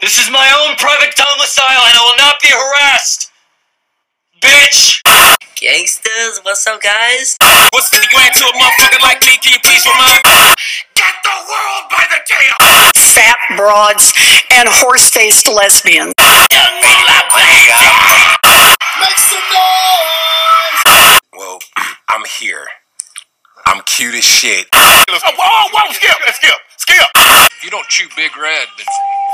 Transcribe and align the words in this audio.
This 0.00 0.18
is 0.18 0.30
my 0.30 0.46
own 0.62 0.76
private 0.76 1.14
domicile 1.16 1.82
and 1.90 1.96
I 1.98 2.02
will 2.06 2.18
not 2.22 2.36
be 2.40 2.48
harassed. 2.48 3.30
Bitch! 4.40 5.02
Gangsters, 5.58 6.38
what's 6.42 6.64
up, 6.66 6.80
guys? 6.80 7.36
What's 7.72 7.90
50 7.90 8.06
grand 8.14 8.34
to 8.34 8.44
a 8.46 8.52
motherfucker 8.54 9.02
like 9.02 9.20
me? 9.22 9.34
Can 9.42 9.52
you 9.54 9.60
please 9.64 9.84
remind 9.84 10.22
Get 10.94 11.14
the 11.26 11.36
world 11.50 11.90
by 11.90 12.06
the 12.14 12.20
tail! 12.26 12.54
fat 13.18 13.38
broads, 13.56 14.14
and 14.52 14.68
horse 14.70 15.10
faced 15.10 15.48
lesbians. 15.48 16.14
Make 18.98 19.18
some 19.18 19.46
noise! 19.50 21.18
Well, 21.36 21.58
I'm 22.08 22.24
here. 22.38 22.66
I'm 23.66 23.82
cute 23.82 24.14
as 24.14 24.24
shit. 24.24 24.66
Oh, 24.72 25.02
whoa, 25.08 25.68
whoa, 25.72 25.92
skip, 25.92 26.16
skip, 26.34 26.54
skip! 26.76 27.06
If 27.16 27.64
you 27.64 27.70
don't 27.70 27.86
chew 27.88 28.08
Big 28.16 28.36
Red, 28.36 28.66
then 28.78 28.86
f- 28.86 29.17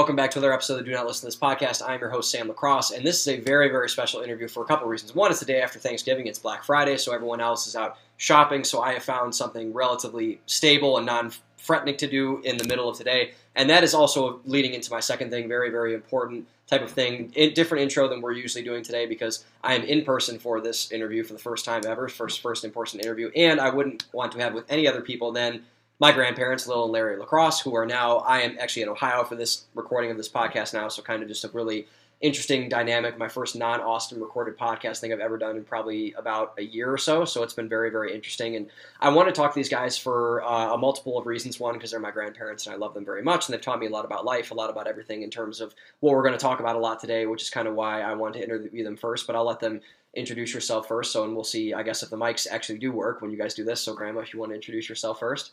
welcome 0.00 0.16
back 0.16 0.30
to 0.30 0.38
another 0.38 0.54
episode 0.54 0.80
of 0.80 0.86
Do 0.86 0.92
Not 0.92 1.06
Listen 1.06 1.20
to 1.20 1.26
This 1.26 1.36
Podcast. 1.36 1.86
I'm 1.86 2.00
your 2.00 2.08
host, 2.08 2.30
Sam 2.30 2.48
Lacrosse, 2.48 2.90
and 2.90 3.04
this 3.04 3.20
is 3.20 3.28
a 3.28 3.38
very, 3.38 3.68
very 3.68 3.86
special 3.86 4.22
interview 4.22 4.48
for 4.48 4.62
a 4.62 4.66
couple 4.66 4.86
of 4.86 4.90
reasons. 4.90 5.14
One, 5.14 5.30
it's 5.30 5.40
the 5.40 5.44
day 5.46 5.60
after 5.60 5.78
Thanksgiving, 5.78 6.26
it's 6.26 6.38
Black 6.38 6.64
Friday, 6.64 6.96
so 6.96 7.12
everyone 7.12 7.42
else 7.42 7.66
is 7.66 7.76
out 7.76 7.98
shopping, 8.16 8.64
so 8.64 8.80
I 8.80 8.94
have 8.94 9.02
found 9.02 9.34
something 9.34 9.74
relatively 9.74 10.40
stable 10.46 10.96
and 10.96 11.04
non 11.04 11.32
threatening 11.58 11.98
to 11.98 12.06
do 12.06 12.40
in 12.44 12.56
the 12.56 12.64
middle 12.64 12.88
of 12.88 12.96
today. 12.96 13.32
And 13.54 13.68
that 13.68 13.84
is 13.84 13.92
also 13.92 14.40
leading 14.46 14.72
into 14.72 14.90
my 14.90 15.00
second 15.00 15.28
thing, 15.28 15.48
very, 15.48 15.68
very 15.68 15.92
important 15.92 16.48
type 16.66 16.80
of 16.80 16.90
thing. 16.90 17.30
In, 17.36 17.52
different 17.52 17.82
intro 17.82 18.08
than 18.08 18.22
we're 18.22 18.32
usually 18.32 18.64
doing 18.64 18.82
today 18.82 19.04
because 19.04 19.44
I 19.62 19.74
am 19.74 19.82
in 19.82 20.06
person 20.06 20.38
for 20.38 20.62
this 20.62 20.90
interview 20.92 21.24
for 21.24 21.34
the 21.34 21.38
first 21.38 21.66
time 21.66 21.82
ever, 21.86 22.08
first 22.08 22.40
first 22.40 22.64
in 22.64 22.70
person 22.70 23.00
interview, 23.00 23.30
and 23.36 23.60
I 23.60 23.68
wouldn't 23.68 24.06
want 24.14 24.32
to 24.32 24.38
have 24.38 24.54
with 24.54 24.64
any 24.70 24.88
other 24.88 25.02
people 25.02 25.30
than 25.30 25.64
my 26.00 26.12
grandparents, 26.12 26.66
Lil 26.66 26.84
and 26.84 26.92
Larry 26.92 27.18
Lacrosse, 27.18 27.60
who 27.60 27.76
are 27.76 27.84
now, 27.84 28.18
I 28.18 28.40
am 28.40 28.56
actually 28.58 28.82
in 28.82 28.88
Ohio 28.88 29.22
for 29.22 29.36
this 29.36 29.66
recording 29.74 30.10
of 30.10 30.16
this 30.16 30.30
podcast 30.30 30.72
now, 30.72 30.88
so 30.88 31.02
kind 31.02 31.22
of 31.22 31.28
just 31.28 31.44
a 31.44 31.48
really 31.48 31.86
interesting 32.22 32.70
dynamic. 32.70 33.18
My 33.18 33.28
first 33.28 33.54
non 33.54 33.82
Austin 33.82 34.18
recorded 34.18 34.56
podcast 34.56 35.00
thing 35.00 35.12
I've 35.12 35.20
ever 35.20 35.36
done 35.36 35.56
in 35.56 35.64
probably 35.64 36.14
about 36.14 36.54
a 36.56 36.62
year 36.62 36.90
or 36.90 36.96
so, 36.96 37.26
so 37.26 37.42
it's 37.42 37.52
been 37.52 37.68
very, 37.68 37.90
very 37.90 38.14
interesting. 38.14 38.56
And 38.56 38.70
I 38.98 39.10
want 39.10 39.28
to 39.28 39.32
talk 39.32 39.52
to 39.52 39.58
these 39.58 39.68
guys 39.68 39.98
for 39.98 40.42
uh, 40.42 40.72
a 40.72 40.78
multiple 40.78 41.18
of 41.18 41.26
reasons. 41.26 41.60
One, 41.60 41.74
because 41.74 41.90
they're 41.90 42.00
my 42.00 42.10
grandparents 42.10 42.66
and 42.66 42.74
I 42.74 42.78
love 42.78 42.94
them 42.94 43.04
very 43.04 43.22
much, 43.22 43.46
and 43.46 43.52
they've 43.52 43.60
taught 43.60 43.78
me 43.78 43.86
a 43.86 43.90
lot 43.90 44.06
about 44.06 44.24
life, 44.24 44.52
a 44.52 44.54
lot 44.54 44.70
about 44.70 44.86
everything 44.86 45.22
in 45.22 45.30
terms 45.30 45.60
of 45.60 45.74
what 46.00 46.14
we're 46.14 46.22
going 46.22 46.32
to 46.32 46.38
talk 46.38 46.60
about 46.60 46.76
a 46.76 46.80
lot 46.80 46.98
today, 46.98 47.26
which 47.26 47.42
is 47.42 47.50
kind 47.50 47.68
of 47.68 47.74
why 47.74 48.00
I 48.00 48.14
wanted 48.14 48.38
to 48.38 48.44
interview 48.44 48.84
them 48.84 48.96
first, 48.96 49.26
but 49.26 49.36
I'll 49.36 49.44
let 49.44 49.60
them 49.60 49.82
introduce 50.14 50.54
yourself 50.54 50.88
first. 50.88 51.12
So, 51.12 51.24
and 51.24 51.34
we'll 51.34 51.44
see, 51.44 51.74
I 51.74 51.82
guess, 51.82 52.02
if 52.02 52.08
the 52.08 52.16
mics 52.16 52.46
actually 52.50 52.78
do 52.78 52.90
work 52.90 53.20
when 53.20 53.30
you 53.30 53.36
guys 53.36 53.52
do 53.52 53.64
this. 53.64 53.82
So, 53.82 53.94
Grandma, 53.94 54.20
if 54.20 54.32
you 54.32 54.40
want 54.40 54.50
to 54.52 54.56
introduce 54.56 54.88
yourself 54.88 55.20
first. 55.20 55.52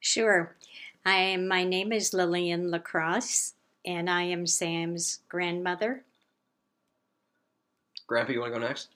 Sure. 0.00 0.54
I 1.04 1.16
am, 1.16 1.48
my 1.48 1.64
name 1.64 1.92
is 1.92 2.12
Lillian 2.12 2.70
Lacrosse, 2.70 3.54
and 3.84 4.08
I 4.10 4.22
am 4.22 4.46
Sam's 4.46 5.20
grandmother. 5.28 6.02
Grandpa, 8.06 8.32
you 8.32 8.40
want 8.40 8.52
to 8.52 8.58
go 8.60 8.66
next? 8.66 8.88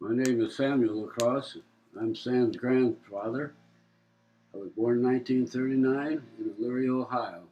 My 0.00 0.14
name 0.14 0.40
is 0.44 0.56
Samuel 0.56 1.02
Lacrosse. 1.02 1.56
I'm 1.98 2.14
Sam's 2.14 2.56
grandfather. 2.56 3.54
I 4.54 4.58
was 4.58 4.68
born 4.70 4.98
in 4.98 5.04
1939 5.04 6.22
in 6.38 6.50
Elyria, 6.64 7.02
Ohio. 7.02 7.42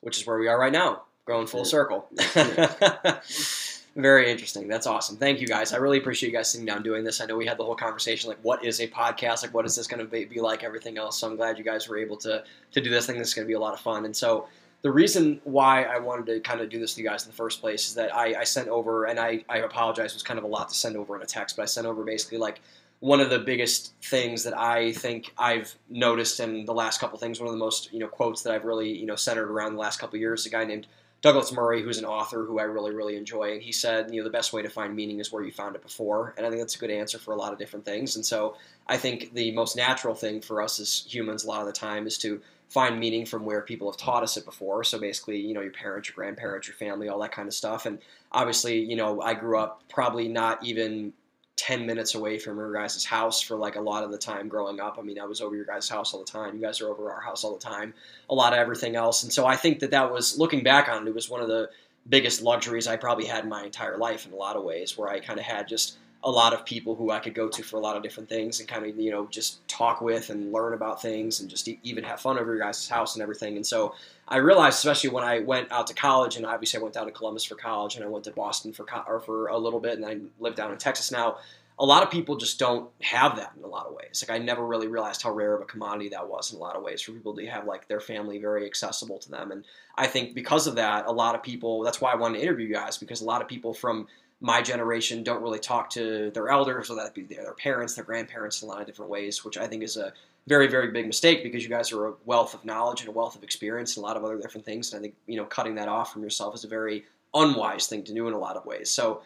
which 0.00 0.18
is 0.20 0.26
where 0.26 0.38
we 0.38 0.48
are 0.48 0.58
right 0.58 0.72
now, 0.72 1.02
going 1.26 1.46
full 1.46 1.60
Yeah. 1.60 1.66
circle. 1.66 2.08
Very 3.98 4.30
interesting. 4.30 4.68
That's 4.68 4.86
awesome. 4.86 5.16
Thank 5.16 5.40
you 5.40 5.48
guys. 5.48 5.72
I 5.72 5.78
really 5.78 5.98
appreciate 5.98 6.30
you 6.30 6.36
guys 6.36 6.48
sitting 6.48 6.64
down 6.64 6.84
doing 6.84 7.02
this. 7.02 7.20
I 7.20 7.26
know 7.26 7.36
we 7.36 7.46
had 7.46 7.58
the 7.58 7.64
whole 7.64 7.74
conversation 7.74 8.28
like, 8.28 8.38
what 8.42 8.64
is 8.64 8.78
a 8.78 8.86
podcast? 8.86 9.42
Like, 9.42 9.52
what 9.52 9.66
is 9.66 9.74
this 9.74 9.88
going 9.88 9.98
to 9.98 10.26
be, 10.26 10.40
like? 10.40 10.62
Everything 10.62 10.98
else. 10.98 11.18
So 11.18 11.28
I'm 11.28 11.34
glad 11.34 11.58
you 11.58 11.64
guys 11.64 11.88
were 11.88 11.98
able 11.98 12.16
to 12.18 12.44
to 12.70 12.80
do 12.80 12.90
this. 12.90 13.06
thing. 13.06 13.18
this 13.18 13.28
is 13.28 13.34
going 13.34 13.44
to 13.44 13.48
be 13.48 13.54
a 13.54 13.58
lot 13.58 13.74
of 13.74 13.80
fun. 13.80 14.04
And 14.04 14.16
so 14.16 14.46
the 14.82 14.92
reason 14.92 15.40
why 15.42 15.82
I 15.82 15.98
wanted 15.98 16.26
to 16.26 16.38
kind 16.38 16.60
of 16.60 16.70
do 16.70 16.78
this 16.78 16.94
to 16.94 17.02
you 17.02 17.08
guys 17.08 17.24
in 17.24 17.32
the 17.32 17.36
first 17.36 17.60
place 17.60 17.88
is 17.88 17.94
that 17.96 18.14
I, 18.14 18.40
I 18.40 18.44
sent 18.44 18.68
over, 18.68 19.06
and 19.06 19.18
I, 19.18 19.44
I 19.48 19.58
apologize, 19.58 20.12
it 20.12 20.14
was 20.14 20.22
kind 20.22 20.38
of 20.38 20.44
a 20.44 20.48
lot 20.48 20.68
to 20.68 20.76
send 20.76 20.96
over 20.96 21.16
in 21.16 21.22
a 21.22 21.26
text, 21.26 21.56
but 21.56 21.64
I 21.64 21.66
sent 21.66 21.84
over 21.84 22.04
basically 22.04 22.38
like 22.38 22.60
one 23.00 23.18
of 23.18 23.30
the 23.30 23.40
biggest 23.40 23.94
things 24.00 24.44
that 24.44 24.56
I 24.56 24.92
think 24.92 25.32
I've 25.36 25.74
noticed 25.90 26.38
in 26.38 26.64
the 26.66 26.74
last 26.74 27.00
couple 27.00 27.18
things, 27.18 27.40
one 27.40 27.48
of 27.48 27.52
the 27.52 27.58
most 27.58 27.92
you 27.92 27.98
know 27.98 28.06
quotes 28.06 28.42
that 28.42 28.52
I've 28.52 28.64
really 28.64 28.96
you 28.96 29.06
know 29.06 29.16
centered 29.16 29.50
around 29.50 29.74
the 29.74 29.80
last 29.80 29.98
couple 29.98 30.20
years, 30.20 30.46
a 30.46 30.50
guy 30.50 30.64
named 30.64 30.86
Douglas 31.20 31.52
Murray, 31.52 31.82
who's 31.82 31.98
an 31.98 32.04
author 32.04 32.44
who 32.44 32.60
I 32.60 32.62
really, 32.62 32.94
really 32.94 33.16
enjoy, 33.16 33.52
and 33.52 33.62
he 33.62 33.72
said, 33.72 34.12
you 34.12 34.20
know, 34.20 34.24
the 34.24 34.30
best 34.30 34.52
way 34.52 34.62
to 34.62 34.68
find 34.68 34.94
meaning 34.94 35.18
is 35.18 35.32
where 35.32 35.42
you 35.42 35.50
found 35.50 35.74
it 35.74 35.82
before, 35.82 36.34
and 36.36 36.46
I 36.46 36.48
think 36.48 36.60
that's 36.60 36.76
a 36.76 36.78
good 36.78 36.90
answer 36.90 37.18
for 37.18 37.32
a 37.32 37.36
lot 37.36 37.52
of 37.52 37.58
different 37.58 37.84
things. 37.84 38.16
And 38.16 38.24
so, 38.24 38.56
I 38.86 38.96
think 38.96 39.34
the 39.34 39.52
most 39.52 39.76
natural 39.76 40.14
thing 40.14 40.40
for 40.40 40.62
us 40.62 40.80
as 40.80 41.04
humans, 41.08 41.44
a 41.44 41.48
lot 41.48 41.60
of 41.60 41.66
the 41.66 41.72
time, 41.72 42.06
is 42.06 42.18
to 42.18 42.40
find 42.68 43.00
meaning 43.00 43.24
from 43.24 43.44
where 43.44 43.62
people 43.62 43.90
have 43.90 43.98
taught 43.98 44.22
us 44.22 44.36
it 44.36 44.44
before. 44.44 44.84
So 44.84 44.98
basically, 44.98 45.38
you 45.38 45.54
know, 45.54 45.62
your 45.62 45.72
parents, 45.72 46.08
your 46.08 46.14
grandparents, 46.14 46.68
your 46.68 46.76
family, 46.76 47.08
all 47.08 47.18
that 47.20 47.32
kind 47.32 47.48
of 47.48 47.54
stuff. 47.54 47.86
And 47.86 47.98
obviously, 48.30 48.78
you 48.78 48.96
know, 48.96 49.22
I 49.22 49.34
grew 49.34 49.58
up 49.58 49.82
probably 49.88 50.28
not 50.28 50.64
even 50.64 51.12
10 51.58 51.84
minutes 51.84 52.14
away 52.14 52.38
from 52.38 52.56
your 52.56 52.72
guys' 52.72 53.04
house 53.04 53.40
for 53.40 53.56
like 53.56 53.74
a 53.74 53.80
lot 53.80 54.04
of 54.04 54.12
the 54.12 54.16
time 54.16 54.48
growing 54.48 54.80
up. 54.80 54.96
I 54.98 55.02
mean, 55.02 55.18
I 55.18 55.24
was 55.24 55.40
over 55.40 55.56
your 55.56 55.64
guys' 55.64 55.88
house 55.88 56.14
all 56.14 56.20
the 56.20 56.26
time. 56.26 56.54
You 56.54 56.62
guys 56.62 56.80
are 56.80 56.88
over 56.88 57.12
our 57.12 57.20
house 57.20 57.42
all 57.44 57.52
the 57.52 57.60
time. 57.60 57.92
A 58.30 58.34
lot 58.34 58.52
of 58.52 58.60
everything 58.60 58.94
else. 58.94 59.24
And 59.24 59.32
so 59.32 59.44
I 59.44 59.56
think 59.56 59.80
that 59.80 59.90
that 59.90 60.12
was, 60.12 60.38
looking 60.38 60.62
back 60.62 60.88
on 60.88 61.06
it, 61.06 61.10
it 61.10 61.14
was 61.14 61.28
one 61.28 61.40
of 61.40 61.48
the 61.48 61.68
biggest 62.08 62.42
luxuries 62.42 62.86
I 62.86 62.96
probably 62.96 63.26
had 63.26 63.42
in 63.42 63.50
my 63.50 63.64
entire 63.64 63.98
life 63.98 64.24
in 64.24 64.32
a 64.32 64.36
lot 64.36 64.56
of 64.56 64.62
ways, 64.62 64.96
where 64.96 65.08
I 65.08 65.18
kind 65.18 65.38
of 65.38 65.44
had 65.44 65.66
just 65.68 65.98
a 66.24 66.30
lot 66.30 66.52
of 66.52 66.64
people 66.64 66.96
who 66.96 67.10
I 67.10 67.20
could 67.20 67.34
go 67.34 67.48
to 67.48 67.62
for 67.62 67.76
a 67.76 67.80
lot 67.80 67.96
of 67.96 68.02
different 68.02 68.28
things 68.28 68.58
and 68.58 68.68
kind 68.68 68.84
of, 68.84 68.98
you 68.98 69.10
know, 69.10 69.26
just 69.26 69.66
talk 69.68 70.00
with 70.00 70.30
and 70.30 70.52
learn 70.52 70.74
about 70.74 71.00
things 71.00 71.40
and 71.40 71.48
just 71.48 71.68
e- 71.68 71.78
even 71.84 72.02
have 72.02 72.20
fun 72.20 72.38
over 72.38 72.56
your 72.56 72.64
guys' 72.64 72.88
house 72.88 73.14
and 73.14 73.22
everything. 73.22 73.54
And 73.54 73.64
so 73.64 73.94
I 74.26 74.38
realized, 74.38 74.78
especially 74.78 75.10
when 75.10 75.22
I 75.22 75.38
went 75.40 75.70
out 75.70 75.86
to 75.86 75.94
college, 75.94 76.36
and 76.36 76.44
obviously 76.44 76.80
I 76.80 76.82
went 76.82 76.94
down 76.94 77.06
to 77.06 77.12
Columbus 77.12 77.44
for 77.44 77.54
college 77.54 77.94
and 77.94 78.04
I 78.04 78.08
went 78.08 78.24
to 78.24 78.32
Boston 78.32 78.72
for, 78.72 78.84
co- 78.84 79.04
or 79.06 79.20
for 79.20 79.46
a 79.46 79.56
little 79.56 79.78
bit, 79.78 79.96
and 79.96 80.04
I 80.04 80.18
live 80.40 80.56
down 80.56 80.72
in 80.72 80.78
Texas 80.78 81.12
now. 81.12 81.36
A 81.80 81.86
lot 81.86 82.02
of 82.02 82.10
people 82.10 82.36
just 82.36 82.58
don't 82.58 82.90
have 83.00 83.36
that 83.36 83.52
in 83.56 83.62
a 83.62 83.68
lot 83.68 83.86
of 83.86 83.94
ways. 83.94 84.24
Like 84.26 84.36
I 84.36 84.42
never 84.42 84.66
really 84.66 84.88
realized 84.88 85.22
how 85.22 85.30
rare 85.30 85.54
of 85.54 85.62
a 85.62 85.64
commodity 85.64 86.08
that 86.08 86.28
was 86.28 86.52
in 86.52 86.58
a 86.58 86.60
lot 86.60 86.74
of 86.74 86.82
ways 86.82 87.00
for 87.00 87.12
people 87.12 87.36
to 87.36 87.46
have 87.46 87.66
like 87.66 87.86
their 87.86 88.00
family 88.00 88.38
very 88.38 88.66
accessible 88.66 89.20
to 89.20 89.30
them. 89.30 89.52
And 89.52 89.64
I 89.96 90.08
think 90.08 90.34
because 90.34 90.66
of 90.66 90.74
that, 90.74 91.06
a 91.06 91.12
lot 91.12 91.36
of 91.36 91.44
people. 91.44 91.84
That's 91.84 92.00
why 92.00 92.10
I 92.10 92.16
wanted 92.16 92.38
to 92.38 92.42
interview 92.42 92.66
you 92.66 92.74
guys 92.74 92.98
because 92.98 93.20
a 93.20 93.24
lot 93.24 93.42
of 93.42 93.46
people 93.46 93.72
from 93.72 94.08
my 94.40 94.62
generation 94.62 95.22
don't 95.22 95.42
really 95.42 95.58
talk 95.58 95.90
to 95.90 96.30
their 96.30 96.48
elders, 96.48 96.90
or 96.90 96.96
that 96.96 97.14
be 97.14 97.22
their 97.22 97.52
parents, 97.54 97.94
their 97.94 98.04
grandparents, 98.04 98.62
in 98.62 98.68
a 98.68 98.70
lot 98.70 98.80
of 98.80 98.86
different 98.86 99.10
ways, 99.10 99.44
which 99.44 99.58
I 99.58 99.66
think 99.66 99.82
is 99.82 99.96
a 99.96 100.12
very, 100.46 100.68
very 100.68 100.90
big 100.90 101.06
mistake 101.06 101.42
because 101.42 101.62
you 101.62 101.68
guys 101.68 101.92
are 101.92 102.08
a 102.08 102.12
wealth 102.24 102.54
of 102.54 102.64
knowledge 102.64 103.00
and 103.00 103.08
a 103.08 103.12
wealth 103.12 103.36
of 103.36 103.42
experience 103.42 103.96
and 103.96 104.04
a 104.04 104.06
lot 104.06 104.16
of 104.16 104.24
other 104.24 104.38
different 104.38 104.64
things. 104.64 104.92
And 104.92 105.00
I 105.00 105.02
think 105.02 105.14
you 105.26 105.36
know 105.36 105.44
cutting 105.44 105.74
that 105.76 105.88
off 105.88 106.12
from 106.12 106.22
yourself 106.22 106.54
is 106.54 106.64
a 106.64 106.68
very 106.68 107.04
unwise 107.34 107.86
thing 107.86 108.04
to 108.04 108.14
do 108.14 108.28
in 108.28 108.34
a 108.34 108.38
lot 108.38 108.56
of 108.56 108.64
ways. 108.64 108.90
So 108.90 109.22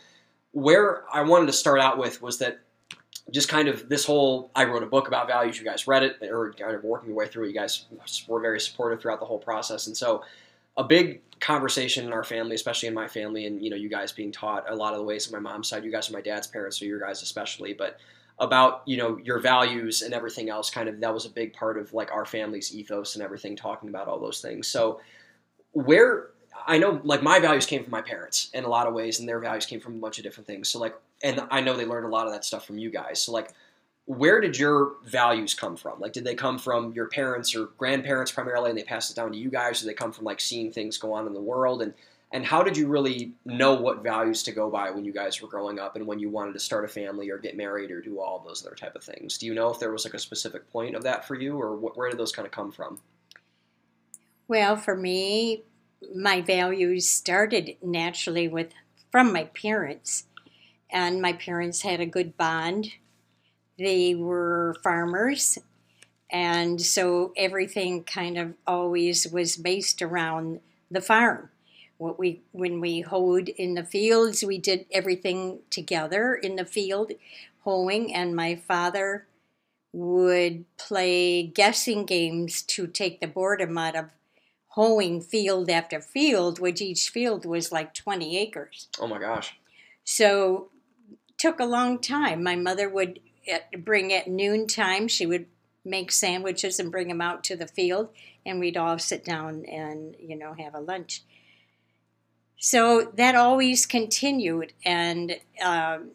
where 0.52 1.04
I 1.12 1.22
wanted 1.22 1.46
to 1.46 1.52
start 1.52 1.80
out 1.80 1.98
with 1.98 2.22
was 2.22 2.38
that 2.38 2.60
just 3.30 3.48
kind 3.48 3.68
of 3.68 3.88
this 3.88 4.04
whole 4.04 4.50
I 4.54 4.64
wrote 4.64 4.82
a 4.82 4.86
book 4.86 5.08
about 5.08 5.26
values. 5.26 5.58
You 5.58 5.64
guys 5.64 5.86
read 5.86 6.02
it 6.02 6.16
or 6.22 6.52
kind 6.52 6.74
of 6.74 6.84
working 6.84 7.08
your 7.08 7.16
way 7.16 7.28
through 7.28 7.44
it. 7.44 7.48
You 7.48 7.54
guys 7.54 7.84
were 8.26 8.40
very 8.40 8.60
supportive 8.60 9.00
throughout 9.00 9.20
the 9.20 9.26
whole 9.26 9.38
process, 9.38 9.86
and 9.86 9.96
so 9.96 10.24
a 10.76 10.84
big 10.84 11.20
conversation 11.40 12.06
in 12.06 12.12
our 12.12 12.24
family, 12.24 12.54
especially 12.54 12.88
in 12.88 12.94
my 12.94 13.08
family, 13.08 13.46
and 13.46 13.62
you 13.62 13.70
know, 13.70 13.76
you 13.76 13.88
guys 13.88 14.12
being 14.12 14.32
taught 14.32 14.70
a 14.70 14.74
lot 14.74 14.94
of 14.94 14.98
the 14.98 15.04
ways 15.04 15.26
on 15.26 15.42
my 15.42 15.50
mom's 15.50 15.68
side. 15.68 15.84
You 15.84 15.90
guys 15.90 16.08
are 16.08 16.12
my 16.12 16.20
dad's 16.20 16.46
parents, 16.46 16.78
so 16.78 16.84
your 16.84 17.00
guys 17.00 17.22
especially, 17.22 17.72
but 17.74 17.98
about 18.38 18.82
you 18.86 18.96
know 18.96 19.18
your 19.18 19.38
values 19.38 20.02
and 20.02 20.14
everything 20.14 20.48
else. 20.48 20.70
Kind 20.70 20.88
of 20.88 21.00
that 21.00 21.12
was 21.12 21.26
a 21.26 21.30
big 21.30 21.52
part 21.52 21.76
of 21.78 21.92
like 21.92 22.10
our 22.12 22.24
family's 22.24 22.74
ethos 22.74 23.14
and 23.14 23.24
everything, 23.24 23.56
talking 23.56 23.88
about 23.88 24.08
all 24.08 24.20
those 24.20 24.40
things. 24.40 24.68
So 24.68 25.00
where 25.72 26.28
I 26.66 26.78
know 26.78 27.00
like 27.04 27.22
my 27.22 27.38
values 27.40 27.66
came 27.66 27.82
from 27.82 27.90
my 27.90 28.02
parents 28.02 28.50
in 28.54 28.64
a 28.64 28.68
lot 28.68 28.86
of 28.86 28.94
ways, 28.94 29.18
and 29.20 29.28
their 29.28 29.40
values 29.40 29.66
came 29.66 29.80
from 29.80 29.96
a 29.96 29.98
bunch 29.98 30.18
of 30.18 30.24
different 30.24 30.46
things. 30.46 30.68
So 30.68 30.78
like, 30.78 30.94
and 31.22 31.40
I 31.50 31.60
know 31.60 31.76
they 31.76 31.86
learned 31.86 32.06
a 32.06 32.10
lot 32.10 32.26
of 32.26 32.32
that 32.32 32.44
stuff 32.44 32.64
from 32.66 32.78
you 32.78 32.90
guys. 32.90 33.20
So 33.20 33.32
like, 33.32 33.52
where 34.06 34.40
did 34.40 34.58
your 34.58 34.94
values 35.04 35.54
come 35.54 35.76
from? 35.76 36.00
Like, 36.00 36.12
did 36.12 36.24
they 36.24 36.34
come 36.34 36.58
from 36.58 36.92
your 36.92 37.06
parents 37.06 37.54
or 37.54 37.66
grandparents 37.78 38.32
primarily, 38.32 38.70
and 38.70 38.78
they 38.78 38.82
passed 38.84 39.10
it 39.10 39.14
down 39.16 39.32
to 39.32 39.38
you 39.38 39.50
guys? 39.50 39.80
Did 39.80 39.88
they 39.88 39.94
come 39.94 40.12
from 40.12 40.24
like 40.24 40.40
seeing 40.40 40.72
things 40.72 40.98
go 40.98 41.12
on 41.12 41.26
in 41.26 41.34
the 41.34 41.40
world? 41.40 41.82
And 41.82 41.94
And 42.32 42.44
how 42.46 42.62
did 42.62 42.76
you 42.76 42.88
really 42.88 43.32
know 43.44 43.74
what 43.74 44.02
values 44.02 44.42
to 44.44 44.52
go 44.52 44.70
by 44.70 44.90
when 44.90 45.04
you 45.04 45.12
guys 45.12 45.40
were 45.40 45.48
growing 45.48 45.78
up 45.78 45.96
and 45.96 46.06
when 46.06 46.18
you 46.18 46.30
wanted 46.30 46.54
to 46.54 46.58
start 46.58 46.84
a 46.84 46.88
family 46.88 47.30
or 47.30 47.38
get 47.38 47.56
married 47.56 47.90
or 47.90 48.00
do 48.00 48.20
all 48.20 48.38
those 48.44 48.64
other 48.66 48.74
type 48.74 48.96
of 48.96 49.04
things? 49.04 49.38
Do 49.38 49.46
you 49.46 49.54
know 49.54 49.70
if 49.70 49.78
there 49.78 49.92
was 49.92 50.04
like 50.04 50.14
a 50.14 50.18
specific 50.18 50.70
point 50.72 50.96
of 50.96 51.02
that 51.02 51.26
for 51.26 51.34
you 51.34 51.56
or 51.60 51.76
wh- 51.76 51.96
where 51.96 52.08
did 52.08 52.18
those 52.18 52.32
kind 52.32 52.46
of 52.46 52.52
come 52.52 52.72
from? 52.72 53.00
Well, 54.48 54.76
for 54.76 54.96
me, 54.96 55.62
my 56.14 56.40
values 56.40 57.08
started 57.08 57.76
naturally 57.82 58.48
with 58.48 58.72
from 59.10 59.32
my 59.32 59.44
parents, 59.44 60.24
and 60.90 61.20
my 61.20 61.34
parents 61.34 61.82
had 61.82 62.00
a 62.00 62.06
good 62.06 62.36
bond. 62.36 62.94
They 63.82 64.14
were 64.14 64.76
farmers, 64.80 65.58
and 66.30 66.80
so 66.80 67.32
everything 67.36 68.04
kind 68.04 68.38
of 68.38 68.54
always 68.64 69.26
was 69.26 69.56
based 69.56 70.00
around 70.00 70.60
the 70.88 71.00
farm. 71.00 71.50
What 71.98 72.16
we 72.16 72.42
when 72.52 72.80
we 72.80 73.00
hoed 73.00 73.48
in 73.48 73.74
the 73.74 73.82
fields, 73.82 74.44
we 74.44 74.58
did 74.58 74.86
everything 74.92 75.58
together 75.70 76.32
in 76.32 76.54
the 76.54 76.64
field, 76.64 77.10
hoeing, 77.64 78.14
and 78.14 78.36
my 78.36 78.54
father 78.54 79.26
would 79.92 80.64
play 80.76 81.42
guessing 81.42 82.06
games 82.06 82.62
to 82.62 82.86
take 82.86 83.20
the 83.20 83.26
boredom 83.26 83.76
out 83.76 83.96
of 83.96 84.10
hoeing 84.68 85.20
field 85.20 85.68
after 85.68 86.00
field, 86.00 86.60
which 86.60 86.80
each 86.80 87.10
field 87.10 87.44
was 87.44 87.72
like 87.72 87.94
20 87.94 88.38
acres. 88.38 88.88
Oh 89.00 89.08
my 89.08 89.18
gosh. 89.18 89.56
So 90.04 90.68
took 91.36 91.58
a 91.58 91.64
long 91.64 91.98
time. 91.98 92.44
My 92.44 92.54
mother 92.54 92.88
would 92.88 93.18
at, 93.50 93.84
bring 93.84 94.12
at 94.12 94.28
noontime, 94.28 95.08
she 95.08 95.26
would 95.26 95.46
make 95.84 96.12
sandwiches 96.12 96.78
and 96.78 96.90
bring 96.90 97.08
them 97.08 97.20
out 97.20 97.42
to 97.44 97.56
the 97.56 97.66
field, 97.66 98.08
and 98.46 98.60
we'd 98.60 98.76
all 98.76 98.98
sit 98.98 99.24
down 99.24 99.64
and, 99.64 100.14
you 100.20 100.36
know, 100.36 100.54
have 100.54 100.74
a 100.74 100.80
lunch. 100.80 101.22
So 102.56 103.10
that 103.16 103.34
always 103.34 103.86
continued, 103.86 104.72
and 104.84 105.36
um, 105.62 106.10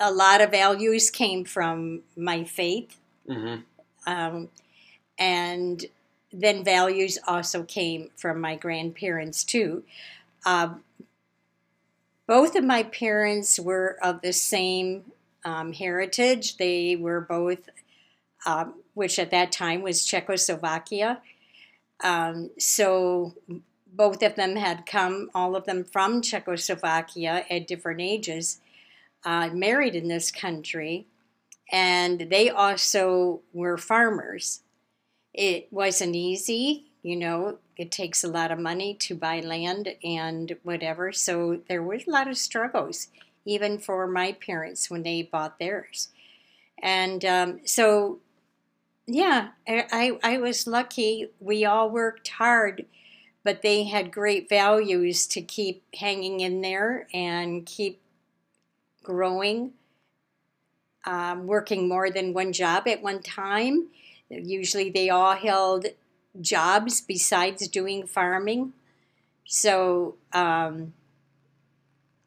a 0.00 0.10
lot 0.10 0.40
of 0.40 0.50
values 0.50 1.10
came 1.10 1.44
from 1.44 2.02
my 2.16 2.42
faith. 2.42 2.96
Mm-hmm. 3.28 3.62
Um, 4.10 4.48
and 5.18 5.84
then 6.32 6.64
values 6.64 7.18
also 7.26 7.62
came 7.62 8.10
from 8.16 8.40
my 8.40 8.56
grandparents 8.56 9.44
too. 9.44 9.84
Uh, 10.44 10.74
both 12.26 12.56
of 12.56 12.64
my 12.64 12.82
parents 12.82 13.60
were 13.60 13.98
of 14.02 14.22
the 14.22 14.32
same 14.32 15.12
um, 15.44 15.72
heritage. 15.72 16.56
They 16.56 16.96
were 16.96 17.20
both, 17.20 17.68
um, 18.46 18.74
which 18.94 19.18
at 19.18 19.30
that 19.30 19.52
time 19.52 19.82
was 19.82 20.04
Czechoslovakia. 20.04 21.20
Um, 22.02 22.50
so 22.58 23.34
both 23.92 24.22
of 24.22 24.36
them 24.36 24.56
had 24.56 24.86
come, 24.86 25.30
all 25.34 25.56
of 25.56 25.66
them 25.66 25.84
from 25.84 26.22
Czechoslovakia 26.22 27.44
at 27.50 27.66
different 27.66 28.00
ages, 28.00 28.60
uh, 29.24 29.48
married 29.52 29.94
in 29.94 30.08
this 30.08 30.30
country, 30.30 31.06
and 31.70 32.28
they 32.30 32.48
also 32.48 33.40
were 33.52 33.76
farmers. 33.76 34.62
It 35.34 35.68
wasn't 35.70 36.16
easy, 36.16 36.86
you 37.02 37.16
know, 37.16 37.58
it 37.76 37.90
takes 37.90 38.22
a 38.24 38.28
lot 38.28 38.50
of 38.50 38.58
money 38.58 38.94
to 38.94 39.14
buy 39.14 39.40
land 39.40 39.94
and 40.04 40.56
whatever. 40.62 41.12
So 41.12 41.60
there 41.68 41.82
was 41.82 42.06
a 42.06 42.10
lot 42.10 42.28
of 42.28 42.36
struggles, 42.36 43.08
even 43.44 43.78
for 43.78 44.06
my 44.06 44.32
parents 44.32 44.90
when 44.90 45.02
they 45.02 45.22
bought 45.22 45.58
theirs. 45.58 46.08
And 46.82 47.24
um, 47.24 47.60
so, 47.64 48.20
yeah, 49.06 49.48
I, 49.66 50.18
I 50.22 50.38
was 50.38 50.66
lucky. 50.66 51.28
We 51.40 51.64
all 51.64 51.90
worked 51.90 52.28
hard, 52.28 52.86
but 53.44 53.62
they 53.62 53.84
had 53.84 54.12
great 54.12 54.48
values 54.48 55.26
to 55.28 55.42
keep 55.42 55.82
hanging 55.94 56.40
in 56.40 56.60
there 56.60 57.06
and 57.12 57.66
keep 57.66 58.00
growing, 59.02 59.72
um, 61.06 61.46
working 61.46 61.88
more 61.88 62.10
than 62.10 62.34
one 62.34 62.52
job 62.52 62.86
at 62.86 63.02
one 63.02 63.22
time 63.22 63.88
Usually 64.30 64.90
they 64.90 65.10
all 65.10 65.34
held 65.34 65.86
jobs 66.40 67.00
besides 67.00 67.66
doing 67.68 68.06
farming. 68.06 68.72
So, 69.44 70.14
um, 70.32 70.92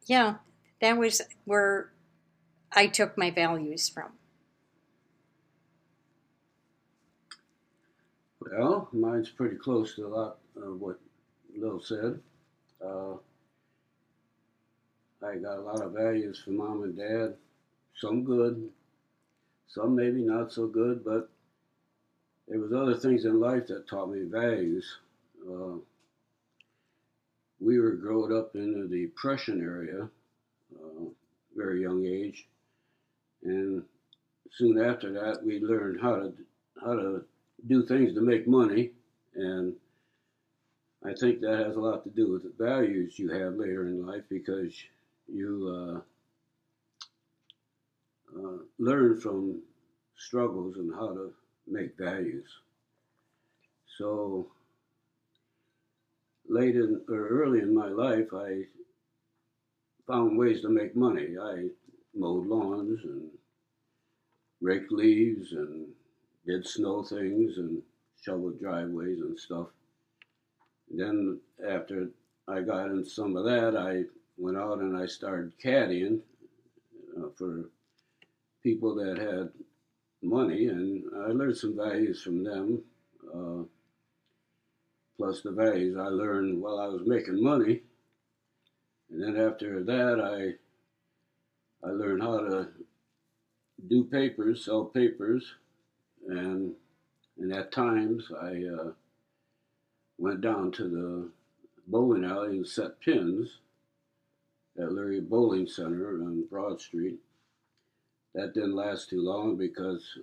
yeah, 0.06 0.34
that 0.84 0.98
was 0.98 1.22
where 1.46 1.90
I 2.70 2.88
took 2.88 3.16
my 3.16 3.30
values 3.30 3.88
from. 3.88 4.12
Well, 8.40 8.88
mine's 8.92 9.30
pretty 9.30 9.56
close 9.56 9.94
to 9.96 10.06
a 10.06 10.08
lot 10.08 10.38
of 10.56 10.78
what 10.78 11.00
Lil 11.56 11.80
said. 11.80 12.20
Uh, 12.84 13.14
I 15.26 15.36
got 15.36 15.56
a 15.56 15.62
lot 15.62 15.80
of 15.80 15.92
values 15.92 16.42
from 16.44 16.58
mom 16.58 16.82
and 16.82 16.94
dad. 16.94 17.36
Some 17.96 18.22
good, 18.22 18.68
some 19.68 19.96
maybe 19.96 20.20
not 20.20 20.52
so 20.52 20.66
good, 20.66 21.02
but 21.02 21.30
there 22.46 22.60
was 22.60 22.74
other 22.74 22.94
things 22.94 23.24
in 23.24 23.40
life 23.40 23.68
that 23.68 23.88
taught 23.88 24.10
me 24.10 24.24
values. 24.24 24.98
Uh, 25.48 25.78
we 27.58 27.78
were 27.78 27.92
growing 27.92 28.36
up 28.36 28.54
in 28.54 28.86
the 28.90 29.06
depression 29.06 29.62
area, 29.62 30.10
very 31.56 31.82
young 31.82 32.04
age, 32.06 32.46
and 33.42 33.82
soon 34.50 34.78
after 34.80 35.12
that 35.12 35.44
we 35.44 35.60
learned 35.60 36.00
how 36.00 36.16
to 36.16 36.32
how 36.82 36.94
to 36.94 37.24
do 37.66 37.84
things 37.86 38.14
to 38.14 38.20
make 38.20 38.46
money, 38.46 38.92
and 39.34 39.74
I 41.04 41.12
think 41.14 41.40
that 41.40 41.58
has 41.66 41.76
a 41.76 41.80
lot 41.80 42.04
to 42.04 42.10
do 42.10 42.30
with 42.32 42.42
the 42.44 42.64
values 42.64 43.18
you 43.18 43.30
have 43.30 43.54
later 43.54 43.86
in 43.86 44.06
life 44.06 44.22
because 44.28 44.74
you 45.28 46.02
uh, 48.34 48.38
uh, 48.38 48.58
learn 48.78 49.20
from 49.20 49.62
struggles 50.16 50.76
and 50.76 50.94
how 50.94 51.08
to 51.08 51.32
make 51.66 51.96
values. 51.98 52.48
So 53.98 54.48
late 56.48 56.74
in 56.76 57.02
or 57.08 57.28
early 57.28 57.60
in 57.60 57.74
my 57.74 57.88
life, 57.88 58.32
I 58.32 58.64
found 60.06 60.38
ways 60.38 60.62
to 60.62 60.68
make 60.68 60.94
money. 60.94 61.36
I 61.40 61.68
mowed 62.14 62.46
lawns 62.46 63.00
and 63.04 63.30
raked 64.60 64.92
leaves 64.92 65.52
and 65.52 65.88
did 66.46 66.66
snow 66.66 67.02
things 67.02 67.58
and 67.58 67.82
shoveled 68.22 68.60
driveways 68.60 69.20
and 69.20 69.38
stuff. 69.38 69.68
Then 70.90 71.40
after 71.66 72.08
I 72.48 72.60
got 72.60 72.86
in 72.86 73.04
some 73.04 73.36
of 73.36 73.44
that, 73.44 73.76
I 73.76 74.04
went 74.36 74.56
out 74.56 74.78
and 74.78 74.96
I 74.96 75.06
started 75.06 75.52
caddying 75.62 76.20
uh, 77.16 77.28
for 77.36 77.70
people 78.62 78.94
that 78.96 79.18
had 79.18 79.50
money, 80.22 80.66
and 80.66 81.04
I 81.16 81.28
learned 81.28 81.56
some 81.56 81.76
values 81.76 82.22
from 82.22 82.44
them. 82.44 82.82
Uh, 83.34 83.64
plus 85.16 85.42
the 85.42 85.52
values 85.52 85.96
I 85.96 86.08
learned 86.08 86.60
while 86.60 86.78
I 86.78 86.86
was 86.86 87.02
making 87.06 87.42
money. 87.42 87.82
And 89.10 89.22
then 89.22 89.36
after 89.36 89.82
that, 89.84 90.20
I 90.20 91.86
I 91.86 91.90
learned 91.90 92.22
how 92.22 92.38
to 92.38 92.68
do 93.88 94.04
papers, 94.04 94.64
sell 94.64 94.84
papers, 94.84 95.54
and 96.28 96.74
and 97.38 97.52
at 97.52 97.72
times 97.72 98.30
I 98.40 98.64
uh, 98.64 98.92
went 100.18 100.40
down 100.40 100.72
to 100.72 100.88
the 100.88 101.30
bowling 101.86 102.24
alley 102.24 102.56
and 102.56 102.66
set 102.66 103.00
pins 103.00 103.58
at 104.78 104.92
Larry 104.92 105.20
Bowling 105.20 105.66
Center 105.66 106.22
on 106.22 106.46
Broad 106.48 106.80
Street 106.80 107.18
that 108.34 108.52
didn't 108.52 108.74
last 108.74 109.08
too 109.08 109.22
long 109.22 109.56
because 109.56 110.18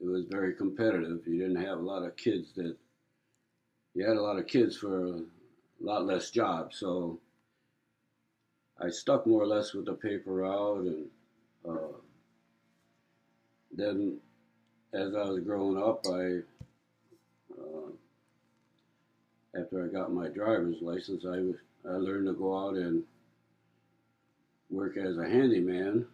it 0.00 0.06
was 0.06 0.24
very 0.30 0.54
competitive. 0.54 1.26
You 1.26 1.38
didn't 1.38 1.64
have 1.64 1.78
a 1.78 1.82
lot 1.82 2.04
of 2.04 2.16
kids 2.16 2.52
that 2.56 2.76
you 3.94 4.06
had 4.06 4.16
a 4.16 4.22
lot 4.22 4.38
of 4.38 4.46
kids 4.46 4.76
for 4.76 5.16
a 5.16 5.22
lot 5.80 6.04
less 6.04 6.30
jobs. 6.30 6.78
So 6.78 7.20
I 8.80 8.90
stuck 8.90 9.26
more 9.26 9.42
or 9.42 9.46
less 9.46 9.72
with 9.72 9.86
the 9.86 9.94
paper 9.94 10.32
route, 10.32 10.84
and 10.84 11.06
uh, 11.68 11.96
then 13.72 14.18
as 14.92 15.14
I 15.14 15.24
was 15.24 15.40
growing 15.40 15.82
up, 15.82 16.06
I 16.06 16.40
uh, 17.60 17.90
after 19.58 19.84
I 19.84 19.88
got 19.88 20.12
my 20.12 20.28
driver's 20.28 20.80
license, 20.80 21.24
I 21.24 21.88
I 21.88 21.96
learned 21.96 22.26
to 22.26 22.32
go 22.32 22.56
out 22.56 22.74
and 22.74 23.04
work 24.70 24.96
as 24.96 25.18
a 25.18 25.28
handyman 25.28 26.06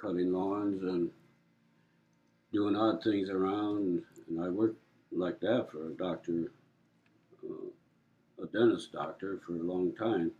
cutting 0.00 0.32
lawns 0.32 0.82
and 0.82 1.10
doing 2.52 2.76
odd 2.76 3.02
things 3.02 3.30
around. 3.30 4.02
And 4.28 4.44
I 4.44 4.48
worked 4.48 4.80
like 5.10 5.40
that 5.40 5.68
for 5.70 5.88
a 5.88 5.94
doctor, 5.94 6.52
uh, 7.44 8.42
a 8.42 8.46
dentist 8.46 8.92
doctor, 8.92 9.40
for 9.46 9.54
a 9.54 9.62
long 9.62 9.92
time. 9.92 10.30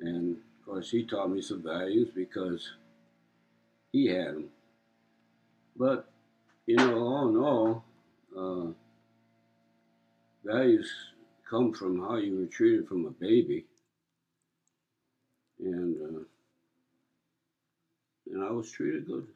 And 0.00 0.36
of 0.36 0.66
course, 0.66 0.90
he 0.90 1.04
taught 1.04 1.30
me 1.30 1.40
some 1.40 1.62
values 1.62 2.10
because 2.14 2.72
he 3.92 4.06
had 4.06 4.34
them. 4.34 4.48
But, 5.76 6.10
you 6.66 6.76
know, 6.76 6.98
all 6.98 7.28
in 7.28 7.36
all, 7.36 7.84
uh, 8.36 8.72
values 10.44 10.90
come 11.48 11.72
from 11.72 12.00
how 12.00 12.16
you 12.16 12.38
were 12.38 12.46
treated 12.46 12.88
from 12.88 13.06
a 13.06 13.10
baby, 13.10 13.66
and 15.60 15.96
uh, 15.96 16.20
and 18.32 18.42
I 18.42 18.50
was 18.50 18.70
treated 18.70 19.06
good. 19.06 19.26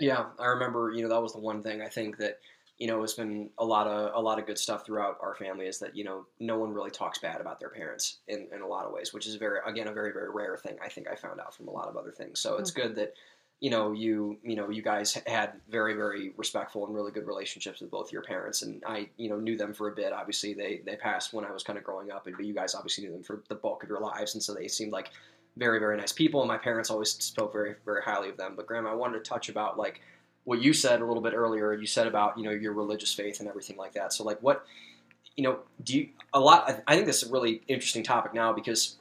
Yeah, 0.00 0.26
I 0.38 0.46
remember. 0.46 0.92
You 0.92 1.02
know, 1.02 1.08
that 1.08 1.22
was 1.22 1.32
the 1.32 1.40
one 1.40 1.62
thing 1.62 1.82
I 1.82 1.88
think 1.88 2.18
that 2.18 2.40
you 2.82 2.88
know 2.88 3.00
it's 3.04 3.14
been 3.14 3.48
a 3.58 3.64
lot 3.64 3.86
of 3.86 4.12
a 4.12 4.20
lot 4.20 4.40
of 4.40 4.46
good 4.46 4.58
stuff 4.58 4.84
throughout 4.84 5.16
our 5.22 5.36
family 5.36 5.66
is 5.66 5.78
that 5.78 5.94
you 5.94 6.02
know 6.02 6.26
no 6.40 6.58
one 6.58 6.72
really 6.72 6.90
talks 6.90 7.20
bad 7.20 7.40
about 7.40 7.60
their 7.60 7.68
parents 7.68 8.18
in, 8.26 8.48
in 8.52 8.60
a 8.60 8.66
lot 8.66 8.86
of 8.86 8.92
ways, 8.92 9.14
which 9.14 9.24
is 9.24 9.36
very 9.36 9.60
again 9.64 9.86
a 9.86 9.92
very 9.92 10.12
very 10.12 10.30
rare 10.32 10.56
thing. 10.56 10.76
I 10.84 10.88
think 10.88 11.06
I 11.08 11.14
found 11.14 11.38
out 11.38 11.54
from 11.54 11.68
a 11.68 11.70
lot 11.70 11.86
of 11.86 11.96
other 11.96 12.10
things. 12.10 12.40
So 12.40 12.56
it's 12.56 12.72
mm-hmm. 12.72 12.88
good 12.88 12.96
that 12.96 13.14
you 13.60 13.70
know 13.70 13.92
you 13.92 14.36
you 14.42 14.56
know 14.56 14.68
you 14.68 14.82
guys 14.82 15.16
had 15.28 15.52
very 15.70 15.94
very 15.94 16.32
respectful 16.36 16.84
and 16.84 16.92
really 16.92 17.12
good 17.12 17.28
relationships 17.28 17.80
with 17.80 17.92
both 17.92 18.10
your 18.10 18.22
parents 18.22 18.62
and 18.62 18.82
I 18.84 19.10
you 19.16 19.28
know 19.28 19.38
knew 19.38 19.56
them 19.56 19.72
for 19.72 19.86
a 19.86 19.94
bit 19.94 20.12
obviously 20.12 20.52
they 20.52 20.80
they 20.84 20.96
passed 20.96 21.32
when 21.32 21.44
I 21.44 21.52
was 21.52 21.62
kind 21.62 21.78
of 21.78 21.84
growing 21.84 22.10
up 22.10 22.26
and 22.26 22.36
but 22.36 22.44
you 22.44 22.52
guys 22.52 22.74
obviously 22.74 23.04
knew 23.04 23.12
them 23.12 23.22
for 23.22 23.44
the 23.48 23.54
bulk 23.54 23.84
of 23.84 23.88
your 23.88 24.00
lives 24.00 24.34
and 24.34 24.42
so 24.42 24.54
they 24.54 24.66
seemed 24.66 24.90
like 24.90 25.12
very 25.56 25.78
very 25.78 25.96
nice 25.96 26.12
people 26.12 26.40
and 26.40 26.48
my 26.48 26.58
parents 26.58 26.90
always 26.90 27.10
spoke 27.10 27.52
very 27.52 27.76
very 27.84 28.02
highly 28.02 28.30
of 28.30 28.36
them 28.36 28.54
but 28.56 28.66
Grandma, 28.66 28.90
I 28.90 28.94
wanted 28.94 29.22
to 29.22 29.30
touch 29.30 29.48
about 29.48 29.78
like 29.78 30.00
what 30.44 30.60
you 30.62 30.72
said 30.72 31.00
a 31.00 31.04
little 31.04 31.22
bit 31.22 31.34
earlier 31.34 31.72
you 31.74 31.86
said 31.86 32.06
about 32.06 32.36
you 32.36 32.44
know 32.44 32.50
your 32.50 32.72
religious 32.72 33.14
faith 33.14 33.40
and 33.40 33.48
everything 33.48 33.76
like 33.76 33.92
that. 33.92 34.12
So 34.12 34.24
like 34.24 34.38
what 34.42 34.66
you 35.36 35.44
know 35.44 35.58
do 35.82 35.96
you 35.98 36.08
a 36.34 36.40
lot 36.40 36.82
I- 36.86 36.94
think 36.94 37.06
this 37.06 37.22
is 37.22 37.28
a 37.28 37.32
really 37.32 37.62
interesting 37.68 38.02
topic 38.02 38.34
now 38.34 38.52
because 38.52 38.96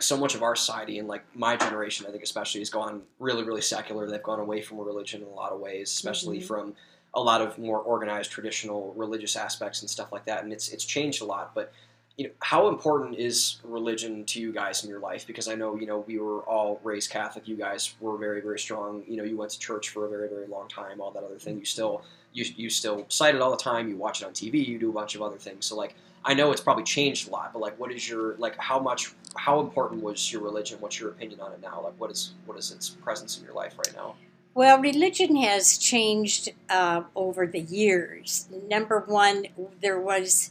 so 0.00 0.16
much 0.16 0.34
of 0.34 0.42
our 0.42 0.56
society 0.56 0.98
and 0.98 1.06
like 1.06 1.22
my 1.36 1.56
generation 1.56 2.06
i 2.06 2.10
think 2.10 2.22
especially 2.22 2.60
has 2.62 2.70
gone 2.70 3.02
really 3.18 3.44
really 3.44 3.60
secular. 3.60 4.08
They've 4.08 4.22
gone 4.22 4.40
away 4.40 4.62
from 4.62 4.78
religion 4.78 5.20
in 5.22 5.28
a 5.28 5.30
lot 5.32 5.52
of 5.52 5.60
ways 5.60 5.90
especially 5.92 6.38
Mhm. 6.40 6.46
from 6.46 6.74
a 7.12 7.20
lot 7.20 7.40
of 7.42 7.58
more 7.58 7.78
organized 7.80 8.30
traditional 8.30 8.94
religious 8.94 9.36
aspects 9.36 9.80
and 9.82 9.90
stuff 9.90 10.10
like 10.12 10.24
that. 10.24 10.42
And 10.44 10.52
it's 10.52 10.68
it's 10.70 10.84
changed 10.84 11.20
a 11.22 11.24
lot 11.26 11.54
but 11.54 11.72
you 12.20 12.26
know 12.26 12.32
how 12.40 12.68
important 12.68 13.16
is 13.16 13.56
religion 13.64 14.26
to 14.26 14.42
you 14.42 14.52
guys 14.52 14.84
in 14.84 14.90
your 14.90 15.00
life 15.00 15.26
because 15.26 15.48
i 15.48 15.54
know 15.54 15.74
you 15.74 15.86
know 15.86 16.04
we 16.06 16.18
were 16.18 16.40
all 16.42 16.78
raised 16.84 17.10
catholic 17.10 17.48
you 17.48 17.56
guys 17.56 17.94
were 17.98 18.18
very 18.18 18.42
very 18.42 18.58
strong 18.58 19.02
you 19.08 19.16
know 19.16 19.24
you 19.24 19.38
went 19.38 19.50
to 19.50 19.58
church 19.58 19.88
for 19.88 20.04
a 20.04 20.10
very 20.10 20.28
very 20.28 20.46
long 20.46 20.68
time 20.68 21.00
all 21.00 21.10
that 21.10 21.24
other 21.24 21.38
thing 21.38 21.58
you 21.58 21.64
still 21.64 22.02
you, 22.34 22.44
you 22.56 22.68
still 22.68 23.06
cite 23.08 23.34
it 23.34 23.40
all 23.40 23.50
the 23.50 23.64
time 23.70 23.88
you 23.88 23.96
watch 23.96 24.20
it 24.20 24.26
on 24.26 24.32
tv 24.32 24.54
you 24.66 24.78
do 24.78 24.90
a 24.90 24.92
bunch 24.92 25.14
of 25.14 25.22
other 25.22 25.38
things 25.38 25.64
so 25.64 25.74
like 25.74 25.94
I 26.22 26.34
know 26.34 26.52
it's 26.52 26.60
probably 26.60 26.84
changed 26.84 27.28
a 27.28 27.30
lot, 27.30 27.54
but 27.54 27.60
like, 27.60 27.80
what 27.80 27.90
is 27.90 28.06
your 28.06 28.36
like? 28.36 28.54
How 28.58 28.78
much? 28.78 29.14
How 29.38 29.58
important 29.58 30.02
was 30.02 30.30
your 30.30 30.42
religion? 30.42 30.78
What's 30.78 31.00
your 31.00 31.08
opinion 31.08 31.40
on 31.40 31.50
it 31.54 31.62
now? 31.62 31.80
Like, 31.82 31.94
what 31.96 32.10
is 32.10 32.34
what 32.44 32.58
is 32.58 32.72
its 32.72 32.90
presence 32.90 33.38
in 33.38 33.44
your 33.46 33.54
life 33.54 33.72
right 33.78 33.94
now? 33.96 34.16
Well, 34.52 34.78
religion 34.82 35.34
has 35.36 35.78
changed 35.78 36.50
uh, 36.68 37.04
over 37.16 37.46
the 37.46 37.60
years. 37.60 38.50
Number 38.68 39.02
one, 39.06 39.46
there 39.80 39.98
was 39.98 40.50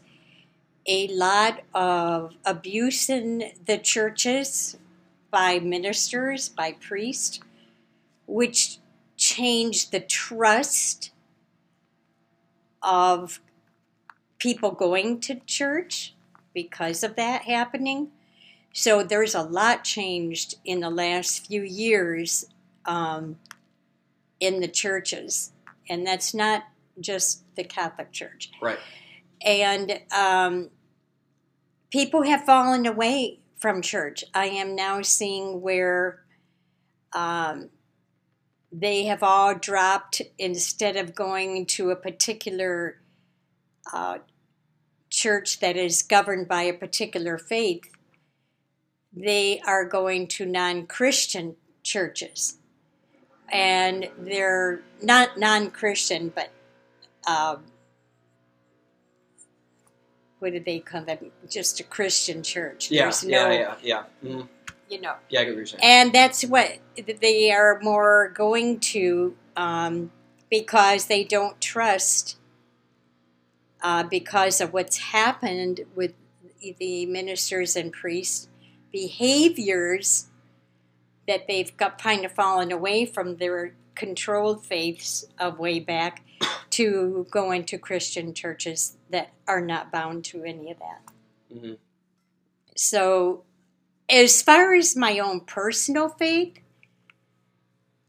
a 0.90 1.08
lot 1.10 1.62
of 1.72 2.34
abuse 2.44 3.12
in 3.12 3.52
the 3.68 3.78
churches 3.78 4.76
by 5.30 5.60
ministers, 5.60 6.50
by 6.50 6.72
priests, 6.72 7.40
which 8.26 8.80
changed 9.16 9.92
the 9.92 10.00
trust 10.00 11.12
of 12.82 13.40
people 14.40 14.72
going 14.72 15.20
to 15.20 15.36
church 15.46 16.16
because 16.56 17.04
of 17.04 17.16
that 17.16 17.44
happening. 17.44 18.10
So 18.74 19.04
there's 19.04 19.36
a 19.36 19.44
lot 19.44 19.84
changed 19.84 20.56
in 20.66 20.80
the 20.80 20.90
last 20.90 21.46
few 21.46 21.62
years 21.62 22.46
um, 22.86 23.38
in 24.40 24.60
the 24.60 24.68
churches, 24.68 25.52
and 25.88 26.08
that's 26.08 26.34
not 26.34 26.64
just 27.00 27.44
the 27.56 27.64
Catholic 27.64 28.12
Church. 28.12 28.50
Right. 28.60 28.80
And 29.46 30.00
um, 30.16 30.70
people 31.92 32.24
have 32.24 32.46
fallen 32.46 32.86
away 32.86 33.40
from 33.58 33.82
church. 33.82 34.24
I 34.34 34.46
am 34.48 34.76
now 34.76 35.02
seeing 35.02 35.62
where 35.62 36.22
um, 37.14 37.70
they 38.72 39.06
have 39.06 39.24
all 39.24 39.56
dropped 39.56 40.22
instead 40.38 40.96
of 40.96 41.16
going 41.16 41.66
to 41.66 41.90
a 41.90 41.96
particular 41.96 43.02
uh, 43.92 44.20
church 45.10 45.60
that 45.60 45.76
is 45.76 46.04
governed 46.04 46.48
by 46.48 46.64
a 46.64 46.74
particular 46.74 47.38
faith, 47.38 47.84
they 49.12 49.60
are 49.66 49.86
going 49.86 50.28
to 50.28 50.46
non 50.46 50.86
Christian 50.86 51.56
churches. 51.84 52.58
And 53.52 54.10
they're 54.20 54.82
not 55.02 55.40
non 55.40 55.72
Christian, 55.72 56.32
but 56.34 56.52
um, 57.28 57.64
what 60.40 60.54
did 60.54 60.66
they 60.66 60.80
call 60.80 61.04
them? 61.04 61.32
Just 61.50 61.80
a 61.80 61.84
Christian 61.84 62.44
church. 62.44 62.92
Yeah, 62.92 63.04
There's 63.04 63.24
yeah, 63.24 63.48
no, 63.48 63.52
yeah, 63.52 63.76
yeah. 63.82 64.04
Mhm. 64.24 64.48
you 64.90 65.02
know. 65.02 65.16
Yeah, 65.30 65.42
I 65.42 65.44
get 65.44 65.52
what 65.52 65.58
you're 65.58 65.66
saying. 65.66 65.84
And 65.84 66.14
that's 66.14 66.44
what 66.44 66.80
they 67.22 67.52
are 67.52 67.80
more 67.82 68.30
going 68.36 68.80
to 68.80 69.36
um, 69.56 70.12
because 70.50 71.06
they 71.06 71.24
don't 71.24 71.60
trust 71.62 72.38
uh, 73.82 74.04
because 74.04 74.60
of 74.62 74.74
what's 74.74 74.98
happened 74.98 75.82
with 75.96 76.14
the 76.80 77.06
ministers 77.06 77.76
and 77.76 77.92
priests 77.94 78.50
behaviors 78.92 80.28
that 81.28 81.48
they've 81.48 81.76
got 81.78 82.02
kind 82.02 82.26
of 82.26 82.32
fallen 82.32 82.72
away 82.72 83.06
from 83.06 83.38
their 83.38 83.74
controlled 84.00 84.66
faiths 84.66 85.26
of 85.38 85.60
way 85.60 85.80
back 85.80 86.24
to 86.72 87.28
go 87.30 87.52
into 87.52 87.78
Christian 87.78 88.34
churches 88.34 88.98
that 89.10 89.32
are 89.48 89.62
not 89.62 89.92
bound 89.92 90.24
to 90.26 90.44
any 90.44 90.72
of 90.72 90.80
that. 90.80 91.02
Mhm. 91.54 91.78
So, 92.76 93.44
as 94.08 94.42
far 94.42 94.74
as 94.74 94.96
my 94.96 95.20
own 95.20 95.42
personal 95.42 96.08
faith, 96.10 96.60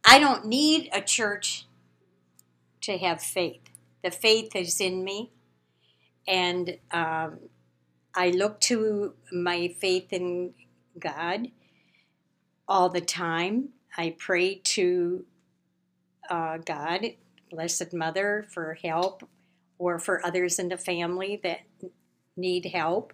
I 0.04 0.18
don't 0.18 0.46
need 0.46 0.88
a 0.92 1.02
church 1.02 1.66
to 2.82 2.96
have 2.96 3.20
faith. 3.20 3.60
The 4.02 4.10
faith 4.10 4.54
is 4.54 4.80
in 4.80 5.04
me, 5.04 5.30
and 6.26 6.78
um, 6.92 7.40
I 8.14 8.30
look 8.30 8.60
to 8.62 9.14
my 9.32 9.68
faith 9.68 10.12
in 10.12 10.54
God 10.98 11.50
all 12.66 12.88
the 12.88 13.00
time. 13.00 13.70
I 13.96 14.14
pray 14.16 14.54
to 14.54 15.26
uh, 16.30 16.58
God, 16.58 17.06
Blessed 17.50 17.92
Mother, 17.94 18.46
for 18.50 18.74
help 18.82 19.28
or 19.78 19.98
for 19.98 20.24
others 20.24 20.58
in 20.58 20.68
the 20.68 20.78
family 20.78 21.40
that 21.42 21.60
need 22.36 22.66
help. 22.66 23.12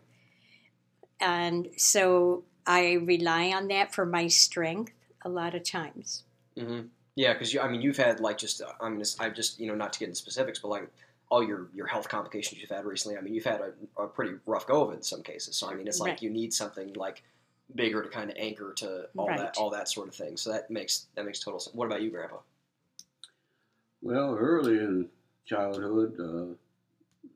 And 1.21 1.69
so 1.77 2.45
I 2.67 2.93
rely 2.95 3.53
on 3.53 3.69
that 3.69 3.95
for 3.95 4.07
my 4.07 4.29
strength 4.29 4.93
a 5.23 5.29
lot 5.29 5.55
of 5.55 5.63
times. 5.63 6.25
hmm 6.59 6.83
Yeah, 7.15 7.33
because 7.33 7.53
you, 7.53 7.61
I 7.61 7.69
mean, 7.69 7.83
you've 7.83 7.97
had 7.97 8.21
like 8.21 8.39
just, 8.39 8.61
uh, 8.63 8.73
I'm 8.81 9.03
I've 9.21 9.35
just, 9.35 9.59
you 9.61 9.67
know, 9.67 9.75
not 9.75 9.93
to 9.95 9.99
get 9.99 10.07
into 10.09 10.19
specifics, 10.19 10.59
but 10.59 10.69
like 10.69 10.89
all 11.31 11.43
your 11.43 11.69
your 11.75 11.87
health 11.87 12.09
complications 12.09 12.61
you've 12.61 12.71
had 12.71 12.85
recently. 12.85 13.19
I 13.19 13.21
mean, 13.21 13.35
you've 13.35 13.45
had 13.45 13.61
a, 13.61 14.03
a 14.03 14.07
pretty 14.07 14.35
rough 14.47 14.67
go 14.67 14.85
of 14.85 14.93
it 14.93 14.97
in 14.97 15.03
some 15.03 15.23
cases. 15.23 15.57
So 15.57 15.69
I 15.71 15.75
mean, 15.75 15.87
it's 15.89 16.01
like 16.01 16.13
Right. 16.13 16.23
you 16.23 16.31
need 16.31 16.53
something 16.55 16.93
like 16.95 17.23
bigger 17.75 18.03
to 18.03 18.09
kind 18.09 18.31
of 18.31 18.37
anchor 18.39 18.73
to 18.75 19.09
all 19.17 19.29
Right. 19.29 19.39
that 19.39 19.57
all 19.57 19.71
that 19.71 19.89
sort 19.89 20.09
of 20.09 20.15
thing. 20.15 20.37
So 20.37 20.53
that 20.53 20.71
makes 20.71 21.07
that 21.15 21.25
makes 21.25 21.41
total 21.41 21.61
sense. 21.61 21.75
What 21.75 21.87
about 21.87 22.03
you, 22.03 22.11
Grandpa? 22.11 22.39
Well, 24.07 24.37
early 24.37 24.79
in 24.79 25.09
childhood, 25.47 26.15
uh, 26.21 26.55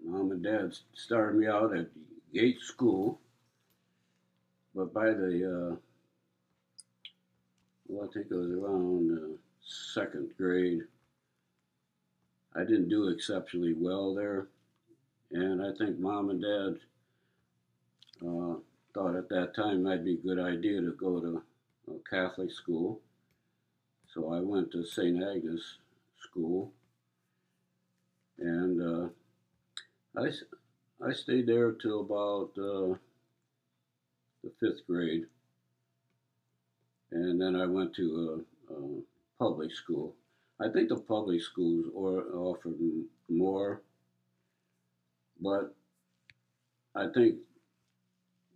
mom 0.09 0.31
and 0.31 0.41
dad 0.41 0.73
started 0.95 1.37
me 1.37 1.49
out 1.49 1.77
at 1.77 1.89
Gates 2.33 2.63
School, 2.63 3.19
but 4.73 4.95
by 4.95 5.07
the, 5.07 5.73
uh, 5.73 5.77
well, 7.89 8.09
I 8.09 8.13
think 8.13 8.29
it 8.31 8.37
was 8.37 8.53
around 8.53 9.19
uh, 9.19 9.37
second 9.67 10.31
grade, 10.39 10.83
I 12.55 12.61
didn't 12.61 12.89
do 12.89 13.09
exceptionally 13.09 13.75
well 13.77 14.15
there, 14.15 14.47
and 15.33 15.61
I 15.61 15.77
think 15.77 15.99
mom 15.99 16.31
and 16.31 16.41
dad 16.41 16.79
uh, 18.25 18.55
thought 18.95 19.17
at 19.17 19.29
that 19.31 19.57
time 19.57 19.79
it 19.79 19.83
might 19.83 20.05
be 20.05 20.15
a 20.15 20.25
good 20.25 20.39
idea 20.39 20.81
to 20.83 20.93
go 20.93 21.19
to 21.19 21.43
a 21.91 22.09
Catholic 22.09 22.53
school. 22.53 23.01
So 24.15 24.33
I 24.33 24.39
went 24.39 24.71
to 24.71 24.85
St. 24.85 25.21
Agnes 25.21 25.80
School, 26.31 26.73
and 28.39 28.81
uh, 28.81 30.21
I, 30.21 30.31
I 31.05 31.13
stayed 31.13 31.47
there 31.47 31.73
till 31.73 32.01
about 32.01 32.51
uh, 32.57 32.95
the 34.45 34.51
fifth 34.61 34.87
grade, 34.87 35.27
and 37.11 37.41
then 37.41 37.57
I 37.57 37.67
went 37.67 37.95
to 37.97 38.45
a, 38.71 38.75
a 38.75 39.03
public 39.39 39.73
school. 39.73 40.15
I 40.61 40.69
think 40.69 40.89
the 40.89 40.97
public 40.97 41.43
schools 41.43 41.87
or, 41.95 42.25
offered 42.35 42.79
more, 43.29 43.83
but 45.41 45.75
I 46.95 47.09
think 47.13 47.37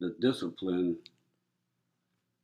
the 0.00 0.14
discipline 0.20 0.98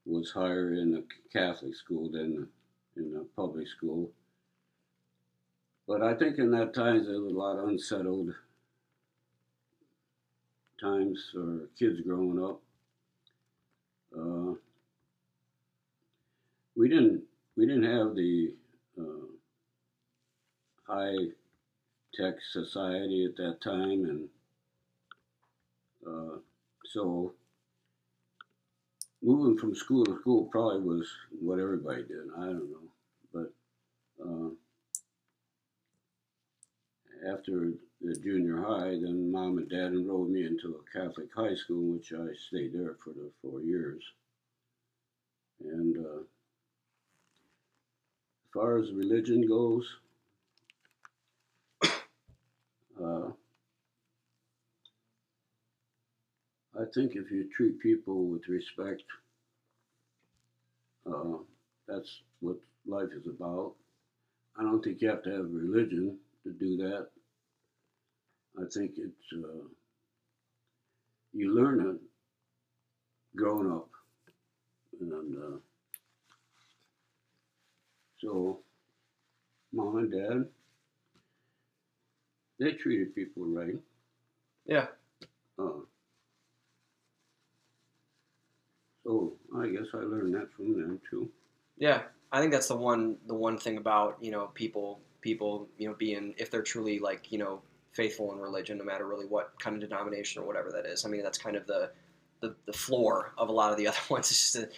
was 0.06 0.32
higher 0.32 0.72
in 0.75 0.90
the 0.92 1.04
Catholic 1.32 1.76
school 1.76 2.10
than 2.10 2.49
in 2.96 3.12
the 3.12 3.26
public 3.37 3.68
school. 3.68 4.10
But 5.90 6.02
I 6.02 6.14
think 6.14 6.38
in 6.38 6.52
that 6.52 6.73
time 6.73 7.04
there 7.04 7.20
was 7.20 7.32
a 7.32 7.37
lot 7.37 7.59
of 7.59 7.68
unsettled 7.68 8.32
times 10.80 11.30
for 11.35 11.68
kids 11.76 12.00
growing 12.02 12.40
up. 12.40 12.61
Uh, 14.16 14.54
we 16.76 16.88
didn't 16.88 17.25
we 17.56 17.66
didn't 17.66 17.90
have 17.90 18.14
the 18.14 18.52
uh, 19.00 19.26
high 20.87 21.16
tech 22.14 22.35
society 22.52 23.25
at 23.25 23.35
that 23.38 23.61
time, 23.61 24.04
and 24.04 24.28
uh, 26.06 26.38
so 26.92 27.32
moving 29.20 29.59
from 29.59 29.75
school 29.75 30.04
to 30.04 30.16
school 30.20 30.44
probably 30.52 30.82
was 30.82 31.11
what 31.40 31.59
everybody 31.59 32.04
did. 32.04 32.28
I 32.38 32.44
don't 32.44 32.70
know, 32.70 32.90
but 33.35 33.52
uh, 34.25 34.50
after 37.26 37.72
the 38.00 38.14
junior 38.14 38.62
high, 38.62 38.90
then 38.90 39.30
mom 39.30 39.58
and 39.58 39.68
dad 39.68 39.92
enrolled 39.92 40.30
me 40.30 40.46
into 40.46 40.76
a 40.76 40.98
Catholic 40.98 41.28
high 41.34 41.54
school, 41.54 41.92
which 41.92 42.12
I 42.12 42.34
stayed 42.34 42.72
there 42.72 42.96
for 43.04 43.10
the 43.10 43.30
four 43.42 43.60
years. 43.60 44.02
And 45.62 45.98
uh, 45.98 46.20
as 46.20 46.26
far 48.54 48.78
as 48.78 48.92
religion 48.92 49.46
goes, 49.46 49.86
uh, 51.84 53.30
I 56.78 56.84
think 56.94 57.16
if 57.16 57.30
you 57.30 57.48
treat 57.54 57.78
people 57.80 58.24
with 58.28 58.48
respect, 58.48 59.02
uh, 61.06 61.38
that's 61.86 62.20
what 62.40 62.56
life 62.86 63.10
is 63.12 63.26
about. 63.26 63.74
I 64.58 64.62
don't 64.62 64.82
think 64.82 65.02
you 65.02 65.08
have 65.08 65.22
to 65.24 65.30
have 65.30 65.46
religion 65.50 66.18
to 66.44 66.52
do 66.52 66.76
that. 66.78 67.09
I 68.59 68.64
think 68.73 68.92
it's 68.97 69.44
uh, 69.44 69.64
you 71.32 71.54
learn 71.54 71.80
it 71.80 72.00
growing 73.37 73.70
up, 73.70 73.88
and 75.00 75.37
uh, 75.37 75.56
so 78.20 78.61
mom 79.73 79.97
and 79.99 80.12
dad 80.12 80.47
they 82.59 82.73
treated 82.73 83.14
people 83.14 83.44
right. 83.47 83.78
Yeah. 84.66 84.87
Uh, 85.59 85.80
so 89.04 89.32
I 89.56 89.68
guess 89.68 89.87
I 89.94 89.99
learned 89.99 90.35
that 90.35 90.52
from 90.54 90.73
them 90.75 91.00
too. 91.11 91.30
Yeah, 91.78 92.02
I 92.30 92.40
think 92.40 92.52
that's 92.52 92.68
the 92.68 92.76
one 92.76 93.16
the 93.26 93.35
one 93.35 93.59
thing 93.59 93.78
about 93.78 94.18
you 94.20 94.30
know 94.30 94.50
people 94.54 95.00
people 95.20 95.68
you 95.78 95.88
know 95.88 95.94
being 95.94 96.34
if 96.38 96.50
they're 96.50 96.62
truly 96.62 96.98
like 96.98 97.30
you 97.32 97.38
know 97.38 97.60
faithful 97.92 98.32
in 98.32 98.38
religion, 98.38 98.78
no 98.78 98.84
matter 98.84 99.06
really 99.06 99.26
what 99.26 99.52
kind 99.60 99.74
of 99.74 99.80
denomination 99.88 100.40
or 100.42 100.46
whatever 100.46 100.70
that 100.70 100.86
is. 100.86 101.04
I 101.04 101.08
mean, 101.08 101.22
that's 101.22 101.38
kind 101.38 101.56
of 101.56 101.66
the 101.66 101.90
the, 102.40 102.54
the 102.66 102.72
floor 102.72 103.32
of 103.36 103.48
a 103.48 103.52
lot 103.52 103.72
of 103.72 103.78
the 103.78 103.86
other 103.88 103.98
ones 104.08 104.30
is 104.30 104.38
just 104.38 104.52
to 104.54 104.68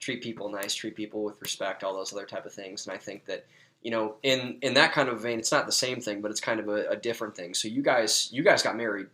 treat 0.00 0.22
people 0.22 0.48
nice, 0.50 0.74
treat 0.74 0.96
people 0.96 1.22
with 1.22 1.40
respect, 1.40 1.84
all 1.84 1.94
those 1.94 2.12
other 2.12 2.26
type 2.26 2.44
of 2.46 2.52
things. 2.52 2.86
And 2.86 2.94
I 2.94 2.98
think 2.98 3.26
that 3.26 3.44
you 3.82 3.90
know 3.90 4.16
in 4.22 4.58
in 4.62 4.74
that 4.74 4.92
kind 4.92 5.08
of 5.08 5.20
vein, 5.20 5.38
it's 5.38 5.52
not 5.52 5.66
the 5.66 5.72
same 5.72 6.00
thing, 6.00 6.20
but 6.20 6.30
it's 6.30 6.40
kind 6.40 6.60
of 6.60 6.68
a, 6.68 6.88
a 6.88 6.96
different 6.96 7.36
thing. 7.36 7.54
So 7.54 7.68
you 7.68 7.82
guys 7.82 8.28
you 8.32 8.42
guys 8.42 8.62
got 8.62 8.76
married 8.76 9.06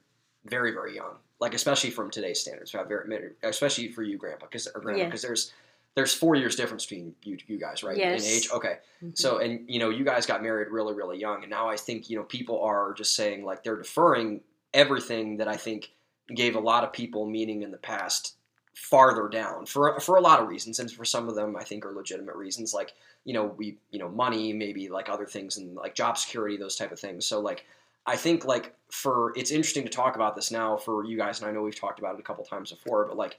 very 0.45 0.73
very 0.73 0.95
young, 0.95 1.17
like 1.41 1.53
especially 1.55 1.91
from 1.91 2.11
today's 2.11 2.41
standards, 2.41 2.71
very 2.71 3.31
especially 3.43 3.89
for 3.89 4.03
you, 4.03 4.17
grandpa, 4.17 4.47
because 4.47 4.69
or 4.69 4.81
grandma, 4.81 5.01
Yeah. 5.01 5.05
because 5.07 5.23
there's 5.23 5.53
there's 5.95 6.15
four 6.15 6.37
years 6.37 6.57
difference 6.57 6.87
between 6.87 7.15
you 7.23 7.39
you 7.47 7.59
guys, 7.59 7.83
right? 7.83 7.97
Yes. 7.97 8.25
In 8.25 8.33
age, 8.33 8.51
okay. 8.53 8.79
Mhm. 9.03 9.19
So, 9.19 9.39
and 9.39 9.69
you 9.69 9.79
know, 9.79 9.91
you 9.91 10.05
guys 10.05 10.27
got 10.27 10.43
married 10.43 10.69
really, 10.69 10.95
really 10.95 11.19
young, 11.19 11.43
and 11.43 11.51
now 11.51 11.69
I 11.69 11.77
think 11.77 12.09
you 12.09 12.17
know 12.17 12.25
people 12.25 12.61
are 12.63 12.93
just 12.95 13.15
saying 13.15 13.45
like 13.45 13.65
they're 13.65 13.77
deferring 13.77 14.41
everything 14.75 15.39
that 15.39 15.49
I 15.49 15.57
think 15.57 15.91
gave 16.35 16.57
a 16.57 16.61
lot 16.61 16.85
of 16.85 16.93
people 16.93 17.27
meaning 17.27 17.63
in 17.63 17.71
the 17.71 17.79
past 17.79 18.35
farther 18.75 19.29
down 19.29 19.67
for 19.67 19.99
for 19.99 20.17
a 20.17 20.21
lot 20.21 20.41
of 20.41 20.49
reasons, 20.49 20.79
and 20.79 20.91
for 20.91 21.05
some 21.05 21.29
of 21.29 21.35
them 21.35 21.57
I 21.57 21.65
think 21.65 21.85
are 21.85 21.93
legitimate 21.93 22.37
reasons, 22.37 22.73
like 22.73 22.93
you 23.25 23.35
know 23.35 23.47
we 23.57 23.79
you 23.91 23.99
know 23.99 24.09
money, 24.09 24.53
maybe 24.53 24.89
like 24.89 25.09
other 25.09 25.27
things 25.27 25.57
and 25.57 25.75
like 25.75 25.95
job 25.95 26.17
security, 26.17 26.57
those 26.57 26.77
type 26.77 26.93
of 26.93 27.01
things. 27.01 27.27
So 27.27 27.41
like 27.41 27.65
I 28.07 28.17
think 28.17 28.45
like 28.45 28.75
for 28.91 29.33
it's 29.37 29.51
interesting 29.51 29.85
to 29.85 29.91
talk 29.91 30.17
about 30.17 30.37
this 30.37 30.51
now 30.51 30.77
for 30.77 31.05
you 31.05 31.17
guys, 31.17 31.41
and 31.41 31.49
I 31.49 31.53
know 31.53 31.63
we've 31.63 31.79
talked 31.79 31.99
about 31.99 32.15
it 32.15 32.21
a 32.21 32.23
couple 32.23 32.45
times 32.45 32.71
before, 32.71 33.05
but 33.07 33.17
like 33.17 33.39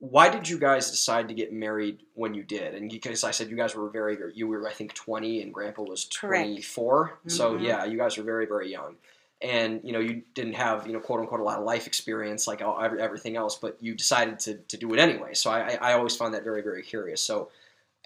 why 0.00 0.30
did 0.30 0.48
you 0.48 0.58
guys 0.58 0.90
decide 0.90 1.28
to 1.28 1.34
get 1.34 1.52
married 1.52 2.02
when 2.14 2.32
you 2.32 2.42
did? 2.42 2.74
And 2.74 2.90
because 2.90 3.22
I 3.22 3.30
said 3.32 3.50
you 3.50 3.56
guys 3.56 3.74
were 3.74 3.90
very, 3.90 4.16
you 4.34 4.48
were 4.48 4.66
I 4.66 4.72
think 4.72 4.94
20 4.94 5.42
and 5.42 5.52
grandpa 5.52 5.82
was 5.82 6.06
Correct. 6.06 6.46
24. 6.46 7.18
So 7.28 7.52
mm-hmm. 7.52 7.64
yeah, 7.64 7.84
you 7.84 7.98
guys 7.98 8.16
were 8.16 8.24
very, 8.24 8.46
very 8.46 8.70
young. 8.70 8.96
And 9.42 9.80
you 9.84 9.92
know, 9.92 10.00
you 10.00 10.22
didn't 10.34 10.54
have, 10.54 10.86
you 10.86 10.94
know, 10.94 11.00
quote 11.00 11.20
unquote 11.20 11.40
a 11.40 11.44
lot 11.44 11.58
of 11.58 11.64
life 11.64 11.86
experience 11.86 12.46
like 12.46 12.62
all, 12.62 12.80
every- 12.82 13.00
everything 13.00 13.36
else, 13.36 13.56
but 13.56 13.76
you 13.80 13.94
decided 13.94 14.38
to, 14.40 14.54
to 14.54 14.78
do 14.78 14.92
it 14.94 14.98
anyway. 14.98 15.34
So 15.34 15.50
I, 15.50 15.60
I 15.60 15.90
I 15.90 15.92
always 15.92 16.16
find 16.16 16.32
that 16.32 16.44
very, 16.44 16.62
very 16.62 16.82
curious. 16.82 17.22
So 17.22 17.50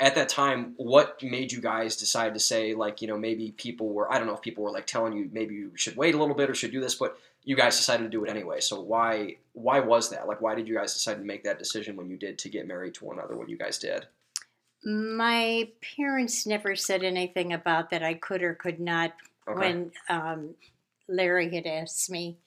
at 0.00 0.16
that 0.16 0.28
time, 0.28 0.74
what 0.76 1.22
made 1.22 1.52
you 1.52 1.61
guys 1.61 1.96
decide 1.96 2.35
to 2.35 2.40
say 2.40 2.74
like, 2.74 3.02
you 3.02 3.09
know, 3.09 3.16
maybe 3.16 3.52
people 3.52 3.90
were 3.90 4.12
I 4.12 4.18
don't 4.18 4.26
know 4.26 4.35
if 4.35 4.42
people 4.42 4.64
were 4.64 4.72
like 4.72 4.87
telling 4.87 5.12
you 5.12 5.30
maybe 5.33 5.54
you 5.54 5.70
should 5.76 5.96
wait 5.96 6.16
a 6.16 6.18
little 6.18 6.35
bit 6.35 6.50
or 6.50 6.54
should 6.57 6.72
do 6.72 6.80
this, 6.80 6.96
but 6.96 7.16
you 7.44 7.57
guys 7.57 7.76
decided 7.76 8.04
to 8.04 8.09
do 8.09 8.24
it 8.24 8.30
anyway. 8.30 8.61
So 8.61 8.80
why 8.80 9.37
why 9.52 9.80
was 9.80 10.11
that? 10.11 10.26
Like 10.26 10.40
why 10.40 10.54
did 10.54 10.66
you 10.68 10.74
guys 10.74 10.94
decide 10.94 11.18
to 11.18 11.24
make 11.24 11.44
that 11.44 11.59
decision 11.59 11.96
when 11.96 12.09
you 12.09 12.16
did 12.16 12.38
to 12.38 12.48
get 12.48 12.66
married 12.66 12.94
to 12.94 13.04
one 13.04 13.18
another 13.18 13.37
when 13.37 13.48
you 13.48 13.59
guys 13.59 13.78
did? 13.78 14.07
My 14.85 15.68
parents 15.96 16.46
never 16.46 16.76
said 16.76 17.02
anything 17.02 17.52
about 17.52 17.90
that 17.90 18.02
I 18.02 18.14
could 18.14 18.42
or 18.42 18.54
could 18.54 18.80
not 18.80 19.12
Okay. 19.46 19.59
when 19.61 19.92
um, 20.09 20.54
Larry 21.09 21.54
had 21.54 21.66
asked 21.66 22.11
me. 22.11 22.38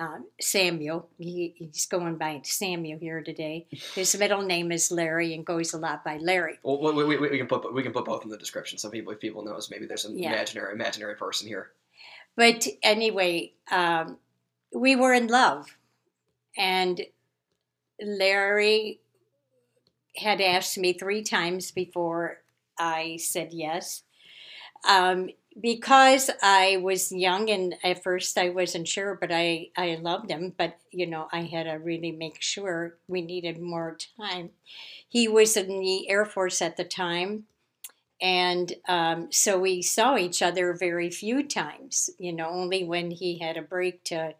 Um, 0.00 0.26
Samuel, 0.40 1.08
he, 1.18 1.54
he's 1.58 1.84
going 1.86 2.16
by 2.16 2.40
Samuel 2.44 3.00
here 3.00 3.20
today. 3.20 3.66
His 3.96 4.16
middle 4.16 4.42
name 4.42 4.70
is 4.70 4.92
Larry 4.92 5.34
and 5.34 5.44
goes 5.44 5.74
a 5.74 5.78
lot 5.78 6.04
by 6.04 6.18
Larry. 6.18 6.58
Well, 6.62 6.94
we, 6.94 7.04
we, 7.04 7.16
we 7.18 7.36
can 7.36 7.48
put 7.48 7.74
we 7.74 7.82
can 7.82 7.92
put 7.92 8.04
both 8.04 8.22
in 8.22 8.30
the 8.30 8.38
description 8.38 8.78
so 8.78 8.88
people 8.90 9.12
if 9.12 9.18
people 9.18 9.44
knows 9.44 9.70
maybe 9.70 9.86
there's 9.86 10.04
an 10.04 10.16
Yeah. 10.16 10.32
imaginary 10.34 10.72
imaginary 10.72 11.16
person 11.16 11.48
here. 11.48 11.72
But 12.36 12.64
anyway, 12.84 13.52
um, 13.72 14.18
we 14.72 14.96
were 14.96 15.14
in 15.14 15.26
love, 15.26 15.76
and 16.56 17.00
Larry 18.00 19.00
had 20.16 20.40
asked 20.40 20.78
me 20.78 20.92
three 20.92 21.22
times 21.22 21.70
before 21.70 22.38
I 22.78 23.16
said 23.16 23.52
yes. 23.52 24.02
Um, 24.88 25.30
because 25.60 26.30
I 26.42 26.78
was 26.82 27.10
young 27.10 27.50
and 27.50 27.74
at 27.82 28.02
first 28.02 28.38
I 28.38 28.50
wasn't 28.50 28.86
sure, 28.86 29.18
but 29.20 29.32
I, 29.32 29.70
I 29.76 29.98
loved 30.00 30.30
him. 30.30 30.54
But, 30.56 30.78
you 30.92 31.06
know, 31.06 31.28
I 31.32 31.42
had 31.42 31.64
to 31.64 31.72
really 31.72 32.12
make 32.12 32.40
sure 32.40 32.96
we 33.08 33.22
needed 33.22 33.60
more 33.60 33.96
time. 34.16 34.50
He 35.08 35.26
was 35.26 35.56
in 35.56 35.80
the 35.80 36.08
Air 36.08 36.24
Force 36.24 36.62
at 36.62 36.76
the 36.76 36.84
time. 36.84 37.44
And 38.20 38.72
um, 38.88 39.28
so 39.30 39.58
we 39.58 39.82
saw 39.82 40.16
each 40.16 40.42
other 40.42 40.74
very 40.74 41.10
few 41.10 41.42
times, 41.42 42.10
you 42.18 42.32
know, 42.32 42.48
only 42.48 42.84
when 42.84 43.10
he 43.10 43.38
had 43.38 43.56
a 43.56 43.62
break 43.62 44.04
to 44.04 44.34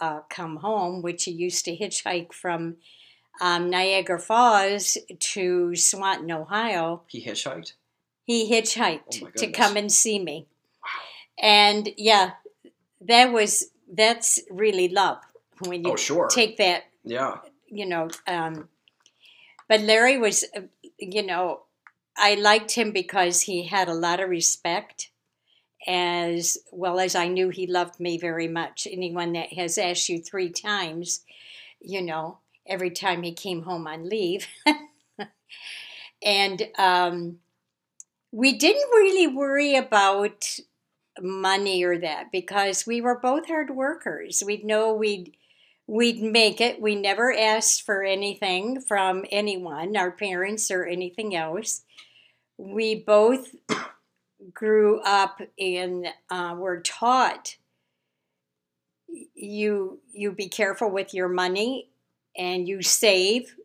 uh, 0.00 0.20
come 0.28 0.56
home, 0.56 1.02
which 1.02 1.24
he 1.24 1.30
used 1.30 1.64
to 1.66 1.76
hitchhike 1.76 2.32
from 2.32 2.76
um, 3.40 3.70
Niagara 3.70 4.18
Falls 4.18 4.96
to 5.18 5.74
Swanton, 5.76 6.30
Ohio. 6.30 7.02
He 7.08 7.24
hitchhiked. 7.24 7.72
He 8.24 8.50
hitchhiked 8.50 9.22
Oh 9.22 9.28
to 9.36 9.50
come 9.52 9.76
and 9.76 9.90
see 9.92 10.18
me. 10.18 10.46
Wow. 10.82 10.88
And 11.48 11.88
yeah, 11.96 12.32
that 13.00 13.32
was 13.32 13.70
that's 13.92 14.40
really 14.50 14.88
love 14.88 15.18
when 15.60 15.84
you 15.84 15.92
Oh, 15.92 15.96
sure. 15.96 16.28
take 16.28 16.56
that 16.56 16.84
Yeah. 17.04 17.38
you 17.68 17.84
know 17.86 18.08
um 18.26 18.68
but 19.68 19.80
larry 19.82 20.16
was 20.18 20.44
uh, 20.56 20.62
you 20.98 21.22
know 21.22 21.62
i 22.16 22.34
liked 22.34 22.72
him 22.72 22.92
because 22.92 23.42
he 23.42 23.64
had 23.66 23.88
a 23.88 23.94
lot 23.94 24.20
of 24.20 24.30
respect 24.30 25.10
as 25.86 26.58
well 26.72 26.98
as 26.98 27.14
i 27.14 27.28
knew 27.28 27.48
he 27.48 27.66
loved 27.66 28.00
me 28.00 28.18
very 28.18 28.48
much 28.48 28.86
anyone 28.90 29.32
that 29.32 29.52
has 29.52 29.78
asked 29.78 30.08
you 30.08 30.18
three 30.18 30.50
times 30.50 31.20
you 31.80 32.00
know 32.00 32.38
every 32.66 32.90
time 32.90 33.22
he 33.22 33.32
came 33.32 33.62
home 33.62 33.86
on 33.86 34.08
leave 34.08 34.46
and 36.24 36.62
um 36.78 37.38
we 38.32 38.52
didn't 38.52 38.90
really 38.90 39.26
worry 39.26 39.76
about 39.76 40.58
money 41.20 41.84
or 41.84 41.98
that 41.98 42.32
because 42.32 42.86
we 42.86 43.00
were 43.00 43.20
both 43.20 43.46
hard 43.46 43.70
workers 43.70 44.42
we'd 44.44 44.64
know 44.64 44.92
we'd 44.92 45.36
we'd 45.86 46.22
make 46.22 46.60
it. 46.60 46.80
We 46.80 46.94
never 46.94 47.32
asked 47.32 47.82
for 47.82 48.02
anything 48.02 48.80
from 48.80 49.24
anyone, 49.30 49.96
our 49.96 50.10
parents 50.10 50.70
or 50.70 50.84
anything 50.84 51.34
else. 51.34 51.82
We 52.56 52.94
both 52.94 53.54
grew 54.52 55.00
up 55.00 55.40
and 55.58 56.06
uh, 56.30 56.54
were 56.58 56.80
taught 56.80 57.56
you 59.34 60.00
you 60.12 60.32
be 60.32 60.48
careful 60.48 60.90
with 60.90 61.14
your 61.14 61.28
money 61.28 61.88
and 62.36 62.68
you 62.68 62.82
save. 62.82 63.56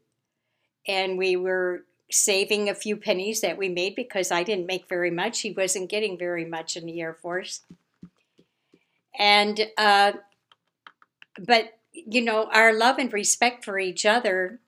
And 0.88 1.18
we 1.18 1.36
were 1.36 1.84
saving 2.12 2.70
a 2.70 2.76
few 2.76 2.98
pennies 2.98 3.42
that 3.42 3.58
we 3.58 3.70
made 3.70 3.96
because 3.96 4.32
I 4.32 4.44
didn't 4.44 4.66
make 4.66 4.90
very 4.90 5.12
much. 5.12 5.42
He 5.42 5.52
wasn't 5.52 5.90
getting 5.90 6.18
very 6.18 6.46
much 6.46 6.76
in 6.76 6.86
the 6.86 7.00
Air 7.02 7.14
Force. 7.14 7.62
And 9.18 9.68
uh, 9.78 10.14
but 11.40 11.78
you 11.92 12.22
know, 12.22 12.50
our 12.52 12.74
love 12.74 12.98
and 12.98 13.12
respect 13.12 13.66
for 13.66 13.78
each 13.78 14.06
other 14.06 14.60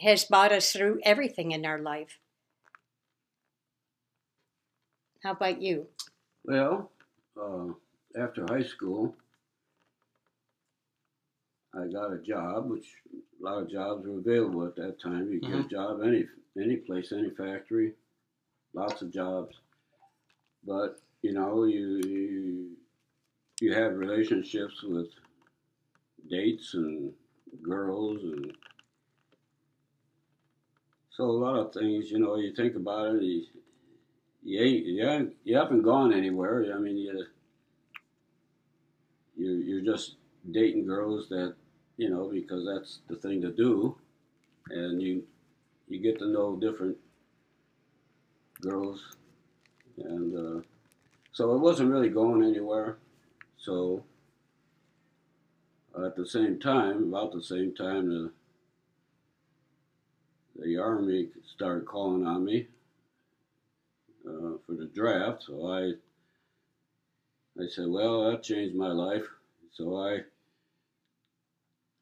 has 0.00 0.24
brought 0.24 0.52
us 0.52 0.72
through 0.72 1.00
everything 1.02 1.52
in 1.52 1.66
our 1.66 1.78
life. 1.78 2.19
How 5.22 5.32
about 5.32 5.60
you? 5.62 5.88
Well, 6.44 6.90
uh, 7.40 7.68
after 8.16 8.44
high 8.46 8.62
school, 8.62 9.16
I 11.74 11.88
got 11.88 12.12
a 12.12 12.18
job, 12.18 12.70
which 12.70 12.94
a 13.12 13.42
lot 13.42 13.62
of 13.62 13.68
jobs 13.68 14.06
were 14.06 14.18
available 14.18 14.64
at 14.66 14.76
that 14.76 15.00
time. 15.00 15.32
You 15.32 15.40
get 15.40 15.50
Mhm. 15.50 15.64
a 15.66 15.68
job 15.68 16.00
any 16.02 16.28
any 16.56 16.76
place, 16.76 17.10
any 17.12 17.30
factory, 17.30 17.96
lots 18.74 19.02
of 19.02 19.10
jobs. 19.10 19.60
But 20.64 21.02
you 21.20 21.32
know, 21.32 21.64
you 21.64 21.98
you, 21.98 22.76
you 23.60 23.74
have 23.74 23.96
relationships 23.96 24.82
with 24.82 25.10
dates 26.28 26.72
and 26.74 27.14
girls 27.62 28.22
and 28.22 28.56
so 31.10 31.24
a 31.24 31.40
lot 31.44 31.56
of 31.58 31.72
things. 31.72 32.10
You 32.10 32.18
know, 32.18 32.36
you 32.36 32.52
think 32.54 32.74
about 32.76 33.16
it. 33.16 33.22
You, 33.22 33.46
you 34.42 34.60
ain't 34.60 34.86
you, 34.86 35.08
ain't, 35.08 35.36
you 35.44 35.56
haven't 35.56 35.82
gone 35.82 36.12
anywhere. 36.12 36.72
I 36.74 36.78
mean, 36.78 36.96
you 36.96 37.26
you 39.36 39.52
you're 39.52 39.94
just 39.94 40.16
dating 40.50 40.86
girls 40.86 41.28
that 41.28 41.54
you 41.96 42.08
know 42.10 42.28
because 42.28 42.64
that's 42.66 43.00
the 43.08 43.16
thing 43.16 43.42
to 43.42 43.50
do, 43.50 43.96
and 44.70 45.02
you 45.02 45.22
you 45.88 46.00
get 46.00 46.18
to 46.18 46.28
know 46.28 46.56
different 46.56 46.96
girls, 48.60 49.16
and 49.98 50.36
uh, 50.36 50.62
so 51.32 51.54
it 51.54 51.58
wasn't 51.58 51.90
really 51.90 52.08
going 52.08 52.42
anywhere. 52.42 52.96
So 53.58 54.04
at 56.02 56.16
the 56.16 56.26
same 56.26 56.58
time, 56.58 57.08
about 57.08 57.32
the 57.32 57.42
same 57.42 57.74
time, 57.74 58.08
the 58.08 58.32
the 60.62 60.78
army 60.78 61.28
started 61.54 61.86
calling 61.86 62.26
on 62.26 62.44
me 62.44 62.68
uh, 64.26 64.58
for 64.66 64.74
the 64.74 64.90
draft. 64.94 65.44
So 65.44 65.66
I 65.66 65.92
I 67.60 67.66
said, 67.68 67.88
well, 67.88 68.30
that 68.30 68.42
changed 68.42 68.74
my 68.76 68.92
life. 68.92 69.26
So 69.72 69.96
I 69.96 70.20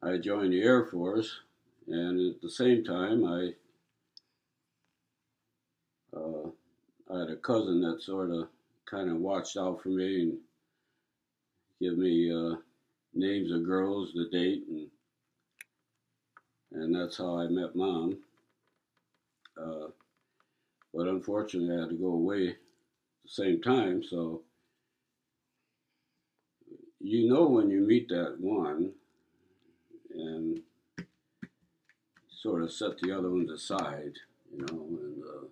I 0.01 0.17
joined 0.17 0.53
the 0.53 0.61
Air 0.61 0.85
Force, 0.85 1.39
and 1.87 2.35
at 2.35 2.41
the 2.41 2.49
same 2.49 2.83
time, 2.83 3.25
I 3.25 3.53
uh, 6.15 6.49
I 7.11 7.19
had 7.19 7.29
a 7.29 7.35
cousin 7.35 7.81
that 7.81 8.01
sort 8.01 8.31
of 8.31 8.47
kind 8.85 9.09
of 9.09 9.17
watched 9.17 9.57
out 9.57 9.81
for 9.81 9.89
me 9.89 10.21
and 10.21 10.37
give 11.81 11.97
me 11.97 12.31
uh, 12.31 12.55
names 13.13 13.51
of 13.51 13.65
girls 13.65 14.13
to 14.13 14.29
date, 14.29 14.63
and 14.69 14.87
and 16.71 16.95
that's 16.95 17.17
how 17.17 17.39
I 17.39 17.47
met 17.47 17.75
mom. 17.75 18.19
Uh, 19.61 19.87
but 20.93 21.07
unfortunately, 21.07 21.75
I 21.75 21.81
had 21.81 21.89
to 21.89 21.95
go 21.95 22.07
away 22.07 22.49
at 22.49 22.55
the 23.23 23.29
same 23.29 23.61
time, 23.61 24.03
so 24.03 24.41
you 26.99 27.29
know 27.29 27.47
when 27.47 27.69
you 27.69 27.81
meet 27.81 28.09
that 28.09 28.35
one 28.39 28.91
and 30.13 30.61
sort 32.29 32.63
of 32.63 32.71
set 32.71 32.97
the 32.99 33.11
other 33.11 33.29
ones 33.29 33.51
aside, 33.51 34.13
you 34.51 34.65
know, 34.65 34.85
and 34.89 35.23
uh, 35.23 35.47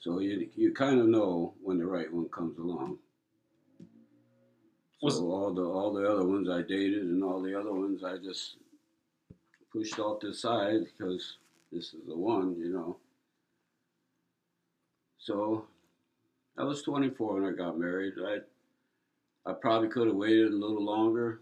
so 0.00 0.20
you 0.20 0.48
you 0.54 0.72
kind 0.72 1.00
of 1.00 1.06
know 1.06 1.54
when 1.62 1.78
the 1.78 1.86
right 1.86 2.12
one 2.12 2.28
comes 2.28 2.58
along. 2.58 2.98
So 5.00 5.30
all 5.30 5.54
the 5.54 5.62
all 5.62 5.92
the 5.92 6.08
other 6.08 6.26
ones 6.26 6.48
I 6.48 6.62
dated 6.62 7.04
and 7.04 7.22
all 7.22 7.40
the 7.40 7.58
other 7.58 7.72
ones 7.72 8.02
I 8.02 8.16
just 8.18 8.56
pushed 9.72 9.98
off 9.98 10.20
to 10.20 10.28
the 10.28 10.34
side 10.34 10.80
because 10.84 11.36
this 11.72 11.94
is 11.94 12.06
the 12.06 12.16
one, 12.16 12.56
you 12.58 12.70
know. 12.72 12.96
So 15.18 15.66
I 16.56 16.64
was 16.64 16.82
24 16.82 17.34
when 17.34 17.44
I 17.44 17.56
got 17.56 17.78
married. 17.78 18.14
I 18.24 18.38
I 19.48 19.54
probably 19.54 19.88
could 19.88 20.08
have 20.08 20.16
waited 20.16 20.52
a 20.52 20.56
little 20.56 20.84
longer. 20.84 21.40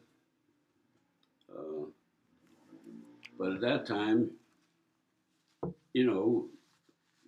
Uh, 1.51 1.87
but 3.39 3.53
at 3.53 3.61
that 3.61 3.87
time, 3.87 4.31
you 5.93 6.05
know, 6.05 6.47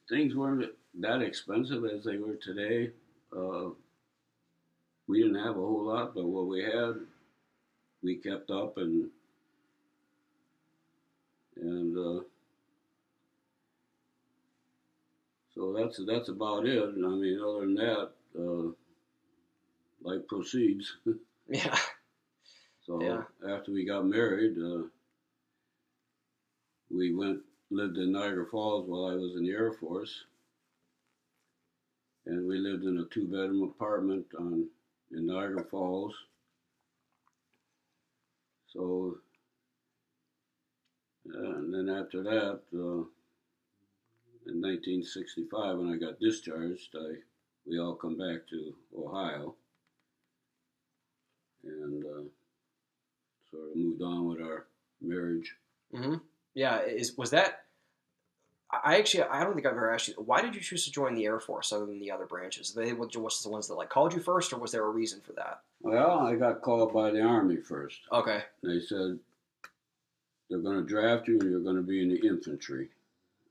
things 0.09 0.35
weren't 0.35 0.71
that 1.01 1.23
expensive 1.23 1.85
as 1.85 2.05
they 2.05 2.17
were 2.17 2.37
today. 2.37 2.93
Uh, 3.37 3.71
we 5.07 5.23
didn't 5.23 5.43
have 5.43 5.57
a 5.57 5.61
whole 5.61 5.85
lot, 5.87 6.15
but 6.15 6.25
what 6.25 6.47
we 6.47 6.63
had, 6.63 6.95
we 8.03 8.17
kept 8.17 8.51
up 8.51 8.77
and 8.77 9.11
and 11.57 11.99
uh, 11.99 12.23
so 15.59 15.73
that's 15.73 16.01
that's 16.07 16.29
about 16.29 16.66
it. 16.66 16.85
I 16.85 17.09
mean, 17.09 17.40
other 17.42 17.61
than 17.62 17.75
that, 17.75 18.11
uh, 18.38 18.71
life 20.03 20.27
proceeds. 20.29 20.97
Yeah. 21.51 21.79
So 22.87 23.03
Yeah. 23.03 23.25
after 23.55 23.73
we 23.73 23.87
got 23.87 24.07
married, 24.07 24.59
uh, 24.59 24.83
we 26.90 27.14
went 27.14 27.40
lived 27.71 27.97
in 27.97 28.12
Niagara 28.12 28.47
Falls 28.47 28.87
while 28.87 29.07
I 29.07 29.14
was 29.14 29.37
in 29.37 29.44
the 29.44 29.53
Air 29.53 29.73
Force, 29.73 30.25
and 32.27 32.47
we 32.47 32.59
lived 32.59 32.85
in 32.85 32.99
a 32.99 33.07
two 33.07 33.25
bedroom 33.27 33.62
apartment 33.62 34.27
on 34.38 34.68
in 35.12 35.27
Niagara 35.27 35.64
Falls. 35.64 36.14
So, 38.66 39.18
and 41.25 41.75
then 41.75 41.88
after 41.88 42.23
that, 42.23 42.61
uh, 42.79 43.05
in 44.49 44.63
1965, 44.63 45.79
when 45.79 45.93
I 45.93 45.97
got 45.97 46.19
discharged, 46.19 46.95
I 46.97 47.17
we 47.67 47.79
all 47.79 47.95
come 47.95 48.17
back 48.17 48.49
to 48.49 48.75
Ohio, 48.97 49.55
and 51.65 52.05
uh, 52.05 52.23
sort 53.51 53.71
of 53.71 53.77
moved 53.77 54.03
on 54.03 54.27
with 54.29 54.41
our 54.41 54.67
marriage. 55.03 55.55
Mm-hmm. 55.95 56.15
Yeah. 56.55 56.81
Is 56.81 57.17
was 57.17 57.31
that? 57.31 57.65
I 58.71 58.99
actually 58.99 59.25
I 59.25 59.45
don't 59.45 59.55
think 59.55 59.67
I've 59.67 59.73
ever 59.73 59.93
asked 59.93 60.09
you. 60.09 60.15
Why 60.17 60.43
did 60.43 60.55
you 60.55 60.61
choose 60.61 60.85
to 60.85 60.91
join 60.91 61.15
the 61.15 61.25
Air 61.25 61.41
Force 61.41 61.73
other 61.73 61.87
than 61.87 62.01
the 62.01 62.11
other 62.11 62.27
branches? 62.27 62.73
They 62.73 62.93
just 63.09 63.43
the 63.43 63.49
ones 63.51 63.69
that 63.69 63.75
like 63.75 63.89
called 63.89 64.15
you 64.15 64.21
first, 64.21 64.53
or 64.53 64.59
was 64.59 64.73
there 64.73 64.85
a 64.85 64.91
reason 64.91 65.21
for 65.21 65.33
that? 65.35 65.61
Well, 65.81 66.21
I 66.21 66.35
got 66.35 66.61
called 66.61 66.93
by 66.93 67.11
the 67.11 67.23
Army 67.23 67.57
first. 67.57 68.01
Okay. 68.13 68.43
They 68.63 68.81
said 68.81 69.19
they're 70.51 70.59
going 70.59 70.79
to 70.79 70.89
draft 70.89 71.29
you 71.29 71.39
and 71.39 71.51
you're 71.51 71.61
going 71.61 71.77
to 71.77 71.83
be 71.83 72.03
in 72.03 72.09
the 72.09 72.27
infantry. 72.27 72.89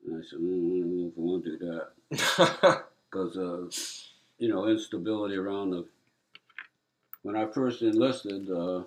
And 0.07 0.23
I 0.23 0.27
said, 0.27 0.39
mm, 0.39 0.81
I 0.81 1.07
I 1.07 1.11
want 1.17 1.43
to 1.43 1.57
do 1.57 1.81
that 2.09 2.83
because, 3.11 3.37
uh, 3.37 3.67
you 4.37 4.49
know, 4.49 4.67
instability 4.67 5.35
around 5.35 5.71
the. 5.71 5.85
When 7.23 7.35
I 7.35 7.45
first 7.45 7.81
enlisted, 7.81 8.49
uh, 8.49 8.83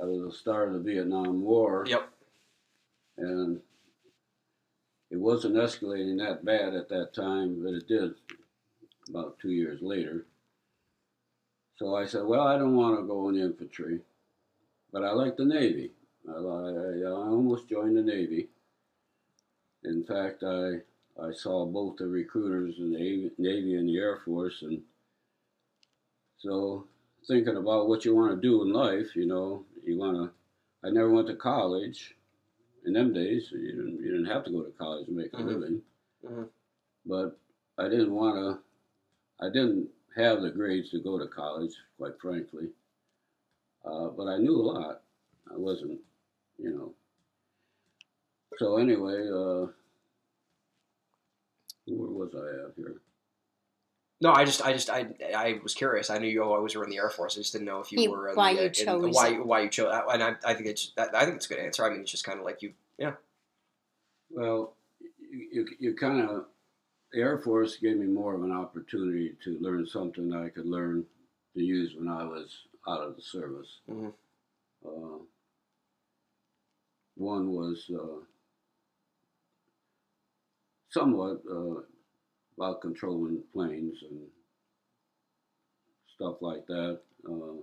I 0.00 0.04
was 0.04 0.22
the 0.22 0.38
start 0.38 0.68
of 0.68 0.74
the 0.74 0.92
Vietnam 0.92 1.42
War. 1.42 1.84
Yep. 1.88 2.08
And 3.18 3.60
it 5.10 5.18
wasn't 5.18 5.56
escalating 5.56 6.18
that 6.18 6.44
bad 6.44 6.74
at 6.74 6.88
that 6.88 7.14
time, 7.14 7.62
but 7.62 7.74
it 7.74 7.88
did 7.88 8.14
about 9.08 9.38
two 9.40 9.50
years 9.50 9.80
later. 9.82 10.26
So 11.76 11.96
I 11.96 12.06
said, 12.06 12.24
well, 12.24 12.46
I 12.46 12.56
don't 12.56 12.76
want 12.76 13.00
to 13.00 13.06
go 13.06 13.28
in 13.28 13.34
the 13.34 13.42
infantry, 13.42 14.00
but 14.92 15.04
I 15.04 15.12
like 15.12 15.36
the 15.36 15.44
Navy. 15.44 15.90
I, 16.28 16.32
I, 16.32 17.00
I 17.06 17.10
almost 17.10 17.68
joined 17.68 17.96
the 17.96 18.02
Navy. 18.02 18.48
In 19.84 20.04
fact, 20.04 20.42
I 20.42 20.82
I 21.20 21.32
saw 21.32 21.64
both 21.64 21.96
the 21.96 22.06
recruiters 22.08 22.78
in 22.78 22.92
the 22.92 23.30
Navy- 23.38 23.74
and 23.76 23.88
the 23.88 23.98
Air 23.98 24.16
Force, 24.18 24.62
and 24.62 24.82
so 26.38 26.86
thinking 27.26 27.56
about 27.56 27.88
what 27.88 28.04
you 28.04 28.14
want 28.14 28.34
to 28.34 28.40
do 28.40 28.62
in 28.62 28.72
life, 28.72 29.14
you 29.14 29.26
know, 29.26 29.64
you 29.84 29.96
want 29.96 30.16
to. 30.16 30.32
I 30.86 30.90
never 30.90 31.10
went 31.10 31.28
to 31.28 31.36
college. 31.36 32.16
In 32.84 32.92
them 32.92 33.12
days, 33.14 33.50
you 33.52 33.72
didn't 33.72 33.98
you 34.02 34.10
didn't 34.10 34.26
have 34.26 34.44
to 34.44 34.50
go 34.50 34.62
to 34.62 34.70
college 34.72 35.06
to 35.06 35.12
make 35.12 35.32
a 35.32 35.36
Mhm. 35.36 35.46
living. 35.46 35.82
Mhm. 36.22 36.50
But 37.06 37.38
I 37.78 37.88
didn't 37.88 38.14
want 38.14 38.36
to. 38.36 38.62
I 39.44 39.50
didn't 39.50 39.90
have 40.14 40.42
the 40.42 40.50
grades 40.50 40.90
to 40.90 41.00
go 41.00 41.18
to 41.18 41.26
college, 41.26 41.74
quite 41.96 42.18
frankly. 42.20 42.72
Uh, 43.84 44.08
but 44.10 44.28
I 44.28 44.38
knew 44.38 44.56
a 44.56 44.62
lot. 44.62 45.02
I 45.50 45.56
wasn't, 45.56 46.00
you 46.58 46.70
know. 46.70 46.94
So 48.58 48.76
anyway, 48.78 49.26
uh, 49.28 49.66
where 51.86 52.10
was 52.10 52.34
I 52.34 52.66
at 52.68 52.74
here? 52.76 52.96
No, 54.20 54.32
I 54.32 54.44
just, 54.44 54.64
I 54.64 54.72
just, 54.72 54.88
I, 54.90 55.08
I 55.36 55.60
was 55.62 55.74
curious. 55.74 56.08
I 56.08 56.18
knew 56.18 56.28
you 56.28 56.42
always 56.44 56.74
were 56.74 56.84
in 56.84 56.90
the 56.90 56.98
Air 56.98 57.10
Force. 57.10 57.36
I 57.36 57.40
just 57.40 57.52
didn't 57.52 57.66
know 57.66 57.80
if 57.80 57.90
you 57.92 57.98
He- 57.98 58.08
were 58.08 58.30
in 58.30 58.36
why 58.36 58.54
the, 58.54 58.60
you 58.62 58.66
in- 58.68 58.72
chose 58.72 59.14
why, 59.14 59.32
why 59.38 59.60
you 59.62 59.68
chose. 59.68 59.92
And 60.12 60.22
I, 60.22 60.36
I 60.44 60.54
think 60.54 60.66
it's, 60.66 60.92
I 60.96 61.24
think 61.24 61.36
it's 61.36 61.46
a 61.46 61.48
good 61.48 61.58
answer. 61.58 61.84
I 61.84 61.90
mean, 61.90 62.00
it's 62.00 62.10
just 62.10 62.24
kind 62.24 62.38
of 62.38 62.44
like 62.44 62.62
you, 62.62 62.72
yeah. 62.96 63.12
Well, 64.30 64.74
you, 65.30 65.48
you, 65.52 65.68
you 65.80 65.94
kind 65.94 66.20
of, 66.22 66.46
the 67.12 67.20
Air 67.20 67.38
Force 67.38 67.76
gave 67.76 67.96
me 67.96 68.06
more 68.06 68.34
of 68.34 68.42
an 68.44 68.52
opportunity 68.52 69.34
to 69.44 69.58
learn 69.60 69.86
something 69.86 70.28
that 70.30 70.38
I 70.42 70.48
could 70.48 70.66
learn 70.66 71.04
to 71.56 71.62
use 71.62 71.94
when 71.96 72.08
I 72.08 72.24
was 72.24 72.48
out 72.88 73.00
of 73.02 73.16
the 73.16 73.22
service. 73.22 73.78
Mhm. 73.90 74.12
Uh, 74.86 75.18
one 77.16 77.52
was 77.52 77.88
uh, 77.94 78.24
somewhat 80.94 81.42
uh, 81.50 81.80
about 82.56 82.80
controlling 82.80 83.42
planes 83.52 83.98
and 84.08 84.20
stuff 86.14 86.36
like 86.40 86.64
that. 86.66 87.00
Uh, 87.28 87.58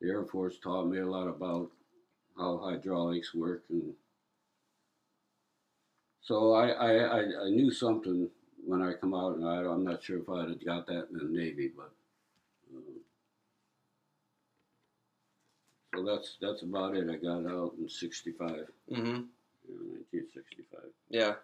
the 0.00 0.08
Air 0.08 0.24
Force 0.24 0.58
taught 0.62 0.86
me 0.86 0.98
a 0.98 1.06
lot 1.06 1.26
about 1.26 1.70
how 2.38 2.58
hydraulics 2.62 3.34
work, 3.34 3.64
and 3.70 3.92
so 6.20 6.52
I, 6.54 6.68
I, 6.68 6.90
I, 6.92 7.20
I 7.46 7.50
knew 7.50 7.70
something 7.72 8.28
when 8.64 8.82
I 8.82 8.92
come 8.92 9.14
out, 9.14 9.36
and 9.36 9.46
I, 9.48 9.56
I'm 9.72 9.84
not 9.84 10.02
sure 10.02 10.18
if 10.18 10.28
I'd 10.28 10.48
have 10.50 10.64
got 10.64 10.86
that 10.86 11.08
in 11.10 11.18
the 11.18 11.24
Navy, 11.40 11.70
but. 11.76 11.90
Uh, 12.74 12.80
so 15.94 16.04
that's 16.04 16.36
that's 16.42 16.62
about 16.62 16.94
it. 16.96 17.08
I 17.08 17.16
got 17.16 17.46
out 17.50 17.72
in 17.78 17.88
'65, 17.88 18.48
Mm-hmm. 18.92 19.22
yeah, 19.72 19.78
1965. 20.12 20.80
Yeah. 21.08 21.34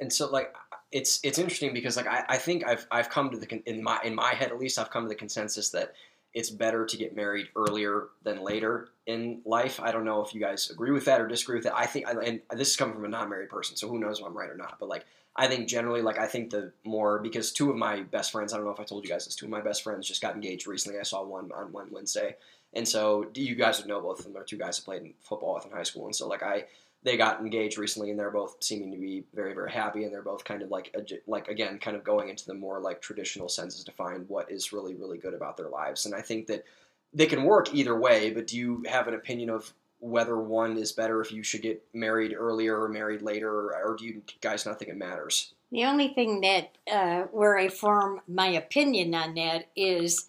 And 0.00 0.12
so 0.12 0.30
like 0.30 0.54
it's 0.92 1.20
it's 1.22 1.38
interesting 1.38 1.72
because 1.72 1.96
like 1.96 2.06
I, 2.06 2.24
I 2.28 2.36
think 2.36 2.66
I've 2.66 2.86
I've 2.90 3.10
come 3.10 3.30
to 3.30 3.36
the 3.36 3.62
in 3.66 3.82
my 3.82 4.00
in 4.04 4.14
my 4.14 4.34
head 4.34 4.50
at 4.50 4.58
least 4.58 4.78
I've 4.78 4.90
come 4.90 5.04
to 5.04 5.08
the 5.08 5.14
consensus 5.14 5.70
that 5.70 5.94
it's 6.32 6.50
better 6.50 6.86
to 6.86 6.96
get 6.96 7.14
married 7.16 7.48
earlier 7.56 8.08
than 8.22 8.42
later 8.42 8.88
in 9.06 9.40
life. 9.44 9.80
I 9.80 9.90
don't 9.90 10.04
know 10.04 10.24
if 10.24 10.32
you 10.32 10.40
guys 10.40 10.70
agree 10.70 10.92
with 10.92 11.04
that 11.06 11.20
or 11.20 11.26
disagree 11.26 11.56
with 11.56 11.64
that. 11.64 11.76
I 11.76 11.86
think 11.86 12.06
and 12.08 12.40
this 12.52 12.70
is 12.70 12.76
coming 12.76 12.94
from 12.94 13.04
a 13.04 13.08
non-married 13.08 13.48
person, 13.48 13.76
so 13.76 13.88
who 13.88 13.98
knows 13.98 14.20
if 14.20 14.26
I'm 14.26 14.36
right 14.36 14.50
or 14.50 14.56
not. 14.56 14.78
But 14.78 14.88
like 14.88 15.06
I 15.36 15.46
think 15.46 15.68
generally 15.68 16.02
like 16.02 16.18
I 16.18 16.26
think 16.26 16.50
the 16.50 16.72
more 16.84 17.18
because 17.18 17.52
two 17.52 17.70
of 17.70 17.76
my 17.76 18.02
best 18.02 18.32
friends, 18.32 18.52
I 18.52 18.56
don't 18.56 18.66
know 18.66 18.72
if 18.72 18.80
I 18.80 18.84
told 18.84 19.04
you 19.04 19.10
guys 19.10 19.24
this, 19.24 19.36
two 19.36 19.46
of 19.46 19.50
my 19.50 19.60
best 19.60 19.82
friends 19.82 20.06
just 20.06 20.22
got 20.22 20.34
engaged 20.34 20.66
recently. 20.66 20.98
I 20.98 21.04
saw 21.04 21.22
one 21.22 21.50
on 21.52 21.72
one 21.72 21.88
Wednesday. 21.90 22.36
And 22.72 22.86
so 22.86 23.28
you 23.34 23.56
guys 23.56 23.78
would 23.78 23.88
know 23.88 24.00
both 24.00 24.18
of 24.18 24.24
them. 24.24 24.32
They're 24.32 24.44
two 24.44 24.56
guys 24.56 24.80
I 24.80 24.84
played 24.84 25.14
football 25.20 25.54
with 25.54 25.66
in 25.66 25.72
high 25.72 25.82
school. 25.82 26.06
And 26.06 26.14
so 26.14 26.28
like 26.28 26.42
I 26.42 26.64
they 27.02 27.16
got 27.16 27.40
engaged 27.40 27.78
recently, 27.78 28.10
and 28.10 28.18
they're 28.18 28.30
both 28.30 28.56
seeming 28.60 28.90
to 28.92 28.98
be 28.98 29.24
very, 29.34 29.54
very 29.54 29.72
happy, 29.72 30.04
and 30.04 30.12
they're 30.12 30.22
both 30.22 30.44
kind 30.44 30.62
of 30.62 30.70
like, 30.70 30.94
like 31.26 31.48
again, 31.48 31.78
kind 31.78 31.96
of 31.96 32.04
going 32.04 32.28
into 32.28 32.46
the 32.46 32.54
more 32.54 32.78
like 32.80 33.00
traditional 33.00 33.48
senses 33.48 33.84
to 33.84 33.92
find 33.92 34.28
what 34.28 34.50
is 34.50 34.72
really, 34.72 34.94
really 34.94 35.18
good 35.18 35.34
about 35.34 35.56
their 35.56 35.68
lives. 35.68 36.04
And 36.04 36.14
I 36.14 36.20
think 36.20 36.46
that 36.48 36.64
they 37.12 37.26
can 37.26 37.44
work 37.44 37.74
either 37.74 37.98
way. 37.98 38.30
But 38.30 38.48
do 38.48 38.56
you 38.56 38.84
have 38.88 39.08
an 39.08 39.14
opinion 39.14 39.50
of 39.50 39.72
whether 39.98 40.38
one 40.38 40.76
is 40.76 40.92
better 40.92 41.20
if 41.20 41.32
you 41.32 41.42
should 41.42 41.62
get 41.62 41.82
married 41.92 42.34
earlier 42.36 42.80
or 42.80 42.88
married 42.88 43.22
later, 43.22 43.50
or 43.50 43.96
do 43.98 44.06
you 44.06 44.22
guys 44.40 44.66
not 44.66 44.78
think 44.78 44.90
it 44.90 44.96
matters? 44.96 45.54
The 45.72 45.84
only 45.84 46.08
thing 46.08 46.40
that 46.40 46.76
uh, 46.90 47.22
where 47.30 47.56
I 47.56 47.68
form 47.68 48.20
my 48.26 48.48
opinion 48.48 49.14
on 49.14 49.34
that 49.34 49.68
is 49.76 50.28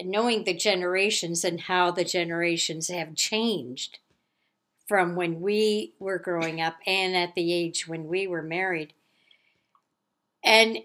knowing 0.00 0.44
the 0.44 0.54
generations 0.54 1.44
and 1.44 1.60
how 1.60 1.90
the 1.90 2.04
generations 2.04 2.88
have 2.88 3.14
changed 3.14 3.98
from 4.92 5.16
when 5.16 5.40
we 5.40 5.94
were 5.98 6.18
growing 6.18 6.60
up 6.60 6.74
and 6.86 7.16
at 7.16 7.34
the 7.34 7.50
age 7.50 7.88
when 7.88 8.08
we 8.08 8.26
were 8.26 8.42
married. 8.42 8.92
And 10.44 10.80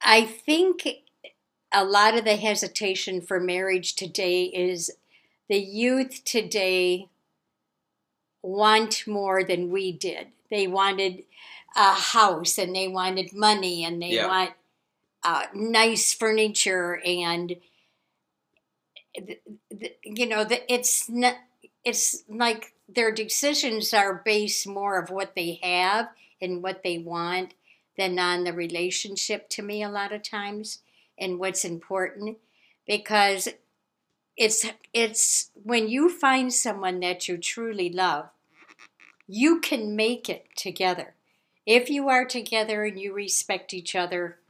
I 0.00 0.24
think 0.24 0.86
a 1.72 1.84
lot 1.84 2.16
of 2.16 2.24
the 2.24 2.36
hesitation 2.36 3.20
for 3.20 3.40
marriage 3.40 3.96
today 3.96 4.44
is 4.44 4.92
the 5.48 5.58
youth 5.58 6.22
today 6.24 7.08
want 8.40 9.04
more 9.08 9.42
than 9.42 9.72
we 9.72 9.90
did. 9.90 10.28
They 10.48 10.68
wanted 10.68 11.24
a 11.74 11.94
house 11.94 12.56
and 12.56 12.72
they 12.72 12.86
wanted 12.86 13.32
money 13.32 13.84
and 13.84 14.00
they 14.00 14.14
Yeah. 14.14 14.28
want 14.28 14.52
uh, 15.24 15.46
nice 15.52 16.12
furniture 16.14 17.00
and 17.04 17.56
you 20.04 20.26
know 20.26 20.44
the, 20.44 20.72
it's 20.72 21.08
not 21.08 21.36
it's 21.84 22.22
like 22.28 22.72
their 22.94 23.12
decisions 23.12 23.94
are 23.94 24.22
based 24.24 24.66
more 24.66 24.98
of 24.98 25.10
what 25.10 25.34
they 25.34 25.58
have 25.62 26.08
and 26.40 26.62
what 26.62 26.82
they 26.82 26.98
want 26.98 27.54
than 27.96 28.18
on 28.18 28.44
the 28.44 28.52
relationship 28.52 29.48
to 29.50 29.62
me 29.62 29.82
a 29.82 29.88
lot 29.88 30.12
of 30.12 30.22
times 30.22 30.80
and 31.18 31.38
what's 31.38 31.64
important. 31.64 32.38
Because 32.86 33.48
it's 34.36 34.66
it's 34.92 35.50
when 35.54 35.88
you 35.88 36.08
find 36.08 36.52
someone 36.52 37.00
that 37.00 37.28
you 37.28 37.36
truly 37.36 37.90
love 37.90 38.30
you 39.32 39.60
can 39.60 39.94
make 39.94 40.28
it 40.28 40.48
together. 40.56 41.14
If 41.64 41.88
you 41.88 42.08
are 42.08 42.24
together 42.24 42.82
and 42.82 42.98
you 42.98 43.12
respect 43.12 43.72
each 43.72 43.94
other 43.94 44.40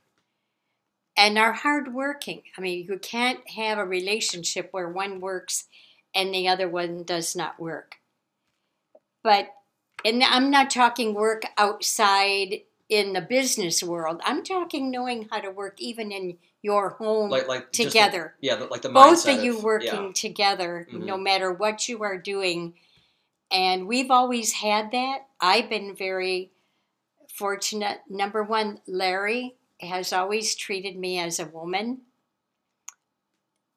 and 1.16 1.38
are 1.38 1.52
hardworking 1.52 2.42
i 2.56 2.60
mean 2.60 2.86
you 2.88 2.98
can't 2.98 3.40
have 3.50 3.78
a 3.78 3.84
relationship 3.84 4.68
where 4.70 4.88
one 4.88 5.20
works 5.20 5.66
and 6.14 6.32
the 6.32 6.48
other 6.48 6.68
one 6.68 7.02
does 7.02 7.36
not 7.36 7.60
work 7.60 7.96
but 9.22 9.48
and 10.04 10.22
i'm 10.24 10.50
not 10.50 10.70
talking 10.70 11.14
work 11.14 11.42
outside 11.58 12.62
in 12.88 13.12
the 13.12 13.20
business 13.20 13.84
world. 13.84 14.20
I'm 14.24 14.42
talking 14.42 14.90
knowing 14.90 15.28
how 15.30 15.38
to 15.38 15.50
work 15.52 15.80
even 15.80 16.10
in 16.10 16.38
your 16.60 16.90
home 16.90 17.30
Like 17.30 17.46
like 17.46 17.70
together 17.70 18.34
the- 18.40 18.46
yeah, 18.48 18.54
like 18.54 18.82
the 18.82 18.88
both 18.88 19.28
of 19.28 19.44
you 19.44 19.60
working 19.60 20.06
yeah. 20.06 20.12
together 20.12 20.88
no 20.92 21.16
Mhm. 21.16 21.22
matter 21.22 21.52
what 21.52 21.88
you 21.88 22.02
are 22.02 22.18
doing. 22.18 22.74
And 23.52 23.86
we've 23.86 24.10
always 24.10 24.54
had 24.54 24.90
that. 24.90 25.28
I've 25.40 25.68
been 25.70 25.94
very 25.94 26.50
fortunate. 27.32 28.00
Number 28.08 28.42
one 28.42 28.80
larry 28.88 29.54
has 29.80 30.12
always 30.12 30.56
treated 30.56 30.96
me 30.96 31.20
as 31.20 31.38
a 31.38 31.46
woman. 31.46 32.02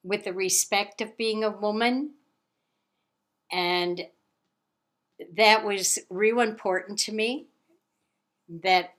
With 0.03 0.23
the 0.23 0.33
respect 0.33 1.01
of 1.01 1.15
being 1.17 1.43
a 1.43 1.51
woman. 1.51 2.15
And 3.51 4.07
that 5.37 5.63
was 5.63 5.99
real 6.09 6.39
important 6.39 6.99
to 6.99 7.11
me 7.11 7.47
that 8.47 8.93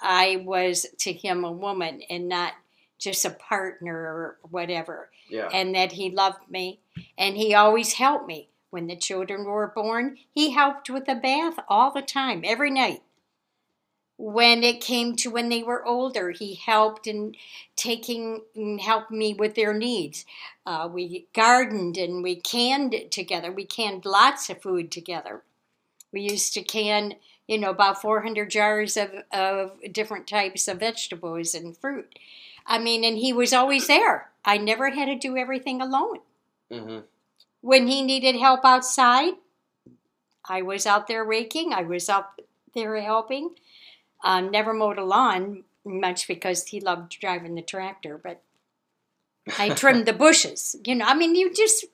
i 0.00 0.42
was 0.44 0.86
to 0.98 1.12
him 1.12 1.44
a 1.44 1.52
woman 1.52 2.02
and 2.10 2.28
not 2.28 2.54
just 2.98 3.24
a 3.24 3.30
partner 3.30 3.94
or 3.94 4.38
whatever. 4.50 5.10
Yeah. 5.30 5.48
and 5.52 5.74
that 5.74 5.92
he 5.92 6.10
loved 6.10 6.50
me. 6.50 6.80
And 7.16 7.36
he 7.36 7.54
always 7.54 7.94
helped 7.94 8.26
me. 8.26 8.48
When 8.70 8.86
the 8.86 8.96
children 8.96 9.44
were 9.44 9.72
born 9.74 10.18
he 10.34 10.50
helped 10.50 10.90
with 10.90 11.06
the 11.06 11.14
bath 11.14 11.54
all 11.68 11.90
the 11.90 12.02
time 12.02 12.42
every 12.44 12.70
night. 12.70 13.02
When 14.18 14.62
it 14.62 14.82
came 14.82 15.16
to 15.16 15.30
when 15.30 15.48
they 15.48 15.62
were 15.62 15.86
older 15.86 16.32
he 16.32 16.54
helped 16.54 17.06
in 17.06 17.34
taking 17.76 18.42
and 18.54 18.78
helped 18.78 19.10
me 19.10 19.32
with 19.32 19.54
their 19.54 19.72
needs. 19.72 20.26
Uh, 20.66 20.86
we 20.92 21.28
gardened 21.34 21.96
and 21.96 22.22
we 22.22 22.36
canned 22.36 22.92
it 22.92 23.10
together. 23.10 23.50
We 23.50 23.64
canned 23.64 24.04
lots 24.04 24.50
of 24.50 24.60
food 24.60 24.92
together 24.92 25.44
we 26.12 26.22
used 26.22 26.52
to 26.54 26.62
can 26.62 27.14
you 27.46 27.58
know 27.58 27.70
about 27.70 28.00
400 28.00 28.50
jars 28.50 28.96
of, 28.96 29.10
of 29.32 29.72
different 29.92 30.26
types 30.26 30.68
of 30.68 30.80
vegetables 30.80 31.54
and 31.54 31.76
fruit 31.76 32.18
i 32.66 32.78
mean 32.78 33.04
and 33.04 33.18
he 33.18 33.32
was 33.32 33.52
always 33.52 33.86
there 33.86 34.30
i 34.44 34.56
never 34.56 34.90
had 34.90 35.06
to 35.06 35.16
do 35.16 35.36
everything 35.36 35.80
alone 35.80 36.18
hmm 36.70 36.98
when 37.60 37.88
he 37.88 38.02
needed 38.02 38.36
help 38.36 38.64
outside, 38.64 39.34
I 40.48 40.62
was 40.62 40.86
out 40.86 41.06
there 41.06 41.24
raking. 41.24 41.72
I 41.72 41.82
was 41.82 42.08
out 42.08 42.40
there 42.74 43.00
helping. 43.00 43.56
Um, 44.24 44.50
never 44.50 44.72
mowed 44.72 44.98
a 44.98 45.04
lawn 45.04 45.64
much 45.84 46.26
because 46.26 46.66
he 46.66 46.80
loved 46.80 47.18
driving 47.20 47.54
the 47.54 47.62
tractor, 47.62 48.18
but 48.18 48.42
I 49.58 49.68
trimmed 49.74 50.06
the 50.06 50.12
bushes. 50.12 50.76
You 50.84 50.94
know, 50.94 51.06
I 51.06 51.14
mean, 51.14 51.34
you 51.34 51.52
just 51.52 51.84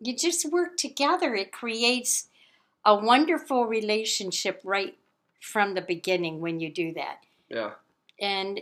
you 0.00 0.16
just 0.16 0.50
work 0.50 0.76
together. 0.76 1.34
It 1.34 1.52
creates 1.52 2.28
a 2.84 2.94
wonderful 2.96 3.66
relationship 3.66 4.60
right 4.64 4.96
from 5.40 5.74
the 5.74 5.80
beginning 5.82 6.40
when 6.40 6.60
you 6.60 6.70
do 6.70 6.92
that, 6.94 7.18
Yeah. 7.48 7.72
and 8.20 8.60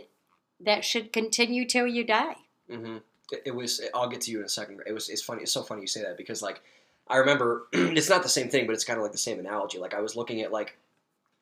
that 0.59 0.83
should 0.85 1.11
continue 1.13 1.65
till 1.67 1.87
you 1.87 2.03
die. 2.03 2.35
hmm 2.69 2.97
It, 3.31 3.43
it 3.45 3.55
was. 3.55 3.81
I'll 3.95 4.09
get 4.09 4.21
to 4.21 4.31
you 4.31 4.39
in 4.39 4.45
a 4.45 4.49
second. 4.49 4.81
It 4.85 4.93
was. 4.93 5.09
It's 5.09 5.21
funny. 5.21 5.41
It's 5.43 5.51
so 5.51 5.63
funny 5.63 5.81
you 5.81 5.87
say 5.87 6.01
that 6.03 6.17
because 6.17 6.41
like 6.41 6.61
I 7.07 7.17
remember 7.17 7.67
it's 7.73 8.09
not 8.09 8.23
the 8.23 8.29
same 8.29 8.49
thing, 8.49 8.65
but 8.67 8.73
it's 8.73 8.83
kind 8.83 8.97
of 8.97 9.03
like 9.03 9.11
the 9.11 9.17
same 9.17 9.39
analogy. 9.39 9.77
Like 9.79 9.93
I 9.93 10.01
was 10.01 10.15
looking 10.15 10.41
at 10.41 10.51
like 10.51 10.77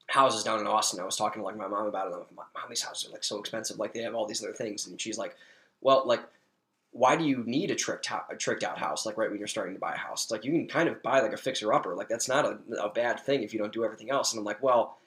houses 0.07 0.43
down 0.43 0.59
in 0.59 0.67
Austin. 0.67 0.99
I 0.99 1.05
was 1.05 1.15
talking 1.17 1.41
to 1.41 1.45
like 1.45 1.57
my 1.57 1.67
mom 1.67 1.85
about 1.87 2.07
it. 2.07 2.13
I'm 2.13 2.19
like, 2.35 2.47
mom, 2.55 2.63
these 2.69 2.81
houses 2.81 3.09
are 3.09 3.11
like 3.11 3.23
so 3.23 3.39
expensive. 3.39 3.77
Like 3.79 3.93
they 3.93 4.01
have 4.01 4.15
all 4.15 4.25
these 4.25 4.43
other 4.43 4.53
things, 4.53 4.87
and 4.87 4.99
she's 5.01 5.17
like, 5.17 5.35
well, 5.81 6.03
like. 6.05 6.21
Why 6.91 7.15
do 7.15 7.23
you 7.23 7.43
need 7.45 7.71
a 7.71 7.75
tricked 7.75 8.07
ho- 8.07 8.23
a 8.29 8.35
tricked 8.35 8.63
out 8.63 8.77
house 8.77 9.05
like 9.05 9.17
right 9.17 9.29
when 9.29 9.37
you're 9.39 9.47
starting 9.47 9.73
to 9.75 9.79
buy 9.79 9.93
a 9.93 9.97
house? 9.97 10.23
It's 10.23 10.31
like 10.31 10.43
you 10.43 10.51
can 10.51 10.67
kind 10.67 10.89
of 10.89 11.01
buy 11.03 11.19
like 11.21 11.33
a 11.33 11.37
fixer 11.37 11.71
upper. 11.71 11.95
Like 11.95 12.09
that's 12.09 12.27
not 12.27 12.45
a, 12.45 12.57
a 12.83 12.89
bad 12.89 13.19
thing 13.19 13.43
if 13.43 13.53
you 13.53 13.59
don't 13.59 13.73
do 13.73 13.83
everything 13.85 14.09
else. 14.09 14.33
And 14.33 14.39
I'm 14.39 14.45
like, 14.45 14.61
well, 14.63 14.97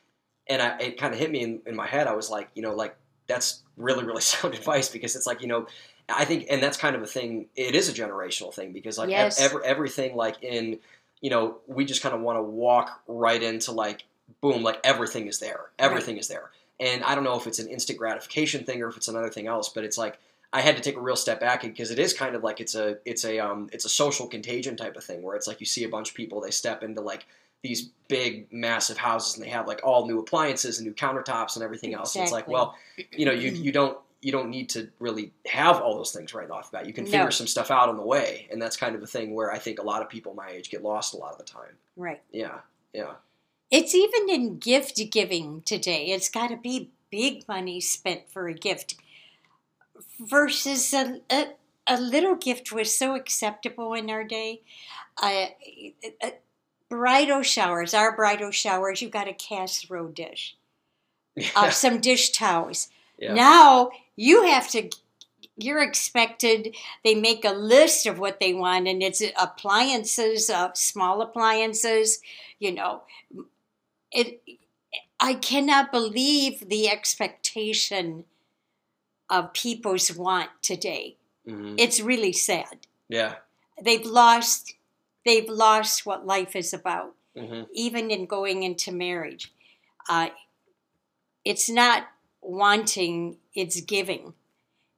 and 0.49 0.63
I, 0.63 0.79
it 0.79 0.99
kind 0.99 1.13
of 1.13 1.19
hit 1.21 1.31
me 1.31 1.43
in, 1.43 1.61
in 1.67 1.75
my 1.77 1.87
head. 1.87 2.07
I 2.07 2.15
was 2.15 2.31
like, 2.31 2.49
you 2.55 2.63
know, 2.63 2.75
like 2.75 2.97
that's 3.27 3.63
really 3.77 4.05
really 4.05 4.21
sound 4.33 4.55
advice 4.55 4.89
because 4.89 5.17
it's 5.17 5.27
like 5.27 5.41
you 5.43 5.49
know 5.49 5.67
I 6.09 6.25
think, 6.25 6.47
and 6.51 6.63
that's 6.63 6.77
kind 6.77 6.97
of 6.97 7.03
a 7.03 7.07
thing. 7.07 7.47
It 7.55 7.75
is 7.75 7.89
a 7.89 7.93
generational 7.93 8.53
thing 8.53 8.73
because 8.73 8.99
like 8.99 9.09
Yes. 9.09 9.41
ev- 9.41 9.53
every, 9.53 9.65
everything 9.65 10.17
like 10.17 10.43
in, 10.43 10.81
you 11.21 11.31
know, 11.31 11.59
we 11.69 11.85
just 11.85 12.03
kind 12.03 12.15
of 12.15 12.21
want 12.21 12.39
to 12.39 12.43
walk 12.43 13.03
right 13.07 13.41
into 13.41 13.71
like, 13.73 14.05
boom, 14.41 14.63
like 14.65 14.81
everything 14.83 15.29
is 15.29 15.39
there. 15.39 15.67
Everything 15.79 16.17
is 16.19 16.27
there. 16.27 16.51
And 16.81 17.05
I 17.05 17.15
don't 17.15 17.23
know 17.23 17.37
if 17.39 17.47
it's 17.47 17.61
an 17.61 17.69
instant 17.69 17.99
gratification 18.01 18.65
thing 18.65 18.83
or 18.83 18.89
if 18.89 18.97
it's 18.97 19.07
another 19.07 19.29
thing 19.31 19.47
else, 19.47 19.69
but 19.69 19.85
it's 19.85 19.97
like 19.97 20.19
I 20.53 20.61
had 20.61 20.77
to 20.77 20.83
take 20.83 20.97
a 20.97 21.01
real 21.01 21.17
step 21.17 21.41
back 21.41 21.63
because 21.63 21.91
it 21.91 21.99
is 21.99 22.13
kind 22.13 22.35
of 22.35 22.43
like 22.45 22.61
it's 22.61 22.75
a 22.75 22.99
it's 23.05 23.25
a 23.25 23.39
um 23.39 23.69
it's 23.73 23.85
a 23.85 23.89
social 23.89 24.27
contagion 24.27 24.77
type 24.77 24.97
of 24.97 25.05
thing 25.05 25.23
where 25.23 25.35
it's 25.37 25.47
like 25.47 25.61
you 25.61 25.67
see 25.67 25.85
a 25.85 25.89
bunch 25.89 26.11
of 26.11 26.15
people 26.15 26.41
they 26.41 26.51
step 26.51 26.83
into 26.83 27.01
like 27.01 27.27
these 27.63 27.91
big 28.09 28.53
massive 28.53 28.99
houses 28.99 29.37
and 29.37 29.45
they 29.45 29.49
have 29.51 29.67
like 29.67 29.81
all 29.85 30.07
new 30.07 30.19
appliances 30.19 30.79
and 30.79 30.87
new 30.87 30.93
countertops 30.95 31.55
and 31.57 31.63
everything 31.65 31.95
else. 31.95 32.15
It's 32.17 32.33
like 32.33 32.49
well, 32.49 32.77
you 33.13 33.25
know, 33.25 33.33
you 33.33 33.51
you 33.51 33.73
don't 33.73 33.97
you 34.21 34.31
don't 34.31 34.51
need 34.51 34.69
to 34.71 34.89
really 35.01 35.33
have 35.47 35.81
all 35.81 35.97
those 35.97 36.13
things 36.13 36.33
right 36.35 36.49
off 36.51 36.71
the 36.71 36.77
bat. 36.79 36.87
You 36.87 36.93
can 36.93 37.07
figure 37.07 37.25
No. 37.25 37.31
some 37.31 37.47
stuff 37.49 37.71
out 37.73 37.89
on 37.89 37.97
the 37.97 38.05
way, 38.05 38.47
and 38.53 38.61
that's 38.63 38.77
kind 38.77 38.95
of 38.95 39.03
a 39.03 39.07
thing 39.07 39.35
where 39.35 39.51
I 39.51 39.59
think 39.59 39.79
a 39.81 39.83
lot 39.83 40.01
of 40.03 40.09
people 40.09 40.35
my 40.35 40.49
age 40.49 40.71
get 40.71 40.83
lost 40.83 41.15
a 41.15 41.17
lot 41.17 41.33
of 41.33 41.39
the 41.39 41.45
time. 41.45 41.77
Right. 41.97 42.21
Yeah, 42.31 42.59
yeah, 42.93 43.15
It's 43.71 43.95
even 43.95 44.29
in 44.31 44.59
gift 44.59 45.01
giving 45.11 45.63
today. 45.63 46.07
It's 46.07 46.29
got 46.29 46.49
to 46.51 46.57
be 46.57 46.91
big 47.11 47.47
money 47.49 47.81
spent 47.81 48.31
for 48.31 48.47
a 48.49 48.55
gift 48.55 48.95
versus 50.21 50.93
a, 50.93 51.21
a, 51.31 51.47
a 51.87 52.01
little 52.01 52.37
gift 52.37 52.73
was 52.73 52.97
so 52.97 53.15
acceptable 53.15 53.95
in 53.95 54.11
our 54.11 54.25
day. 54.25 54.63
Uh, 55.21 55.47
uh, 56.23 56.31
bridal 56.89 57.43
showers, 57.43 57.95
our 57.95 58.15
bridal 58.15 58.51
showers, 58.51 59.03
you 59.03 59.09
got 59.09 59.29
a 59.29 59.33
casserole 59.33 60.09
dish, 60.09 60.57
uh, 61.57 61.71
some 61.71 62.01
dish 62.01 62.31
towels. 62.31 62.89
yeah. 63.19 63.35
Now 63.35 63.91
you 64.17 64.45
have 64.45 64.69
to. 64.71 64.91
You're 65.57 65.83
expected. 65.83 66.75
They 67.05 67.15
make 67.15 67.45
a 67.45 67.51
list 67.51 68.07
of 68.07 68.19
what 68.19 68.41
they 68.41 68.55
want, 68.55 68.89
and 68.89 69.03
it's 69.03 69.23
appliances, 69.39 70.49
uh, 70.49 70.73
small 70.75 71.21
appliances. 71.21 72.21
You 72.59 72.73
know, 72.73 73.03
it. 74.11 74.43
I 75.21 75.35
cannot 75.35 75.93
believe 75.93 76.69
the 76.69 76.89
expectation 76.89 78.25
of 79.31 79.53
people's 79.53 80.15
want 80.15 80.51
today. 80.63 81.17
Mhm. 81.47 81.75
It's 81.79 82.01
really 82.01 82.33
sad. 82.33 82.87
yeah. 83.09 83.37
They've 83.83 84.05
lost. 84.05 84.75
They've 85.25 85.49
lost 85.49 86.05
what 86.07 86.27
life 86.27 86.55
is 86.57 86.73
about 86.75 87.15
hmm 87.37 87.63
even 87.73 88.11
in 88.11 88.27
going 88.27 88.63
into 88.63 88.93
marriage. 88.93 89.53
Uh, 90.09 90.29
it's 91.45 91.69
not 91.71 92.07
wanting, 92.41 93.39
it's 93.55 93.81
giving, 93.81 94.35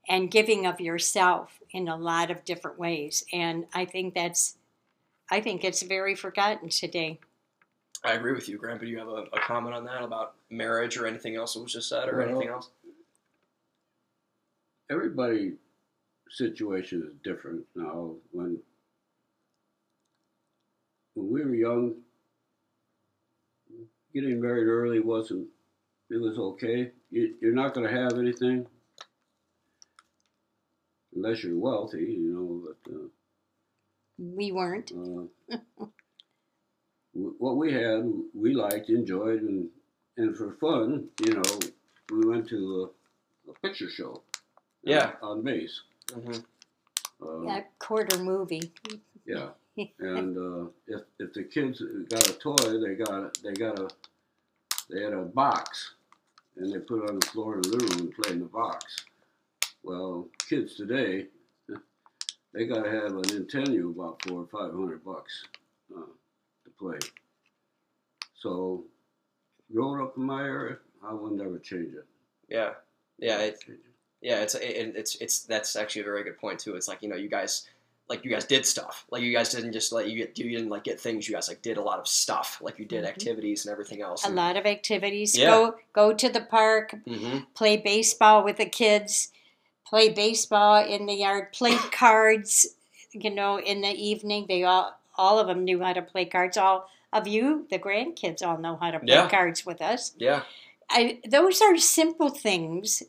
and 0.08 0.30
giving 0.30 0.66
of 0.66 0.80
yourself 0.80 1.60
in 1.70 1.88
a 1.88 1.96
lot 1.96 2.30
of 2.30 2.44
different 2.44 2.78
ways. 2.78 3.24
And 3.32 3.66
I 3.72 3.84
think 3.84 4.14
that's, 4.14 4.56
I 5.30 5.40
think 5.40 5.64
it's 5.64 5.82
very 5.82 6.14
forgotten 6.14 6.68
today. 6.68 7.20
I 8.02 8.12
agree 8.12 8.32
with 8.32 8.48
you, 8.48 8.58
Grandpa. 8.58 8.84
Do 8.84 8.90
you 8.90 8.98
have 8.98 9.08
a, 9.08 9.24
a 9.32 9.40
comment 9.40 9.74
on 9.74 9.84
that 9.86 10.02
about 10.02 10.34
marriage 10.50 10.98
or 10.98 11.06
anything 11.06 11.36
else 11.36 11.54
that 11.54 11.62
was 11.62 11.72
just 11.72 11.88
said 11.88 12.08
or 12.08 12.18
Well, 12.18 12.28
anything 12.28 12.48
else? 12.48 12.68
Everybody 14.90 15.54
situation 16.30 17.02
is 17.06 17.14
different 17.22 17.64
now. 17.74 18.14
When 18.32 18.58
when 21.14 21.30
we 21.32 21.44
were 21.44 21.54
young, 21.54 21.94
getting 24.12 24.40
married 24.40 24.66
early 24.66 25.00
wasn't. 25.00 25.48
It 26.10 26.20
was 26.20 26.38
okay. 26.38 26.92
You, 27.10 27.34
you're 27.40 27.54
not 27.54 27.74
going 27.74 27.86
to 27.88 27.92
have 28.00 28.18
anything 28.18 28.66
unless 31.14 31.42
you're 31.42 31.58
wealthy, 31.58 32.04
you 32.20 32.34
know. 32.34 32.74
But 32.84 32.92
uh, 32.94 33.08
We 34.18 34.52
weren't. 34.52 34.92
uh, 34.92 35.56
what 37.12 37.56
we 37.56 37.72
had, 37.72 38.12
we 38.34 38.54
liked, 38.54 38.90
enjoyed, 38.90 39.42
and 39.42 39.68
and 40.16 40.36
for 40.36 40.52
fun, 40.60 41.08
you 41.24 41.34
know, 41.34 41.58
we 42.12 42.26
went 42.26 42.48
to 42.50 42.90
a, 43.48 43.50
a 43.52 43.54
picture 43.62 43.88
show. 43.88 44.23
Uh, 44.86 44.90
Yeah. 44.90 45.12
On 45.22 45.42
base. 45.42 45.82
hmm 46.12 46.32
Uh, 47.22 47.48
A 47.48 47.64
quarter 47.78 48.18
movie. 48.18 48.72
yeah. 49.26 49.50
And 49.98 50.36
uh, 50.38 50.70
if 50.86 51.02
if 51.18 51.32
the 51.32 51.42
kids 51.44 51.82
got 52.08 52.28
a 52.28 52.34
toy, 52.34 52.78
they 52.84 52.94
got 52.94 53.36
they 53.42 53.52
got 53.54 53.78
a 53.80 53.88
they 54.90 55.02
had 55.02 55.12
a 55.14 55.22
box, 55.24 55.94
and 56.56 56.70
they 56.72 56.78
put 56.78 57.02
it 57.02 57.10
on 57.10 57.18
the 57.18 57.26
floor 57.26 57.54
in 57.56 57.62
the 57.62 57.68
living 57.70 57.88
room 57.88 58.00
and 58.06 58.14
play 58.14 58.32
in 58.32 58.38
the 58.40 58.44
box. 58.62 59.04
Well, 59.82 60.28
kids 60.48 60.76
today, 60.76 61.26
they 62.52 62.66
got 62.66 62.84
to 62.84 62.90
have 62.90 63.12
a 63.16 63.22
Nintendo 63.22 63.90
about 63.90 64.22
four 64.22 64.42
or 64.42 64.46
five 64.46 64.72
hundred 64.72 65.02
bucks 65.04 65.44
uh, 65.96 66.12
to 66.64 66.70
play. 66.78 66.98
So, 68.42 68.84
growing 69.72 70.00
up 70.02 70.16
in 70.16 70.24
my 70.24 70.42
area, 70.42 70.76
I 71.02 71.12
would 71.14 71.32
never 71.32 71.58
change 71.58 71.94
it. 71.94 72.06
Yeah, 72.48 72.74
yeah, 73.18 73.38
it, 73.40 73.60
Change 73.60 73.80
it. 73.80 73.93
Yeah. 74.24 74.40
It's 74.40 74.54
it, 74.56 74.94
it's 74.96 75.14
it's 75.20 75.40
that's 75.44 75.76
actually 75.76 76.02
a 76.02 76.04
very 76.12 76.24
good 76.24 76.38
point 76.38 76.58
too. 76.58 76.74
It's 76.74 76.88
like 76.88 77.00
you 77.02 77.08
know 77.08 77.16
you 77.16 77.28
guys 77.28 77.68
like 78.08 78.24
you 78.24 78.30
guys 78.30 78.44
did 78.44 78.66
stuff. 78.66 79.04
Like 79.10 79.22
you 79.22 79.32
guys 79.32 79.50
didn't 79.50 79.72
just 79.72 79.92
like 79.92 80.06
you 80.08 80.16
get 80.18 80.36
you 80.38 80.50
didn't 80.50 80.68
like 80.70 80.84
get 80.84 80.98
things. 81.00 81.28
You 81.28 81.34
guys 81.36 81.48
like 81.48 81.62
did 81.62 81.76
a 81.76 81.82
lot 81.82 81.98
of 81.98 82.08
stuff. 82.08 82.58
Like 82.60 82.78
you 82.78 82.84
did 82.84 83.04
Mhm. 83.04 83.08
activities 83.08 83.64
and 83.64 83.72
everything 83.72 84.02
else. 84.02 84.26
A 84.26 84.30
lot 84.30 84.56
of 84.56 84.66
activities. 84.66 85.36
Yeah. 85.38 85.50
Go 85.50 85.74
go 85.92 86.12
to 86.14 86.28
the 86.28 86.40
park, 86.42 86.94
mm-hmm. 87.06 87.44
play 87.54 87.76
baseball 87.76 88.42
with 88.44 88.56
the 88.58 88.66
kids, 88.66 89.30
play 89.86 90.08
baseball 90.08 90.84
in 90.84 91.06
the 91.06 91.14
yard, 91.14 91.52
play 91.52 91.76
cards, 91.92 92.66
you 93.12 93.30
know, 93.30 93.58
in 93.60 93.80
the 93.82 93.92
evening. 94.10 94.46
They 94.48 94.64
all 94.64 94.98
all 95.16 95.38
of 95.38 95.46
them 95.46 95.64
knew 95.64 95.80
how 95.80 95.92
to 95.92 96.02
play 96.02 96.24
cards. 96.26 96.56
All 96.56 96.88
of 97.12 97.28
you, 97.28 97.66
the 97.70 97.78
grandkids, 97.78 98.42
all 98.42 98.58
know 98.58 98.76
how 98.76 98.90
to 98.90 98.98
play 98.98 99.14
Yeah. 99.14 99.28
cards 99.30 99.64
with 99.64 99.80
us. 99.80 100.12
Yeah, 100.18 100.42
I, 100.90 101.20
those 101.26 101.62
are 101.62 101.76
simple 101.78 102.28
things, 102.28 103.02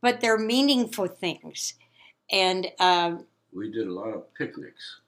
but 0.00 0.20
they're 0.20 0.38
meaningful 0.38 1.06
things. 1.06 1.74
And 2.30 2.68
um, 2.78 3.26
We 3.52 3.70
did 3.70 3.86
a 3.86 3.92
lot 3.92 4.14
of 4.14 4.32
picnics. 4.34 5.00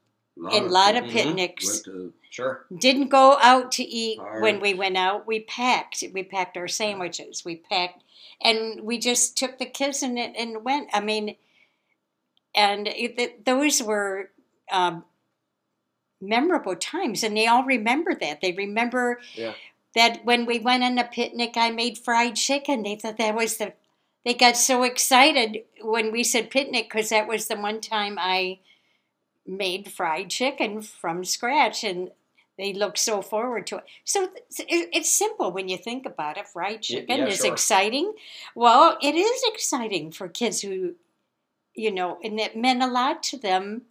A 0.42 0.46
and 0.56 0.66
a 0.66 0.68
lot 0.70 0.96
of 0.96 1.04
picnics. 1.04 1.66
Went 1.66 1.84
to 1.84 2.12
sure. 2.30 2.64
Didn't 2.76 3.08
go 3.08 3.36
out 3.40 3.70
to 3.72 3.84
eat 3.84 4.18
when 4.40 4.60
we 4.60 4.72
went 4.72 4.96
out. 4.96 5.26
We 5.26 5.40
packed. 5.40 6.02
We 6.12 6.22
packed 6.22 6.56
our 6.56 6.68
sandwiches. 6.68 7.44
We 7.44 7.56
packed, 7.56 8.02
and 8.40 8.80
we 8.80 8.98
just 8.98 9.36
took 9.36 9.58
the 9.58 9.66
kids 9.66 10.02
and 10.02 10.18
it 10.18 10.34
and 10.38 10.64
went. 10.64 10.88
I 10.94 11.00
mean, 11.00 11.36
and 12.54 12.88
it, 12.88 13.44
those 13.44 13.82
were 13.82 14.30
um, 14.72 15.04
memorable 16.20 16.76
times, 16.76 17.22
and 17.22 17.36
they 17.36 17.46
all 17.46 17.64
remember 17.64 18.14
that. 18.14 18.40
They 18.40 18.52
remember 18.52 19.20
Yeah. 19.34 19.52
that 19.94 20.24
when 20.24 20.46
we 20.46 20.58
went 20.58 20.82
on 20.82 20.96
a 20.96 21.04
picnic, 21.04 21.52
I 21.56 21.70
made 21.70 21.98
fried 21.98 22.36
chicken. 22.36 22.82
They 22.84 22.96
thought 22.96 23.18
that 23.18 23.34
was 23.34 23.58
the. 23.58 23.74
They 24.24 24.34
got 24.34 24.56
so 24.56 24.84
excited 24.84 25.64
when 25.80 26.12
we 26.12 26.22
said 26.22 26.50
picnic 26.50 26.88
because 26.88 27.08
that 27.08 27.26
was 27.26 27.48
the 27.48 27.56
one 27.56 27.80
time 27.80 28.18
I 28.20 28.60
made 29.46 29.90
fried 29.90 30.30
chicken 30.30 30.82
from 30.82 31.24
scratch, 31.24 31.82
and 31.82 32.10
they 32.56 32.72
look 32.72 32.96
so 32.96 33.22
forward 33.22 33.66
to 33.68 33.78
it. 33.78 33.84
So 34.04 34.30
it's, 34.58 35.10
simple 35.10 35.50
when 35.50 35.68
you 35.68 35.76
think 35.76 36.06
about 36.06 36.36
it. 36.36 36.46
Fried 36.46 36.82
chicken 36.82 37.18
yeah, 37.18 37.26
is 37.26 37.38
sure. 37.38 37.52
exciting. 37.52 38.12
Well, 38.54 38.96
it 39.02 39.14
is 39.14 39.42
exciting 39.46 40.12
for 40.12 40.28
kids 40.28 40.60
who, 40.60 40.94
you 41.74 41.90
know, 41.90 42.18
and 42.22 42.38
it 42.38 42.56
meant 42.56 42.82
a 42.82 42.86
lot 42.86 43.22
to 43.24 43.36
them. 43.36 43.82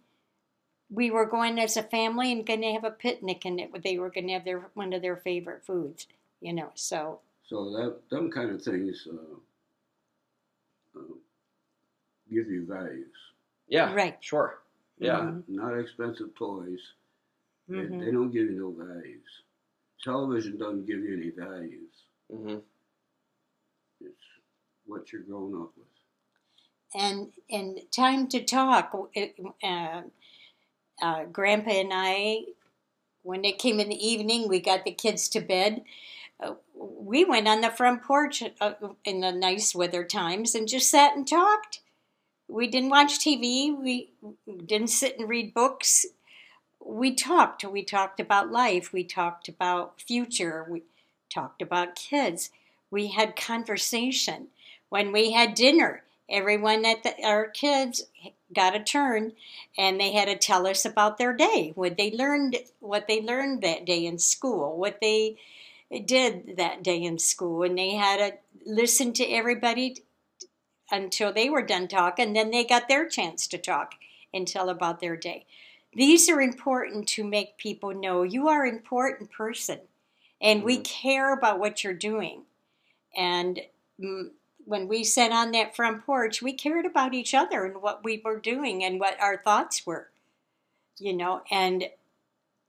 We 0.90 1.10
were 1.10 1.26
going 1.26 1.58
as 1.58 1.76
a 1.76 1.82
family 1.82 2.32
and 2.32 2.46
going 2.46 2.62
to 2.62 2.72
have 2.72 2.84
a 2.84 2.90
picnic, 2.90 3.44
and 3.44 3.60
it, 3.60 3.82
they 3.82 3.98
were 3.98 4.10
going 4.10 4.28
to 4.28 4.34
have 4.34 4.44
their 4.44 4.70
one 4.74 4.92
of 4.92 5.02
their 5.02 5.16
favorite 5.16 5.64
foods. 5.66 6.06
You 6.40 6.52
know, 6.52 6.70
so 6.74 7.20
So 7.48 7.70
that 7.72 8.08
them 8.10 8.30
kind 8.30 8.50
of 8.50 8.62
things 8.62 9.06
uh, 9.10 9.36
give 12.32 12.50
you 12.50 12.64
values. 12.66 13.14
Yeah, 13.68 13.92
right. 13.94 14.16
sure. 14.20 14.58
Yeah, 14.98 15.20
Mhm. 15.20 15.44
Not 15.48 15.78
expensive 15.78 16.34
toys. 16.34 16.80
They- 17.68 17.76
Mhm. 17.78 18.00
They, 18.04 18.10
don't 18.12 18.30
give 18.30 18.50
you 18.50 18.58
no 18.58 18.70
values. 18.70 19.42
Television 20.02 20.58
doesn't 20.58 20.86
give 20.86 21.00
you 21.00 21.16
any 21.16 21.30
values. 21.30 21.94
hmm 22.30 22.58
It's 24.00 24.24
what 24.86 25.12
you're 25.12 25.22
growing 25.22 25.54
up 25.54 25.76
with. 25.76 25.86
and 26.94 27.32
and 27.48 27.80
time 27.90 28.26
to 28.28 28.44
talk. 28.44 28.92
Uh, 28.94 30.02
uh, 31.00 31.24
Grandpa 31.26 31.70
and 31.70 31.90
I, 31.92 32.44
when 33.22 33.44
it 33.44 33.58
came 33.58 33.80
in 33.80 33.88
the 33.88 34.06
evening, 34.06 34.46
we 34.48 34.60
got 34.60 34.84
the 34.84 34.92
kids 34.92 35.28
to 35.30 35.40
bed. 35.40 35.84
Uh, 36.38 36.54
we 36.74 37.24
went 37.24 37.48
on 37.48 37.60
the 37.62 37.70
front 37.70 38.02
porch 38.02 38.42
uh, 38.60 38.74
in 39.04 39.20
the 39.20 39.32
nice 39.32 39.74
weather 39.74 40.04
times 40.04 40.54
and 40.54 40.68
just 40.68 40.90
sat 40.90 41.16
and 41.16 41.26
talked. 41.26 41.80
We 42.52 42.66
didn't 42.66 42.90
watch 42.90 43.18
TV. 43.18 43.74
We 43.74 44.10
didn't 44.66 44.90
sit 44.90 45.18
and 45.18 45.28
read 45.28 45.54
books. 45.54 46.04
We 46.84 47.14
talked. 47.14 47.64
We 47.64 47.82
talked 47.82 48.20
about 48.20 48.52
life. 48.52 48.92
We 48.92 49.04
talked 49.04 49.48
about 49.48 50.00
future. 50.00 50.66
We 50.68 50.82
talked 51.30 51.62
about 51.62 51.94
kids. 51.94 52.50
We 52.90 53.08
had 53.08 53.36
conversation. 53.36 54.48
When 54.90 55.12
we 55.12 55.32
had 55.32 55.54
dinner, 55.54 56.02
everyone 56.28 56.84
at 56.84 57.02
the, 57.02 57.14
our 57.24 57.46
kids 57.46 58.04
got 58.54 58.76
a 58.76 58.80
turn 58.80 59.32
and 59.78 59.98
they 59.98 60.12
had 60.12 60.26
to 60.26 60.36
tell 60.36 60.66
us 60.66 60.84
about 60.84 61.16
their 61.16 61.32
day 61.32 61.72
what 61.74 61.96
they 61.96 62.10
learned 62.10 62.56
what 62.80 63.08
they 63.08 63.20
learned 63.20 63.62
that 63.62 63.84
day 63.86 64.04
in 64.04 64.18
school 64.18 64.76
what 64.76 64.98
they 65.00 65.36
did 66.04 66.56
that 66.58 66.82
day 66.82 67.02
in 67.02 67.18
school 67.18 67.62
and 67.62 67.78
they 67.78 67.94
had 67.94 68.18
to 68.18 68.32
listen 68.66 69.12
to 69.12 69.24
everybody 69.24 70.02
until 70.92 71.32
they 71.32 71.48
were 71.48 71.62
done 71.62 71.88
talking. 71.88 72.34
Then 72.34 72.50
they 72.50 72.64
got 72.64 72.86
their 72.86 73.08
chance 73.08 73.48
to 73.48 73.58
talk 73.58 73.94
and 74.32 74.46
tell 74.46 74.68
about 74.68 75.00
their 75.00 75.16
day. 75.16 75.46
These 75.94 76.28
are 76.28 76.40
important 76.40 77.08
to 77.08 77.24
make 77.24 77.58
people 77.58 77.92
know 77.92 78.22
you 78.22 78.48
are 78.48 78.64
an 78.64 78.76
important 78.76 79.32
person 79.32 79.80
and 80.40 80.62
we 80.62 80.78
care 80.78 81.32
about 81.32 81.58
what 81.58 81.82
you're 81.82 81.92
doing. 81.92 82.42
And 83.16 83.60
mm, 84.00 84.30
when 84.64 84.88
we 84.88 85.04
sat 85.04 85.32
on 85.32 85.52
that 85.52 85.74
front 85.74 86.04
porch, 86.04 86.40
we 86.40 86.52
cared 86.52 86.86
about 86.86 87.14
each 87.14 87.34
other 87.34 87.64
and 87.64 87.82
what 87.82 88.04
we 88.04 88.20
were 88.24 88.38
doing 88.38 88.84
and 88.84 89.00
what 89.00 89.20
our 89.20 89.36
thoughts 89.36 89.86
were, 89.86 90.10
you 90.98 91.12
know, 91.12 91.42
and 91.50 91.84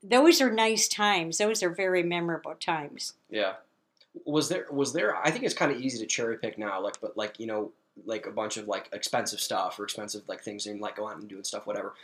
those 0.02 0.40
are 0.42 0.50
nice 0.52 0.86
times. 0.86 1.38
Those 1.38 1.62
are 1.62 1.70
very 1.70 2.02
memorable 2.02 2.54
times. 2.54 3.14
Yeah. 3.30 3.54
Was 4.26 4.48
there 4.48 4.66
was 4.70 4.92
there 4.92 5.16
I 5.16 5.30
think 5.30 5.44
it's 5.44 5.54
kind 5.54 5.72
of 5.72 5.80
easy 5.80 5.98
to 5.98 6.06
cherry 6.06 6.38
pick 6.38 6.56
now 6.56 6.80
like 6.80 7.00
but 7.00 7.16
like 7.16 7.40
you 7.40 7.46
know 7.48 7.72
like 8.04 8.26
a 8.26 8.30
bunch 8.30 8.56
of 8.56 8.66
like 8.68 8.88
expensive 8.92 9.40
stuff 9.40 9.78
or 9.78 9.84
expensive 9.84 10.22
like 10.28 10.42
things 10.42 10.66
and 10.66 10.80
like 10.80 10.96
go 10.96 11.08
out 11.08 11.16
and 11.16 11.28
doing 11.28 11.44
stuff 11.44 11.66
whatever. 11.66 11.94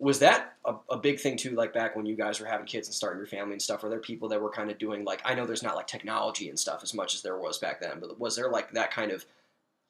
Was 0.00 0.20
that 0.20 0.54
a, 0.64 0.74
a 0.90 0.96
big 0.96 1.18
thing 1.18 1.36
too 1.36 1.50
like 1.56 1.72
back 1.72 1.96
when 1.96 2.06
you 2.06 2.14
guys 2.14 2.38
were 2.38 2.46
having 2.46 2.66
kids 2.66 2.86
and 2.86 2.94
starting 2.94 3.18
your 3.18 3.26
family 3.26 3.52
and 3.54 3.62
stuff? 3.62 3.82
Were 3.82 3.88
there 3.88 3.98
people 3.98 4.28
that 4.28 4.40
were 4.40 4.50
kind 4.50 4.70
of 4.70 4.78
doing 4.78 5.04
like 5.04 5.20
I 5.24 5.34
know 5.34 5.46
there's 5.46 5.62
not 5.62 5.74
like 5.76 5.86
technology 5.88 6.48
and 6.48 6.58
stuff 6.58 6.80
as 6.82 6.94
much 6.94 7.14
as 7.14 7.22
there 7.22 7.36
was 7.38 7.58
back 7.58 7.80
then, 7.80 7.98
but 8.00 8.20
was 8.20 8.36
there 8.36 8.48
like 8.50 8.72
that 8.72 8.90
kind 8.92 9.10
of 9.10 9.24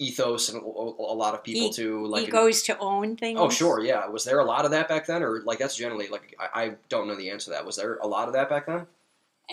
ethos 0.01 0.49
and 0.49 0.63
a, 0.63 0.65
a 0.65 1.17
lot 1.17 1.35
of 1.35 1.43
people 1.43 1.69
E- 1.69 1.73
too 1.73 2.07
like 2.07 2.29
Egos 2.29 2.63
to 2.63 2.79
own 2.79 3.17
things. 3.17 3.39
Oh, 3.41 3.51
sure, 3.51 3.83
yeah. 3.83 4.07
Was 4.07 4.25
there 4.25 4.39
a 4.39 4.45
lot 4.45 4.65
of 4.65 4.71
that 4.71 4.89
back 4.89 5.07
then, 5.07 5.23
or 5.25 5.43
like 5.45 5.59
that's 5.59 5.77
generally 5.77 6.07
like 6.09 6.37
I, 6.39 6.63
I 6.63 6.75
don't 6.89 7.09
know 7.09 7.17
the 7.17 7.31
answer 7.31 7.47
to 7.47 7.51
that. 7.51 7.67
Was 7.67 7.77
there 7.77 7.97
a 7.97 8.07
lot 8.07 8.29
of 8.29 8.35
that 8.35 8.49
back 8.49 8.67
then? 8.67 8.87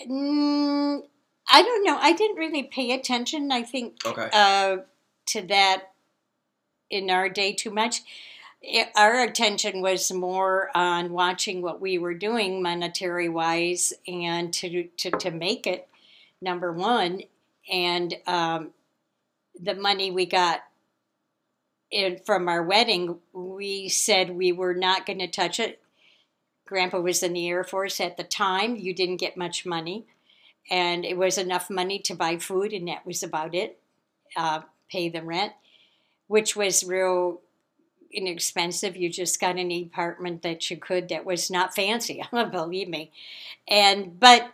Mm, 0.09 1.01
I 1.51 1.61
don't 1.63 1.83
know. 1.83 1.97
I 1.99 2.13
didn't 2.13 2.37
really 2.37 2.63
pay 2.63 2.91
attention. 2.91 3.51
I 3.51 3.63
think 3.63 4.05
Okay. 4.05 4.29
uh, 4.31 4.77
to 5.27 5.41
that 5.47 5.91
in 6.95 7.09
our 7.09 7.29
day 7.29 7.53
too 7.53 7.71
much. 7.71 8.01
It, 8.61 8.89
our 8.95 9.21
attention 9.21 9.81
was 9.81 10.11
more 10.11 10.69
on 10.73 11.11
watching 11.11 11.61
what 11.61 11.79
we 11.79 11.99
were 11.99 12.15
doing 12.15 12.63
monetary 12.63 13.29
wise 13.29 13.93
and 14.07 14.51
to 14.53 14.85
to, 14.85 15.11
to 15.11 15.31
make 15.31 15.67
it 15.67 15.87
number 16.41 16.71
one. 16.71 17.21
And 17.71 18.15
um, 18.25 18.71
the 19.59 19.75
money 19.75 20.09
we 20.11 20.25
got 20.25 20.61
in 21.91 22.19
from 22.25 22.47
our 22.47 22.63
wedding 22.63 23.19
we 23.33 23.87
said 23.89 24.31
we 24.31 24.51
were 24.51 24.73
not 24.73 25.05
going 25.05 25.19
to 25.19 25.27
touch 25.27 25.59
it. 25.59 25.81
Grandpa 26.65 26.99
was 26.99 27.21
in 27.21 27.33
the 27.33 27.47
air 27.47 27.63
force 27.63 28.01
at 28.01 28.17
the 28.17 28.23
time. 28.23 28.75
You 28.75 28.93
didn't 28.93 29.17
get 29.17 29.37
much 29.37 29.65
money. 29.65 30.07
And 30.71 31.05
it 31.05 31.15
was 31.15 31.37
enough 31.37 31.69
money 31.69 31.99
to 31.99 32.15
buy 32.15 32.37
food 32.37 32.73
and 32.73 32.87
that 32.87 33.05
was 33.05 33.21
about 33.21 33.53
it 33.53 33.79
uh, 34.35 34.61
pay 34.89 35.09
the 35.09 35.21
rent 35.21 35.53
which 36.27 36.55
was 36.55 36.83
real 36.83 37.41
inexpensive. 38.11 38.95
You 38.95 39.09
just 39.09 39.39
got 39.39 39.57
an 39.57 39.71
apartment 39.71 40.41
that 40.41 40.69
you 40.71 40.77
could 40.77 41.09
that 41.09 41.25
was 41.25 41.51
not 41.51 41.75
fancy 41.75 42.23
believe 42.51 42.87
me. 42.87 43.11
And 43.67 44.19
but 44.19 44.53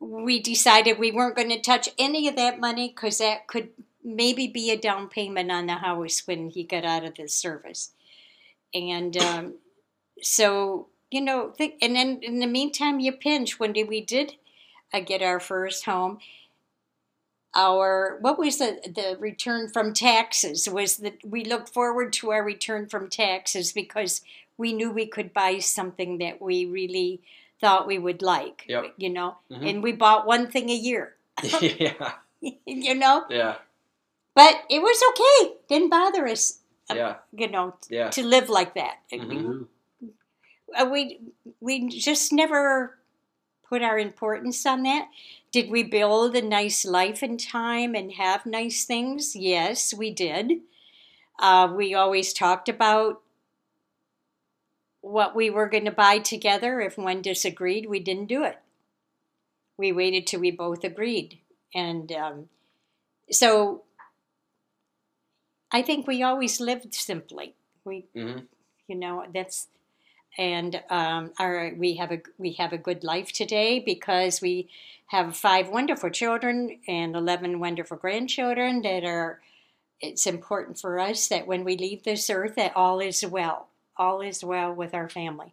we 0.00 0.40
decided 0.40 0.98
we 0.98 1.12
weren't 1.12 1.36
going 1.36 1.50
to 1.50 1.60
touch 1.60 1.90
any 1.98 2.26
of 2.26 2.36
that 2.36 2.58
money 2.58 2.88
because 2.88 3.18
that 3.18 3.46
could 3.46 3.68
maybe 4.02 4.48
be 4.48 4.70
a 4.70 4.76
down 4.78 5.08
payment 5.08 5.50
on 5.50 5.66
the 5.66 5.74
house 5.74 6.22
when 6.26 6.48
he 6.48 6.64
got 6.64 6.84
out 6.86 7.04
of 7.04 7.16
the 7.16 7.28
service. 7.28 7.92
And 8.72 9.16
um, 9.18 9.54
so 10.22 10.88
you 11.10 11.20
know 11.20 11.52
and 11.58 11.94
then 11.94 12.20
in 12.22 12.38
the 12.38 12.46
meantime 12.46 13.00
you 13.00 13.12
pinch. 13.12 13.60
When 13.60 13.72
did 13.72 13.88
we 13.88 14.00
did 14.00 14.34
uh, 14.92 15.00
get 15.00 15.22
our 15.22 15.40
first 15.40 15.84
home 15.84 16.18
our 17.54 18.18
what 18.20 18.38
was 18.38 18.58
the 18.58 18.78
the 18.84 19.16
return 19.18 19.68
from 19.68 19.92
taxes? 19.92 20.68
Was 20.68 20.98
that 20.98 21.18
we 21.24 21.44
looked 21.44 21.68
forward 21.70 22.12
to 22.14 22.30
our 22.30 22.42
return 22.44 22.86
from 22.86 23.08
taxes 23.08 23.72
because 23.72 24.22
we 24.56 24.72
knew 24.72 24.90
we 24.90 25.06
could 25.06 25.32
buy 25.32 25.58
something 25.58 26.18
that 26.18 26.40
we 26.40 26.64
really 26.66 27.20
thought 27.60 27.86
we 27.86 27.98
would 27.98 28.22
like 28.22 28.64
Yep. 28.68 28.94
you 28.96 29.10
know? 29.10 29.36
Mhm. 29.50 29.68
and 29.68 29.82
we 29.82 29.92
bought 29.92 30.26
one 30.26 30.46
thing 30.50 30.70
a 30.70 30.74
year. 30.74 31.16
Yeah, 31.60 32.12
you 32.66 32.94
know? 32.94 33.24
Yeah, 33.28 33.56
but 34.34 34.54
it 34.70 34.80
was 34.80 35.00
okay. 35.10 35.56
Didn't 35.68 35.90
bother 35.90 36.26
us 36.28 36.60
yeah, 36.94 37.16
you 37.32 37.48
know 37.48 37.74
yeah. 37.88 38.10
to 38.10 38.22
live 38.22 38.48
like 38.48 38.74
that. 38.74 38.98
Mhm. 39.12 39.66
Uh, 40.76 40.86
we 40.90 41.18
we 41.60 41.88
just 41.88 42.32
never 42.32 42.96
put 43.70 43.82
our 43.82 43.98
importance 43.98 44.66
on 44.66 44.82
that. 44.82 45.08
Did 45.52 45.70
we 45.70 45.84
build 45.84 46.36
a 46.36 46.42
nice 46.42 46.84
life 46.84 47.22
in 47.22 47.38
time 47.38 47.94
and 47.94 48.12
have 48.12 48.44
nice 48.46 48.84
things? 48.84 49.36
Yes, 49.36 49.94
we 49.94 50.10
did. 50.12 50.60
Uh, 51.38 51.72
we 51.74 51.94
always 51.94 52.32
talked 52.34 52.68
about 52.68 53.22
what 55.02 55.34
we 55.34 55.50
were 55.50 55.68
going 55.68 55.86
to 55.86 55.90
buy 55.92 56.18
together. 56.18 56.80
If 56.80 56.98
one 56.98 57.22
disagreed, 57.22 57.88
we 57.88 58.00
didn't 58.00 58.26
do 58.26 58.44
it. 58.44 58.58
We 59.78 59.92
waited 59.92 60.26
till 60.26 60.40
we 60.40 60.50
both 60.50 60.84
agreed, 60.84 61.38
and 61.74 62.12
um, 62.12 62.48
so 63.30 63.84
I 65.72 65.82
think 65.82 66.06
we 66.06 66.22
always 66.22 66.60
lived 66.60 66.94
simply. 66.94 67.54
We 67.84 68.06
Mhm. 68.14 68.46
you 68.88 68.94
know 68.96 69.26
that's 69.32 69.68
and 70.38 70.82
um, 70.90 71.32
our 71.38 71.72
we 71.76 71.94
have 71.96 72.12
a 72.12 72.20
we 72.38 72.52
have 72.52 72.72
a 72.72 72.78
good 72.78 73.04
life 73.04 73.32
today 73.32 73.78
because 73.80 74.40
we 74.40 74.68
have 75.06 75.36
five 75.36 75.68
wonderful 75.68 76.10
children 76.10 76.78
and 76.86 77.16
11 77.16 77.58
wonderful 77.58 77.96
grandchildren 77.96 78.82
that 78.82 79.04
are 79.04 79.40
it's 80.00 80.26
important 80.26 80.78
for 80.78 80.98
us 80.98 81.28
that 81.28 81.46
when 81.46 81.64
we 81.64 81.76
leave 81.76 82.04
this 82.04 82.30
earth 82.30 82.54
that 82.56 82.76
all 82.76 83.00
is 83.00 83.24
well 83.26 83.68
all 83.96 84.20
is 84.20 84.44
well 84.44 84.72
with 84.72 84.94
our 84.94 85.08
family 85.08 85.52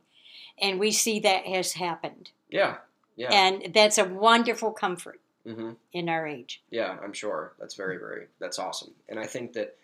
and 0.62 0.80
we 0.80 0.92
see 0.92 1.20
that 1.20 1.46
has 1.46 1.74
happened 1.74 2.30
Yeah, 2.50 2.78
yeah. 3.16 3.30
and 3.32 3.74
that's 3.74 3.98
a 3.98 4.06
wonderful 4.06 4.72
comfort 4.72 5.20
hmm 5.46 5.72
in 5.94 6.10
our 6.10 6.28
age 6.28 6.62
Yeah, 6.70 6.98
I'm 7.04 7.14
sure. 7.14 7.54
That's 7.60 7.74
very, 7.74 7.98
very, 7.98 8.28
that's 8.40 8.60
awesome. 8.60 8.92
And 9.10 9.18
I 9.20 9.26
think 9.26 9.54
that 9.54 9.76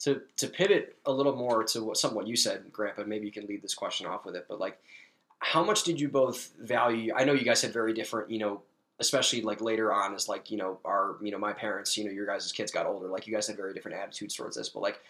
to 0.00 0.22
to 0.36 0.48
pivot 0.48 0.96
a 1.06 1.12
little 1.12 1.36
more 1.36 1.62
to 1.64 1.84
what 1.84 1.96
something 1.96 2.16
what 2.16 2.26
you 2.26 2.36
said, 2.36 2.72
Grandpa, 2.72 3.04
maybe 3.04 3.26
you 3.26 3.32
can 3.32 3.46
lead 3.46 3.62
this 3.62 3.74
question 3.74 4.06
off 4.06 4.24
with 4.24 4.34
it. 4.34 4.46
But 4.48 4.58
like, 4.58 4.78
how 5.38 5.62
much 5.62 5.84
did 5.84 6.00
you 6.00 6.08
both 6.08 6.52
value? 6.58 7.12
I 7.14 7.24
know 7.24 7.32
you 7.32 7.44
guys 7.44 7.62
had 7.62 7.72
very 7.72 7.92
different, 7.92 8.30
you 8.30 8.38
know, 8.38 8.62
especially 8.98 9.42
like 9.42 9.60
later 9.60 9.92
on, 9.92 10.14
as 10.14 10.28
like 10.28 10.50
you 10.50 10.56
know 10.56 10.78
our, 10.84 11.16
you 11.22 11.30
know, 11.30 11.38
my 11.38 11.52
parents, 11.52 11.96
you 11.96 12.04
know, 12.04 12.10
your 12.10 12.26
guys' 12.26 12.50
kids 12.50 12.72
got 12.72 12.86
older. 12.86 13.08
Like 13.08 13.26
you 13.26 13.34
guys 13.34 13.46
had 13.46 13.56
very 13.56 13.74
different 13.74 13.98
attitudes 13.98 14.34
towards 14.34 14.56
this. 14.56 14.70
But 14.70 14.80
like, 14.80 15.00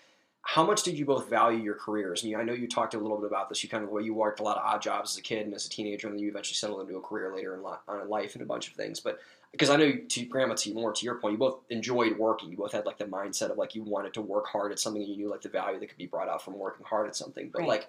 how 0.43 0.65
much 0.65 0.83
did 0.83 0.99
you 0.99 1.05
both 1.05 1.31
value 1.31 1.63
your 1.63 1.75
careers? 1.75 2.23
And 2.23 2.31
you, 2.33 2.39
I 2.39 2.43
know 2.43 2.53
you 2.53 2.67
talked 2.67 2.95
a 2.95 2.99
little 2.99 3.19
bit 3.19 3.29
about 3.29 3.49
this. 3.49 3.63
You 3.63 3.69
kind 3.69 3.85
of 3.85 3.91
well, 3.91 4.03
you 4.03 4.13
worked 4.13 4.41
a 4.41 4.43
lot 4.43 4.57
of 4.57 4.65
odd 4.65 4.83
jobs 4.83 5.13
as 5.13 5.19
a 5.19 5.23
kid 5.23 5.47
and 5.47 5.55
as 5.55 5.67
a 5.67 5.71
teenager, 5.71 6.09
and 6.09 6.17
then 6.17 6.23
you 6.23 6.31
eventually 6.31 6.57
settled 6.57 6.81
into 6.81 6.97
a 6.97 7.01
career 7.01 7.33
later 7.33 7.55
in, 7.55 7.61
in 7.61 8.09
life 8.09 8.35
and 8.35 8.43
a 8.43 8.47
bunch 8.47 8.69
of 8.69 8.75
things. 8.75 8.99
But 8.99 9.21
because 9.53 9.71
I 9.71 9.77
know 9.77 9.93
to 9.93 10.25
grandma 10.27 10.55
to 10.55 10.75
more 10.75 10.93
to 10.93 11.05
your 11.05 11.17
point, 11.17 11.33
you 11.33 11.39
both 11.39 11.61
enjoyed 11.71 12.17
working. 12.19 12.51
You 12.51 12.57
both 12.57 12.73
had 12.73 12.87
like 12.87 12.99
the 12.99 13.05
mindset 13.05 13.51
of 13.51 13.59
like 13.59 13.75
you 13.75 13.83
wanted 13.83 14.15
to 14.15 14.21
work 14.23 14.47
hard 14.47 14.73
at 14.73 14.79
something 14.79 15.03
and 15.03 15.11
you 15.11 15.17
knew 15.17 15.31
like 15.31 15.43
the 15.43 15.49
value 15.49 15.81
that 15.81 15.89
could 15.89 15.99
be 15.99 16.07
brought 16.07 16.29
out 16.29 16.43
from 16.43 16.57
working 16.59 16.87
hard 16.87 17.09
at 17.09 17.17
something. 17.17 17.51
But 17.51 17.61
Right. 17.61 17.69
like 17.69 17.89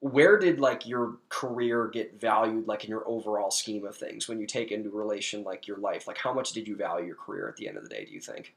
where 0.00 0.38
did 0.38 0.60
like 0.60 0.86
your 0.86 1.16
career 1.30 1.88
get 1.88 2.20
valued 2.20 2.66
like 2.66 2.84
in 2.84 2.90
your 2.90 3.06
overall 3.08 3.50
scheme 3.50 3.86
of 3.86 3.96
things 3.96 4.28
when 4.28 4.38
you 4.38 4.46
take 4.46 4.70
into 4.72 4.90
relation 4.90 5.44
like 5.44 5.66
your 5.66 5.78
life? 5.78 6.06
Like 6.06 6.18
how 6.18 6.32
much 6.32 6.52
did 6.52 6.66
you 6.66 6.76
value 6.76 7.06
your 7.06 7.16
career 7.16 7.48
at 7.48 7.56
the 7.56 7.68
end 7.68 7.76
of 7.76 7.82
the 7.84 7.88
day, 7.88 8.04
do 8.04 8.12
you 8.12 8.20
think? 8.20 8.54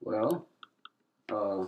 Well, 0.00 0.46
uh, 1.30 1.66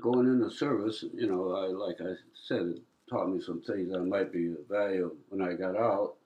going 0.00 0.26
into 0.26 0.50
service, 0.50 1.04
you 1.14 1.26
know, 1.26 1.52
I 1.56 1.66
like 1.68 2.00
I 2.00 2.14
said, 2.34 2.62
it 2.62 2.82
taught 3.10 3.30
me 3.30 3.40
some 3.40 3.62
things 3.62 3.92
I 3.94 3.98
might 4.00 4.32
be 4.32 4.48
of 4.52 4.66
value 4.68 5.16
when 5.30 5.42
I 5.42 5.54
got 5.54 5.76
out, 5.76 6.16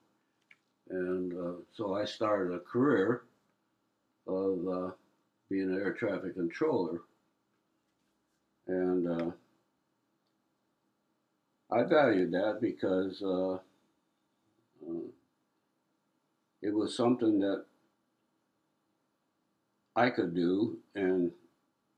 and 0.93 1.33
uh, 1.33 1.53
so 1.75 1.95
I 1.95 2.05
started 2.05 2.55
a 2.55 2.61
career 2.61 3.23
of 4.27 4.69
uh, 4.69 4.91
being 5.51 5.71
an 5.71 5.81
air 5.81 5.93
traffic 5.93 6.35
controller, 6.35 7.01
and 8.69 9.09
uh, 9.09 9.31
I 11.71 11.83
valued 11.85 12.33
that 12.33 12.59
because 12.61 13.23
uh, 13.23 13.55
uh, 13.55 15.09
it 16.61 16.75
was 16.75 16.95
something 16.97 17.41
that 17.41 17.65
I 19.97 20.11
could 20.11 20.35
do 20.35 20.79
and 20.95 21.31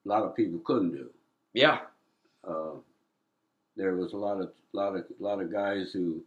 a 0.04 0.08
lot 0.08 0.22
of 0.22 0.36
people 0.36 0.60
couldn't 0.60 0.92
do. 0.92 1.10
Yeah. 1.52 1.80
Uh, 2.46 2.76
there 3.76 3.96
was 3.96 4.12
a 4.12 4.16
lot 4.16 4.40
of 4.40 4.52
lot 4.72 4.96
of 4.96 5.04
lot 5.18 5.40
of 5.40 5.52
guys 5.52 5.92
who 5.92 6.22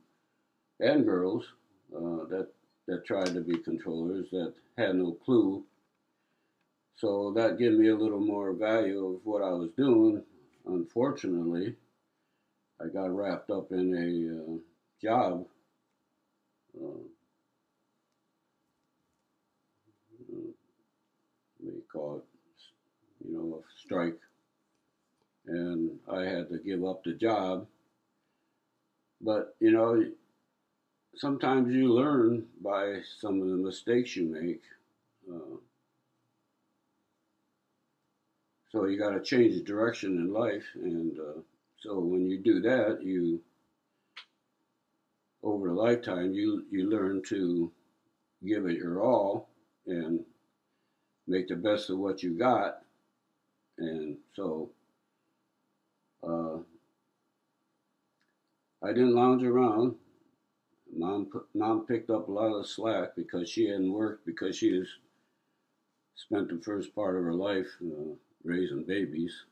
and 0.80 1.05
girls 1.05 1.45
uh, 1.95 2.26
that 2.30 2.49
that 2.88 3.06
tried 3.06 3.34
to 3.34 3.42
be 3.42 3.58
controllers 3.58 4.28
that 4.32 4.54
had 4.78 4.96
no 4.96 5.12
clue. 5.12 5.64
So 6.96 7.34
that 7.36 7.60
gave 7.60 7.74
me 7.74 7.90
a 7.90 7.96
little 7.96 8.20
more 8.20 8.54
value 8.54 9.16
of 9.16 9.22
what 9.24 9.44
I 9.44 9.52
was 9.52 9.70
doing. 9.78 10.24
Unfortunately, 10.66 11.76
I 12.82 12.88
got 12.88 13.16
wrapped 13.16 13.52
up 13.52 13.72
in 13.72 13.94
a 13.94 14.54
uh, 14.54 14.58
job. 15.02 15.46
Uh, 16.76 17.04
what 21.60 21.90
call 21.92 22.18
it? 22.18 22.24
you 23.26 23.34
know, 23.34 23.60
a 23.60 23.80
strike, 23.84 24.20
and 25.48 25.92
I 26.12 26.22
had 26.22 26.50
to 26.50 26.60
give 26.60 26.86
up 26.86 27.04
the 27.04 27.14
job. 27.14 27.68
But 29.22 29.56
you 29.60 29.72
know, 29.72 30.04
sometimes 31.18 31.74
you 31.74 31.91
learn 31.91 32.45
by 32.61 33.01
some 33.20 33.41
of 33.41 33.47
the 33.47 33.55
mistakes 33.55 34.15
you 34.15 34.26
make. 34.26 34.61
Uh, 35.30 35.57
so 38.72 38.86
you 38.86 38.97
got 38.99 39.11
to 39.11 39.22
change 39.22 39.63
direction 39.65 40.18
in 40.18 40.34
life, 40.34 40.65
and 40.76 41.18
uh, 41.20 41.41
so 41.80 41.99
when 41.99 42.30
you 42.30 42.38
do 42.38 42.61
that, 42.61 42.99
you 43.01 43.41
over 45.43 45.70
a 45.70 45.74
lifetime 45.74 46.34
you 46.34 46.65
you 46.72 46.89
learn 46.89 47.22
to 47.24 47.72
give 48.45 48.65
it 48.65 48.78
your 48.78 49.01
all 49.01 49.49
and 49.86 50.24
make 51.28 51.47
the 51.47 51.55
best 51.55 51.89
of 51.89 51.97
what 51.97 52.24
you 52.24 52.38
got, 52.38 52.82
and 53.78 54.18
so. 54.36 54.70
Uh, 56.28 56.57
I 58.84 58.89
didn't 58.89 59.15
lounge 59.15 59.43
around. 59.43 59.95
Mom, 60.98 61.30
mom 61.54 61.86
picked 61.88 62.10
up 62.10 62.28
a 62.28 62.32
lot 62.32 62.54
of 62.54 62.68
slack 62.68 63.16
because 63.16 63.50
she 63.50 63.68
hadn't 63.70 63.93
worked 63.93 64.26
because 64.26 64.58
she 64.58 64.76
has 64.78 64.88
spent 66.16 66.50
the 66.50 66.60
first 66.64 66.93
part 66.95 67.16
of 67.16 67.24
her 67.24 67.34
life 67.34 67.68
uh, 67.84 68.14
raising 68.43 68.84
babies, 68.84 69.43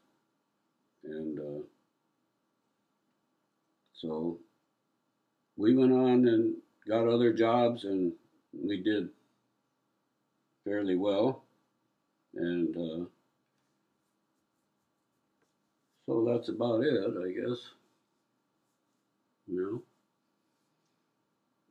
and 1.04 1.40
uh, 1.40 1.64
so 3.94 4.40
we 5.58 5.76
went 5.76 5.94
on 5.94 6.28
and 6.28 6.56
got 6.88 7.08
other 7.08 7.34
jobs, 7.34 7.86
and 7.86 8.14
we 8.54 8.82
did 8.82 9.10
fairly 10.66 10.96
well, 10.96 11.44
and 12.36 12.76
uh, 12.78 13.06
so 16.08 16.26
that's 16.26 16.50
about 16.50 16.84
it, 16.84 16.94
I 17.18 17.32
guess. 17.32 17.60
You 19.48 19.62
know. 19.62 19.85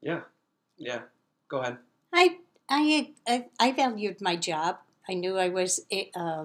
Yeah, 0.04 0.20
yeah. 0.76 1.00
Go 1.48 1.60
ahead. 1.60 1.78
I 2.12 2.36
I 2.68 3.14
I, 3.26 3.46
I 3.58 3.72
valued 3.72 4.20
my 4.20 4.36
job. 4.36 4.78
I 5.08 5.14
knew 5.14 5.38
I 5.38 5.48
was 5.48 5.80
uh, 6.14 6.44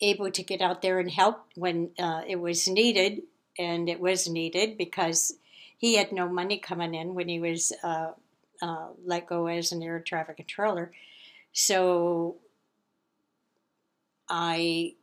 able 0.00 0.30
to 0.32 0.42
get 0.42 0.60
out 0.60 0.82
there 0.82 0.98
and 0.98 1.10
help 1.10 1.46
when 1.54 1.90
uh, 1.98 2.22
it 2.26 2.36
was 2.36 2.66
needed, 2.66 3.22
and 3.56 3.88
it 3.88 4.00
was 4.00 4.28
needed 4.28 4.76
because 4.76 5.38
he 5.78 5.94
had 5.94 6.10
no 6.12 6.28
money 6.28 6.58
coming 6.58 6.94
in 6.94 7.14
when 7.14 7.28
he 7.28 7.38
was 7.40 7.72
uh, 7.84 8.12
uh 8.60 8.88
let 9.04 9.28
go 9.28 9.46
as 9.46 9.70
an 9.70 9.82
air 9.82 10.00
traffic 10.00 10.36
controller. 10.36 10.92
So 11.52 12.38
I 14.28 14.94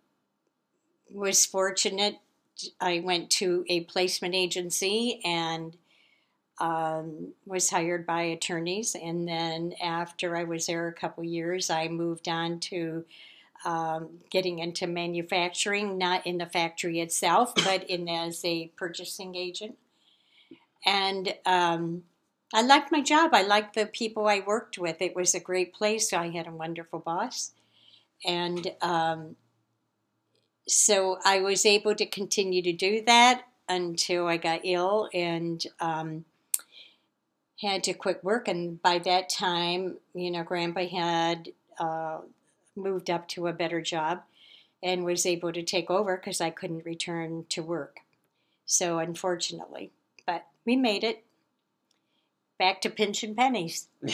was 1.09 1.45
fortunate. 1.45 2.17
I 2.81 2.99
went 2.99 3.29
to 3.39 3.63
a 3.69 3.81
placement 3.81 4.35
agency 4.35 5.21
and 5.23 5.77
um, 6.59 7.33
was 7.45 7.69
hired 7.69 8.05
by 8.05 8.21
attorneys. 8.23 8.95
And 8.95 9.27
then 9.27 9.73
after 9.81 10.35
I 10.35 10.43
was 10.43 10.65
there 10.65 10.87
a 10.87 10.93
couple 10.93 11.23
years, 11.23 11.69
I 11.69 11.87
moved 11.87 12.27
on 12.27 12.59
to 12.61 13.05
um, 13.65 14.09
getting 14.29 14.59
into 14.59 14.87
manufacturing, 14.87 15.97
not 15.97 16.25
in 16.25 16.37
the 16.37 16.45
factory 16.45 16.99
itself, 16.99 17.53
but 17.63 17.89
in 17.89 18.07
as 18.07 18.43
a 18.43 18.71
purchasing 18.75 19.35
agent. 19.35 19.77
And 20.85 21.35
um, 21.45 22.03
I 22.53 22.61
liked 22.61 22.91
my 22.91 23.01
job. 23.01 23.31
I 23.33 23.43
liked 23.43 23.75
the 23.75 23.85
people 23.85 24.27
I 24.27 24.39
worked 24.45 24.77
with. 24.77 25.01
It 25.01 25.15
was 25.15 25.35
a 25.35 25.39
great 25.39 25.73
place. 25.73 26.13
I 26.13 26.29
had 26.29 26.47
a 26.47 26.51
wonderful 26.51 26.99
boss. 26.99 27.51
And 28.25 28.73
um, 28.81 29.35
so 30.67 31.19
I 31.23 31.39
was 31.41 31.65
able 31.65 31.95
to 31.95 32.05
continue 32.05 32.61
to 32.61 32.73
do 32.73 33.03
that 33.05 33.43
until 33.67 34.27
I 34.27 34.37
got 34.37 34.61
ill 34.63 35.09
and 35.13 35.63
um, 35.79 36.25
had 37.61 37.83
to 37.83 37.93
quit 37.93 38.23
work. 38.23 38.47
And 38.47 38.81
by 38.81 38.99
that 38.99 39.29
time, 39.29 39.97
you 40.13 40.31
know, 40.31 40.43
Grandpa 40.43 40.87
had 40.87 41.49
uh, 41.77 42.19
moved 42.75 43.09
up 43.09 43.27
to 43.29 43.47
a 43.47 43.53
better 43.53 43.81
job 43.81 44.21
and 44.81 45.03
was 45.03 45.25
able 45.25 45.51
to 45.51 45.63
take 45.63 45.89
over 45.89 46.15
because 46.17 46.39
I 46.39 46.49
couldn't 46.49 46.85
return 46.85 47.45
to 47.49 47.61
work. 47.61 47.97
So, 48.65 48.99
unfortunately, 48.99 49.91
but 50.25 50.45
we 50.65 50.75
made 50.75 51.03
it 51.03 51.25
back 52.59 52.81
to 52.81 52.89
pinching 52.89 53.35
pennies. 53.35 53.87
you 54.01 54.11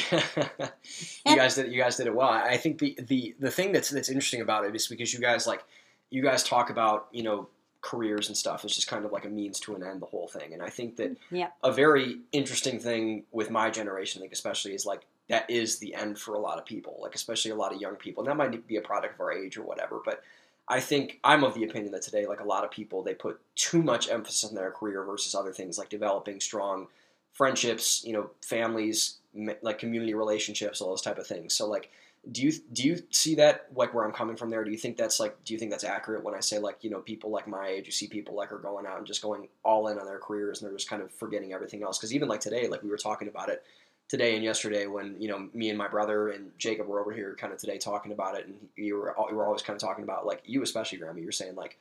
guys 1.26 1.56
did 1.56 1.72
you 1.72 1.82
guys 1.82 1.98
did 1.98 2.08
it 2.08 2.16
well. 2.16 2.30
I 2.30 2.56
think 2.58 2.80
the 2.80 2.98
the 3.02 3.36
the 3.39 3.52
thing 3.52 3.74
that's 3.74 3.89
that's 3.89 4.08
interesting 4.08 4.41
about 4.41 4.66
it 4.66 4.76
is 4.76 4.88
because 4.88 5.14
you 5.14 5.20
guys 5.20 5.46
like 5.46 5.64
you 6.10 6.24
guys 6.24 6.43
talk 6.43 6.70
about 6.70 7.08
you 7.12 7.24
know 7.24 7.50
careers 7.86 8.29
and 8.29 8.36
stuff. 8.36 8.65
It's 8.65 8.73
just 8.73 8.88
kind 8.88 9.05
of 9.05 9.11
like 9.11 9.25
a 9.25 9.29
means 9.29 9.59
to 9.61 9.75
an 9.75 9.83
end, 9.83 10.01
the 10.01 10.07
whole 10.07 10.27
thing. 10.27 10.53
And 10.53 10.63
I 10.63 10.69
think 10.69 10.95
that 10.95 11.11
mm, 11.11 11.17
yeah. 11.29 11.49
a 11.63 11.71
very 11.71 12.21
interesting 12.31 12.79
thing 12.79 13.25
with 13.31 13.51
my 13.51 13.69
generation, 13.69 14.19
I 14.19 14.23
think 14.23 14.33
especially, 14.33 14.73
is 14.73 14.88
like 14.88 15.05
that 15.29 15.47
is 15.51 15.77
the 15.77 15.93
end 15.93 16.17
for 16.17 16.33
a 16.33 16.39
lot 16.39 16.57
of 16.57 16.65
people, 16.65 16.97
like 16.99 17.13
especially 17.13 17.51
a 17.51 17.55
lot 17.55 17.73
of 17.73 17.79
young 17.79 17.95
people. 17.95 18.23
And 18.23 18.29
that 18.31 18.38
might 18.38 18.65
be 18.65 18.77
a 18.77 18.81
product 18.81 19.13
of 19.13 19.21
our 19.21 19.31
age 19.31 19.55
or 19.55 19.61
whatever, 19.61 20.01
but 20.03 20.23
I 20.67 20.79
think 20.79 21.19
I'm 21.23 21.43
of 21.43 21.53
the 21.53 21.63
opinion 21.63 21.91
that 21.91 22.01
today, 22.01 22.25
like 22.25 22.39
a 22.39 22.43
lot 22.45 22.63
of 22.63 22.71
people, 22.71 23.03
they 23.03 23.13
put 23.13 23.39
too 23.55 23.83
much 23.83 24.09
emphasis 24.09 24.49
on 24.49 24.55
their 24.55 24.71
career 24.71 25.03
versus 25.03 25.36
other 25.36 25.51
things 25.51 25.77
like 25.77 25.89
developing 25.89 26.39
strong 26.39 26.88
friendships, 27.33 28.03
you 28.03 28.13
know, 28.13 28.31
families, 28.41 29.17
like 29.61 29.77
community 29.77 30.15
relationships, 30.15 30.81
all 30.81 30.89
those 30.89 31.03
type 31.03 31.19
of 31.19 31.27
things. 31.27 31.53
So 31.53 31.69
like 31.69 31.91
do 32.32 32.41
you 32.41 32.51
do 32.73 32.84
you 32.84 33.03
see 33.11 33.36
that 33.36 33.67
like 33.76 33.93
where 33.93 34.03
I'm 34.03 34.11
coming 34.11 34.36
from 34.36 34.49
there? 34.49 34.63
Do 34.63 34.71
you 34.71 34.78
think 34.78 34.97
that's 34.97 35.19
like 35.19 35.43
do 35.43 35.53
you 35.53 35.59
think 35.59 35.71
that's 35.71 35.84
accurate 35.84 36.23
when 36.23 36.34
I 36.34 36.39
say 36.39 36.57
like 36.59 36.84
you 36.84 36.89
know 36.89 36.99
people 36.99 37.30
like 37.30 37.47
my 37.47 37.67
age, 37.67 37.86
you 37.86 37.91
see 37.91 38.07
people 38.07 38.36
like 38.36 38.51
are 38.51 38.57
going 38.57 38.86
out 38.86 38.97
and 38.97 39.05
just 39.05 39.21
going 39.21 39.47
all 39.63 39.88
in 39.88 39.99
on 39.99 40.05
their 40.05 40.19
careers 40.19 40.61
and 40.61 40.69
they're 40.69 40.78
just 40.78 40.89
kind 40.89 41.01
of 41.01 41.11
forgetting 41.11 41.53
everything 41.53 41.84
else? 41.84 41.97
Because 41.97 42.13
even 42.13 42.28
like 42.28 42.39
today, 42.39 42.67
like 42.67 42.84
we 42.84 42.89
were 42.89 42.97
talking 42.97 43.28
about 43.28 43.49
it 43.49 43.63
today 44.07 44.36
and 44.36 44.43
yesterday 44.43 44.86
when 44.86 45.19
you 45.19 45.28
know 45.28 45.49
me 45.53 45.69
and 45.69 45.78
my 45.78 45.88
brother 45.88 46.30
and 46.30 46.51
Jacob 46.57 46.88
were 46.88 46.99
over 46.99 47.11
here 47.11 47.36
kind 47.39 47.53
of 47.53 47.59
today 47.59 47.78
talking 47.78 48.11
about 48.11 48.38
it, 48.38 48.47
and 48.47 48.55
you 48.76 48.95
were 48.95 49.15
you 49.30 49.36
were 49.36 49.45
always 49.45 49.61
kind 49.61 49.76
of 49.76 49.82
talking 49.82 50.03
about 50.03 50.26
like 50.26 50.41
you 50.45 50.63
especially, 50.63 50.97
Grammy. 50.99 51.21
You're 51.21 51.32
saying 51.32 51.55
like. 51.55 51.78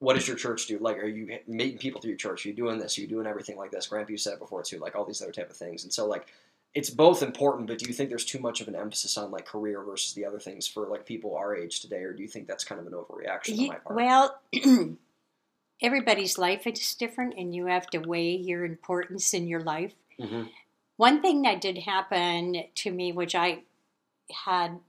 What 0.00 0.14
does 0.14 0.28
your 0.28 0.36
church 0.36 0.68
do? 0.68 0.78
Like, 0.78 0.98
are 0.98 1.08
you 1.08 1.40
meeting 1.48 1.76
people 1.76 2.00
through 2.00 2.10
your 2.10 2.18
church? 2.18 2.46
Are 2.46 2.50
you 2.50 2.54
doing 2.54 2.78
this? 2.78 2.96
Are 2.96 3.00
you 3.00 3.08
doing 3.08 3.26
everything 3.26 3.56
like 3.56 3.72
this? 3.72 3.88
Grandpa, 3.88 4.12
you 4.12 4.16
said 4.16 4.34
it 4.34 4.38
before 4.38 4.62
too, 4.62 4.78
like 4.78 4.94
all 4.94 5.04
these 5.04 5.20
other 5.20 5.32
type 5.32 5.50
of 5.50 5.56
things. 5.56 5.82
And 5.82 5.92
so, 5.92 6.06
like, 6.06 6.28
it's 6.74 6.90
both 6.90 7.22
important, 7.22 7.66
but 7.66 7.78
do 7.78 7.86
you 7.86 7.94
think 7.94 8.08
there's 8.08 8.24
too 8.24 8.38
much 8.38 8.60
of 8.60 8.68
an 8.68 8.76
emphasis 8.76 9.16
on 9.16 9.30
like 9.30 9.46
career 9.46 9.82
versus 9.82 10.12
the 10.14 10.24
other 10.24 10.38
things 10.38 10.66
for 10.66 10.86
like 10.86 11.06
people 11.06 11.34
our 11.34 11.56
age 11.56 11.80
today, 11.80 12.02
or 12.02 12.12
do 12.12 12.22
you 12.22 12.28
think 12.28 12.46
that's 12.46 12.64
kind 12.64 12.80
of 12.80 12.86
an 12.86 12.92
overreaction 12.92 13.58
on 13.58 13.66
my 13.68 13.74
part? 13.76 13.96
Well, 13.96 14.40
everybody's 15.82 16.38
life 16.38 16.66
is 16.66 16.94
different, 16.94 17.34
and 17.36 17.54
you 17.54 17.66
have 17.66 17.86
to 17.88 17.98
weigh 17.98 18.36
your 18.36 18.64
importance 18.64 19.32
in 19.32 19.46
your 19.46 19.60
life. 19.60 19.94
Mm-hmm. 20.20 20.44
One 20.96 21.22
thing 21.22 21.42
that 21.42 21.60
did 21.60 21.78
happen 21.78 22.64
to 22.74 22.90
me, 22.90 23.12
which 23.12 23.34
I 23.34 23.62
had 24.44 24.80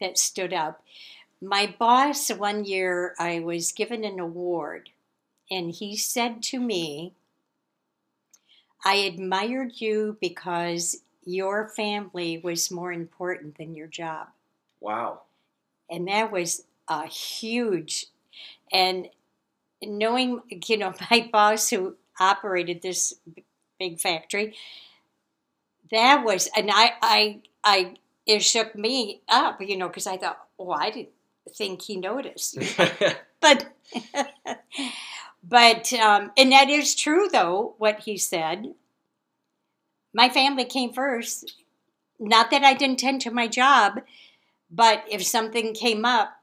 that 0.00 0.18
stood 0.18 0.52
up, 0.52 0.84
my 1.40 1.74
boss 1.78 2.30
one 2.30 2.64
year 2.64 3.14
I 3.18 3.40
was 3.40 3.72
given 3.72 4.04
an 4.04 4.20
award, 4.20 4.90
and 5.50 5.72
he 5.72 5.96
said 5.96 6.42
to 6.44 6.60
me 6.60 7.14
I 8.84 8.94
admired 8.94 9.80
you 9.80 10.16
because 10.20 10.98
your 11.24 11.68
family 11.68 12.38
was 12.38 12.70
more 12.70 12.92
important 12.92 13.58
than 13.58 13.74
your 13.74 13.86
job. 13.86 14.28
Wow. 14.80 15.22
And 15.90 16.08
that 16.08 16.30
was 16.30 16.64
a 16.88 17.06
huge, 17.06 18.06
and 18.72 19.08
knowing, 19.82 20.40
you 20.66 20.76
know, 20.76 20.94
my 21.10 21.28
boss 21.32 21.70
who 21.70 21.96
operated 22.20 22.82
this 22.82 23.14
big 23.78 24.00
factory, 24.00 24.54
that 25.90 26.24
was, 26.24 26.48
and 26.56 26.70
I, 26.72 26.92
I, 27.02 27.40
I, 27.64 27.96
it 28.26 28.42
shook 28.42 28.74
me 28.74 29.22
up, 29.28 29.60
you 29.60 29.76
know, 29.76 29.88
because 29.88 30.06
I 30.06 30.18
thought, 30.18 30.38
oh, 30.58 30.70
I 30.70 30.90
didn't 30.90 31.10
think 31.56 31.82
he 31.82 31.96
noticed. 31.96 32.58
but 33.40 33.72
But, 35.42 35.92
um, 35.94 36.32
and 36.36 36.52
that 36.52 36.68
is 36.68 36.94
true, 36.94 37.28
though, 37.30 37.74
what 37.78 38.00
he 38.00 38.18
said. 38.18 38.74
My 40.12 40.28
family 40.28 40.64
came 40.64 40.92
first. 40.92 41.54
Not 42.18 42.50
that 42.50 42.64
I 42.64 42.74
didn't 42.74 42.98
tend 42.98 43.20
to 43.22 43.30
my 43.30 43.46
job, 43.46 44.00
but 44.70 45.04
if 45.08 45.24
something 45.24 45.72
came 45.72 46.04
up, 46.04 46.40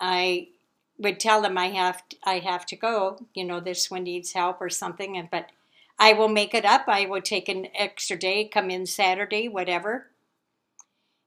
I 0.00 0.48
would 0.98 1.20
tell 1.20 1.42
them 1.42 1.56
I 1.56 1.68
have 1.68 2.08
to, 2.08 2.16
I 2.24 2.38
have 2.40 2.66
to 2.66 2.76
go. 2.76 3.26
You 3.34 3.44
know, 3.44 3.60
this 3.60 3.90
one 3.90 4.04
needs 4.04 4.32
help 4.32 4.60
or 4.60 4.70
something. 4.70 5.16
And 5.16 5.30
but 5.30 5.50
I 5.98 6.12
will 6.12 6.28
make 6.28 6.54
it 6.54 6.64
up. 6.64 6.84
I 6.88 7.06
will 7.06 7.22
take 7.22 7.48
an 7.48 7.68
extra 7.74 8.18
day, 8.18 8.46
come 8.46 8.70
in 8.70 8.86
Saturday, 8.86 9.48
whatever. 9.48 10.10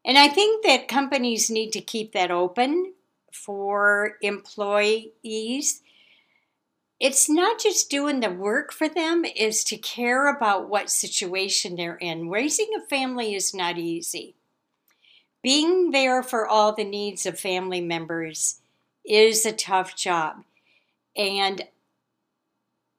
And 0.05 0.17
I 0.17 0.27
think 0.27 0.65
that 0.65 0.87
companies 0.87 1.49
need 1.49 1.71
to 1.71 1.81
keep 1.81 2.13
that 2.13 2.31
open 2.31 2.93
for 3.31 4.17
employees 4.21 5.81
it's 6.99 7.29
not 7.29 7.59
just 7.59 7.89
doing 7.89 8.19
the 8.19 8.29
work 8.31 8.73
for 8.73 8.89
them 8.89 9.23
is 9.23 9.63
to 9.63 9.77
care 9.77 10.27
about 10.27 10.69
what 10.69 10.89
situation 10.89 11.75
they're 11.75 11.97
in 11.97 12.29
raising 12.29 12.69
a 12.77 12.87
family 12.87 13.35
is 13.35 13.53
not 13.53 13.77
easy 13.77 14.35
being 15.47 15.91
there 15.91 16.21
for 16.23 16.45
all 16.45 16.73
the 16.73 16.83
needs 16.83 17.25
of 17.25 17.39
family 17.39 17.79
members 17.79 18.59
is 19.05 19.45
a 19.45 19.53
tough 19.53 19.95
job. 19.95 20.43
And 21.15 21.63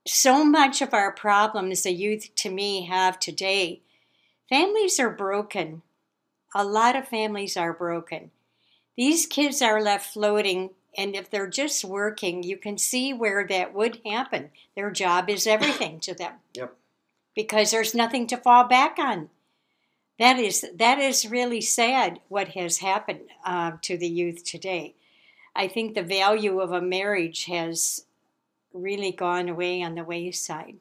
so 0.06 0.44
much 0.44 0.80
of 0.80 0.94
our 0.94 1.12
problems 1.12 1.82
the 1.82 1.92
youth 1.92 2.30
to 2.36 2.50
me 2.50 2.86
have 2.86 3.20
today, 3.20 3.82
families 4.48 4.98
are 4.98 5.10
broken. 5.10 5.82
A 6.54 6.64
lot 6.64 6.96
of 6.96 7.06
families 7.06 7.56
are 7.56 7.74
broken. 7.74 8.30
These 8.96 9.26
kids 9.26 9.60
are 9.60 9.82
left 9.82 10.12
floating, 10.14 10.70
and 10.98 11.14
if 11.14 11.30
they're 11.30 11.46
just 11.46 11.84
working, 11.84 12.42
you 12.42 12.56
can 12.56 12.76
see 12.76 13.14
where 13.14 13.46
that 13.46 13.72
would 13.72 14.00
happen. 14.04 14.50
Their 14.74 14.90
job 14.90 15.30
is 15.30 15.46
everything 15.46 16.00
to 16.00 16.12
them. 16.14 16.34
Yep. 16.54 16.74
Because 17.36 17.70
there's 17.70 17.94
nothing 17.94 18.26
to 18.26 18.36
fall 18.36 18.64
back 18.64 18.98
on. 18.98 19.30
That 20.18 20.40
is 20.40 20.66
that 20.74 20.98
is 20.98 21.30
really 21.30 21.60
sad. 21.60 22.18
What 22.28 22.48
has 22.48 22.78
happened 22.78 23.30
uh, 23.44 23.72
to 23.82 23.96
the 23.96 24.08
youth 24.08 24.42
today? 24.42 24.96
I 25.54 25.68
think 25.68 25.94
the 25.94 26.02
value 26.02 26.58
of 26.58 26.72
a 26.72 26.80
marriage 26.80 27.44
has 27.44 28.04
really 28.72 29.12
gone 29.12 29.48
away 29.48 29.80
on 29.82 29.94
the 29.94 30.02
wayside. 30.02 30.78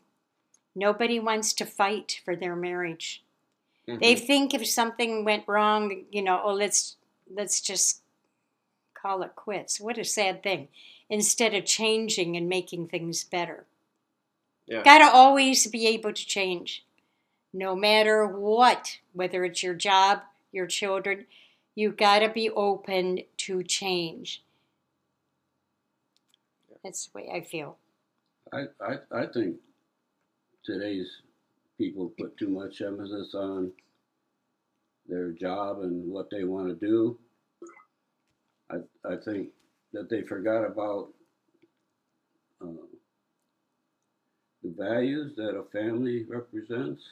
Nobody 0.75 1.19
wants 1.19 1.53
to 1.53 1.65
fight 1.65 2.21
for 2.25 2.35
their 2.35 2.55
marriage. 2.55 3.21
Mhm. 3.87 3.99
They 3.99 4.15
think 4.15 4.55
if 4.55 4.65
something 4.65 5.23
went 5.23 5.47
wrong, 5.47 6.05
you 6.11 6.23
know, 6.23 6.41
oh 6.43 6.53
let's 6.53 6.95
let's 7.29 7.61
just 7.61 8.01
call 8.99 9.23
it 9.23 9.35
quits. 9.35 9.79
What 9.79 9.97
a 9.97 10.03
sad 10.03 10.43
thing. 10.43 10.67
Instead 11.09 11.53
of 11.53 11.65
changing 11.65 12.35
and 12.35 12.49
making 12.49 12.87
things 12.87 13.23
better. 13.23 13.65
Yeah. 14.65 14.83
Got 14.83 14.99
to 14.99 15.15
always 15.15 15.65
be 15.67 15.87
able 15.87 16.11
to 16.11 16.25
change. 16.25 16.85
No 17.53 17.75
matter 17.75 18.27
what, 18.27 18.99
whether 19.13 19.45
it's 19.45 19.63
your 19.63 19.73
job, 19.73 20.21
your 20.51 20.67
children, 20.67 21.25
you 21.75 21.91
got 21.91 22.19
to 22.19 22.29
be 22.29 22.49
open 22.49 23.21
to 23.37 23.63
change. 23.63 24.43
That's 26.83 27.07
the 27.07 27.19
way 27.19 27.29
I 27.33 27.41
feel. 27.41 27.77
I, 28.51 28.65
I, 28.81 28.95
I 29.11 29.25
think 29.27 29.57
today's 30.63 31.21
people 31.77 32.11
put 32.17 32.37
too 32.37 32.49
much 32.49 32.81
emphasis 32.81 33.33
on 33.33 33.71
their 35.07 35.31
job 35.31 35.81
and 35.81 36.11
what 36.11 36.29
they 36.29 36.43
want 36.43 36.67
to 36.67 36.85
do. 36.85 37.17
I, 38.71 38.77
I 39.05 39.15
think 39.23 39.49
that 39.93 40.09
they 40.09 40.21
forgot 40.21 40.65
about 40.65 41.09
uh, 42.61 42.85
the 44.63 44.73
values 44.77 45.35
that 45.37 45.57
a 45.57 45.63
family 45.71 46.25
represents. 46.27 47.03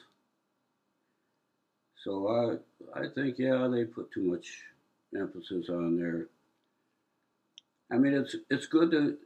So 2.04 2.60
I, 2.94 3.00
I 3.00 3.08
think, 3.14 3.38
yeah, 3.38 3.68
they 3.70 3.84
put 3.84 4.10
too 4.12 4.22
much 4.22 4.62
emphasis 5.18 5.68
on 5.68 5.96
their. 5.96 6.26
I 7.90 7.96
mean, 7.96 8.14
it's 8.14 8.36
it's 8.50 8.66
good 8.66 8.90
to 8.90 9.16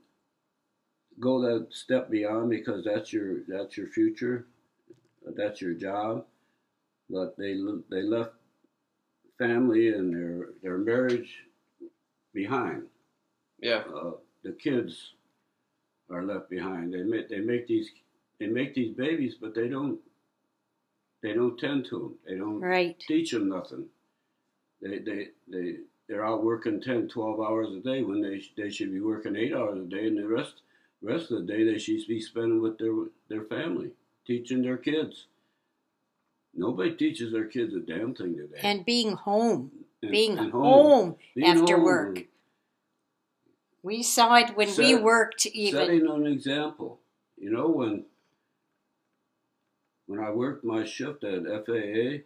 go 1.19 1.41
that 1.41 1.69
step 1.73 2.11
beyond 2.11 2.51
because 2.51 2.85
that's 2.85 3.13
your 3.13 3.39
that's 3.49 3.77
your 3.77 3.87
future, 3.89 4.47
that's 5.35 5.61
your 5.61 5.75
job. 5.75 6.27
But 7.09 7.37
they 7.37 7.59
they 7.91 8.03
left 8.03 8.33
family 9.39 9.89
and 9.89 10.15
their 10.15 10.51
their 10.63 10.79
marriage 10.79 11.45
behind. 12.33 12.85
Yeah. 13.61 13.83
Uh, 13.95 14.13
the 14.43 14.53
kids 14.53 15.13
are 16.11 16.23
left 16.25 16.49
behind. 16.51 16.93
They 16.95 17.03
make 17.03 17.29
they 17.29 17.41
make 17.41 17.67
these 17.67 17.91
they 18.39 18.47
make 18.47 18.75
these 18.75 18.95
babies, 18.97 19.35
but 19.41 19.55
they 19.55 19.69
don't 19.69 19.99
they 21.23 21.33
don't 21.35 21.59
tend 21.59 21.87
to 21.91 21.99
them. 21.99 22.15
They 22.27 22.37
don't 22.37 22.61
Right. 22.61 22.99
teach 23.07 23.33
them 23.33 23.49
nothing. 23.49 23.87
They 24.81 24.99
they 24.99 25.29
they 25.49 25.77
they're 26.09 26.25
out 26.27 26.43
working 26.43 26.81
10, 26.81 27.07
12 27.09 27.41
hours 27.41 27.69
a 27.73 27.81
day 27.81 28.03
when 28.03 28.21
they 28.23 28.43
they 28.57 28.71
should 28.71 28.91
be 28.93 29.01
working 29.01 29.37
eight 29.37 29.53
hours 29.55 29.79
a 29.79 29.85
day, 29.89 30.07
and 30.07 30.17
the 30.19 30.27
rest 30.27 30.63
rest 31.03 31.31
of 31.31 31.41
the 31.47 31.53
day 31.53 31.65
they 31.65 31.79
should 31.79 32.07
be 32.09 32.21
spending 32.21 32.61
with 32.63 32.79
their 32.79 32.95
their 33.29 33.45
family, 33.45 33.91
teaching 34.27 34.63
their 34.63 34.79
kids. 34.79 35.27
Nobody 36.53 36.97
teaches 36.97 37.33
their 37.33 37.45
kids 37.47 37.75
a 37.75 37.81
damn 37.81 38.13
thing 38.15 38.37
today. 38.37 38.59
And 38.63 38.85
being 38.85 39.13
home, 39.13 39.71
And- 40.03 40.11
being 40.13 40.39
and 40.39 40.53
home, 40.53 41.17
Being 41.35 41.47
after 41.47 41.77
home 41.77 41.85
work. 41.85 42.17
and 42.19 42.27
We 43.83 44.03
saw 44.03 44.37
it 44.37 44.57
when 44.57 44.75
we 44.77 44.95
worked 44.95 45.47
even. 45.47 45.81
setting 45.81 46.07
an 46.07 46.27
example. 46.27 47.01
You 47.37 47.51
know 47.51 47.69
when 47.69 48.07
when 50.07 50.19
I 50.19 50.31
worked 50.31 50.65
my 50.65 50.85
shift 50.85 51.23
at 51.23 51.47
FAA, 51.47 52.25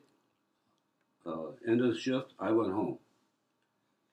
uh, 1.26 1.50
end 1.66 1.82
of 1.82 1.92
the 1.92 1.98
shift, 2.00 2.32
I 2.38 2.50
went 2.50 2.72
home. 2.72 2.98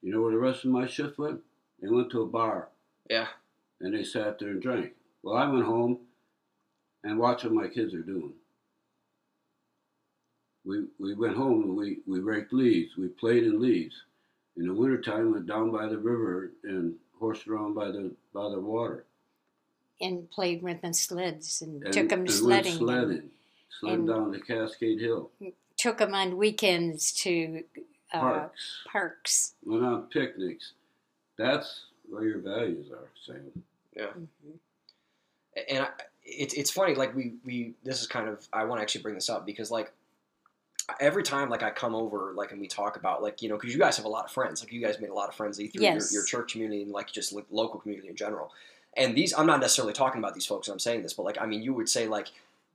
You 0.01 0.11
know 0.11 0.21
where 0.21 0.31
the 0.33 0.37
rest 0.39 0.65
of 0.65 0.71
my 0.71 0.87
shift 0.87 1.17
went? 1.17 1.41
They 1.79 1.87
went 1.87 2.09
to 2.11 2.21
a 2.21 2.27
bar 2.27 2.69
Yeah. 3.09 3.29
and 3.79 3.93
they 3.93 4.03
sat 4.03 4.39
there 4.39 4.49
and 4.49 4.61
drank. 4.61 4.93
Well, 5.23 5.37
I 5.37 5.49
went 5.49 5.65
home 5.65 5.99
and 7.03 7.17
watched 7.17 7.45
what 7.45 7.53
my 7.53 7.67
kids 7.69 7.93
are 7.93 8.01
doing. 8.01 8.33
We 10.65 10.85
we 10.99 11.13
went 11.15 11.35
home 11.35 11.63
and 11.63 11.75
we, 11.75 11.97
we 12.07 12.19
raked 12.19 12.53
leaves. 12.53 12.95
We 12.97 13.07
played 13.07 13.43
in 13.43 13.59
leaves. 13.61 13.95
In 14.57 14.67
the 14.67 14.73
wintertime, 14.73 15.25
we 15.27 15.31
went 15.33 15.47
down 15.47 15.71
by 15.71 15.87
the 15.87 15.97
river 15.97 16.51
and 16.63 16.95
horsed 17.19 17.47
around 17.47 17.73
by 17.73 17.87
the 17.87 18.11
by 18.33 18.49
the 18.49 18.59
water. 18.59 19.05
and 19.99 20.29
played 20.31 20.61
with 20.63 20.81
the 20.81 20.93
sleds 20.93 21.61
and, 21.61 21.83
And, 21.83 21.93
took 21.93 22.09
them 22.09 22.19
and 22.21 22.27
went 22.27 22.31
sledding. 22.39 22.77
sledding. 22.77 23.29
Sled 23.79 23.93
and- 23.99 24.07
down 24.07 24.31
the 24.31 24.39
Cascade 24.39 24.99
Hill. 24.99 25.31
Took 25.77 25.97
them 25.99 26.13
on 26.13 26.37
weekends 26.37 27.11
to 27.23 27.63
uh, 28.13 28.19
Parks. 28.19 28.61
parks. 28.91 29.53
Went 29.65 29.83
on 29.85 30.03
picnics. 30.07 30.73
That's 31.37 31.85
where 32.09 32.23
your 32.25 32.39
values 32.39 32.91
are, 32.91 33.07
Sam. 33.25 33.63
Yeah. 33.95 34.11
and 35.69 35.83
I, 35.85 35.89
it's 36.23 36.53
it's 36.53 36.69
funny 36.71 36.93
like 36.95 37.15
we 37.15 37.33
we 37.45 37.73
this 37.83 37.99
is 38.01 38.07
kind 38.07 38.27
of 38.29 38.47
I 38.53 38.65
want 38.65 38.79
to 38.79 38.83
actually 38.83 39.01
bring 39.01 39.15
this 39.15 39.29
up 39.29 39.45
because 39.45 39.71
like 39.71 39.91
every 40.99 41.23
time 41.23 41.49
like 41.49 41.63
I 41.63 41.69
come 41.69 41.95
over 41.95 42.33
like 42.35 42.51
and 42.51 42.59
we 42.59 42.67
talk 42.67 42.95
about 42.97 43.21
like 43.21 43.41
you 43.41 43.49
know 43.49 43.55
because 43.57 43.73
you 43.73 43.79
guys 43.79 43.97
have 43.97 44.05
a 44.05 44.09
lot 44.09 44.25
of 44.25 44.31
friends 44.31 44.61
like 44.61 44.71
you 44.71 44.81
guys 44.81 44.99
made 44.99 45.09
a 45.09 45.13
lot 45.13 45.29
of 45.29 45.35
friends 45.35 45.57
through 45.57 45.69
Yes. 45.73 46.11
your, 46.11 46.21
your 46.21 46.25
church 46.25 46.53
community 46.53 46.81
and 46.83 46.91
like 46.91 47.11
just 47.11 47.33
like, 47.33 47.45
local 47.51 47.79
community 47.79 48.07
in 48.07 48.15
general 48.15 48.51
and 48.97 49.15
these 49.15 49.33
I'm 49.33 49.45
not 49.45 49.59
necessarily 49.59 49.93
talking 49.93 50.19
about 50.19 50.33
these 50.33 50.45
folks 50.45 50.67
I'm 50.67 50.79
saying 50.79 51.03
this 51.03 51.13
but 51.13 51.23
like 51.23 51.37
I 51.41 51.45
mean 51.45 51.61
you 51.61 51.73
would 51.73 51.89
say 51.89 52.07
like 52.07 52.27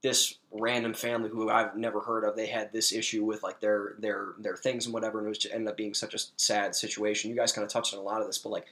this 0.03 0.37
random 0.53 0.95
family 0.95 1.31
who 1.31 1.49
I've 1.51 1.77
never 1.77 2.01
heard 2.01 2.25
of 2.25 2.37
they 2.37 2.47
had 2.47 2.73
this 2.73 2.93
issue 2.93 3.25
with 3.25 3.43
like 3.43 3.61
their 3.61 3.95
their 3.99 4.29
their 4.39 4.57
things 4.57 4.87
and 4.87 4.95
whatever 4.95 5.19
and 5.19 5.27
it 5.27 5.29
was 5.31 5.39
just 5.39 5.55
ended 5.55 5.69
up 5.69 5.77
being 5.77 5.95
such 5.95 6.15
a 6.15 6.19
sad 6.37 6.75
situation 6.75 7.31
you 7.31 7.37
guys 7.37 7.53
kind 7.53 7.65
of 7.65 7.71
touched 7.73 7.95
on 7.95 8.01
a 8.01 8.03
lot 8.03 8.21
of 8.21 8.27
this 8.27 8.39
but 8.39 8.51
like 8.51 8.67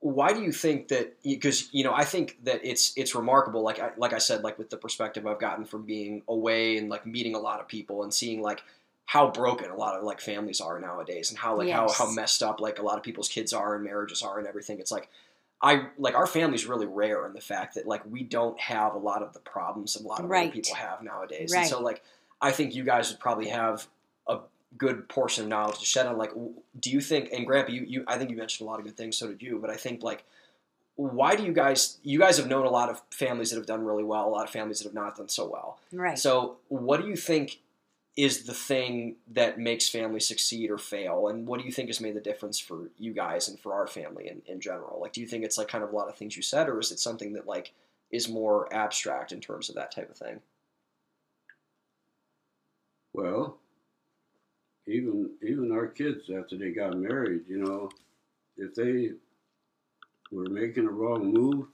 why 0.00 0.32
do 0.32 0.42
you 0.42 0.52
think 0.52 0.88
that 0.88 1.16
because 1.24 1.72
you 1.72 1.82
know 1.82 1.92
i 1.94 2.04
think 2.04 2.36
that 2.44 2.60
it's 2.62 2.92
it's 2.96 3.14
remarkable 3.14 3.62
like 3.62 3.80
I, 3.80 3.90
like 3.96 4.12
i 4.12 4.18
said 4.18 4.42
like 4.44 4.58
with 4.58 4.68
the 4.70 4.76
perspective 4.76 5.26
i've 5.26 5.38
gotten 5.40 5.64
from 5.64 5.82
being 5.84 6.22
away 6.28 6.76
and 6.76 6.88
like 6.90 7.06
meeting 7.06 7.34
a 7.34 7.38
lot 7.38 7.60
of 7.60 7.66
people 7.68 8.02
and 8.02 8.12
seeing 8.12 8.42
like 8.42 8.62
how 9.06 9.30
broken 9.30 9.70
a 9.70 9.76
lot 9.76 9.96
of 9.96 10.04
like 10.04 10.20
families 10.20 10.60
are 10.60 10.78
nowadays 10.78 11.30
and 11.30 11.38
how 11.38 11.56
like 11.56 11.68
Yes. 11.68 11.96
how 11.96 12.06
how 12.06 12.10
messed 12.12 12.42
up 12.42 12.60
like 12.60 12.78
a 12.78 12.82
lot 12.82 12.98
of 12.98 13.02
people's 13.04 13.28
kids 13.28 13.52
are 13.52 13.74
and 13.74 13.84
marriages 13.84 14.22
are 14.22 14.38
and 14.38 14.46
everything 14.46 14.78
it's 14.80 14.92
like 14.92 15.08
i 15.62 15.86
like 15.96 16.14
our 16.14 16.26
family's 16.26 16.66
really 16.66 16.86
rare 16.86 17.24
in 17.26 17.32
the 17.32 17.40
fact 17.40 17.74
that 17.76 17.86
like 17.86 18.02
we 18.10 18.22
don't 18.22 18.60
have 18.60 18.94
a 18.94 18.98
lot 18.98 19.22
of 19.22 19.32
the 19.32 19.40
problems 19.40 19.94
that 19.94 20.04
a 20.04 20.06
lot 20.06 20.20
of 20.20 20.28
Right. 20.28 20.44
other 20.48 20.52
people 20.52 20.74
have 20.74 21.02
nowadays 21.02 21.52
Right. 21.52 21.60
and 21.60 21.68
so 21.68 21.80
like 21.80 22.02
i 22.42 22.50
think 22.52 22.74
you 22.74 22.84
guys 22.84 23.10
would 23.10 23.18
probably 23.20 23.48
have 23.48 23.86
a 24.28 24.40
good 24.76 25.08
portion 25.08 25.44
of 25.44 25.50
knowledge 25.50 25.78
to 25.78 25.84
shed 25.84 26.06
on 26.06 26.16
like 26.16 26.32
do 26.80 26.90
you 26.90 27.00
think 27.00 27.30
and 27.32 27.46
grandpa 27.46 27.72
you, 27.72 27.84
you 27.86 28.04
i 28.06 28.16
think 28.18 28.30
you 28.30 28.36
mentioned 28.36 28.66
a 28.66 28.70
lot 28.70 28.78
of 28.78 28.84
good 28.84 28.96
things 28.96 29.16
so 29.16 29.28
did 29.28 29.42
you 29.42 29.58
but 29.60 29.70
i 29.70 29.76
think 29.76 30.02
like 30.02 30.24
why 30.96 31.36
do 31.36 31.44
you 31.44 31.52
guys 31.52 31.98
you 32.02 32.18
guys 32.18 32.38
have 32.38 32.48
known 32.48 32.66
a 32.66 32.70
lot 32.70 32.88
of 32.88 33.02
families 33.10 33.50
that 33.50 33.56
have 33.56 33.66
done 33.66 33.84
really 33.84 34.02
well 34.02 34.26
a 34.26 34.30
lot 34.30 34.44
of 34.44 34.50
families 34.50 34.78
that 34.78 34.86
have 34.86 34.94
not 34.94 35.16
done 35.16 35.28
so 35.28 35.48
well. 35.48 35.78
Right. 35.92 36.18
so 36.18 36.56
what 36.68 37.00
do 37.00 37.08
you 37.08 37.16
think 37.16 37.60
is 38.16 38.44
the 38.44 38.54
thing 38.54 39.16
that 39.28 39.58
makes 39.58 39.90
families 39.90 40.26
succeed 40.26 40.70
or 40.70 40.78
fail 40.78 41.28
and 41.28 41.46
what 41.46 41.60
do 41.60 41.66
you 41.66 41.72
think 41.72 41.90
has 41.90 42.00
made 42.00 42.14
the 42.14 42.20
difference 42.20 42.58
for 42.58 42.90
you 42.98 43.12
guys 43.12 43.46
and 43.46 43.60
for 43.60 43.74
our 43.74 43.86
family 43.86 44.26
in, 44.28 44.40
in 44.46 44.58
general? 44.58 44.98
Like 45.00 45.12
do 45.12 45.20
you 45.20 45.26
think 45.26 45.44
it's 45.44 45.58
like 45.58 45.68
kind 45.68 45.84
of 45.84 45.92
a 45.92 45.96
lot 45.96 46.08
of 46.08 46.16
things 46.16 46.34
you 46.34 46.42
said 46.42 46.68
or 46.68 46.80
is 46.80 46.90
it 46.90 46.98
something 46.98 47.34
that 47.34 47.46
like 47.46 47.72
is 48.10 48.28
more 48.28 48.72
abstract 48.72 49.32
in 49.32 49.40
terms 49.40 49.68
of 49.68 49.74
that 49.74 49.94
type 49.94 50.10
of 50.10 50.16
thing? 50.16 50.40
Well, 53.12 53.58
even 54.86 55.30
even 55.42 55.72
our 55.72 55.86
kids 55.88 56.30
after 56.30 56.56
they 56.56 56.70
got 56.70 56.96
married, 56.96 57.42
you 57.48 57.58
know, 57.58 57.90
if 58.56 58.74
they 58.74 59.10
were 60.30 60.48
making 60.48 60.86
a 60.86 60.90
wrong 60.90 61.32
move, 61.32 61.66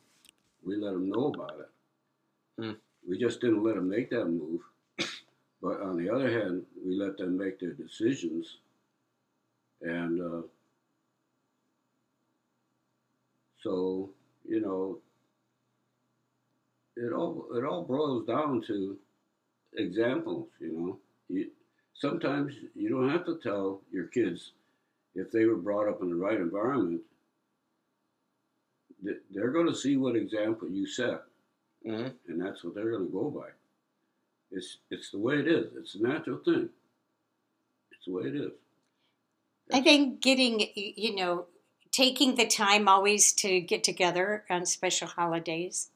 we 0.64 0.76
let 0.76 0.92
them 0.92 1.10
know 1.10 1.32
about 1.34 1.60
it. 1.60 2.62
Hmm. 2.62 2.72
We 3.08 3.18
just 3.18 3.40
didn't 3.40 3.62
let 3.62 3.74
them 3.74 3.88
make 3.88 4.10
that 4.10 4.26
move. 4.26 4.60
But 5.60 5.80
on 5.80 5.96
the 5.96 6.12
other 6.12 6.30
hand, 6.30 6.64
we 6.84 6.96
let 6.96 7.16
them 7.16 7.38
make 7.38 7.60
their 7.60 7.72
decisions, 7.72 8.56
and 9.80 10.20
uh, 10.20 10.42
so 13.62 14.10
you 14.48 14.60
know, 14.60 14.98
it 16.96 17.12
all 17.12 17.46
it 17.54 17.64
all 17.64 17.84
boils 17.84 18.26
down 18.26 18.62
to 18.66 18.98
examples. 19.74 20.48
You 20.60 20.72
know, 20.72 20.98
you, 21.28 21.50
sometimes 22.02 22.52
you 22.74 22.88
don't 22.88 23.08
have 23.08 23.24
to 23.24 23.38
tell 23.40 23.80
your 23.92 24.06
kids 24.06 24.50
if 25.14 25.30
they 25.30 25.46
were 25.46 25.56
brought 25.56 25.88
up 25.88 26.02
in 26.02 26.10
the 26.10 26.16
right 26.16 26.40
environment, 26.40 27.00
they're 29.30 29.52
going 29.52 29.68
to 29.68 29.74
see 29.74 29.96
what 29.96 30.16
example 30.16 30.68
you 30.68 30.86
set, 30.86 31.22
hmm 31.86 32.08
and 32.28 32.40
that's 32.40 32.62
what 32.64 32.74
they're 32.74 32.90
going 32.90 33.06
to 33.06 33.12
go 33.12 33.30
by. 33.30 33.48
It's 34.50 34.78
it's 34.90 35.10
the 35.10 35.18
way 35.18 35.36
it 35.36 35.48
is. 35.48 35.72
It's 35.76 35.94
a 35.94 36.02
natural 36.02 36.38
thing. 36.38 36.68
It's 37.92 38.04
the 38.06 38.12
way 38.12 38.24
it 38.24 38.36
is. 38.36 38.52
I 39.72 39.80
think 39.80 40.20
getting, 40.20 40.68
you 40.74 41.14
know, 41.14 41.46
taking 41.92 42.34
the 42.34 42.46
time 42.46 42.88
always 42.88 43.32
to 43.34 43.60
get 43.60 43.84
together 43.84 44.44
on 44.50 44.66
special 44.66 45.08
holidays. 45.08 45.88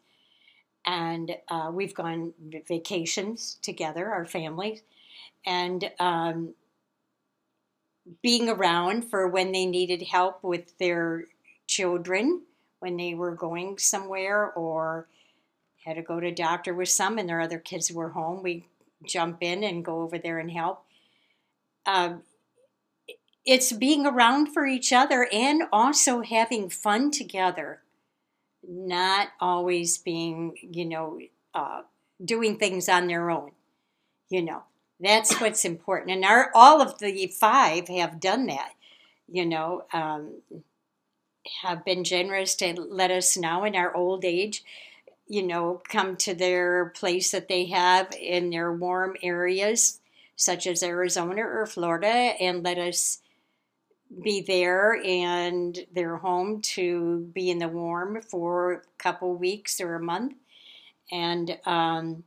And 0.87 1.37
uh, 1.49 1.71
we've 1.73 1.95
gone 1.95 2.33
vacations 2.69 3.59
together, 3.61 4.11
our 4.13 4.25
families, 4.25 4.83
and 5.47 5.91
um, 5.99 6.55
being 8.23 8.49
around 8.49 9.03
for 9.03 9.29
when 9.29 9.53
they 9.53 9.67
needed 9.67 10.03
help 10.03 10.43
with 10.43 10.77
their 10.79 11.25
children, 11.67 12.43
when 12.81 12.97
they 12.97 13.15
were 13.15 13.35
going 13.35 13.79
somewhere 13.79 14.53
or 14.53 15.09
had 15.85 15.95
to 15.95 16.03
go 16.03 16.21
to 16.21 16.33
doctor 16.33 16.75
with 16.75 16.89
some 16.89 17.17
and 17.17 17.29
their 17.29 17.41
other 17.41 17.59
kids 17.59 17.93
were 17.93 18.11
home. 18.11 18.43
We 18.43 18.67
jump 19.07 19.39
in 19.41 19.63
and 19.63 19.85
go 19.85 20.03
over 20.03 20.19
there 20.19 20.39
and 20.39 20.51
help. 20.51 20.85
Um, 21.87 22.23
it's 23.45 23.73
being 23.73 24.07
around 24.07 24.53
for 24.53 24.67
each 24.67 24.93
other 24.93 25.29
and 25.33 25.63
also 25.73 26.23
having 26.23 26.69
fun 26.69 27.13
together 27.13 27.83
not 28.69 29.29
always 29.41 29.99
being 29.99 30.57
you 30.61 30.85
know 30.85 31.19
uh, 31.55 31.83
doing 32.25 32.59
things 32.59 32.89
on 32.89 33.07
their 33.07 33.31
own 33.31 33.53
you 34.29 34.43
know 34.43 34.63
that's 35.01 35.41
what's 35.41 35.65
important 35.65 36.11
and 36.11 36.25
our 36.25 36.51
all 36.55 36.81
of 36.81 36.99
the 36.99 37.27
five 37.29 37.89
have 37.89 38.21
done 38.21 38.47
that 38.47 38.73
you 39.29 39.45
know 39.45 39.85
um, 39.93 40.41
have 41.63 41.85
been 41.85 42.05
generous 42.05 42.55
to 42.55 42.73
let 42.75 43.11
us 43.11 43.37
now 43.37 43.65
in 43.65 43.77
our 43.77 43.95
old 43.95 44.25
age 44.25 44.65
you 45.29 45.43
know 45.43 45.81
come 45.89 46.17
to 46.17 46.35
their 46.35 46.87
place 46.97 47.31
that 47.31 47.49
they 47.49 47.67
have 47.67 48.13
in 48.21 48.51
their 48.51 48.73
warm 48.73 49.17
areas 49.23 50.01
such 50.37 50.67
as 50.67 50.83
arizona 50.83 51.43
or 51.43 51.67
florida 51.67 52.07
and 52.09 52.63
let 52.63 52.79
us 52.79 53.21
be 54.23 54.41
there 54.41 55.01
and 55.05 55.79
they're 55.93 56.17
home 56.17 56.61
to 56.61 57.29
be 57.35 57.51
in 57.51 57.59
the 57.59 57.69
warm 57.69 58.23
for 58.23 58.73
a 58.73 58.81
couple 58.99 59.35
weeks 59.35 59.81
or 59.81 59.95
a 59.97 60.03
month. 60.03 60.35
And 61.11 61.59
um, 61.67 62.25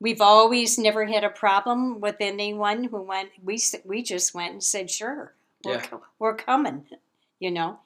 we've 0.00 0.20
always 0.20 0.78
never 0.78 1.06
had 1.06 1.24
a 1.24 1.30
problem 1.30 2.00
with 2.00 2.16
anyone 2.20 2.84
who 2.84 3.02
went. 3.02 3.30
We 3.42 3.58
we 3.84 4.02
just 4.02 4.34
went 4.34 4.52
and 4.52 4.64
said, 4.64 4.90
"Sure, 4.90 5.34
we're 5.64 5.74
Yeah. 5.74 5.98
we're 6.18 6.36
coming," 6.36 6.86
you 7.40 7.50
know, 7.50 7.80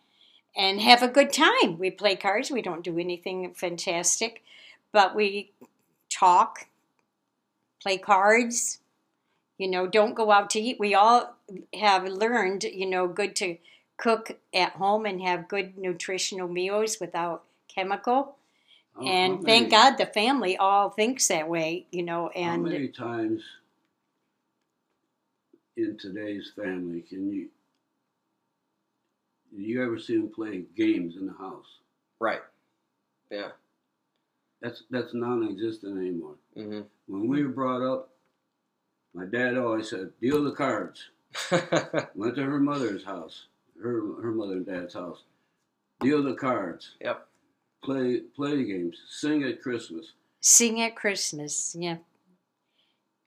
and 0.56 0.80
have 0.80 1.02
a 1.02 1.08
good 1.08 1.32
time. 1.32 1.78
We 1.78 1.90
play 1.90 2.16
cards. 2.16 2.50
We 2.50 2.62
don't 2.62 2.84
do 2.84 2.98
anything 2.98 3.54
fantastic, 3.54 4.42
but 4.92 5.14
we 5.14 5.52
talk, 6.10 6.66
play 7.82 7.98
cards, 7.98 8.80
you 9.60 9.68
know 9.68 9.86
don't 9.86 10.14
go 10.14 10.30
out 10.32 10.48
to 10.50 10.58
eat 10.58 10.80
we 10.80 10.94
all 10.94 11.36
have 11.74 12.04
learned 12.08 12.64
you 12.64 12.86
know 12.86 13.06
good 13.06 13.36
to 13.36 13.58
cook 13.98 14.38
at 14.54 14.72
home 14.72 15.04
and 15.04 15.20
have 15.20 15.48
good 15.48 15.76
nutritional 15.76 16.48
meals 16.48 16.96
without 16.98 17.44
chemical 17.68 18.36
How- 18.96 19.02
and 19.06 19.36
how 19.38 19.42
thank 19.42 19.70
god 19.70 19.96
the 19.98 20.06
family 20.06 20.56
all 20.56 20.90
thinks 20.90 21.28
that 21.28 21.48
way 21.48 21.86
you 21.90 22.02
know 22.02 22.30
How 22.34 22.40
and 22.40 22.64
many 22.64 22.88
times 22.88 23.42
in 25.76 25.96
today's 25.98 26.52
family 26.56 27.02
can 27.02 27.30
you 27.32 27.48
do 29.54 29.62
you 29.62 29.82
ever 29.82 29.98
see 29.98 30.16
them 30.16 30.28
play 30.28 30.64
games 30.76 31.16
in 31.16 31.26
the 31.26 31.32
house? 31.32 31.66
Right. 32.20 32.40
Yeah. 33.30 33.48
That's 34.62 34.84
that's 34.90 35.14
non-existent 35.14 35.98
anymore. 35.98 36.34
hmm 36.54 36.82
When 37.06 37.28
we 37.28 37.42
were 37.42 37.48
brought 37.50 37.82
up, 37.82 38.10
my 39.14 39.24
dad 39.24 39.56
always 39.56 39.90
said, 39.90 40.12
"Deal 40.20 40.44
the 40.44 40.52
cards." 40.52 41.08
Went 42.14 42.36
to 42.36 42.44
her 42.44 42.60
mother's 42.60 43.04
house, 43.04 43.46
her 43.82 44.22
her 44.22 44.32
mother 44.32 44.54
and 44.54 44.66
dad's 44.66 44.94
house. 44.94 45.22
Deal 46.00 46.22
the 46.22 46.34
cards. 46.34 46.94
Yep. 47.00 47.26
Play 47.82 48.20
play 48.36 48.64
games. 48.64 48.96
Sing 49.08 49.42
at 49.44 49.62
Christmas. 49.62 50.12
sing 50.42 50.80
at 50.80 50.96
christmas 50.96 51.76
yeah 51.78 51.96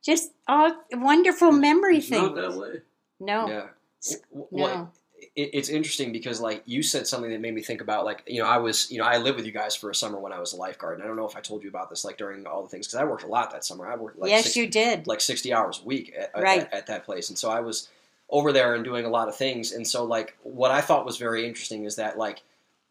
just 0.04 0.32
all 0.48 0.72
wonderful 0.94 1.52
memory 1.52 1.98
It's 1.98 2.10
things 2.10 2.22
not 2.24 2.36
that 2.36 2.54
way. 2.58 2.82
no 3.20 3.48
Yeah. 3.48 3.68
W- 4.32 4.48
no 4.52 4.64
Well, 4.64 4.94
it, 5.36 5.50
it's 5.54 5.70
interesting 5.70 6.12
because 6.12 6.42
like 6.42 6.64
you 6.66 6.84
said 6.84 7.08
something 7.08 7.32
that 7.32 7.40
made 7.40 7.54
me 7.54 7.62
think 7.62 7.82
about 7.82 8.04
like 8.04 8.24
you 8.28 8.42
know 8.42 8.48
I 8.48 8.58
was 8.58 8.92
you 8.92 8.98
know 8.98 9.06
I 9.06 9.18
lived 9.18 9.38
with 9.38 9.46
you 9.46 9.52
guys 9.52 9.76
for 9.76 9.90
a 9.90 9.96
summer 9.96 10.20
when 10.20 10.34
I 10.34 10.40
was 10.40 10.54
a 10.54 10.58
lifeguard 10.58 10.96
and 10.96 11.04
I 11.04 11.08
don't 11.08 11.16
know 11.16 11.28
if 11.28 11.38
I 11.38 11.40
told 11.42 11.64
you 11.64 11.70
about 11.70 11.90
this 11.90 12.04
like 12.04 12.18
during 12.18 12.46
all 12.46 12.62
the 12.64 12.68
things 12.70 12.88
because 12.88 13.00
I 13.00 13.06
worked 13.06 13.24
a 13.24 13.28
lot 13.28 13.52
that 13.52 13.64
summer 13.64 13.88
I 13.88 13.96
worked 13.96 14.20
like 14.20 14.30
yes 14.32 14.44
60 14.46 14.60
you 14.60 14.68
did 14.68 15.08
like 15.08 15.22
60 15.22 15.54
hours 15.54 15.80
a 15.82 15.88
week 15.88 16.14
at, 16.18 16.32
Right. 16.42 16.62
at, 16.62 16.74
at 16.74 16.88
that 16.88 17.06
place 17.06 17.30
and 17.30 17.38
so 17.38 17.50
I 17.50 17.62
was 17.62 17.90
over 18.30 18.52
there 18.52 18.74
and 18.76 18.84
doing 18.84 19.06
a 19.06 19.10
lot 19.10 19.28
of 19.30 19.36
things 19.38 19.72
and 19.72 19.88
so 19.88 20.04
like 20.04 20.36
what 20.44 20.72
I 20.72 20.82
thought 20.82 21.06
was 21.06 21.18
very 21.18 21.48
interesting 21.48 21.86
is 21.86 21.96
that 21.98 22.18
like 22.18 22.42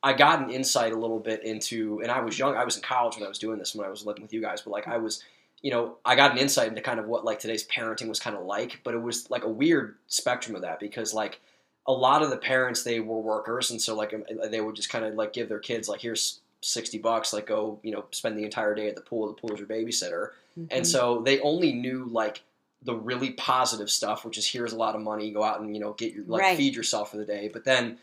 I 0.02 0.12
got 0.14 0.40
an 0.42 0.50
insight 0.50 0.92
a 0.92 0.96
little 0.98 1.20
bit 1.20 1.44
into 1.44 2.00
and 2.02 2.10
I 2.10 2.20
was 2.20 2.38
young 2.38 2.56
I 2.56 2.64
was 2.64 2.76
in 2.76 2.82
college 2.82 3.16
when 3.16 3.24
I 3.24 3.28
was 3.28 3.38
doing 3.38 3.58
this 3.58 3.74
when 3.74 3.86
I 3.86 3.90
was 3.90 4.04
living 4.04 4.22
with 4.22 4.32
you 4.32 4.40
guys 4.40 4.60
but 4.62 4.70
like 4.70 4.88
I 4.88 4.96
was 4.98 5.22
you 5.62 5.70
know 5.70 5.96
I 6.04 6.16
got 6.16 6.32
an 6.32 6.38
insight 6.38 6.68
into 6.68 6.80
kind 6.80 6.98
of 6.98 7.06
what 7.06 7.24
like 7.24 7.38
today's 7.38 7.66
parenting 7.66 8.08
was 8.08 8.18
kind 8.20 8.36
of 8.36 8.44
like 8.44 8.80
but 8.84 8.94
it 8.94 9.02
was 9.02 9.30
like 9.30 9.44
a 9.44 9.48
weird 9.48 9.96
spectrum 10.08 10.56
of 10.56 10.62
that 10.62 10.80
because 10.80 11.14
like 11.14 11.40
a 11.86 11.92
lot 11.92 12.22
of 12.22 12.30
the 12.30 12.36
parents 12.36 12.82
they 12.82 13.00
were 13.00 13.18
workers 13.20 13.70
and 13.70 13.80
so 13.80 13.94
like 13.94 14.12
um, 14.14 14.24
they 14.50 14.60
would 14.60 14.76
just 14.76 14.88
kind 14.90 15.04
of 15.04 15.14
like 15.14 15.32
give 15.32 15.48
their 15.48 15.58
kids 15.58 15.88
like 15.88 16.00
here's 16.00 16.40
60 16.62 16.98
bucks 16.98 17.32
like 17.32 17.46
go 17.46 17.78
you 17.82 17.90
know 17.92 18.04
spend 18.12 18.38
the 18.38 18.44
entire 18.44 18.74
day 18.74 18.88
at 18.88 18.94
the 18.96 19.00
pool 19.02 19.26
the 19.28 19.34
pool's 19.34 19.58
your 19.58 19.68
babysitter 19.68 20.28
Mm-hmm. 20.58 20.66
and 20.70 20.86
so 20.86 21.22
they 21.24 21.40
only 21.40 21.72
knew 21.72 22.04
like 22.12 22.42
the 22.82 22.94
really 22.94 23.30
positive 23.30 23.88
stuff 23.90 24.22
which 24.22 24.36
is 24.36 24.46
here's 24.46 24.74
a 24.74 24.76
lot 24.76 24.94
of 24.94 25.00
money 25.00 25.30
go 25.30 25.42
out 25.42 25.60
and 25.60 25.74
you 25.74 25.80
know 25.80 25.94
get 25.94 26.12
your 26.12 26.24
like 26.26 26.42
Right. 26.42 26.56
feed 26.58 26.74
yourself 26.76 27.10
for 27.10 27.16
the 27.16 27.24
day 27.24 27.48
but 27.50 27.64
then 27.64 27.96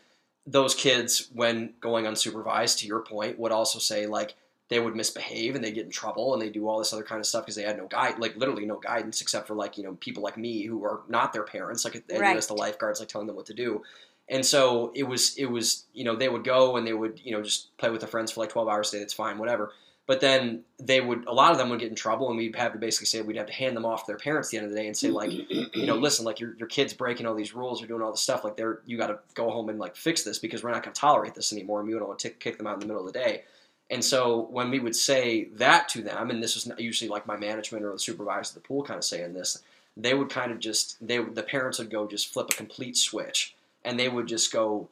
those 0.46 0.74
kids 0.74 1.28
when 1.34 1.74
going 1.80 2.04
unsupervised 2.06 2.78
to 2.78 2.86
your 2.86 3.00
point 3.00 3.38
would 3.38 3.52
also 3.52 3.78
say 3.78 4.06
like 4.06 4.34
they 4.68 4.78
would 4.80 4.94
misbehave 4.96 5.54
and 5.54 5.64
they 5.64 5.72
get 5.72 5.84
in 5.84 5.90
trouble 5.90 6.32
and 6.32 6.40
they 6.40 6.48
do 6.48 6.68
all 6.68 6.78
this 6.78 6.92
other 6.92 7.02
kind 7.02 7.18
of 7.18 7.26
stuff 7.26 7.44
because 7.44 7.56
they 7.56 7.62
had 7.62 7.76
no 7.76 7.86
guide 7.88 8.18
like 8.18 8.36
literally 8.36 8.64
no 8.64 8.76
guidance 8.76 9.20
except 9.20 9.46
for 9.46 9.54
like 9.54 9.76
you 9.76 9.84
know 9.84 9.94
people 10.00 10.22
like 10.22 10.36
me 10.36 10.64
who 10.64 10.84
are 10.84 11.02
not 11.08 11.32
their 11.32 11.42
parents 11.42 11.84
like 11.84 11.94
and 11.94 12.20
Right. 12.20 12.36
as 12.36 12.46
the 12.46 12.54
lifeguards 12.54 13.00
like 13.00 13.08
telling 13.08 13.26
them 13.26 13.36
what 13.36 13.46
to 13.46 13.54
do 13.54 13.82
and 14.28 14.46
so 14.46 14.92
it 14.94 15.02
was 15.02 15.36
it 15.36 15.46
was 15.46 15.84
you 15.92 16.04
know 16.04 16.16
they 16.16 16.28
would 16.28 16.44
go 16.44 16.76
and 16.76 16.86
they 16.86 16.92
would 16.92 17.20
you 17.22 17.32
know 17.32 17.42
just 17.42 17.76
play 17.78 17.90
with 17.90 18.00
their 18.00 18.08
friends 18.08 18.30
for 18.32 18.40
like 18.40 18.50
12 18.50 18.68
hours 18.68 18.88
a 18.90 18.92
day 18.92 18.98
that's 19.00 19.12
fine 19.12 19.38
whatever 19.38 19.72
but 20.10 20.20
then 20.20 20.64
they 20.80 21.00
would 21.00 21.24
a 21.28 21.32
lot 21.32 21.52
of 21.52 21.58
them 21.58 21.70
would 21.70 21.78
get 21.78 21.88
in 21.88 21.94
trouble 21.94 22.30
and 22.30 22.36
we'd 22.36 22.56
have 22.56 22.72
to 22.72 22.80
basically 22.80 23.06
say 23.06 23.22
we'd 23.22 23.36
have 23.36 23.46
to 23.46 23.52
hand 23.52 23.76
them 23.76 23.86
off 23.86 24.04
to 24.04 24.06
their 24.08 24.18
parents 24.18 24.48
at 24.48 24.50
the 24.50 24.56
end 24.56 24.66
of 24.66 24.72
the 24.72 24.76
day 24.76 24.88
and 24.88 24.96
say 24.96 25.06
mm-hmm. 25.06 25.16
like 25.16 25.30
you 25.76 25.86
know 25.86 25.94
listen 25.94 26.24
like 26.24 26.40
your, 26.40 26.56
your 26.58 26.66
kid's 26.66 26.92
breaking 26.92 27.26
all 27.26 27.34
these 27.36 27.54
rules 27.54 27.80
or 27.80 27.86
doing 27.86 28.02
all 28.02 28.10
this 28.10 28.20
stuff 28.20 28.42
like 28.42 28.56
they're 28.56 28.80
you 28.86 28.98
got 28.98 29.06
to 29.06 29.20
go 29.34 29.48
home 29.52 29.68
and 29.68 29.78
like 29.78 29.94
fix 29.94 30.24
this 30.24 30.40
because 30.40 30.64
we're 30.64 30.72
not 30.72 30.82
going 30.82 30.92
to 30.92 31.00
tolerate 31.00 31.36
this 31.36 31.52
anymore 31.52 31.78
and 31.78 31.88
we 31.88 31.94
don't 31.94 32.08
want 32.08 32.18
to 32.18 32.28
kick 32.28 32.58
them 32.58 32.66
out 32.66 32.74
in 32.74 32.80
the 32.80 32.86
middle 32.86 33.06
of 33.06 33.12
the 33.12 33.16
day. 33.16 33.44
And 33.88 34.04
so 34.04 34.48
when 34.50 34.68
we 34.68 34.80
would 34.80 34.96
say 34.96 35.44
that 35.54 35.88
to 35.90 36.02
them 36.02 36.30
and 36.30 36.42
this 36.42 36.56
was 36.56 36.68
usually 36.76 37.08
like 37.08 37.28
my 37.28 37.36
management 37.36 37.84
or 37.84 37.92
the 37.92 37.98
supervisor 38.00 38.50
of 38.50 38.54
the 38.54 38.66
pool 38.66 38.82
kind 38.82 38.98
of 38.98 39.04
saying 39.04 39.32
this 39.32 39.62
they 39.96 40.14
would 40.14 40.28
kind 40.28 40.50
of 40.50 40.58
just 40.58 40.96
they 41.06 41.18
the 41.18 41.44
parents 41.44 41.78
would 41.78 41.88
go 41.88 42.08
just 42.08 42.32
flip 42.32 42.48
a 42.50 42.54
complete 42.56 42.96
switch 42.96 43.54
and 43.84 43.96
they 43.96 44.08
would 44.08 44.26
just 44.26 44.52
go 44.52 44.88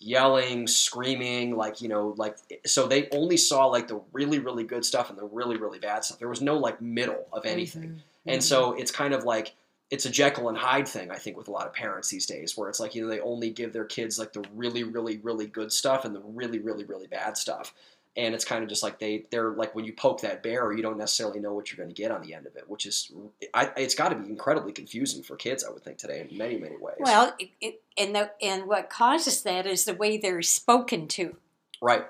yelling 0.00 0.66
screaming 0.66 1.56
like 1.56 1.80
you 1.80 1.88
know 1.88 2.14
like 2.16 2.36
so 2.64 2.86
they 2.86 3.08
only 3.10 3.36
saw 3.36 3.66
like 3.66 3.88
the 3.88 4.00
really 4.12 4.38
really 4.38 4.62
good 4.62 4.84
stuff 4.84 5.10
and 5.10 5.18
the 5.18 5.24
really 5.24 5.56
really 5.56 5.80
bad 5.80 6.04
stuff. 6.04 6.18
There 6.18 6.28
was 6.28 6.40
no 6.40 6.56
like 6.56 6.80
middle 6.80 7.26
of 7.32 7.44
anything. 7.44 7.82
Mhm. 7.82 8.00
and 8.26 8.44
so 8.44 8.74
it's 8.74 8.90
kind 8.92 9.12
of 9.12 9.24
like 9.24 9.54
it's 9.90 10.04
a 10.04 10.10
Jekyll 10.10 10.50
and 10.50 10.58
Hyde 10.58 10.86
thing, 10.86 11.10
I 11.10 11.16
think, 11.16 11.38
with 11.38 11.48
a 11.48 11.50
lot 11.50 11.66
of 11.66 11.72
parents 11.72 12.10
these 12.10 12.26
days, 12.26 12.58
where 12.58 12.68
it's 12.68 12.78
like 12.78 12.94
you 12.94 13.02
know 13.02 13.08
they 13.08 13.20
only 13.20 13.48
give 13.50 13.72
their 13.72 13.86
kids 13.86 14.18
like 14.18 14.34
the 14.34 14.44
really, 14.54 14.84
really, 14.84 15.16
really 15.18 15.46
good 15.46 15.72
stuff 15.72 16.04
and 16.04 16.14
the 16.14 16.20
really, 16.20 16.58
really, 16.58 16.84
really 16.84 17.06
bad 17.06 17.38
stuff, 17.38 17.72
and 18.16 18.34
it's 18.34 18.44
kind 18.44 18.62
of 18.62 18.68
just 18.68 18.82
like 18.82 18.98
they 18.98 19.26
they're 19.30 19.52
like 19.52 19.74
when 19.74 19.84
you 19.84 19.92
poke 19.92 20.20
that 20.22 20.42
bear, 20.42 20.72
you 20.72 20.82
don't 20.82 20.98
necessarily 20.98 21.40
know 21.40 21.52
what 21.52 21.70
you're 21.70 21.82
going 21.82 21.94
to 21.94 22.00
get 22.00 22.10
on 22.10 22.22
the 22.22 22.34
end 22.34 22.46
of 22.46 22.56
it, 22.56 22.64
which 22.68 22.86
is 22.86 23.12
I, 23.54 23.70
it's 23.76 23.94
got 23.94 24.10
to 24.10 24.16
be 24.16 24.28
incredibly 24.28 24.72
confusing 24.72 25.22
for 25.22 25.36
kids, 25.36 25.64
I 25.64 25.70
would 25.70 25.82
think 25.82 25.98
today 25.98 26.26
in 26.28 26.36
many, 26.36 26.58
many 26.58 26.76
ways. 26.76 26.96
well 27.00 27.34
it, 27.38 27.50
it, 27.60 27.82
and 27.96 28.14
the 28.14 28.30
and 28.42 28.66
what 28.66 28.90
causes 28.90 29.42
that 29.42 29.66
is 29.66 29.84
the 29.84 29.94
way 29.94 30.16
they're 30.16 30.42
spoken 30.42 31.08
to 31.08 31.36
right, 31.80 32.06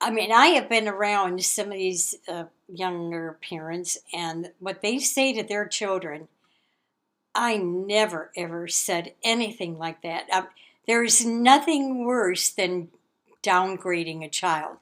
I 0.00 0.10
mean, 0.10 0.30
I 0.30 0.48
have 0.48 0.68
been 0.68 0.88
around 0.88 1.42
some 1.44 1.68
of 1.68 1.78
these 1.78 2.16
uh, 2.28 2.44
younger 2.68 3.38
parents, 3.48 3.98
and 4.12 4.52
what 4.58 4.82
they 4.82 4.98
say 4.98 5.32
to 5.32 5.42
their 5.42 5.66
children, 5.66 6.28
I 7.34 7.56
never 7.56 8.30
ever 8.36 8.68
said 8.68 9.14
anything 9.24 9.78
like 9.78 10.02
that. 10.02 10.28
Um, 10.30 10.48
there 10.86 11.02
is 11.02 11.24
nothing 11.24 12.04
worse 12.04 12.50
than 12.50 12.88
downgrading 13.42 14.24
a 14.24 14.28
child. 14.28 14.76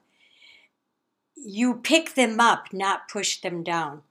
You 1.35 1.75
pick 1.75 2.15
them 2.15 2.39
up, 2.39 2.73
not 2.73 3.09
push 3.09 3.41
them 3.41 3.63
down. 3.63 4.01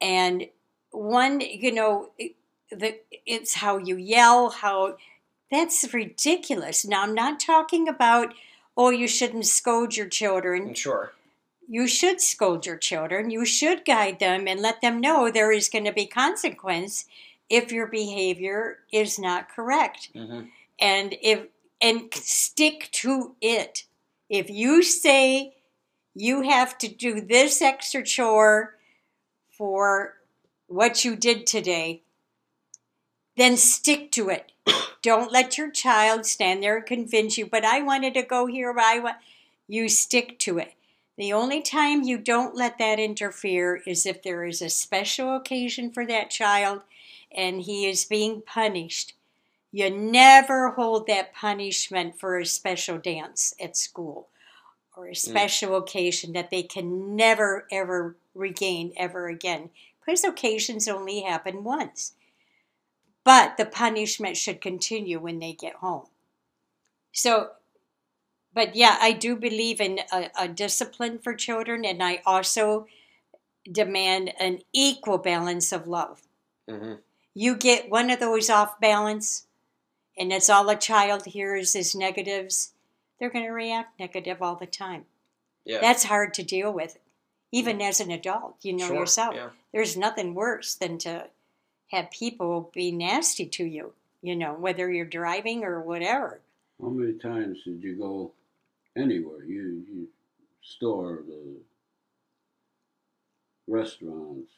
And 0.00 0.48
one, 0.90 1.40
you 1.40 1.72
know, 1.72 2.10
the, 2.70 2.98
it's 3.26 3.54
how 3.54 3.78
you 3.78 3.96
yell, 3.96 4.50
how 4.50 4.96
That's 5.50 5.92
ridiculous. 5.94 6.84
Now, 6.84 7.02
I'm 7.02 7.14
not 7.14 7.40
talking 7.40 7.88
about, 7.88 8.34
oh, 8.76 8.90
you 8.90 9.08
shouldn't 9.08 9.46
scold 9.46 9.96
your 9.96 10.08
children. 10.08 10.74
Sure. 10.74 11.12
You 11.66 11.86
should 11.86 12.20
scold 12.20 12.66
your 12.66 12.76
children. 12.76 13.30
You 13.30 13.44
should 13.44 13.84
guide 13.84 14.20
them 14.20 14.46
and 14.46 14.60
let 14.60 14.80
them 14.80 15.00
know 15.00 15.30
there 15.30 15.52
is 15.52 15.68
going 15.68 15.84
to 15.84 15.92
be 15.92 16.06
consequence 16.06 17.06
if 17.48 17.72
your 17.72 17.86
behavior 17.86 18.78
is 18.92 19.18
not 19.18 19.48
correct. 19.48 20.10
Mm-hmm. 20.14 20.46
And 20.78 21.16
if 21.22 21.46
and 21.80 22.12
stick 22.12 22.88
to 22.92 23.36
it. 23.40 23.84
If 24.28 24.50
you 24.50 24.82
say 24.82 25.54
you 26.20 26.42
have 26.42 26.76
to 26.78 26.88
do 26.88 27.20
this 27.20 27.62
extra 27.62 28.02
chore 28.02 28.74
for 29.56 30.14
what 30.66 31.04
you 31.04 31.14
did 31.14 31.46
today, 31.46 32.02
then 33.36 33.56
stick 33.56 34.10
to 34.12 34.28
it. 34.28 34.50
Don't 35.02 35.30
let 35.30 35.56
your 35.56 35.70
child 35.70 36.26
stand 36.26 36.62
there 36.62 36.78
and 36.78 36.86
convince 36.86 37.38
you, 37.38 37.46
but 37.46 37.64
I 37.64 37.82
wanted 37.82 38.14
to 38.14 38.22
go 38.22 38.46
here, 38.46 38.74
I 38.76 38.98
want 38.98 39.16
you 39.68 39.88
stick 39.88 40.40
to 40.40 40.58
it. 40.58 40.74
The 41.16 41.32
only 41.32 41.62
time 41.62 42.02
you 42.02 42.18
don't 42.18 42.54
let 42.54 42.78
that 42.78 42.98
interfere 43.00 43.82
is 43.86 44.06
if 44.06 44.22
there 44.22 44.44
is 44.44 44.62
a 44.62 44.68
special 44.68 45.36
occasion 45.36 45.90
for 45.90 46.06
that 46.06 46.30
child 46.30 46.82
and 47.30 47.62
he 47.62 47.86
is 47.86 48.04
being 48.04 48.40
punished. 48.40 49.14
You 49.72 49.90
never 49.90 50.70
hold 50.70 51.06
that 51.06 51.34
punishment 51.34 52.18
for 52.18 52.38
a 52.38 52.46
special 52.46 52.98
dance 52.98 53.52
at 53.60 53.76
school 53.76 54.28
or 54.98 55.06
a 55.06 55.14
special 55.14 55.76
occasion 55.76 56.32
that 56.32 56.50
they 56.50 56.62
can 56.62 57.14
never 57.14 57.66
ever 57.70 58.16
regain 58.34 58.92
ever 58.96 59.28
again 59.28 59.70
because 60.04 60.24
occasions 60.24 60.88
only 60.88 61.20
happen 61.20 61.62
once. 61.62 62.14
But 63.24 63.56
the 63.56 63.64
punishment 63.64 64.36
should 64.36 64.60
continue 64.60 65.20
when 65.20 65.38
they 65.38 65.52
get 65.52 65.74
home. 65.76 66.06
So, 67.12 67.50
but 68.52 68.74
yeah, 68.74 68.96
I 69.00 69.12
do 69.12 69.36
believe 69.36 69.80
in 69.80 70.00
a, 70.12 70.30
a 70.36 70.48
discipline 70.48 71.18
for 71.18 71.34
children, 71.34 71.84
and 71.84 72.02
I 72.02 72.22
also 72.26 72.86
demand 73.70 74.32
an 74.40 74.60
equal 74.72 75.18
balance 75.18 75.72
of 75.72 75.86
love. 75.86 76.22
Mm-hmm. 76.68 76.94
You 77.34 77.54
get 77.54 77.90
one 77.90 78.10
of 78.10 78.18
those 78.18 78.50
off 78.50 78.80
balance, 78.80 79.46
and 80.16 80.32
it's 80.32 80.50
all 80.50 80.68
a 80.70 80.76
child 80.76 81.26
hears 81.26 81.76
is 81.76 81.94
negatives, 81.94 82.72
they're 83.18 83.30
going 83.30 83.44
to 83.44 83.50
react 83.52 83.98
negative 83.98 84.40
all 84.42 84.56
the 84.56 84.66
time. 84.66 85.04
Yeah. 85.64 85.80
That's 85.80 86.04
hard 86.04 86.34
to 86.34 86.42
deal 86.42 86.72
with, 86.72 86.98
even 87.52 87.80
as 87.82 88.00
an 88.00 88.10
adult. 88.10 88.56
You 88.62 88.72
know 88.74 88.86
Sure, 88.86 88.96
yourself. 89.00 89.34
yeah. 89.34 89.48
There's 89.72 89.96
nothing 89.96 90.34
worse 90.34 90.74
than 90.74 90.98
to 90.98 91.28
have 91.88 92.10
people 92.10 92.70
be 92.74 92.90
nasty 92.92 93.46
to 93.46 93.64
you, 93.64 93.92
you 94.22 94.36
know, 94.36 94.54
whether 94.54 94.90
you're 94.90 95.04
driving 95.06 95.64
or 95.64 95.80
whatever. 95.80 96.40
How 96.80 96.88
many 96.88 97.14
times 97.14 97.58
did 97.64 97.82
you 97.82 97.96
go 97.96 98.32
anywhere? 98.96 99.42
You 99.44 99.84
you 99.90 100.08
store 100.62 101.22
the 101.26 101.56
restaurants. 103.66 104.52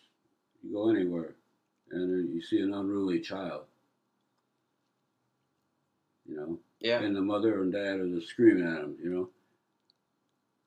You 0.62 0.72
go 0.74 0.90
anywhere, 0.90 1.34
and 1.90 2.34
you 2.34 2.42
see 2.42 2.60
an 2.60 2.74
unruly 2.74 3.20
child. 3.20 3.64
You 6.28 6.36
know, 6.36 6.58
Yeah. 6.80 7.02
and 7.02 7.14
the 7.14 7.20
mother 7.20 7.62
and 7.62 7.72
dad 7.72 8.00
are 8.00 8.08
just 8.08 8.28
screaming 8.28 8.66
at 8.66 8.80
them. 8.80 8.96
You 9.02 9.10
know. 9.10 9.30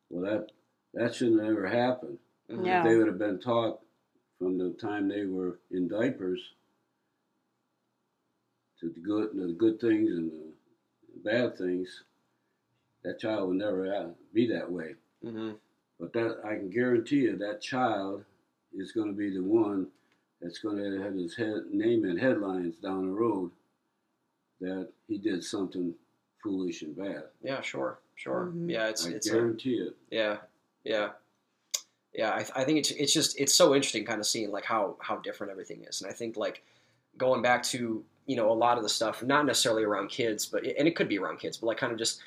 Well, 0.10 0.24
that 0.24 0.52
that 0.94 1.16
shouldn't 1.16 1.42
have 1.42 1.52
ever 1.52 1.68
happened. 1.68 2.20
Mhm. 2.50 2.68
If 2.68 2.84
they 2.84 2.96
would 2.96 3.08
have 3.08 3.18
been 3.18 3.40
taught 3.40 3.82
from 4.38 4.58
the 4.58 4.72
time 4.72 5.08
they 5.08 5.26
were 5.26 5.60
in 5.72 5.88
diapers 5.88 6.54
to 8.80 8.90
the 8.90 9.00
good, 9.00 9.32
the 9.34 9.54
good 9.54 9.80
things 9.80 10.12
and 10.12 10.32
the 10.32 11.20
bad 11.24 11.58
things, 11.58 12.04
that 13.04 13.20
child 13.20 13.50
would 13.50 13.58
never 13.58 14.14
be 14.34 14.48
that 14.48 14.72
way. 14.72 14.96
Mm-hmm. 15.24 15.52
But 16.00 16.14
that 16.14 16.42
I 16.44 16.56
can 16.56 16.70
guarantee 16.70 17.22
you, 17.22 17.38
that 17.38 17.62
child 17.62 18.26
is 18.74 18.92
going 18.92 19.08
to 19.08 19.14
be 19.14 19.30
the 19.30 19.44
one 19.44 19.88
that's 20.42 20.60
going 20.60 20.78
to 20.78 21.02
have 21.02 21.14
his 21.14 21.36
head, 21.36 21.68
name 21.72 22.06
in 22.06 22.18
headlines 22.18 22.76
down 22.76 23.08
the 23.08 23.14
road 23.14 23.52
that 24.60 24.90
he 25.08 25.18
did 25.18 25.44
something 25.44 25.96
foolish 26.44 26.82
and 26.82 26.96
bad. 26.96 27.24
Yeah, 27.42 27.62
sure, 27.62 28.00
sure. 28.16 28.52
Mhm. 28.54 28.70
Yeah, 28.70 28.90
it's 28.90 29.08
I 29.08 29.12
it's 29.12 29.28
a, 29.28 29.32
guarantee 29.34 29.76
it. 29.76 29.96
yeah, 30.12 30.38
yeah, 30.84 31.10
yeah. 32.14 32.32
I, 32.32 32.46
I 32.62 32.64
think 32.66 32.80
it's 32.80 32.92
it's 32.92 33.14
just 33.14 33.40
it's 33.40 33.54
so 33.54 33.74
interesting, 33.74 34.06
kind 34.06 34.20
of 34.20 34.28
seeing 34.28 34.52
like 34.52 34.66
how 34.66 34.98
how 35.00 35.18
different 35.18 35.52
everything 35.52 35.84
is, 35.88 36.02
and 36.02 36.12
I 36.12 36.14
think 36.14 36.38
like 36.38 36.62
going 37.18 37.42
back 37.42 37.64
to 37.64 38.04
you 38.26 38.36
know 38.36 38.52
a 38.52 38.54
lot 38.54 38.78
of 38.78 38.84
the 38.84 38.90
stuff, 38.90 39.24
not 39.24 39.46
necessarily 39.46 39.84
around 39.84 40.10
kids, 40.10 40.46
but 40.46 40.66
and 40.66 40.88
it 40.88 40.96
could 40.96 41.10
be 41.10 41.18
around 41.18 41.40
kids, 41.40 41.58
but 41.58 41.68
like 41.68 41.78
kind 41.78 41.92
of 41.92 41.98
just 41.98 42.20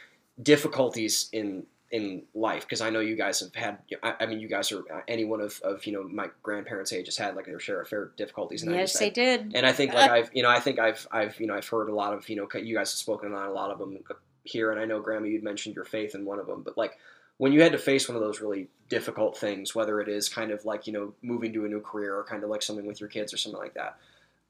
difficulties 0.43 1.29
in 1.33 1.65
in 1.91 2.23
life 2.35 2.63
because 2.63 2.81
I 2.81 2.91
know 2.91 3.01
you 3.01 3.17
guys 3.17 3.41
have 3.41 3.55
had. 3.55 3.79
I, 4.03 4.15
I 4.21 4.27
mean, 4.27 4.41
you 4.41 4.49
guys 4.49 4.73
are 4.73 4.81
uh, 4.93 5.03
any 5.07 5.25
one 5.25 5.41
of, 5.41 5.61
of 5.63 5.87
you 5.87 5.93
know 5.93 6.03
my 6.03 6.29
grandparents' 6.43 6.93
age 6.93 7.07
has 7.07 7.17
had 7.17 7.37
like 7.37 7.47
their 7.47 7.61
share 7.61 7.81
of 7.81 7.89
fair 7.89 8.11
difficulties. 8.17 8.63
And 8.63 8.75
yes, 8.75 8.99
they 8.99 9.07
I- 9.07 9.11
did. 9.11 9.53
and 9.55 9.65
I 9.65 9.73
think 9.73 9.95
like 9.95 10.11
I've 10.17 10.31
you 10.33 10.43
know 10.43 10.51
I 10.51 10.61
think 10.61 10.79
I've 10.79 11.07
I've 11.13 11.39
you 11.41 11.47
know 11.47 11.55
I've 11.55 11.69
heard 11.69 11.89
a 11.89 11.95
lot 11.95 12.13
of 12.13 12.29
you 12.29 12.37
know 12.37 12.49
you 12.59 12.75
guys 12.75 12.91
have 12.93 12.99
spoken 12.99 13.33
on 13.33 13.49
a 13.49 13.53
lot 13.53 13.71
of 13.71 13.79
them 13.79 13.99
here, 14.45 14.71
and 14.73 14.81
I 14.81 14.85
know 14.85 15.01
Grandma 15.01 15.27
you'd 15.27 15.45
mentioned 15.45 15.77
your 15.77 15.85
faith 15.85 16.15
in 16.15 16.25
one 16.25 16.39
of 16.39 16.47
them, 16.47 16.63
but 16.63 16.77
like 16.77 16.99
when 17.39 17.53
you 17.53 17.63
had 17.63 17.73
to 17.73 17.79
face 17.79 18.09
one 18.09 18.17
of 18.17 18.23
those 18.23 18.41
really 18.41 18.69
difficult 18.89 19.37
things, 19.37 19.75
whether 19.75 20.01
it 20.01 20.09
is 20.09 20.29
kind 20.29 20.51
of 20.51 20.65
like 20.65 20.87
you 20.87 20.93
know 20.93 21.15
moving 21.23 21.53
to 21.53 21.65
a 21.65 21.69
new 21.69 21.81
career 21.81 22.17
or 22.17 22.25
kind 22.25 22.43
of 22.43 22.51
like 22.51 22.63
something 22.63 22.87
with 22.87 23.01
your 23.01 23.09
kids 23.09 23.33
or 23.33 23.37
something 23.37 23.61
like 23.61 23.75
that, 23.75 23.97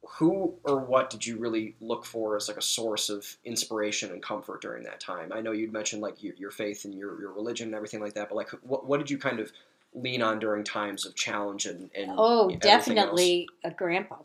who 0.09 0.55
or 0.65 0.79
what 0.79 1.11
did 1.11 1.27
you 1.27 1.39
really 1.39 1.75
look 1.81 2.05
for 2.05 2.37
as 2.37 2.49
like 2.49 2.57
a 2.57 2.63
source 2.63 3.09
of 3.09 3.27
inspiration 3.45 4.11
and 4.13 4.23
comfort 4.23 4.61
during 4.63 4.85
that 4.85 5.01
time? 5.01 5.33
I 5.33 5.41
know 5.41 5.53
you'd 5.53 5.73
mentioned 5.73 6.03
like 6.03 6.23
your, 6.23 6.35
your 6.37 6.51
faith 6.51 6.85
and 6.85 6.95
your, 6.95 7.21
your 7.21 7.33
religion 7.33 7.69
and 7.69 7.75
everything 7.75 8.01
like 8.01 8.15
that, 8.15 8.29
but 8.29 8.37
like 8.37 8.51
what 8.63 8.87
what 8.87 8.99
did 8.99 9.11
you 9.11 9.19
kind 9.19 9.41
of 9.41 9.53
lean 9.95 10.23
on 10.23 10.39
during 10.39 10.63
times 10.63 11.07
of 11.07 11.15
challenge 11.15 11.67
and, 11.67 11.91
and 11.95 12.13
Oh, 12.17 12.45
everything 12.45 12.59
definitely 12.61 13.49
a 13.65 13.71
grandpa. 13.71 14.17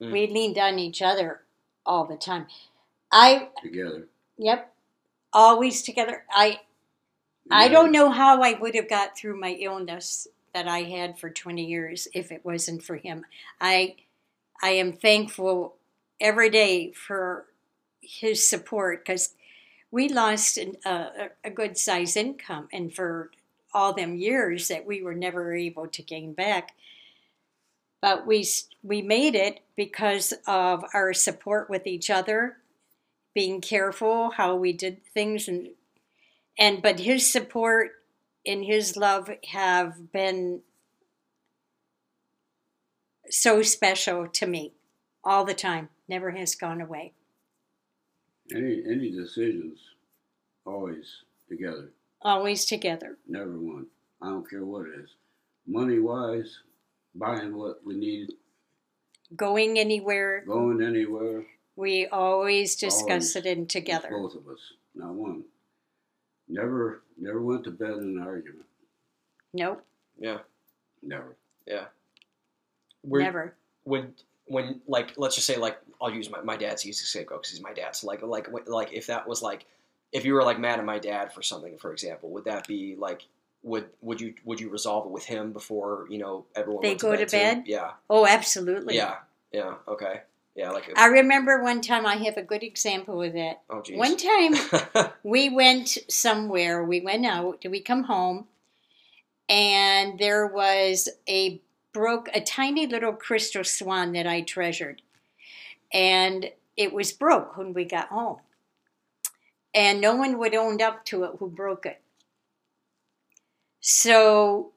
Mm. 0.00 0.12
We 0.12 0.26
leaned 0.26 0.58
on 0.58 0.78
each 0.78 1.02
other 1.02 1.42
all 1.84 2.04
the 2.06 2.16
time. 2.16 2.46
I, 3.12 3.48
Together. 3.62 4.08
yep, 4.38 4.72
always 5.32 5.82
together. 5.82 6.24
I, 6.30 6.60
I 7.50 7.68
don't 7.68 7.92
know 7.92 8.10
how 8.10 8.42
I 8.42 8.54
would 8.58 8.74
have 8.74 8.88
got 8.88 9.16
through 9.16 9.38
my 9.38 9.50
illness 9.50 10.26
that 10.54 10.66
I 10.66 10.82
had 10.82 11.18
for 11.18 11.28
20 11.30 11.64
years 11.64 12.08
if 12.14 12.32
it 12.32 12.44
wasn't 12.44 12.82
for 12.82 12.96
him. 12.96 13.24
I 13.60 13.96
I 14.62 14.70
am 14.70 14.92
thankful 14.92 15.76
every 16.20 16.50
day 16.50 16.92
for 16.92 17.46
his 18.00 18.48
support 18.48 19.04
because 19.04 19.34
we 19.90 20.08
lost 20.08 20.58
an, 20.58 20.76
uh, 20.84 21.28
a, 21.44 21.50
good 21.50 21.78
size 21.78 22.16
income 22.16 22.68
and 22.72 22.92
for 22.92 23.30
all 23.72 23.92
them 23.92 24.16
years 24.16 24.68
that 24.68 24.86
we 24.86 25.02
were 25.02 25.14
never 25.14 25.54
able 25.54 25.86
to 25.86 26.02
gain 26.02 26.32
back. 26.32 26.74
But 28.00 28.26
we 28.26 28.46
we 28.82 29.02
made 29.02 29.34
it 29.34 29.60
because 29.76 30.34
of 30.46 30.84
our 30.92 31.14
support 31.14 31.70
with 31.70 31.86
each 31.86 32.10
other, 32.10 32.58
being 33.34 33.60
careful 33.60 34.30
how 34.30 34.56
we 34.56 34.72
did 34.72 35.04
things 35.14 35.48
and 35.48 35.70
and 36.58 36.82
but 36.82 37.00
his 37.00 37.30
support 37.30 37.92
and 38.46 38.64
his 38.64 38.96
love 38.96 39.30
have 39.48 40.12
been 40.12 40.60
so 43.36 43.62
special 43.62 44.28
to 44.28 44.46
me 44.46 44.72
all 45.24 45.44
the 45.44 45.54
time 45.54 45.88
never 46.08 46.30
has 46.30 46.54
gone 46.54 46.80
away 46.80 47.12
Any 48.54 48.82
any 48.94 49.10
decisions, 49.10 49.78
always 50.64 51.06
together, 51.48 51.90
always 52.22 52.64
together 52.64 53.16
never 53.26 53.58
one. 53.58 53.86
I 54.22 54.28
don't 54.28 54.48
care 54.48 54.64
what 54.64 54.86
it 54.86 54.94
is. 55.02 55.10
Money 55.66 55.98
wise, 55.98 56.60
buying 57.14 57.56
what 57.56 57.80
we 57.84 57.94
need, 57.96 58.28
going 59.34 59.78
anywhere 59.78 60.44
going 60.46 60.80
anywhere. 60.82 61.44
we 61.76 62.06
always 62.06 62.76
discuss 62.76 63.34
Always. 63.34 63.36
it 63.36 63.46
in 63.46 63.66
together 63.66 64.10
Both 64.10 64.36
of 64.36 64.46
us, 64.48 64.62
not 64.94 65.14
one. 65.14 65.42
Never, 66.46 67.02
never 67.18 67.40
went 67.42 67.64
to 67.64 67.70
bed 67.70 67.94
in 68.02 68.18
an 68.18 68.22
argument. 68.22 68.66
nope 69.54 69.82
Yeah, 70.18 70.40
Never. 71.02 71.36
yeah. 71.66 71.86
Were- 73.04 73.20
never 73.20 73.54
when 73.84 74.14
when 74.46 74.80
like 74.86 75.14
let's 75.16 75.34
just 75.34 75.46
say 75.46 75.56
like 75.56 75.78
I'll 76.00 76.12
use 76.12 76.30
my, 76.30 76.40
my 76.42 76.56
dad's 76.56 76.84
easy 76.86 77.04
scapegoat 77.04 77.42
because 77.42 77.52
he's 77.52 77.62
my 77.62 77.72
dad. 77.72 77.96
So 77.96 78.06
like 78.06 78.22
like 78.22 78.48
like 78.66 78.92
if 78.92 79.06
that 79.06 79.28
was 79.28 79.42
like 79.42 79.66
if 80.12 80.24
you 80.24 80.34
were 80.34 80.44
like 80.44 80.58
mad 80.58 80.78
at 80.78 80.84
my 80.84 80.98
dad 80.98 81.32
for 81.32 81.42
something, 81.42 81.78
for 81.78 81.92
example, 81.92 82.30
would 82.30 82.44
that 82.44 82.66
be 82.66 82.96
like 82.96 83.22
would 83.62 83.86
would 84.02 84.20
you 84.20 84.34
would 84.44 84.60
you 84.60 84.68
resolve 84.68 85.06
it 85.06 85.10
with 85.10 85.24
him 85.24 85.52
before 85.52 86.06
you 86.10 86.18
know 86.18 86.44
everyone 86.54 86.82
They 86.82 86.94
go 86.94 87.16
to 87.16 87.24
too? 87.24 87.36
bed? 87.36 87.62
Yeah, 87.66 87.92
oh 88.10 88.26
absolutely 88.26 88.96
yeah, 88.96 89.16
yeah. 89.52 89.74
Okay, 89.88 90.20
yeah. 90.54 90.70
Like 90.70 90.92
i 90.96 91.06
remember 91.06 91.62
one 91.62 91.80
time 91.80 92.06
i 92.06 92.16
have 92.16 92.36
a 92.36 92.42
good 92.42 92.62
example 92.62 93.22
of 93.22 93.32
that 93.32 93.62
oh 93.70 93.80
geez. 93.82 93.98
one 93.98 94.16
time 94.16 94.54
we 95.24 95.48
went 95.48 95.98
somewhere 96.08 96.84
we 96.84 97.00
went 97.00 97.24
out 97.26 97.64
we 97.68 97.80
come 97.80 98.04
home 98.04 98.46
and 99.48 100.18
there 100.18 100.46
was 100.46 101.08
a 101.28 101.60
broke 101.94 102.28
a 102.34 102.40
tiny 102.42 102.86
little 102.86 103.14
crystal 103.14 103.64
swan 103.64 104.12
that 104.12 104.26
i 104.26 104.42
treasured 104.42 105.00
and 105.94 106.50
it 106.76 106.92
was 106.92 107.12
broke 107.12 107.56
when 107.56 107.72
we 107.72 107.84
got 107.84 108.08
home. 108.08 108.38
And 109.72 110.00
no 110.00 110.14
one 110.14 110.38
would 110.38 110.54
own 110.54 110.82
up 110.82 111.04
to 111.06 111.24
it 111.24 111.36
who 111.38 111.48
broke 111.48 111.86
it. 111.86 112.00
So 113.80 114.72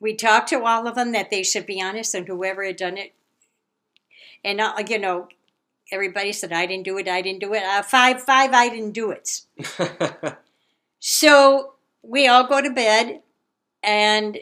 we 0.00 0.14
talked 0.14 0.48
to 0.48 0.64
all 0.64 0.86
of 0.86 0.94
them 0.94 1.12
that 1.12 1.30
they 1.30 1.42
should 1.42 1.66
be 1.66 1.80
honest 1.80 2.14
and 2.14 2.26
whoever 2.26 2.64
had 2.64 2.76
done 2.76 2.96
it. 2.96 3.14
And, 4.44 4.60
uh, 4.60 4.74
you 4.88 4.98
know, 4.98 5.28
everybody 5.90 6.32
said, 6.32 6.52
I 6.52 6.66
didn't 6.66 6.84
do 6.84 6.98
it, 6.98 7.08
I 7.08 7.22
didn't 7.22 7.40
do 7.40 7.54
it. 7.54 7.62
Uh, 7.62 7.82
five, 7.82 8.22
five, 8.22 8.52
I 8.52 8.68
didn't 8.68 8.92
do 8.92 9.10
it. 9.10 9.40
So 11.00 11.74
we 12.02 12.26
all 12.26 12.48
go 12.48 12.60
to 12.60 12.70
bed, 12.70 13.22
and 13.84 14.36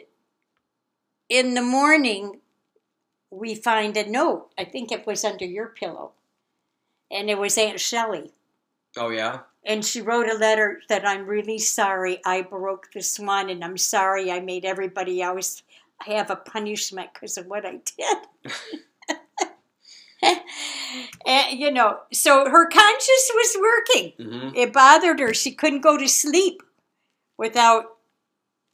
in 1.29 1.53
the 1.53 1.61
morning, 1.61 2.39
we 3.29 3.55
find 3.55 3.95
a 3.97 4.09
note. 4.09 4.49
I 4.57 4.63
think 4.63 4.91
it 4.91 5.05
was 5.05 5.23
under 5.23 5.45
your 5.45 5.67
pillow. 5.67 6.11
And 7.11 7.29
it 7.29 7.37
was 7.37 7.57
Aunt 7.57 7.79
Shelley. 7.79 8.31
oh 8.97 9.09
yeah. 9.09 9.39
And 9.65 9.83
she 9.83 10.01
wrote 10.01 10.29
a 10.29 10.33
letter 10.37 10.79
that 10.87 11.05
I'm 11.05 11.25
really 11.25 11.59
sorry 11.59 12.21
I 12.25 12.41
broke 12.41 12.91
this 12.93 13.19
one, 13.19 13.49
and 13.49 13.63
I'm 13.63 13.77
sorry 13.77 14.31
I 14.31 14.39
made 14.39 14.63
everybody 14.63 15.21
else 15.21 15.61
have 16.01 16.29
a 16.29 16.37
punishment 16.37 17.09
because 17.13 17.37
of 17.37 17.47
what 17.47 17.65
I 17.65 17.79
did. 17.97 18.53
and, 21.25 21.51
you 21.59 21.71
know, 21.71 21.99
so 22.13 22.49
her 22.49 22.67
conscience 22.69 23.31
was 23.33 23.57
working. 23.59 24.13
hmm 24.17 24.49
It 24.55 24.71
bothered 24.71 25.19
her. 25.19 25.33
She 25.33 25.51
couldn't 25.51 25.81
go 25.81 25.97
to 25.97 26.07
sleep 26.07 26.63
without 27.37 27.96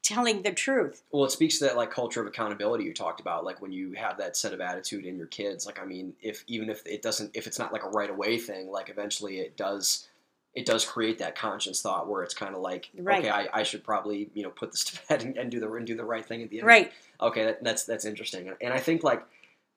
telling 0.03 0.41
the 0.43 0.51
truth. 0.51 1.01
Well, 1.11 1.25
it 1.25 1.31
speaks 1.31 1.57
to 1.59 1.65
that 1.65 1.77
like 1.77 1.89
culture 1.89 2.21
of 2.21 2.27
accountability 2.27 2.83
you 2.83 2.93
talked 2.93 3.19
about, 3.19 3.43
like 3.45 3.61
when 3.61 3.71
you 3.71 3.93
have 3.93 4.17
that 4.17 4.35
set 4.37 4.53
of 4.53 4.61
attitude 4.61 5.05
in 5.05 5.17
your 5.17 5.27
kids. 5.27 5.65
Like, 5.65 5.81
I 5.81 5.85
mean, 5.85 6.13
if 6.21 6.43
even 6.47 6.69
if 6.69 6.85
it 6.85 7.01
doesn't, 7.01 7.31
if 7.33 7.47
it's 7.47 7.57
not 7.57 7.71
like 7.73 7.83
a 7.83 7.89
right 7.89 8.09
away 8.09 8.37
thing, 8.37 8.69
like 8.69 8.89
eventually 8.89 9.39
it 9.39 9.55
does, 9.57 10.07
it 10.53 10.65
does 10.65 10.85
create 10.85 11.17
that 11.19 11.35
conscious 11.35 11.81
thought 11.81 12.07
where 12.07 12.21
it's 12.21 12.33
kind 12.33 12.53
of 12.53 12.61
like, 12.61 12.89
Right. 12.97 13.19
okay, 13.19 13.29
I, 13.29 13.47
I 13.53 13.63
should 13.63 13.83
probably 13.83 14.29
you 14.33 14.43
know 14.43 14.49
put 14.49 14.71
this 14.71 14.83
to 14.85 14.99
bed 15.07 15.23
and, 15.23 15.37
and 15.37 15.49
do 15.49 15.59
the 15.59 15.71
and 15.71 15.87
do 15.87 15.95
the 15.95 16.05
right 16.05 16.25
thing 16.25 16.43
at 16.43 16.49
the 16.49 16.59
end. 16.59 16.67
Right. 16.67 16.91
Okay, 17.21 17.45
that, 17.45 17.63
that's 17.63 17.85
that's 17.85 18.05
interesting, 18.05 18.51
and 18.61 18.73
I 18.73 18.79
think 18.79 19.03
like 19.03 19.23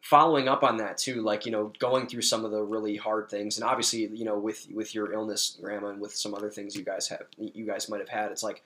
following 0.00 0.46
up 0.48 0.62
on 0.62 0.76
that 0.76 0.98
too, 0.98 1.22
like 1.22 1.46
you 1.46 1.52
know, 1.52 1.72
going 1.78 2.06
through 2.08 2.22
some 2.22 2.44
of 2.44 2.50
the 2.50 2.62
really 2.62 2.96
hard 2.96 3.28
things, 3.30 3.56
and 3.58 3.64
obviously, 3.64 4.06
you 4.06 4.24
know, 4.24 4.38
with 4.38 4.66
with 4.72 4.94
your 4.94 5.12
illness, 5.12 5.56
grandma, 5.60 5.88
and 5.88 6.00
with 6.00 6.14
some 6.14 6.34
other 6.34 6.50
things 6.50 6.74
you 6.76 6.82
guys 6.82 7.08
have, 7.08 7.22
you 7.38 7.64
guys 7.64 7.88
might 7.88 8.00
have 8.00 8.08
had, 8.08 8.30
it's 8.32 8.42
like, 8.42 8.62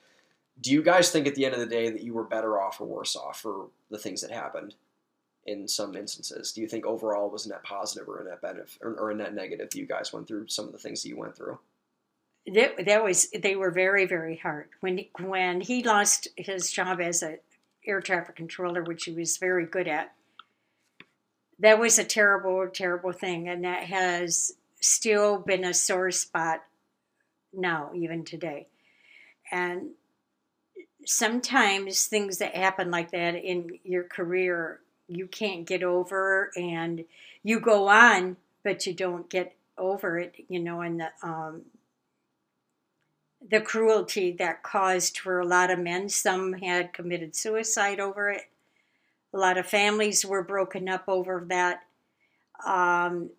do 0.61 0.71
you 0.71 0.83
guys 0.83 1.11
think 1.11 1.27
at 1.27 1.35
the 1.35 1.45
end 1.45 1.55
of 1.55 1.61
the 1.61 1.67
day 1.67 1.91
that 1.91 2.03
you 2.03 2.13
were 2.13 2.25
better 2.25 2.61
off 2.61 2.81
or 2.81 2.87
worse 2.87 3.17
off 3.17 3.41
for 3.41 3.69
the 3.91 3.99
things 3.99 4.21
that 4.21 4.31
happened? 4.31 4.75
In 5.47 5.67
some 5.67 5.97
instances, 5.97 6.53
do 6.53 6.61
you 6.61 6.69
think 6.69 6.85
overall 6.85 7.31
was 7.31 7.47
a 7.47 7.49
net 7.49 7.63
positive 7.63 8.09
or 8.09 8.21
a 8.21 8.25
net 8.29 8.43
benefit 8.43 8.79
or, 8.83 8.95
or 8.95 9.11
a 9.11 9.15
net 9.15 9.35
negative? 9.35 9.71
that 9.71 9.79
You 9.79 9.87
guys 9.87 10.13
went 10.13 10.29
through 10.29 10.49
some 10.49 10.67
of 10.67 10.73
the 10.73 10.79
things 10.79 11.03
that 11.03 11.09
you 11.09 11.17
went 11.17 11.35
through. 11.35 11.59
That, 12.47 12.85
that 12.85 13.03
was 13.03 13.31
they 13.31 13.57
were 13.57 13.71
very 13.71 14.07
very 14.07 14.37
hard 14.37 14.69
when 14.81 14.99
he, 14.99 15.11
when 15.19 15.61
he 15.61 15.83
lost 15.83 16.29
his 16.37 16.71
job 16.71 17.01
as 17.01 17.23
a 17.23 17.39
air 17.87 18.01
traffic 18.01 18.37
controller, 18.37 18.83
which 18.83 19.05
he 19.05 19.13
was 19.13 19.39
very 19.39 19.65
good 19.65 19.89
at. 19.89 20.13
That 21.59 21.79
was 21.79 21.99
a 21.99 22.05
terrible 22.05 22.69
terrible 22.69 23.13
thing, 23.13 23.49
and 23.49 23.65
that 23.65 23.85
has 23.85 24.53
still 24.81 25.39
been 25.39 25.65
a 25.65 25.73
sore 25.73 26.11
spot 26.11 26.65
now 27.53 27.91
even 27.95 28.25
today. 28.25 28.69
And 29.51 29.91
sometimes 31.11 32.07
things 32.07 32.39
that 32.39 32.55
happen 32.55 32.91
like 32.91 33.11
that 33.11 33.35
in 33.35 33.79
your 33.85 34.05
career 34.05 34.81
you 35.09 35.27
can't 35.27 35.67
get 35.67 35.83
over 35.83 36.51
and 36.57 37.05
you 37.43 37.59
go 37.59 37.89
on 37.89 38.37
but 38.63 38.87
you 38.87 38.95
don't 38.95 39.29
get 39.29 39.55
over 39.77 40.19
it 40.19 40.35
you 40.49 40.61
know 40.61 40.81
and 40.81 41.01
the 41.01 41.09
um 41.23 41.63
the 43.49 43.61
cruelty 43.61 44.31
that 44.33 44.63
caused 44.63 45.19
for 45.19 45.41
a 45.41 45.47
lot 45.47 45.71
of 45.71 45.79
men. 45.79 46.09
Some 46.09 46.53
had 46.55 46.93
committed 46.93 47.35
suicide 47.35 47.99
over 47.99 48.31
it. 48.31 48.43
A 49.33 49.39
lot 49.39 49.59
of 49.59 49.67
families 49.67 50.25
were 50.25 50.43
broken 50.43 50.89
up 50.89 51.05
over 51.09 51.45
that. 51.49 51.85
Um 52.67 53.31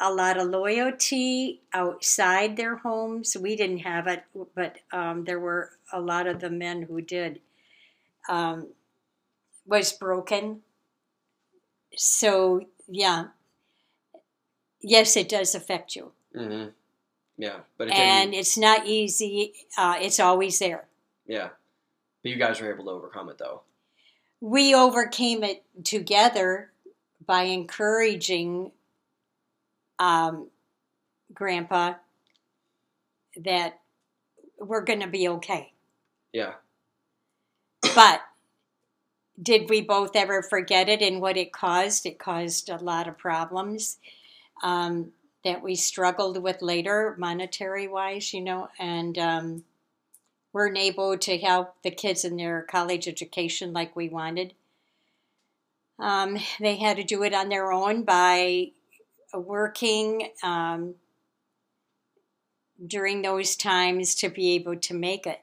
a 0.00 0.12
lot 0.12 0.38
of 0.38 0.48
loyalty 0.48 1.60
outside 1.72 2.56
their 2.56 2.76
homes. 2.76 3.36
We 3.38 3.54
didn't 3.56 3.80
have 3.80 4.06
it, 4.06 4.24
but 4.54 4.78
um, 4.92 5.24
there 5.24 5.40
were 5.40 5.72
a 5.92 6.00
lot 6.00 6.26
of 6.26 6.40
the 6.40 6.50
men 6.50 6.82
who 6.82 7.00
did. 7.00 7.40
Um, 8.28 8.68
was 9.66 9.92
broken. 9.92 10.60
So 11.96 12.66
yeah, 12.88 13.26
yes, 14.82 15.16
it 15.16 15.28
does 15.28 15.54
affect 15.54 15.96
you, 15.96 16.12
Mm-hmm. 16.36 16.70
Yeah, 17.38 17.60
but 17.78 17.88
it 17.88 17.94
and 17.94 18.34
it's 18.34 18.58
not 18.58 18.86
easy. 18.86 19.54
Uh, 19.76 19.96
it's 19.98 20.20
always 20.20 20.58
there. 20.58 20.84
Yeah, 21.26 21.48
but 22.22 22.30
you 22.30 22.36
guys 22.36 22.60
were 22.60 22.72
able 22.72 22.84
to 22.84 22.90
overcome 22.90 23.30
it 23.30 23.38
though. 23.38 23.62
We 24.40 24.74
overcame 24.74 25.42
it 25.42 25.64
together 25.84 26.70
by 27.26 27.44
encouraging 27.44 28.72
um, 30.00 30.48
Grandpa 31.32 31.94
that 33.36 33.78
we're 34.58 34.84
going 34.84 35.00
to 35.00 35.06
be 35.06 35.28
okay. 35.28 35.72
Yeah. 36.32 36.54
But 37.94 38.22
did 39.40 39.70
we 39.70 39.80
both 39.80 40.16
ever 40.16 40.42
forget 40.42 40.88
it 40.88 41.00
and 41.00 41.20
what 41.20 41.36
it 41.36 41.52
caused? 41.52 42.06
It 42.06 42.18
caused 42.18 42.68
a 42.68 42.76
lot 42.76 43.06
of 43.06 43.16
problems 43.16 43.98
um, 44.62 45.12
that 45.44 45.62
we 45.62 45.76
struggled 45.76 46.42
with 46.42 46.60
later, 46.60 47.14
monetary 47.18 47.86
wise, 47.88 48.34
you 48.34 48.40
know, 48.40 48.68
and 48.78 49.16
um, 49.16 49.64
weren't 50.52 50.76
able 50.76 51.16
to 51.18 51.38
help 51.38 51.76
the 51.82 51.90
kids 51.90 52.24
in 52.24 52.36
their 52.36 52.62
college 52.62 53.06
education 53.08 53.72
like 53.72 53.94
we 53.96 54.08
wanted. 54.08 54.54
Um, 55.98 56.38
they 56.58 56.76
had 56.76 56.96
to 56.96 57.04
do 57.04 57.22
it 57.22 57.34
on 57.34 57.48
their 57.48 57.72
own 57.72 58.02
by 58.02 58.72
working 59.38 60.30
um, 60.42 60.94
during 62.84 63.22
those 63.22 63.56
times 63.56 64.14
to 64.16 64.28
be 64.28 64.52
able 64.54 64.76
to 64.76 64.94
make 64.94 65.26
it 65.26 65.40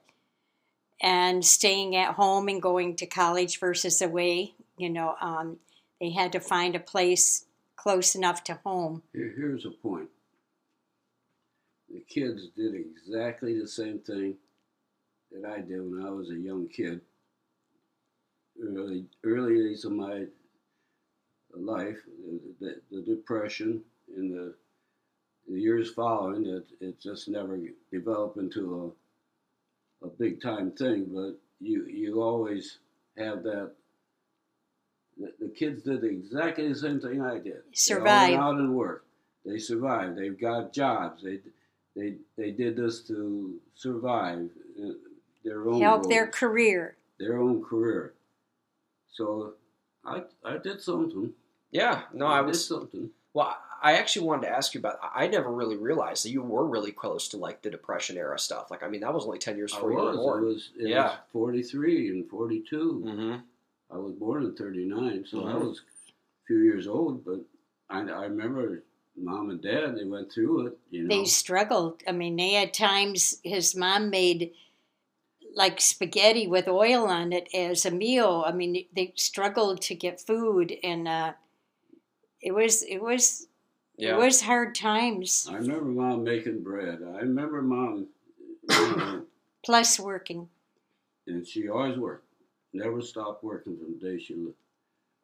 and 1.02 1.46
staying 1.46 1.96
at 1.96 2.16
home 2.16 2.48
and 2.48 2.62
going 2.62 2.96
to 2.96 3.06
college 3.06 3.60
versus 3.60 4.02
away. 4.02 4.54
You 4.78 4.90
know, 4.90 5.16
um, 5.22 5.58
they 6.00 6.12
had 6.12 6.32
to 6.34 6.40
find 6.40 6.76
a 6.76 6.80
place 6.80 7.46
close 7.76 8.16
enough 8.16 8.44
to 8.46 8.60
home. 8.64 9.04
Here, 9.14 9.34
here's 9.36 9.66
a 9.66 9.72
point. 9.72 10.10
The 11.90 12.02
kids 12.02 12.50
did 12.56 12.74
exactly 12.76 13.60
the 13.60 13.68
same 13.68 14.00
thing 14.00 14.36
that 15.32 15.50
I 15.50 15.62
did 15.62 15.80
when 15.80 16.06
I 16.06 16.10
was 16.10 16.30
a 16.30 16.36
young 16.36 16.68
kid. 16.68 17.02
Early, 18.62 19.06
early 19.24 19.56
days 19.56 19.86
of 19.86 19.92
my 19.92 20.26
life, 21.56 21.98
the, 22.60 22.80
the, 22.92 23.02
depression 23.02 23.82
in 24.16 24.32
the, 24.32 24.54
the 25.48 25.60
years 25.60 25.92
following, 25.94 26.46
it, 26.46 26.66
it 26.80 27.00
just 27.02 27.28
never 27.30 27.60
developed 27.92 28.38
into 28.38 28.94
a, 30.02 30.06
a 30.08 30.10
big 30.10 30.42
time 30.42 30.72
thing. 30.72 31.08
But 31.14 31.40
you 31.60 31.86
you 31.86 32.22
always 32.22 32.80
have 33.18 33.44
that. 33.44 33.72
The, 35.20 35.34
the 35.40 35.50
kids 35.50 35.82
did 35.84 36.04
exactly 36.04 36.68
the 36.68 36.76
same 36.76 37.00
thing 37.00 37.22
I 37.22 37.36
did. 37.36 37.44
They 37.46 37.50
all 37.50 37.62
Survive. 37.74 38.30
went 38.30 38.42
out 38.42 38.56
and 38.56 38.76
worked. 38.76 39.08
They 39.46 39.58
survived. 39.58 40.18
They've 40.18 40.40
got 40.40 40.74
jobs. 40.74 41.24
They 41.24 41.40
they 41.96 42.16
they 42.38 42.52
did 42.52 42.76
this 42.76 43.02
to 43.08 43.56
survive 43.76 44.50
uh, 44.84 44.90
their 45.44 45.68
own 45.68 45.82
Help 45.82 46.08
their 46.08 46.28
career. 46.28 46.98
their 47.20 47.40
own 47.40 47.64
career. 47.64 48.14
So 49.12 49.54
I 50.08 50.24
I 50.44 50.58
did 50.58 50.82
something. 50.82 51.34
Yeah. 51.72 52.04
No, 52.14 52.28
I 52.28 52.40
did 52.40 52.48
was. 52.48 52.66
something. 52.66 53.10
Well, 53.34 53.56
I 53.84 53.94
actually 53.98 54.26
wanted 54.26 54.48
to 54.48 54.50
ask 54.56 54.74
you 54.74 54.80
about. 54.80 54.98
I 55.14 55.28
never 55.28 55.52
really 55.52 55.78
realized 55.78 56.26
that 56.26 56.32
you 56.32 56.42
were 56.42 56.66
really 56.66 56.92
close 56.92 57.28
to 57.30 57.38
like 57.38 57.62
the 57.62 57.70
Depression 57.70 58.18
era 58.18 58.40
stuff. 58.40 58.72
Like, 58.72 58.82
I 58.84 58.88
mean, 58.88 59.02
that 59.02 59.14
was 59.14 59.26
only 59.26 59.38
ten 59.38 59.58
years 59.58 59.74
I 59.74 59.78
before 59.78 59.92
you 59.92 59.98
were 59.98 60.06
was. 60.06 60.16
It 60.16 60.46
was 60.46 60.70
it 60.80 60.90
Yeah. 60.90 61.04
was 61.04 61.18
forty 61.32 61.62
three 61.62 62.10
and 62.10 62.28
forty 62.30 62.64
two. 62.68 63.04
Mm-hmm. 63.06 63.36
I 63.94 63.98
was 63.98 64.14
born 64.14 64.44
in 64.46 64.56
thirty 64.56 64.86
nine, 64.86 65.26
so 65.30 65.46
I 65.46 65.52
Mhm. 65.54 65.68
was 65.68 65.80
a 65.80 66.46
few 66.48 66.60
years 66.60 66.88
old. 66.88 67.24
But 67.26 67.42
I 67.90 68.00
I 68.02 68.24
remember 68.24 68.82
mom 69.16 69.50
and 69.52 69.62
dad. 69.62 69.98
They 69.98 70.06
went 70.06 70.32
through 70.32 70.68
it. 70.68 70.78
You 70.90 71.04
know. 71.04 71.10
They 71.16 71.26
struggled. 71.26 72.02
I 72.08 72.14
mean, 72.14 72.36
they 72.38 72.54
had 72.54 72.74
times 72.74 73.40
his 73.44 73.76
mom 73.76 74.10
made 74.10 74.54
like 75.58 75.82
spaghetti 75.82 76.46
with 76.48 76.68
oil 76.68 77.06
on 77.08 77.34
it 77.34 77.50
as 77.54 77.84
a 77.86 77.92
meal. 77.92 78.44
I 78.46 78.52
mean, 78.52 78.86
they 78.96 79.14
struggled 79.16 79.82
to 79.90 79.96
get 79.96 80.22
food, 80.22 80.74
and 80.84 81.08
uh, 81.08 81.34
it 82.42 82.52
was 82.54 82.84
it 82.84 83.02
was 83.02 83.48
Yeah. 83.98 84.14
it 84.14 84.18
was 84.20 84.42
hard 84.42 84.76
times. 84.76 85.48
I 85.50 85.56
remember 85.56 85.86
mom 85.90 86.24
making 86.24 86.62
bread. 86.64 87.00
I 87.02 87.22
remember 87.22 87.62
mom, 87.64 88.08
you 88.70 88.96
know, 88.98 89.26
Plus 89.66 90.00
working. 90.00 90.48
and 91.26 91.46
she 91.46 91.68
always 91.70 91.98
worked. 91.98 92.28
Never 92.74 93.02
stopped 93.02 93.44
working 93.44 93.76
from 93.78 93.98
the 93.98 94.00
day 94.08 94.20
she 94.24 94.36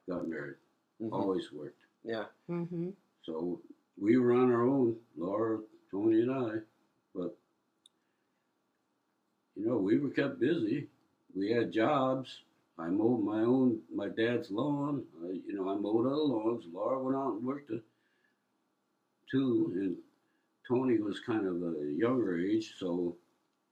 got 0.09 0.27
married. 0.27 0.57
Mhm. 0.99 1.11
Always 1.13 1.51
worked. 1.53 1.83
Yeah. 2.03 2.25
hmm 2.47 2.89
So 3.25 3.61
we 4.01 4.17
were 4.17 4.33
on 4.33 4.51
our 4.51 4.63
own, 4.65 4.97
Laura, 5.15 5.59
Tony, 5.91 6.21
and 6.23 6.31
I. 6.31 6.51
But 9.55 9.61
you 9.61 9.67
know, 9.67 9.77
we 9.77 9.97
were 9.99 10.09
kept 10.09 10.39
busy. 10.39 10.87
We 11.35 11.51
had 11.51 11.71
jobs. 11.71 12.41
I 12.77 12.87
mowed 12.89 13.23
my 13.23 13.41
own, 13.41 13.81
my 13.93 14.07
dad's 14.09 14.51
lawn. 14.51 15.03
I, 15.25 15.31
you 15.47 15.53
know, 15.55 15.69
I 15.69 15.75
mowed 15.75 16.07
other 16.07 16.15
lawns. 16.15 16.65
Laura 16.71 16.99
went 17.01 17.17
out 17.17 17.33
and 17.35 17.43
worked 17.45 17.71
it 17.71 17.83
too. 19.29 19.71
And 19.75 19.97
Tony 20.67 20.97
was 20.99 21.19
kind 21.19 21.45
of 21.47 21.61
a 21.63 21.91
younger 21.91 22.39
age, 22.39 22.75
so 22.79 23.15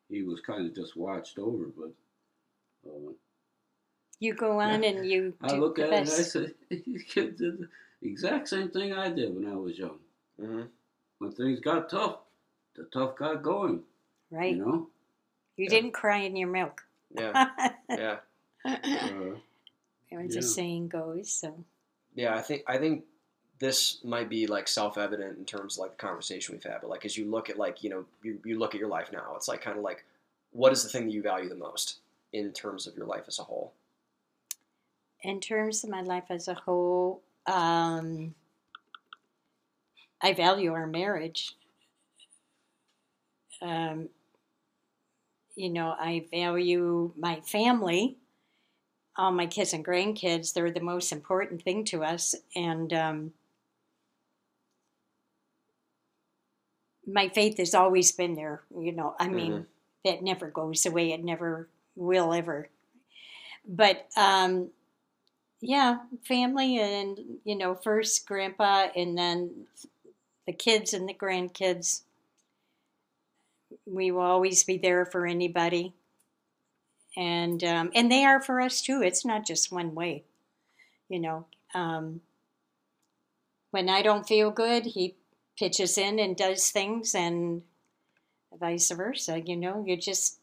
he 0.09 0.23
was 0.23 0.41
kind 0.41 0.65
of 0.67 0.75
just 0.75 0.95
watched 0.97 1.39
over. 1.39 1.65
But 1.77 1.93
uh, 2.89 3.11
You 4.19 4.33
go 4.33 4.59
on 4.61 4.83
and 4.83 5.05
you 5.05 5.33
do 5.45 5.53
I 5.53 5.55
look 5.55 5.77
the 5.77 5.83
at 5.83 5.89
it 5.89 6.01
and 6.01 6.11
I 6.11 6.21
best. 6.21 6.33
say, 6.33 6.53
these 6.69 7.03
kids 7.03 7.39
did 7.39 7.59
the 7.59 7.69
exact 8.01 8.47
same 8.49 8.69
thing 8.69 8.93
I 8.93 9.09
did 9.09 9.33
when 9.35 9.47
I 9.47 9.55
was 9.55 9.77
young. 9.77 9.99
hmm 10.39 10.63
When 11.19 11.31
things 11.31 11.59
got 11.59 11.89
tough, 11.89 12.19
the 12.75 12.83
tough 12.85 13.15
got 13.17 13.43
going. 13.43 13.83
right. 14.31 14.51
You 14.51 14.65
know. 14.65 14.87
You 15.57 15.69
didn't 15.69 15.91
cry 15.91 16.19
in 16.19 16.35
your 16.35 16.49
milk. 16.49 16.83
Yeah, 17.13 17.49
yeah, 17.89 18.17
Uh, 18.65 18.71
As 20.11 20.29
the 20.29 20.35
Yeah. 20.35 20.41
saying 20.41 20.87
goes. 20.89 21.31
So 21.31 21.63
yeah. 22.15 22.35
I 22.35 22.41
think 22.41 22.63
I 22.67 22.77
think 22.77 23.05
this 23.59 24.03
might 24.03 24.29
be 24.29 24.47
like 24.47 24.67
self-evident 24.67 25.37
in 25.37 25.45
terms 25.45 25.77
of 25.77 25.81
like 25.81 25.91
the 25.91 25.97
conversation 25.97 26.55
we've 26.55 26.63
had, 26.63 26.81
but 26.81 26.89
like 26.89 27.05
as 27.05 27.17
you 27.17 27.25
look 27.29 27.49
at 27.49 27.57
like 27.57 27.83
you 27.83 27.89
know 27.89 28.05
you, 28.23 28.39
you 28.43 28.57
look 28.57 28.73
at 28.73 28.79
your 28.79 28.89
life 28.89 29.11
now, 29.11 29.33
it's 29.35 29.47
like 29.47 29.61
kind 29.61 29.77
of 29.77 29.83
like 29.83 30.03
what 30.51 30.71
is 30.71 30.83
the 30.83 30.89
thing 30.89 31.05
that 31.05 31.13
you 31.13 31.21
value 31.21 31.49
the 31.49 31.55
most 31.55 31.99
in 32.33 32.51
terms 32.51 32.87
of 32.87 32.95
your 32.95 33.05
life 33.05 33.25
as 33.27 33.39
a 33.39 33.43
whole? 33.43 33.73
in 35.23 35.39
terms 35.39 35.83
of 35.83 35.89
my 35.89 36.01
life 36.01 36.25
as 36.29 36.47
a 36.47 36.53
whole, 36.53 37.21
um, 37.45 38.33
I 40.21 40.33
value 40.33 40.73
our 40.73 40.87
marriage. 40.87 41.55
Um, 43.61 44.09
you 45.61 45.69
know, 45.69 45.95
I 45.99 46.25
value 46.31 47.13
my 47.17 47.41
family, 47.41 48.17
all 49.17 49.31
my 49.31 49.47
kids 49.47 49.73
and 49.73 49.85
grandkids. 49.85 50.53
They're 50.53 50.71
the 50.71 50.79
most 50.81 51.11
important 51.11 51.61
thing 51.63 51.83
to 51.85 52.03
us. 52.03 52.35
And 52.55 52.91
um, 52.93 53.33
my 57.05 57.29
faith 57.29 57.57
has 57.57 57.73
always 57.73 58.11
been 58.11 58.35
there. 58.35 58.61
You 58.77 58.91
know, 58.91 59.15
I 59.19 59.27
mean, 59.27 59.53
Mhm. 59.53 59.65
that 60.05 60.23
never 60.23 60.49
goes 60.49 60.85
away. 60.85 61.11
It 61.11 61.23
never 61.23 61.67
will 61.95 62.33
ever. 62.33 62.69
But 63.67 64.07
um, 64.17 64.71
yeah, 65.61 65.99
family 66.27 66.79
and 66.79 67.39
you 67.43 67.55
know, 67.55 67.75
first 67.75 68.27
grandpa 68.27 68.89
and 68.95 69.17
then 69.17 69.67
the 70.47 70.53
kids 70.53 70.93
and 70.93 71.07
the 71.09 71.13
grandkids. 71.13 72.03
We 73.85 74.11
will 74.11 74.21
always 74.21 74.63
be 74.63 74.77
there 74.77 75.05
for 75.05 75.25
anybody, 75.27 75.93
and 77.15 77.63
um, 77.63 77.91
and 77.93 78.11
they 78.11 78.23
are 78.25 78.41
for 78.41 78.61
us 78.61 78.81
too. 78.81 79.01
It's 79.01 79.25
not 79.25 79.45
just 79.45 79.71
one 79.71 79.93
way, 79.95 80.23
you 81.09 81.19
know. 81.19 81.45
Um, 81.73 82.21
when 83.71 83.89
I 83.89 84.01
don't 84.01 84.27
feel 84.27 84.51
good, 84.51 84.85
he 84.85 85.15
pitches 85.57 85.97
in 85.97 86.19
and 86.19 86.35
does 86.35 86.71
things, 86.71 87.15
and 87.15 87.63
vice 88.59 88.91
versa. 88.91 89.41
You 89.41 89.57
know, 89.57 89.83
you 89.85 89.97
just 89.97 90.39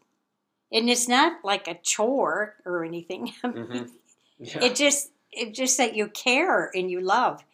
and 0.72 0.90
it's 0.90 1.08
not 1.08 1.44
like 1.44 1.68
a 1.68 1.76
chore 1.82 2.56
or 2.64 2.84
anything. 2.84 3.34
Mhm. 3.44 3.90
Yeah. 4.38 4.64
It 4.64 4.76
just 4.76 5.10
it 5.32 5.54
just 5.54 5.78
that 5.78 5.96
you 5.96 6.08
care 6.08 6.70
and 6.74 6.90
you 6.90 7.00
love, 7.00 7.44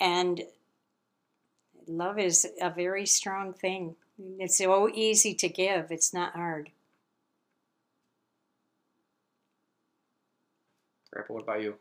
and 0.00 0.42
love 1.86 2.18
is 2.18 2.46
a 2.60 2.70
very 2.70 3.06
strong 3.06 3.52
thing. 3.52 3.96
It's 4.18 4.58
so 4.58 4.88
easy 4.88 5.34
to 5.34 5.48
give. 5.48 5.90
It's 5.90 6.12
not 6.12 6.34
hard. 6.34 6.70
Grandpa, 11.10 11.34
what 11.34 11.42
about 11.42 11.62
you? 11.62 11.74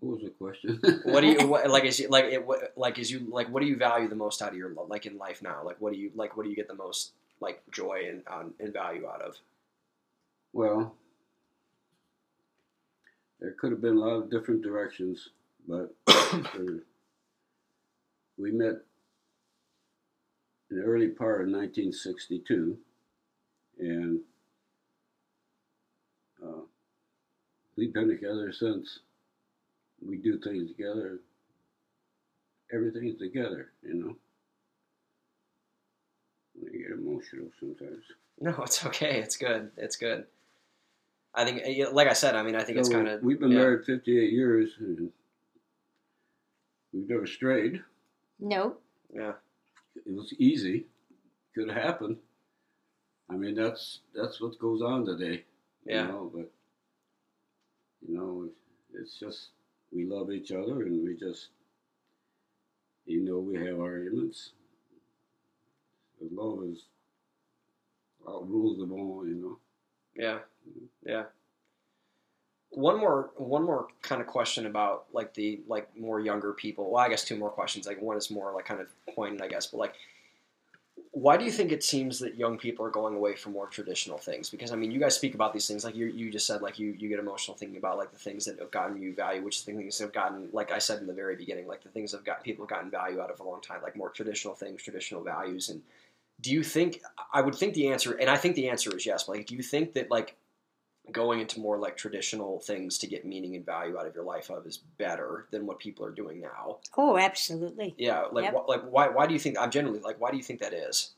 what 0.00 0.20
was 0.20 0.22
the 0.22 0.30
question? 0.30 0.80
What 1.04 1.20
do 1.20 1.28
you 1.28 1.46
what, 1.46 1.68
like? 1.70 1.84
Is 1.84 2.00
you, 2.00 2.08
like 2.08 2.26
it, 2.26 2.44
what, 2.46 2.72
like 2.76 2.98
is 2.98 3.10
you 3.10 3.26
like 3.30 3.48
what 3.48 3.60
do 3.60 3.66
you 3.66 3.76
value 3.76 4.08
the 4.08 4.14
most 4.14 4.42
out 4.42 4.50
of 4.50 4.56
your 4.56 4.72
like 4.88 5.06
in 5.06 5.18
life 5.18 5.42
now? 5.42 5.62
Like 5.64 5.80
what 5.80 5.92
do 5.92 5.98
you 5.98 6.10
like? 6.14 6.36
What 6.36 6.44
do 6.44 6.50
you 6.50 6.56
get 6.56 6.68
the 6.68 6.74
most 6.74 7.12
like 7.40 7.62
joy 7.70 8.04
and 8.08 8.22
um, 8.26 8.54
and 8.60 8.72
value 8.72 9.06
out 9.06 9.22
of? 9.22 9.36
Well, 10.52 10.94
there 13.40 13.52
could 13.52 13.72
have 13.72 13.80
been 13.80 13.96
a 13.96 14.00
lot 14.00 14.14
of 14.14 14.30
different 14.30 14.62
directions, 14.62 15.30
but 15.66 15.94
we 18.38 18.52
met 18.52 18.68
in 18.68 18.80
the 20.70 20.82
early 20.82 21.08
part 21.08 21.42
of 21.42 21.48
1962, 21.48 22.76
and 23.78 24.20
uh, 26.42 26.62
we've 27.76 27.92
been 27.92 28.08
together 28.08 28.52
since. 28.52 29.00
We 30.06 30.16
do 30.16 30.38
things 30.38 30.70
together. 30.70 31.20
Everything's 32.72 33.18
together, 33.18 33.70
you 33.82 33.94
know. 33.94 34.16
I 36.66 36.76
get 36.76 36.90
emotional 36.90 37.48
sometimes. 37.60 38.04
No, 38.40 38.54
it's 38.62 38.84
okay. 38.84 39.18
It's 39.20 39.36
good. 39.36 39.70
It's 39.76 39.96
good. 39.96 40.26
I 41.34 41.44
think, 41.44 41.62
like 41.92 42.08
I 42.08 42.14
said, 42.14 42.34
I 42.34 42.42
mean, 42.42 42.56
I 42.56 42.62
think 42.62 42.78
it's 42.78 42.88
kind 42.88 43.08
of 43.08 43.22
We've 43.22 43.38
been 43.38 43.50
yeah. 43.50 43.58
married 43.58 43.84
58 43.84 44.32
years, 44.32 44.70
and 44.78 45.10
we've 46.92 47.08
never 47.08 47.26
strayed. 47.26 47.82
No, 48.40 48.76
Yeah, 49.14 49.32
It 50.04 50.14
was 50.14 50.32
easy. 50.38 50.86
Could 51.54 51.70
have 51.70 51.82
happened. 51.82 52.18
I 53.30 53.34
mean, 53.34 53.54
that's 53.54 54.00
that's 54.14 54.40
what 54.40 54.58
goes 54.58 54.82
on 54.82 55.04
today. 55.04 55.44
Yeah. 55.84 56.02
You 56.02 56.08
know, 56.08 56.30
but 56.34 56.50
you 58.06 58.16
know, 58.16 58.48
it's 58.94 59.18
just 59.18 59.48
we 59.92 60.04
love 60.04 60.30
each 60.30 60.52
other, 60.52 60.82
and 60.82 61.04
we 61.04 61.14
just, 61.16 61.48
you 63.06 63.20
know, 63.20 63.38
we 63.38 63.56
have 63.56 63.80
arguments. 63.80 64.52
The 66.20 66.28
love 66.30 66.64
is 66.64 66.84
outrules 68.28 68.78
them 68.78 68.92
all. 68.92 69.26
You 69.26 69.34
know. 69.34 69.58
yeah, 70.14 70.38
yeah. 71.04 71.24
One 72.76 72.98
more, 72.98 73.30
one 73.36 73.64
more 73.64 73.88
kind 74.02 74.20
of 74.20 74.26
question 74.26 74.66
about 74.66 75.06
like 75.12 75.34
the 75.34 75.60
like 75.66 75.88
more 75.96 76.20
younger 76.20 76.52
people. 76.52 76.90
Well, 76.90 77.02
I 77.02 77.08
guess 77.08 77.24
two 77.24 77.36
more 77.36 77.50
questions. 77.50 77.86
Like 77.86 78.00
one 78.00 78.16
is 78.16 78.30
more 78.30 78.52
like 78.52 78.66
kind 78.66 78.80
of 78.80 78.88
pointed, 79.14 79.40
I 79.40 79.48
guess, 79.48 79.66
but 79.66 79.78
like 79.78 79.94
why 81.12 81.38
do 81.38 81.46
you 81.46 81.50
think 81.50 81.72
it 81.72 81.82
seems 81.82 82.18
that 82.18 82.36
young 82.36 82.58
people 82.58 82.84
are 82.84 82.90
going 82.90 83.14
away 83.14 83.34
from 83.34 83.52
more 83.52 83.66
traditional 83.66 84.18
things? 84.18 84.50
Because 84.50 84.70
I 84.70 84.76
mean, 84.76 84.90
you 84.90 85.00
guys 85.00 85.14
speak 85.14 85.34
about 85.34 85.54
these 85.54 85.66
things, 85.66 85.82
like 85.82 85.96
you 85.96 86.08
you 86.08 86.30
just 86.30 86.46
said, 86.46 86.60
like 86.60 86.78
you 86.78 86.94
you 86.98 87.08
get 87.08 87.18
emotional 87.18 87.56
thinking 87.56 87.78
about 87.78 87.96
like 87.96 88.12
the 88.12 88.18
things 88.18 88.44
that 88.44 88.58
have 88.58 88.70
gotten 88.70 89.00
you 89.00 89.14
value, 89.14 89.42
which 89.42 89.64
the 89.64 89.72
things 89.72 89.98
have 89.98 90.12
gotten, 90.12 90.50
like 90.52 90.72
I 90.72 90.78
said 90.78 91.00
in 91.00 91.06
the 91.06 91.14
very 91.14 91.34
beginning, 91.34 91.66
like 91.66 91.82
the 91.82 91.88
things 91.88 92.12
have 92.12 92.24
got 92.24 92.44
people 92.44 92.64
have 92.64 92.70
gotten 92.70 92.90
value 92.90 93.20
out 93.20 93.30
of 93.30 93.40
a 93.40 93.44
long 93.44 93.62
time, 93.62 93.80
like 93.82 93.96
more 93.96 94.10
traditional 94.10 94.54
things, 94.54 94.82
traditional 94.82 95.22
values. 95.22 95.70
And 95.70 95.80
do 96.42 96.52
you 96.52 96.62
think? 96.62 97.00
I 97.32 97.40
would 97.40 97.54
think 97.54 97.72
the 97.72 97.88
answer, 97.88 98.12
and 98.12 98.28
I 98.28 98.36
think 98.36 98.54
the 98.54 98.68
answer 98.68 98.94
is 98.94 99.06
yes. 99.06 99.24
But 99.24 99.36
like, 99.36 99.46
do 99.46 99.54
you 99.54 99.62
think 99.62 99.94
that 99.94 100.10
like 100.10 100.36
going 101.12 101.40
into 101.40 101.60
more 101.60 101.78
like 101.78 101.96
traditional 101.96 102.58
things 102.60 102.98
to 102.98 103.06
get 103.06 103.24
meaning 103.24 103.54
and 103.56 103.64
value 103.64 103.96
out 103.98 104.06
of 104.06 104.14
your 104.14 104.24
life 104.24 104.50
of 104.50 104.66
is 104.66 104.78
better 104.98 105.46
than 105.52 105.66
what 105.66 105.78
people 105.78 106.04
are 106.04 106.10
doing 106.10 106.40
now? 106.40 106.78
oh, 106.96 107.16
absolutely. 107.16 107.94
Yeah, 107.98 108.24
like 108.32 108.44
Yep. 108.44 108.54
wh- 108.54 108.68
like 108.68 108.82
why 108.82 109.08
why 109.08 109.26
do 109.26 109.32
you 109.34 109.40
think? 109.40 109.56
I'm 109.58 109.70
generally 109.70 110.00
like 110.00 110.20
why 110.20 110.30
do 110.30 110.36
you 110.36 110.42
think 110.42 110.60
that 110.60 110.72
is? 110.72 111.12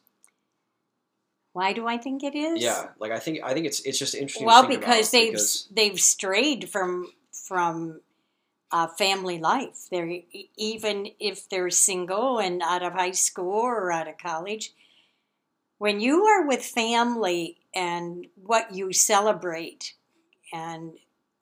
Why 1.54 1.72
do 1.72 1.86
I 1.86 1.96
think 1.98 2.22
it 2.22 2.34
is? 2.34 2.62
Yeah, 2.62 2.88
like 2.98 3.10
I 3.10 3.18
think 3.18 3.40
I 3.42 3.52
think 3.54 3.66
it's 3.66 3.80
it's 3.80 3.98
just 3.98 4.14
interesting. 4.14 4.46
Well, 4.46 4.68
because 4.68 5.10
they've 5.10 5.32
because- 5.32 5.66
they've 5.70 5.98
strayed 6.00 6.68
from 6.68 7.10
from 7.32 8.00
uh, 8.70 8.86
family 8.86 9.38
life. 9.38 9.88
They're 9.90 10.20
even 10.56 11.08
if 11.18 11.48
they're 11.48 11.70
single 11.70 12.38
and 12.38 12.62
out 12.62 12.82
of 12.82 12.92
high 12.92 13.12
school 13.12 13.60
or 13.60 13.90
out 13.90 14.08
of 14.08 14.18
college. 14.18 14.72
When 15.78 16.00
you 16.00 16.24
are 16.24 16.44
with 16.46 16.64
family 16.64 17.56
and 17.78 18.26
what 18.34 18.74
you 18.74 18.92
celebrate, 18.92 19.94
and 20.52 20.92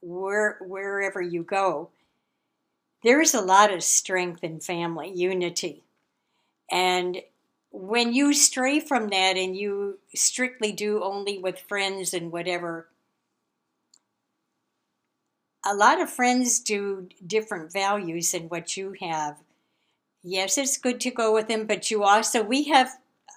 where 0.03 0.59
wherever 0.61 1.23
you 1.23 1.43
go, 1.43 1.91
there's 3.03 3.35
a 3.35 3.41
lot 3.55 3.73
of 3.73 3.83
strength 3.83 4.45
in 4.45 4.61
family 4.61 5.11
unity, 5.11 5.85
and 6.71 7.23
when 7.71 8.13
you 8.15 8.33
stray 8.33 8.81
from 8.81 9.09
that 9.09 9.37
and 9.37 9.57
you 9.57 9.99
strictly 10.15 10.73
do 10.73 11.03
only 11.03 11.39
with 11.39 11.69
friends 11.69 12.15
and 12.15 12.33
whatever, 12.33 12.89
a 15.65 15.75
lot 15.75 16.01
of 16.01 16.09
friends 16.09 16.61
do 16.61 17.09
different 17.27 17.73
values 17.73 18.33
than 18.33 18.49
what 18.49 18.77
you 18.77 18.95
have. 19.01 19.37
Yes, 20.23 20.57
it's 20.59 20.79
good 20.79 21.01
to 21.01 21.11
go 21.11 21.35
with 21.35 21.49
them, 21.49 21.67
but 21.67 21.91
you 21.91 22.03
also, 22.03 22.43
we 22.43 22.65
have 22.65 22.91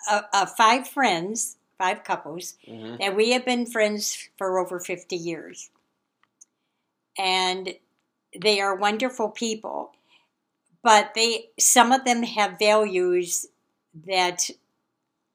uh, 0.09 0.21
uh, 0.31 0.45
five 0.45 0.87
friends, 0.87 1.57
five 1.79 2.03
couples, 2.03 2.55
Mhm. 2.67 2.99
that 2.99 3.15
we 3.15 3.31
have 3.31 3.45
been 3.45 3.65
friends 3.65 4.29
for 4.37 4.59
over 4.59 4.79
50 4.79 5.17
years. 5.17 5.71
And 7.17 7.75
they 8.39 8.61
are 8.61 8.75
wonderful 8.75 9.29
people. 9.29 9.93
but 10.83 11.13
they 11.15 11.49
some 11.59 11.91
of 11.91 12.05
them 12.05 12.23
have 12.23 12.57
values 12.59 13.47
that 14.07 14.49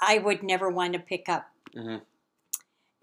I 0.00 0.18
would 0.18 0.42
never 0.42 0.70
want 0.70 0.94
to 0.94 0.98
pick 1.00 1.28
up. 1.28 1.50
Mhm. 1.74 2.02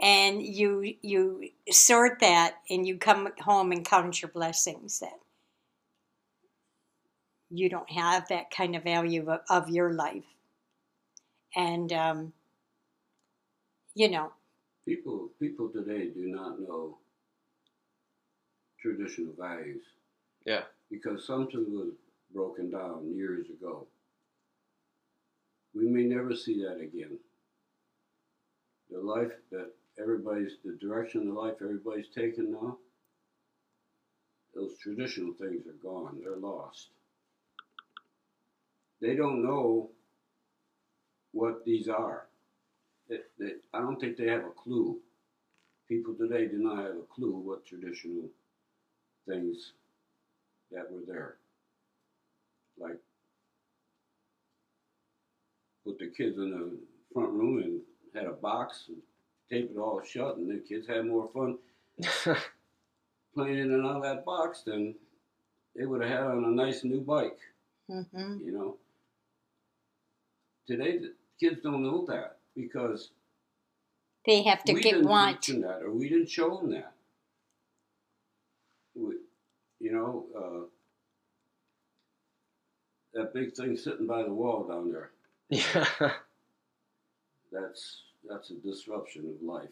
And 0.01 0.41
you 0.43 0.97
you 1.03 1.51
sort 1.71 2.19
that 2.21 2.61
and 2.69 2.87
you 2.87 2.97
come 2.97 3.31
home 3.41 3.71
and 3.71 3.85
count 3.85 4.21
your 4.21 4.31
blessings 4.31 4.99
that 5.01 5.19
you 7.51 7.69
don't 7.69 7.91
have 7.91 8.27
that 8.29 8.49
kind 8.49 8.75
of 8.75 8.83
value 8.83 9.29
of, 9.29 9.41
of 9.49 9.69
your 9.69 9.93
life. 9.93 10.25
And 11.55 11.91
um, 11.93 12.33
you 13.95 14.09
know, 14.09 14.31
People 14.85 15.29
people 15.39 15.69
today 15.69 16.09
do 16.09 16.27
not 16.27 16.59
know 16.59 16.97
traditional 18.81 19.33
values. 19.39 19.83
Yeah. 20.45 20.63
Because 20.89 21.25
something 21.25 21.65
was 21.69 21.93
broken 22.33 22.71
down 22.71 23.13
years 23.15 23.47
ago. 23.49 23.87
We 25.73 25.87
may 25.87 26.03
never 26.03 26.35
see 26.35 26.63
that 26.63 26.79
again. 26.81 27.17
The 28.89 28.99
life 28.99 29.31
that 29.51 29.71
everybody's 29.99 30.53
the 30.65 30.77
direction 30.81 31.27
of 31.27 31.35
life 31.35 31.55
everybody's 31.61 32.09
taking 32.13 32.51
now, 32.51 32.77
those 34.53 34.77
traditional 34.81 35.33
things 35.33 35.65
are 35.67 35.81
gone. 35.83 36.19
They're 36.21 36.35
lost. 36.35 36.89
They 38.99 39.15
don't 39.15 39.43
know 39.43 39.91
what 41.31 41.63
these 41.65 41.87
are. 41.87 42.27
They, 43.11 43.17
they, 43.37 43.51
I 43.73 43.79
don't 43.79 43.99
think 43.99 44.15
they 44.15 44.27
have 44.27 44.45
a 44.45 44.51
clue. 44.51 44.97
People 45.89 46.13
today 46.13 46.47
do 46.47 46.59
not 46.59 46.77
have 46.77 46.95
a 46.95 47.13
clue 47.13 47.33
what 47.33 47.65
traditional 47.65 48.29
things 49.27 49.73
that 50.71 50.89
were 50.89 51.01
there. 51.05 51.35
Like 52.79 52.97
put 55.85 55.99
the 55.99 56.07
kids 56.07 56.37
in 56.37 56.51
the 56.51 56.71
front 57.13 57.33
room 57.33 57.61
and 57.61 57.81
had 58.15 58.31
a 58.31 58.35
box 58.35 58.85
and 58.87 58.97
tape 59.49 59.71
it 59.75 59.77
all 59.77 60.01
shut, 60.01 60.37
and 60.37 60.49
the 60.49 60.63
kids 60.65 60.87
had 60.87 61.05
more 61.05 61.29
fun 61.33 61.57
playing 63.35 63.57
in 63.57 63.73
and 63.73 63.85
out 63.85 63.97
of 63.97 64.03
that 64.03 64.23
box 64.23 64.61
than 64.61 64.95
they 65.75 65.85
would 65.85 66.01
have 66.01 66.09
had 66.09 66.21
on 66.21 66.45
a 66.45 66.47
nice 66.47 66.85
new 66.85 67.01
bike. 67.01 67.39
hmm 67.89 68.37
You 68.41 68.53
know. 68.53 68.77
Today, 70.65 70.99
the 70.99 71.13
kids 71.37 71.59
don't 71.61 71.83
know 71.83 72.05
that 72.07 72.37
because 72.55 73.09
they 74.25 74.43
have 74.43 74.63
to 74.65 74.73
we 74.73 74.81
get 74.81 74.93
didn't 74.93 75.07
want. 75.07 75.45
that, 75.47 75.81
or 75.81 75.91
we 75.91 76.09
didn't 76.09 76.29
show 76.29 76.57
them 76.57 76.71
that. 76.71 76.93
We, 78.95 79.15
you 79.79 79.91
know, 79.91 80.25
uh, 80.37 80.65
that 83.13 83.33
big 83.33 83.53
thing 83.53 83.75
sitting 83.77 84.07
by 84.07 84.23
the 84.23 84.33
wall 84.33 84.63
down 84.67 84.91
there. 84.91 85.11
yeah. 85.49 85.85
That's 87.51 88.03
that's 88.29 88.49
a 88.51 88.53
disruption 88.55 89.25
of 89.27 89.45
life 89.45 89.67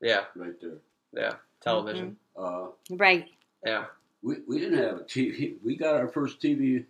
Yeah. 0.00 0.24
right 0.36 0.54
there. 0.60 0.78
Yeah. 1.12 1.34
Television. 1.60 2.16
Uh, 2.36 2.68
Right. 2.90 3.28
Yeah. 3.66 3.86
we 4.22 4.36
we 4.46 4.60
didn't 4.60 4.78
have 4.78 4.98
a 4.98 5.04
TV. 5.04 5.54
We 5.64 5.74
got 5.76 5.96
our 5.96 6.06
first 6.06 6.40
TV. 6.40 6.84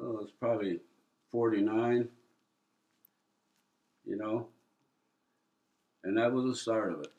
Oh, 0.00 0.20
it's 0.22 0.32
probably 0.40 0.80
forty 1.30 1.60
nine. 1.60 2.08
You 4.06 4.16
know, 4.16 4.48
and 6.04 6.16
that 6.18 6.32
was 6.32 6.44
the 6.44 6.54
start 6.54 6.92
of 6.92 7.00
it. 7.00 7.12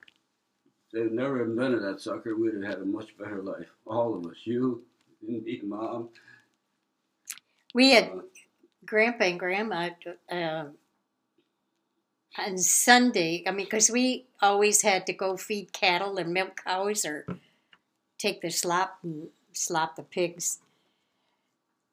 If 0.66 0.92
they'd 0.94 1.12
never 1.12 1.44
invented 1.44 1.84
that 1.84 2.00
sucker, 2.00 2.36
we'd 2.36 2.54
have 2.54 2.64
had 2.64 2.82
a 2.82 2.86
much 2.86 3.18
better 3.18 3.42
life. 3.42 3.68
All 3.86 4.14
of 4.14 4.26
us, 4.26 4.38
you, 4.44 4.84
me, 5.22 5.62
mom. 5.64 6.10
We 7.74 7.92
had 7.92 8.06
uh, 8.06 8.22
grandpa 8.86 9.26
and 9.26 9.40
grandma 9.40 9.90
uh, 10.32 10.66
on 12.38 12.58
Sunday. 12.58 13.44
I 13.48 13.52
mean, 13.52 13.66
because 13.66 13.90
we 13.90 14.26
always 14.42 14.82
had 14.82 15.08
to 15.08 15.14
go 15.14 15.36
feed 15.38 15.74
cattle 15.74 16.18
and 16.18 16.34
milk 16.34 16.62
cows 16.64 17.06
or 17.06 17.26
take 18.18 18.42
the 18.42 18.52
slop 18.52 19.00
and 19.04 19.30
slop 19.54 19.96
the 19.96 20.04
pigs 20.04 20.60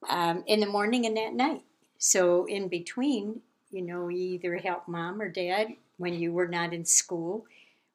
um, 0.08 0.44
in 0.46 0.60
the 0.60 0.66
morning 0.66 1.06
and 1.06 1.18
at 1.18 1.34
night. 1.34 1.62
So 1.98 2.44
in 2.44 2.68
between, 2.68 3.42
you 3.72 3.82
know, 3.82 4.08
you 4.08 4.34
either 4.34 4.56
help 4.58 4.86
mom 4.86 5.20
or 5.20 5.28
dad 5.28 5.68
when 5.96 6.14
you 6.14 6.32
were 6.32 6.46
not 6.46 6.72
in 6.72 6.84
school. 6.84 7.46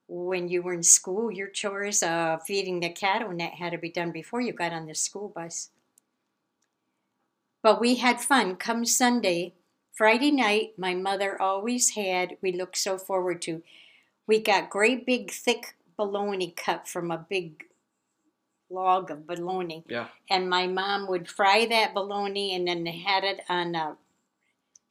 When 0.10 0.48
you 0.48 0.62
were 0.62 0.74
in 0.74 0.84
school, 0.84 1.32
your 1.32 1.50
chores, 1.50 2.02
uh, 2.02 2.38
feeding 2.46 2.80
the 2.80 2.90
cattle, 2.90 3.30
and 3.30 3.40
that 3.40 3.54
had 3.54 3.74
to 3.74 3.78
be 3.78 3.90
done 3.90 4.12
before 4.12 4.42
you 4.42 4.54
got 4.54 4.74
on 4.74 4.88
the 4.88 4.96
school 4.96 5.30
bus. 5.34 5.70
But 7.62 7.82
we 7.82 7.96
had 7.96 8.22
fun. 8.22 8.56
Come 8.56 8.86
Sunday, 8.86 9.54
Friday 9.94 10.32
night, 10.32 10.74
my 10.78 10.94
mother 10.94 11.42
always 11.42 11.92
had, 11.92 12.38
we 12.42 12.52
looked 12.54 12.78
so 12.78 12.98
forward 12.98 13.42
to, 13.44 13.64
we 14.28 14.40
got 14.40 14.70
great 14.70 15.06
big 15.06 15.32
thick 15.32 15.76
bologna 15.98 16.54
cut 16.56 16.88
from 16.88 17.12
a 17.12 17.26
big 17.30 17.66
log 18.70 19.12
of 19.12 19.28
bologna. 19.28 19.84
Yeah. 19.90 20.08
And 20.30 20.50
my 20.50 20.68
mom 20.68 21.08
would 21.08 21.28
fry 21.28 21.66
that 21.66 21.94
bologna 21.94 22.56
and 22.56 22.68
then 22.68 22.86
had 22.86 23.24
it 23.24 23.42
on 23.50 23.76
uh, 23.76 23.96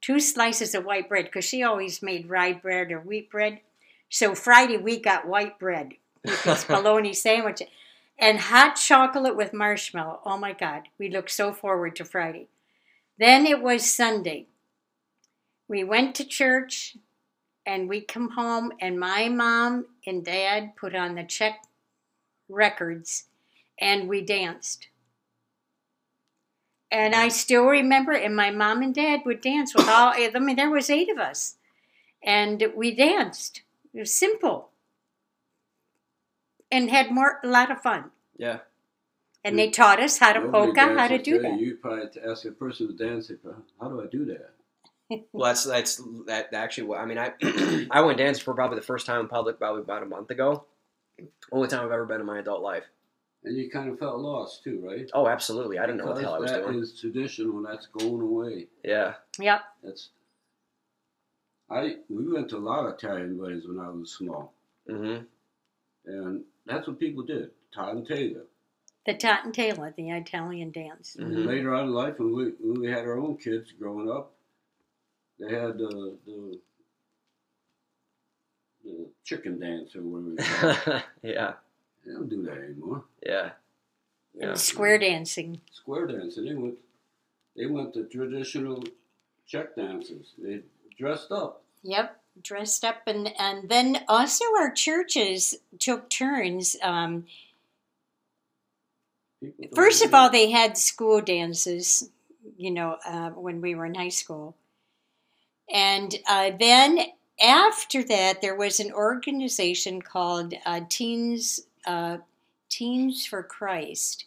two 0.01 0.21
slices 0.21 0.75
of 0.75 0.85
white 0.85 1.09
bread 1.09 1.27
because 1.27 1.45
she 1.45 1.63
always 1.63 2.03
made 2.03 2.29
rye 2.29 2.53
bread 2.53 2.93
or 2.93 3.01
wheat 3.01 3.31
bread. 3.31 3.61
So 4.09 4.35
Friday 4.35 4.77
we 4.77 5.01
got 5.01 5.27
white 5.27 5.59
bread 5.59 5.95
with 6.25 6.43
this 6.45 6.65
bologna 6.69 7.13
sandwich 7.13 7.63
and 8.19 8.39
hot 8.39 8.77
chocolate 8.77 9.37
with 9.37 9.53
marshmallow. 9.53 10.21
Oh 10.25 10.39
my 10.39 10.53
God, 10.53 10.85
we 10.99 11.11
looked 11.11 11.31
so 11.31 11.53
forward 11.53 11.97
to 11.97 12.05
Friday. 12.05 12.49
Then 13.19 13.47
it 13.47 13.63
was 13.63 13.93
Sunday. 13.93 14.47
We 15.69 15.85
went 15.85 16.15
to 16.17 16.25
church 16.25 16.97
and 17.65 17.89
we 17.89 18.01
come 18.01 18.31
home 18.31 18.73
and 18.81 19.01
my 19.01 19.29
mom 19.29 19.87
and 20.07 20.25
dad 20.25 20.77
put 20.77 20.95
on 20.95 21.15
the 21.17 21.25
Czech 21.25 21.65
records 22.49 23.25
and 23.79 24.09
we 24.09 24.23
danced. 24.23 24.89
And 26.97 27.15
I 27.15 27.29
still 27.29 27.67
remember, 27.67 28.13
and 28.13 28.35
my 28.35 28.51
mom 28.51 28.81
and 28.81 28.95
dad 28.95 29.21
would 29.27 29.43
dance 29.43 29.75
with 29.75 29.87
all, 29.87 30.15
I 30.17 30.31
mean, 30.39 30.57
there 30.57 30.71
was 30.71 30.89
eight 30.89 31.11
of 31.11 31.19
us. 31.19 31.57
And 32.23 32.73
we 32.75 32.95
danced. 32.95 33.61
It 33.93 33.99
was 33.99 34.15
simple. 34.15 34.71
And 36.71 36.89
had 36.89 37.11
more 37.11 37.39
a 37.45 37.49
lot 37.49 37.71
of 37.71 37.83
fun. 37.83 38.13
Yeah. 38.39 38.61
And 39.45 39.59
they 39.59 39.69
taught 39.69 40.01
us 40.01 40.17
how 40.17 40.33
to 40.33 40.41
nobody 40.41 40.73
polka, 40.73 40.99
how 40.99 41.07
to 41.09 41.19
do 41.19 41.37
today. 41.37 41.51
that. 41.51 41.61
You 41.61 41.77
probably 41.77 42.01
have 42.01 42.13
to 42.13 42.27
ask 42.31 42.47
a 42.47 42.51
person 42.51 42.89
to 42.89 42.95
dance. 42.95 43.29
if, 43.29 43.41
How 43.79 43.89
do 43.89 44.01
I 44.03 44.07
do 44.07 44.25
that? 44.25 44.51
Well, 45.33 45.45
that's 45.51 45.63
that's 45.65 46.03
that 46.27 46.53
actually. 46.53 46.89
what- 46.89 46.99
I 46.99 47.05
mean, 47.05 47.19
I 47.19 47.33
I 47.93 48.01
went 48.01 48.19
dancing 48.19 48.43
for 48.43 48.55
probably 48.55 48.79
the 48.81 48.85
first 48.85 49.07
time 49.07 49.21
in 49.21 49.29
public, 49.29 49.59
probably 49.59 49.83
about 49.83 50.03
a 50.03 50.07
month 50.07 50.31
ago. 50.31 50.65
Only 51.53 51.69
time 51.69 51.85
I've 51.85 51.93
ever 51.93 52.07
been 52.07 52.21
in 52.21 52.27
my 52.27 52.41
adult 52.41 52.63
life. 52.63 52.83
And 53.45 53.57
you 53.57 53.71
kind 53.71 53.89
of 53.91 53.99
felt 53.99 54.19
lost 54.19 54.65
too, 54.65 54.81
right? 54.85 55.09
Oh, 55.15 55.29
absolutely. 55.29 55.79
I 55.79 55.87
didn't 55.87 55.99
know 55.99 56.07
what 56.07 56.17
the 56.17 56.23
hell 56.23 56.35
I 56.35 56.39
was 56.41 56.51
doing. 56.51 56.73
That 56.73 56.79
is 56.83 57.01
traditional. 57.01 57.63
That's 57.63 57.87
going 57.87 58.21
away. 58.23 58.67
Yeah. 58.83 59.15
Yep. 59.39 59.61
That's. 59.85 60.09
I 61.71 61.97
we 62.09 62.27
went 62.33 62.49
to 62.51 62.57
a 62.57 62.59
lot 62.59 62.87
of 62.87 62.95
Italian 62.95 63.39
weddings 63.39 63.67
when 63.67 63.79
I 63.79 63.89
was 63.91 64.13
small, 64.13 64.53
Mm-hmm. 64.89 65.25
and 66.11 66.45
that's 66.65 66.87
what 66.87 66.99
people 67.01 67.25
did. 67.25 67.51
Todd 67.75 67.97
and 67.97 68.07
Taylor. 68.07 68.43
The 69.05 69.15
Tot 69.15 69.45
and 69.45 69.55
Taylor, 69.55 69.93
the 69.97 70.11
Italian 70.11 70.71
dance. 70.73 71.17
And 71.17 71.33
Mhm. 71.33 71.47
later 71.47 71.75
on 71.75 71.85
in 71.87 71.93
life, 71.93 72.19
when 72.19 72.33
we 72.35 72.45
when 72.61 72.81
we 72.81 72.89
had 72.89 73.05
our 73.05 73.19
own 73.19 73.37
kids 73.37 73.71
growing 73.73 74.09
up, 74.11 74.33
they 75.39 75.53
had 75.53 75.79
the 75.79 76.17
the, 76.27 76.61
the 78.85 79.09
chicken 79.25 79.59
dance 79.61 79.95
or 79.97 80.03
whatever. 80.03 80.31
You 80.31 80.75
call 80.77 80.95
it. 80.97 81.03
yeah. 81.23 81.53
They 82.07 82.13
don't 82.13 82.29
do 82.29 82.43
that 82.45 82.59
anymore. 82.59 83.05
Yeah. 83.25 83.51
Yeah. 84.35 84.49
And 84.51 84.59
square 84.59 84.99
dancing. 84.99 85.61
Square 85.73 86.09
dancing. 86.09 86.45
They 86.45 86.55
went 86.55 86.79
they 87.57 87.67
went 87.67 87.95
to 87.95 88.05
traditional 88.05 88.85
Czech 89.47 89.75
dances. 89.77 90.33
They 90.39 90.61
dressed 90.99 91.33
up. 91.33 91.63
Yep, 91.83 92.21
dressed 92.43 92.85
up, 92.85 93.03
and 93.07 93.33
and 93.39 93.69
then 93.69 94.05
also 94.09 94.45
our 94.59 94.71
churches 94.71 95.57
took 95.79 96.11
turns. 96.11 96.77
Um, 96.83 97.27
first 99.75 100.05
of 100.05 100.13
all, 100.13 100.31
they 100.31 100.51
had 100.51 100.77
school 100.77 101.21
dances, 101.21 102.11
you 102.57 102.71
know, 102.71 102.99
uh, 103.07 103.31
when 103.31 103.61
we 103.61 103.75
were 103.75 103.87
in 103.87 103.95
high 103.95 104.09
school, 104.09 104.55
and 105.73 106.15
uh, 106.29 106.51
then 106.59 106.99
after 107.41 108.03
that, 108.05 108.43
there 108.43 108.57
was 108.57 108.81
an 108.81 108.93
organization 108.93 110.03
called 110.03 110.55
uh, 110.65 110.81
Teens 110.89 111.61
uh, 111.87 112.19
Teens 112.69 113.25
for 113.27 113.43
Christ, 113.43 114.27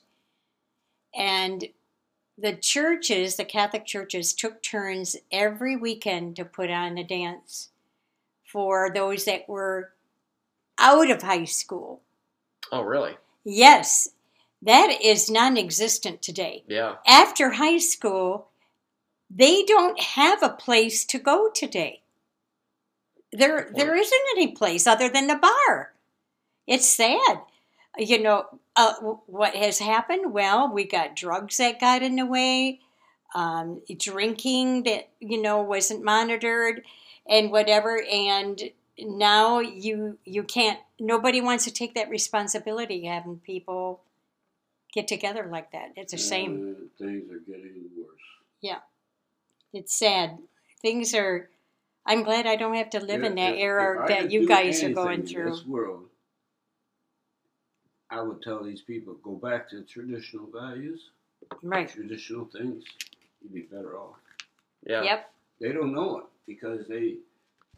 and 1.14 1.66
the 2.38 2.54
churches, 2.54 3.36
the 3.36 3.46
Catholic 3.46 3.86
churches, 3.86 4.34
took 4.34 4.64
turns 4.64 5.18
every 5.32 5.76
weekend 5.76 6.36
to 6.38 6.46
put 6.46 6.70
on 6.70 6.98
a 6.98 7.04
dance 7.04 7.70
for 8.46 8.90
those 8.94 9.26
that 9.26 9.48
were 9.50 9.92
out 10.80 11.12
of 11.12 11.22
high 11.22 11.44
school. 11.46 12.02
Oh, 12.72 12.82
really? 12.82 13.18
Yes, 13.44 14.10
That 14.62 14.98
is 15.02 15.30
non 15.30 15.58
existent 15.58 16.22
today. 16.22 16.64
Yeah. 16.68 16.96
After 17.08 17.52
high 17.52 17.78
school, 17.78 18.50
they 19.30 19.64
don't 19.64 20.00
have 20.00 20.44
a 20.44 20.50
place 20.50 21.06
to 21.06 21.20
go 21.20 21.50
today. 21.50 22.02
There, 23.32 23.70
there 23.74 23.96
isn't 23.96 24.22
any 24.36 24.48
place 24.48 24.88
other 24.88 25.08
than 25.08 25.28
the 25.28 25.36
bar. 25.36 25.94
It's 26.68 26.90
sad. 26.90 27.42
You 27.98 28.22
know, 28.22 28.46
uh, 28.76 28.94
what 29.26 29.56
has 29.56 29.80
happened? 29.80 30.32
Well, 30.34 30.72
we 30.72 30.86
got 30.86 31.16
drugs 31.16 31.58
that 31.58 31.80
got 31.80 32.02
in 32.02 32.16
the 32.16 32.26
way, 32.26 32.80
um, 33.36 33.82
drinking 33.98 34.84
that, 34.84 35.10
you 35.20 35.42
know, 35.42 35.62
wasn't 35.62 36.04
monitored 36.04 36.84
and 37.28 37.52
whatever. 37.52 38.02
And 38.12 38.62
now 38.98 39.60
you 39.60 40.18
you 40.26 40.44
can't 40.44 40.80
nobody 41.00 41.42
wants 41.42 41.64
to 41.66 41.72
take 41.72 41.96
that 41.96 42.10
responsibility 42.10 43.06
having 43.06 43.38
people 43.40 44.02
get 44.94 45.08
together 45.08 45.48
like 45.52 45.72
that. 45.72 45.94
It's 45.96 46.14
a 46.14 46.18
shame. 46.18 46.76
Uh, 46.78 47.04
things 47.04 47.32
are 47.32 47.40
getting 47.40 47.90
worse. 47.98 48.20
Yeah. 48.62 48.80
It's 49.74 49.98
sad. 49.98 50.38
Things 50.82 51.14
are 51.14 51.50
I'm 52.06 52.24
glad 52.24 52.46
I 52.48 52.56
don't 52.56 52.76
have 52.76 52.90
to 52.92 53.00
live 53.00 53.24
in 53.24 53.36
that 53.36 53.54
if- 53.54 53.60
era 53.60 54.04
if 54.04 54.08
that 54.10 54.32
you 54.32 54.48
guys 54.48 54.84
are 54.84 54.90
going 54.90 55.22
in 55.22 55.28
through. 55.28 55.52
This 55.52 55.66
world, 55.66 56.09
I 58.10 58.22
would 58.22 58.42
tell 58.42 58.64
these 58.64 58.82
people 58.82 59.16
go 59.24 59.36
back 59.36 59.70
to 59.70 59.84
traditional 59.84 60.48
values, 60.52 61.12
Right. 61.62 61.88
traditional 61.90 62.46
things. 62.46 62.84
You'd 63.42 63.54
be 63.54 63.62
better 63.62 63.98
off. 63.98 64.18
Yeah. 64.84 65.04
Yep. 65.04 65.34
They 65.60 65.72
don't 65.72 65.94
know 65.94 66.20
it 66.20 66.26
because 66.48 66.88
they, 66.88 67.18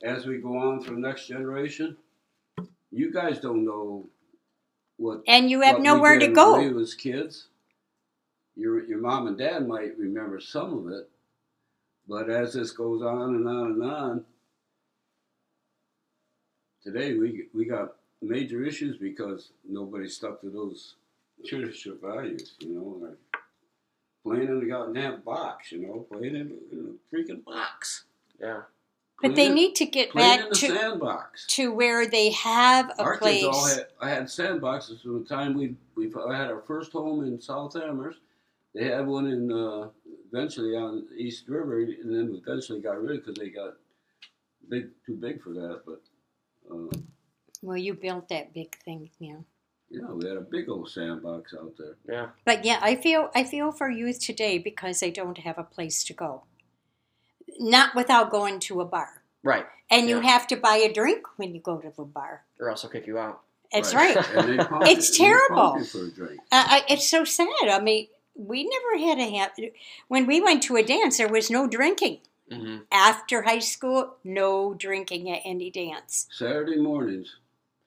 as 0.03 0.25
we 0.25 0.37
go 0.37 0.57
on 0.57 0.83
to 0.83 0.91
the 0.91 0.99
next 0.99 1.27
generation, 1.27 1.97
you 2.91 3.11
guys 3.11 3.39
don't 3.39 3.65
know 3.65 4.07
what. 4.97 5.23
And 5.27 5.49
you 5.49 5.61
have 5.61 5.79
nowhere 5.79 6.19
to 6.19 6.27
go. 6.27 6.59
We 6.59 6.71
was 6.71 6.93
kids. 6.93 7.47
Your 8.55 8.83
your 8.83 8.99
mom 8.99 9.27
and 9.27 9.37
dad 9.37 9.67
might 9.67 9.97
remember 9.97 10.39
some 10.39 10.77
of 10.77 10.91
it, 10.91 11.09
but 12.07 12.29
as 12.29 12.53
this 12.53 12.71
goes 12.71 13.01
on 13.01 13.35
and 13.35 13.47
on 13.47 13.71
and 13.71 13.83
on, 13.83 14.25
today 16.83 17.17
we 17.17 17.47
we 17.53 17.65
got 17.65 17.95
major 18.21 18.63
issues 18.63 18.97
because 18.97 19.51
nobody 19.67 20.07
stuck 20.07 20.41
to 20.41 20.49
those 20.49 20.95
traditional 21.45 21.97
values. 21.97 22.53
You 22.59 22.69
know, 22.75 23.07
like 23.07 23.17
playing 24.23 24.47
in 24.49 24.59
the 24.59 24.65
goddamn 24.67 25.21
box. 25.21 25.71
You 25.71 25.79
know, 25.87 26.05
playing 26.11 26.35
in, 26.35 26.57
in 26.71 26.97
a 26.97 27.15
freaking 27.15 27.43
box. 27.43 28.05
Yeah. 28.39 28.61
But 29.21 29.29
they 29.35 29.49
Playing- 29.49 29.53
need 29.53 29.75
to 29.75 29.85
get 29.85 30.11
back 30.15 30.49
to 30.49 30.55
sandbox. 30.55 31.45
to 31.47 31.71
where 31.71 32.07
they 32.07 32.31
have 32.31 32.89
a 32.97 33.01
Our 33.03 33.17
place. 33.19 33.43
kids 33.43 33.55
all 33.55 33.67
had. 33.67 33.87
I 33.99 34.09
had 34.09 34.23
sandboxes 34.23 35.03
from 35.03 35.21
the 35.21 35.29
time 35.29 35.53
we 35.53 35.75
we 35.95 36.11
I 36.27 36.35
had 36.35 36.49
our 36.49 36.61
first 36.61 36.91
home 36.91 37.23
in 37.23 37.39
South 37.39 37.75
Amherst. 37.75 38.17
They 38.73 38.85
had 38.85 39.05
one 39.05 39.27
in 39.27 39.51
uh, 39.51 39.89
eventually 40.31 40.75
on 40.75 41.05
East 41.15 41.47
River, 41.47 41.81
and 41.81 42.15
then 42.15 42.41
eventually 42.43 42.79
got 42.81 42.99
rid 42.99 43.11
of 43.19 43.25
because 43.25 43.35
they 43.35 43.49
got 43.49 43.73
big 44.69 44.89
too 45.05 45.15
big 45.17 45.43
for 45.43 45.49
that. 45.53 45.81
But 45.85 46.01
uh, 46.73 46.97
well, 47.61 47.77
you 47.77 47.93
built 47.93 48.29
that 48.29 48.53
big 48.53 48.75
thing, 48.83 49.09
yeah. 49.19 49.37
yeah, 49.89 50.11
we 50.11 50.27
had 50.27 50.37
a 50.37 50.41
big 50.41 50.69
old 50.69 50.89
sandbox 50.89 51.53
out 51.53 51.73
there. 51.77 51.95
Yeah. 52.09 52.27
But 52.45 52.65
yeah, 52.65 52.79
I 52.81 52.95
feel 52.95 53.29
I 53.35 53.43
feel 53.43 53.71
for 53.71 53.89
youth 53.89 54.19
today 54.19 54.57
because 54.57 54.99
they 54.99 55.11
don't 55.11 55.37
have 55.39 55.57
a 55.57 55.63
place 55.63 56.03
to 56.05 56.13
go. 56.13 56.43
Not 57.59 57.95
without 57.95 58.31
going 58.31 58.59
to 58.61 58.81
a 58.81 58.85
bar. 58.85 59.21
Right. 59.43 59.65
And 59.89 60.07
you 60.07 60.21
have 60.21 60.47
to 60.47 60.55
buy 60.55 60.75
a 60.77 60.91
drink 60.91 61.25
when 61.37 61.53
you 61.53 61.59
go 61.61 61.77
to 61.77 61.91
the 61.95 62.03
bar. 62.03 62.43
Or 62.59 62.69
else 62.69 62.81
they'll 62.83 62.91
kick 62.91 63.07
you 63.07 63.17
out. 63.17 63.41
That's 63.73 63.93
right. 63.93 64.15
And 64.35 64.49
they 64.59 64.63
pump 64.65 64.83
It's 64.87 65.17
you- 65.19 65.25
and 65.25 65.33
they 65.33 65.35
terrible. 65.55 65.83
for 65.85 66.05
a 66.05 66.11
drink. 66.11 66.39
Uh, 66.51 66.65
I, 66.67 66.83
it's 66.89 67.07
so 67.09 67.23
sad. 67.23 67.47
I 67.69 67.79
mean, 67.81 68.07
we 68.35 68.63
never 68.63 69.05
had 69.05 69.19
a 69.19 69.37
ha- 69.37 69.51
when 70.07 70.25
we 70.25 70.39
went 70.39 70.63
to 70.63 70.77
a 70.77 70.83
dance. 70.83 71.17
There 71.17 71.27
was 71.27 71.49
no 71.51 71.67
drinking 71.67 72.19
Mm-hmm. 72.51 72.79
after 72.91 73.43
high 73.43 73.59
school. 73.59 74.15
No 74.25 74.73
drinking 74.73 75.29
at 75.29 75.41
any 75.45 75.71
dance, 75.71 76.27
Saturday 76.33 76.75
mornings, 76.75 77.37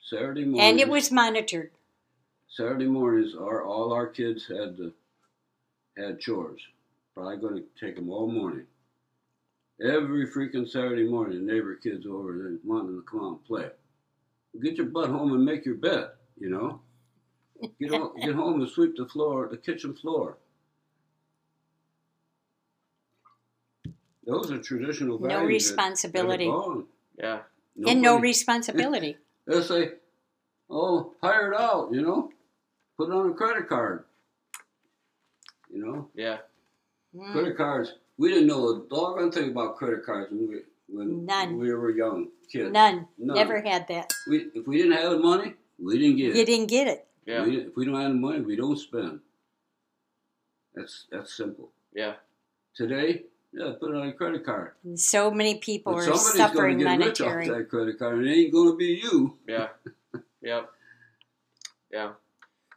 Saturday 0.05 0.45
mornings, 0.45 0.61
and 0.71 0.81
it 0.81 0.89
was 0.89 1.11
monitored. 1.11 1.71
Saturday 2.49 2.87
mornings. 2.87 3.35
Our 3.35 3.65
all 3.65 3.93
our 3.93 4.07
kids 4.07 4.47
had 4.47 4.77
to, 4.77 4.93
had 5.97 6.21
chores. 6.21 6.61
Probably 7.15 7.37
going 7.39 7.55
to 7.57 7.65
take 7.87 7.97
them 7.97 8.11
all 8.11 8.27
morning. 8.31 8.67
Every 9.81 10.27
freaking 10.27 10.69
Saturday 10.69 11.05
morning, 11.09 11.47
the 11.47 11.53
neighbor 11.53 11.75
kids 11.77 12.07
over 12.07 12.37
there 12.37 12.53
wanting 12.65 12.97
to 12.97 13.03
come 13.11 13.21
out 13.25 13.29
and 13.39 13.45
play. 13.45 13.69
Get 14.63 14.77
your 14.77 14.87
butt 14.87 15.11
home 15.11 15.33
and 15.33 15.45
make 15.45 15.65
your 15.65 15.75
bed. 15.77 16.11
You 16.39 16.51
know, 16.51 16.81
get 17.81 17.91
home, 17.91 18.13
get 18.21 18.35
home 18.35 18.61
and 18.61 18.71
sweep 18.71 18.97
the 18.97 19.07
floor, 19.07 19.49
the 19.51 19.57
kitchen 19.57 19.95
floor. 19.95 20.37
Those 24.27 24.51
are 24.51 24.59
traditional 24.59 25.19
No 25.19 25.29
values. 25.29 25.71
that- 25.71 25.77
that 25.77 25.83
are 25.83 25.87
responsibility. 25.87 26.47
gone. 26.47 26.87
Yeah. 27.19 27.41
and 27.87 28.01
no 28.03 28.19
responsibility. 28.19 29.17
They'll 29.47 29.63
say, 29.63 29.93
"Oh, 30.71 31.15
hire 31.23 31.53
it 31.53 31.61
out," 31.61 31.93
you 31.93 32.03
know, 32.03 32.31
put 32.97 33.09
it 33.11 33.15
on 33.15 33.31
a 33.31 33.35
credit 33.35 33.69
card. 33.69 34.05
You 35.71 35.85
know, 35.85 36.11
Yeah. 36.15 36.39
Mm. 37.15 37.33
credit 37.33 37.57
cards. 37.57 37.95
We 38.17 38.29
didn't 38.29 38.47
know 38.47 38.69
a 38.69 38.87
doggone 38.89 39.33
thing 39.33 39.51
about 39.51 39.77
credit 39.77 40.05
cards 40.05 40.31
when 40.31 40.49
we 40.49 40.61
when 40.89 41.25
None. 41.27 41.59
we 41.59 41.73
were 41.75 41.91
young 41.91 42.31
kids. 42.51 42.71
None. 42.73 43.09
None. 43.19 43.35
Never 43.37 43.61
had 43.61 43.89
that. 43.89 44.13
We 44.29 44.51
if 44.55 44.67
we 44.67 44.77
didn't 44.79 44.93
have 44.93 45.11
the 45.13 45.19
money, 45.19 45.55
we 45.79 45.99
didn't 45.99 46.17
get 46.17 46.27
You 46.27 46.31
it. 46.33 46.37
You 46.39 46.47
didn't 46.47 46.67
get 46.69 46.89
it. 46.89 47.09
Yeah. 47.27 47.45
We, 47.45 47.57
if 47.63 47.77
we 47.77 47.85
don't 47.87 47.95
have 48.01 48.11
the 48.13 48.19
money, 48.19 48.41
we 48.41 48.55
don't 48.57 48.79
spend. 48.79 49.21
That's 50.75 51.07
that's 51.11 51.35
simple. 51.37 51.71
Yeah. 51.95 52.15
Today, 52.75 53.25
yeah, 53.55 53.73
put 53.79 53.91
it 53.91 53.97
on 53.97 54.09
a 54.09 54.13
credit 54.13 54.45
card. 54.45 54.73
And 54.83 54.99
so 54.99 55.31
many 55.31 55.57
people 55.57 55.93
But 55.93 55.99
are 55.99 56.03
somebody's 56.03 56.35
suffering 56.35 56.79
gonna 56.79 56.99
get 56.99 57.07
rich 57.07 57.21
off 57.21 57.47
that 57.47 57.69
credit 57.71 57.99
card, 57.99 58.19
and 58.19 58.27
it 58.27 58.33
ain't 58.33 58.53
going 58.53 58.73
to 58.73 58.77
be 58.77 59.01
you. 59.03 59.39
Yeah. 59.47 59.69
yep. 60.43 60.71
Yeah. 61.93 62.11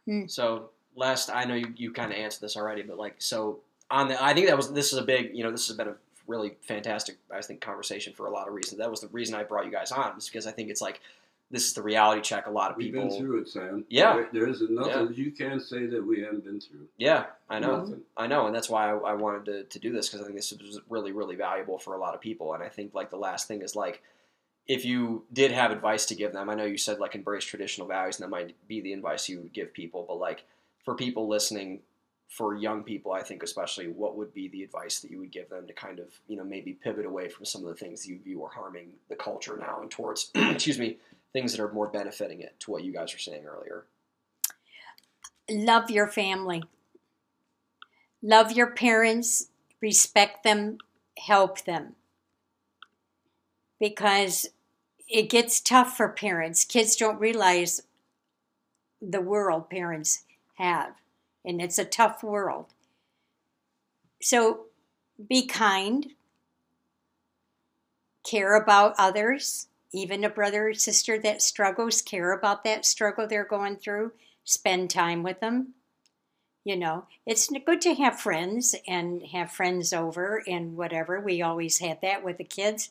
Hmm. 0.04 0.26
So 0.28 0.70
last, 0.94 1.30
I 1.30 1.44
know 1.44 1.54
you, 1.54 1.74
you 1.76 1.92
kind 1.92 2.12
of 2.12 2.18
answered 2.18 2.42
this 2.42 2.56
already, 2.56 2.82
but 2.82 2.96
like, 2.96 3.16
so 3.18 3.60
on 3.90 4.08
the, 4.08 4.22
I 4.22 4.34
think 4.34 4.46
that 4.46 4.56
was 4.56 4.72
this 4.72 4.92
is 4.92 4.98
a 4.98 5.02
big, 5.02 5.34
you 5.34 5.42
know, 5.42 5.50
this 5.50 5.66
has 5.66 5.76
been 5.76 5.88
a 5.88 5.96
really 6.28 6.56
fantastic, 6.62 7.16
I 7.34 7.40
think, 7.40 7.60
conversation 7.60 8.12
for 8.12 8.26
a 8.26 8.30
lot 8.30 8.46
of 8.46 8.54
reasons. 8.54 8.78
That 8.78 8.90
was 8.90 9.00
the 9.00 9.08
reason 9.08 9.34
I 9.34 9.42
brought 9.42 9.64
you 9.64 9.72
guys 9.72 9.90
on, 9.90 10.16
is 10.16 10.28
because 10.28 10.46
I 10.46 10.52
think 10.52 10.70
it's 10.70 10.80
like 10.80 11.00
this 11.50 11.66
is 11.66 11.72
the 11.72 11.82
reality 11.82 12.20
check. 12.20 12.46
A 12.46 12.50
lot 12.50 12.70
of 12.70 12.76
people. 12.76 13.02
We've 13.02 13.10
been 13.10 13.18
through 13.18 13.38
it, 13.40 13.48
Sam. 13.48 13.84
Yeah. 13.88 14.14
There, 14.14 14.28
there 14.32 14.48
isn't 14.48 14.70
nothing 14.70 15.06
Yeah. 15.08 15.24
you 15.24 15.30
can 15.30 15.60
say 15.60 15.86
that 15.86 16.04
we 16.04 16.20
haven't 16.20 16.44
been 16.44 16.60
through. 16.60 16.88
Yeah, 16.98 17.26
I 17.48 17.58
know. 17.58 17.78
Nothing. 17.78 18.02
I 18.16 18.26
know, 18.26 18.46
and 18.46 18.54
that's 18.54 18.68
why 18.68 18.90
I, 18.90 18.96
I 18.96 19.14
wanted 19.14 19.44
to, 19.46 19.64
to 19.64 19.78
do 19.78 19.92
this 19.92 20.08
because 20.08 20.22
I 20.22 20.24
think 20.24 20.36
this 20.36 20.52
is 20.52 20.80
really, 20.90 21.12
really 21.12 21.36
valuable 21.36 21.78
for 21.78 21.94
a 21.94 21.98
lot 21.98 22.14
of 22.14 22.20
people. 22.20 22.52
And 22.54 22.62
I 22.62 22.68
think 22.68 22.94
like 22.94 23.10
the 23.10 23.16
last 23.16 23.48
thing 23.48 23.62
is 23.62 23.74
like, 23.74 24.02
if 24.66 24.84
you 24.84 25.24
did 25.32 25.50
have 25.52 25.70
advice 25.70 26.04
to 26.06 26.14
give 26.14 26.34
them, 26.34 26.50
I 26.50 26.54
know 26.54 26.66
you 26.66 26.76
said 26.76 26.98
like 27.00 27.14
embrace 27.14 27.44
traditional 27.44 27.86
values, 27.88 28.16
and 28.20 28.24
that 28.24 28.30
might 28.30 28.54
be 28.68 28.82
the 28.82 28.92
advice 28.92 29.28
you 29.28 29.40
would 29.40 29.54
give 29.54 29.72
people. 29.72 30.04
But 30.06 30.18
like 30.18 30.44
for 30.84 30.94
people 30.94 31.26
listening, 31.28 31.80
for 32.28 32.54
young 32.54 32.82
people, 32.82 33.12
I 33.12 33.22
think 33.22 33.42
especially, 33.42 33.86
what 33.88 34.18
would 34.18 34.34
be 34.34 34.48
the 34.48 34.62
advice 34.62 35.00
that 35.00 35.10
you 35.10 35.18
would 35.20 35.32
give 35.32 35.48
them 35.48 35.66
to 35.66 35.72
kind 35.72 35.98
of 35.98 36.08
you 36.26 36.36
know 36.36 36.44
maybe 36.44 36.74
pivot 36.74 37.06
away 37.06 37.30
from 37.30 37.46
some 37.46 37.62
of 37.62 37.68
the 37.68 37.74
things 37.74 38.06
you 38.06 38.18
view 38.18 38.44
are 38.44 38.50
harming 38.50 38.88
the 39.08 39.16
culture 39.16 39.56
now 39.58 39.80
and 39.80 39.90
towards 39.90 40.30
excuse 40.34 40.78
me 40.78 40.98
things 41.32 41.52
that 41.52 41.62
are 41.62 41.72
more 41.72 41.88
benefiting 41.88 42.40
it 42.40 42.58
to 42.60 42.70
what 42.70 42.84
you 42.84 42.92
guys 42.92 43.12
were 43.12 43.18
saying 43.18 43.44
earlier. 43.44 43.84
Love 45.50 45.90
your 45.90 46.08
family. 46.08 46.62
Love 48.22 48.52
your 48.52 48.70
parents. 48.70 49.48
Respect 49.80 50.44
them. 50.44 50.78
Help 51.18 51.64
them. 51.64 51.94
Because 53.80 54.48
it 55.08 55.30
gets 55.30 55.60
tough 55.60 55.96
for 55.96 56.08
parents. 56.08 56.64
Kids 56.64 56.96
don't 56.96 57.20
realize 57.20 57.82
the 59.00 59.20
world 59.20 59.70
parents 59.70 60.24
have, 60.56 60.94
and 61.44 61.62
it's 61.62 61.78
a 61.78 61.84
tough 61.84 62.22
world. 62.22 62.66
So 64.20 64.66
be 65.28 65.46
kind, 65.46 66.08
care 68.28 68.56
about 68.56 68.94
others, 68.98 69.68
even 69.92 70.24
a 70.24 70.28
brother 70.28 70.68
or 70.68 70.74
sister 70.74 71.18
that 71.20 71.42
struggles, 71.42 72.02
care 72.02 72.32
about 72.32 72.64
that 72.64 72.84
struggle 72.84 73.26
they're 73.26 73.44
going 73.44 73.76
through, 73.76 74.12
spend 74.44 74.90
time 74.90 75.22
with 75.22 75.40
them. 75.40 75.74
You 76.64 76.76
know, 76.76 77.06
it's 77.24 77.48
good 77.64 77.80
to 77.82 77.94
have 77.94 78.20
friends 78.20 78.74
and 78.86 79.22
have 79.28 79.50
friends 79.50 79.92
over 79.92 80.42
and 80.46 80.76
whatever. 80.76 81.18
We 81.18 81.40
always 81.40 81.78
had 81.78 82.00
that 82.02 82.22
with 82.22 82.36
the 82.36 82.44
kids. 82.44 82.90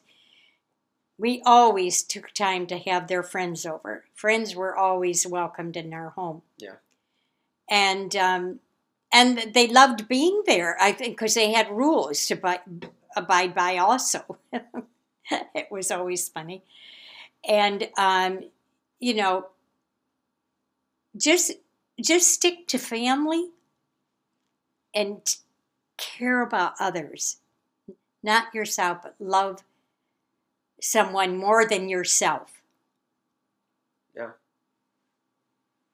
We 1.19 1.41
always 1.45 2.01
took 2.01 2.33
time 2.33 2.65
to 2.67 2.77
have 2.79 3.07
their 3.07 3.23
friends 3.23 3.65
over. 3.65 4.05
Friends 4.15 4.55
were 4.55 4.75
always 4.75 5.27
welcomed 5.27 5.77
in 5.77 5.93
our 5.93 6.09
home. 6.09 6.41
Yeah. 6.57 6.75
And 7.69 8.15
um, 8.15 8.59
and 9.11 9.53
they 9.53 9.67
loved 9.67 10.07
being 10.07 10.43
there. 10.45 10.77
I 10.81 10.91
think 10.91 11.15
because 11.15 11.33
they 11.33 11.51
had 11.51 11.69
rules 11.69 12.25
to 12.27 12.35
bi- 12.35 12.61
abide 13.15 13.53
by. 13.53 13.77
Also, 13.77 14.37
it 15.55 15.67
was 15.71 15.91
always 15.91 16.29
funny, 16.29 16.63
and 17.47 17.89
um, 17.97 18.41
you 18.99 19.13
know, 19.13 19.47
just 21.15 21.51
just 22.01 22.29
stick 22.29 22.67
to 22.67 22.77
family 22.77 23.49
and 24.93 25.21
care 25.97 26.41
about 26.41 26.73
others, 26.79 27.37
not 28.23 28.53
yourself, 28.53 28.99
but 29.03 29.15
love 29.19 29.63
someone 30.81 31.37
more 31.37 31.67
than 31.67 31.89
yourself. 31.89 32.61
Yeah. 34.15 34.31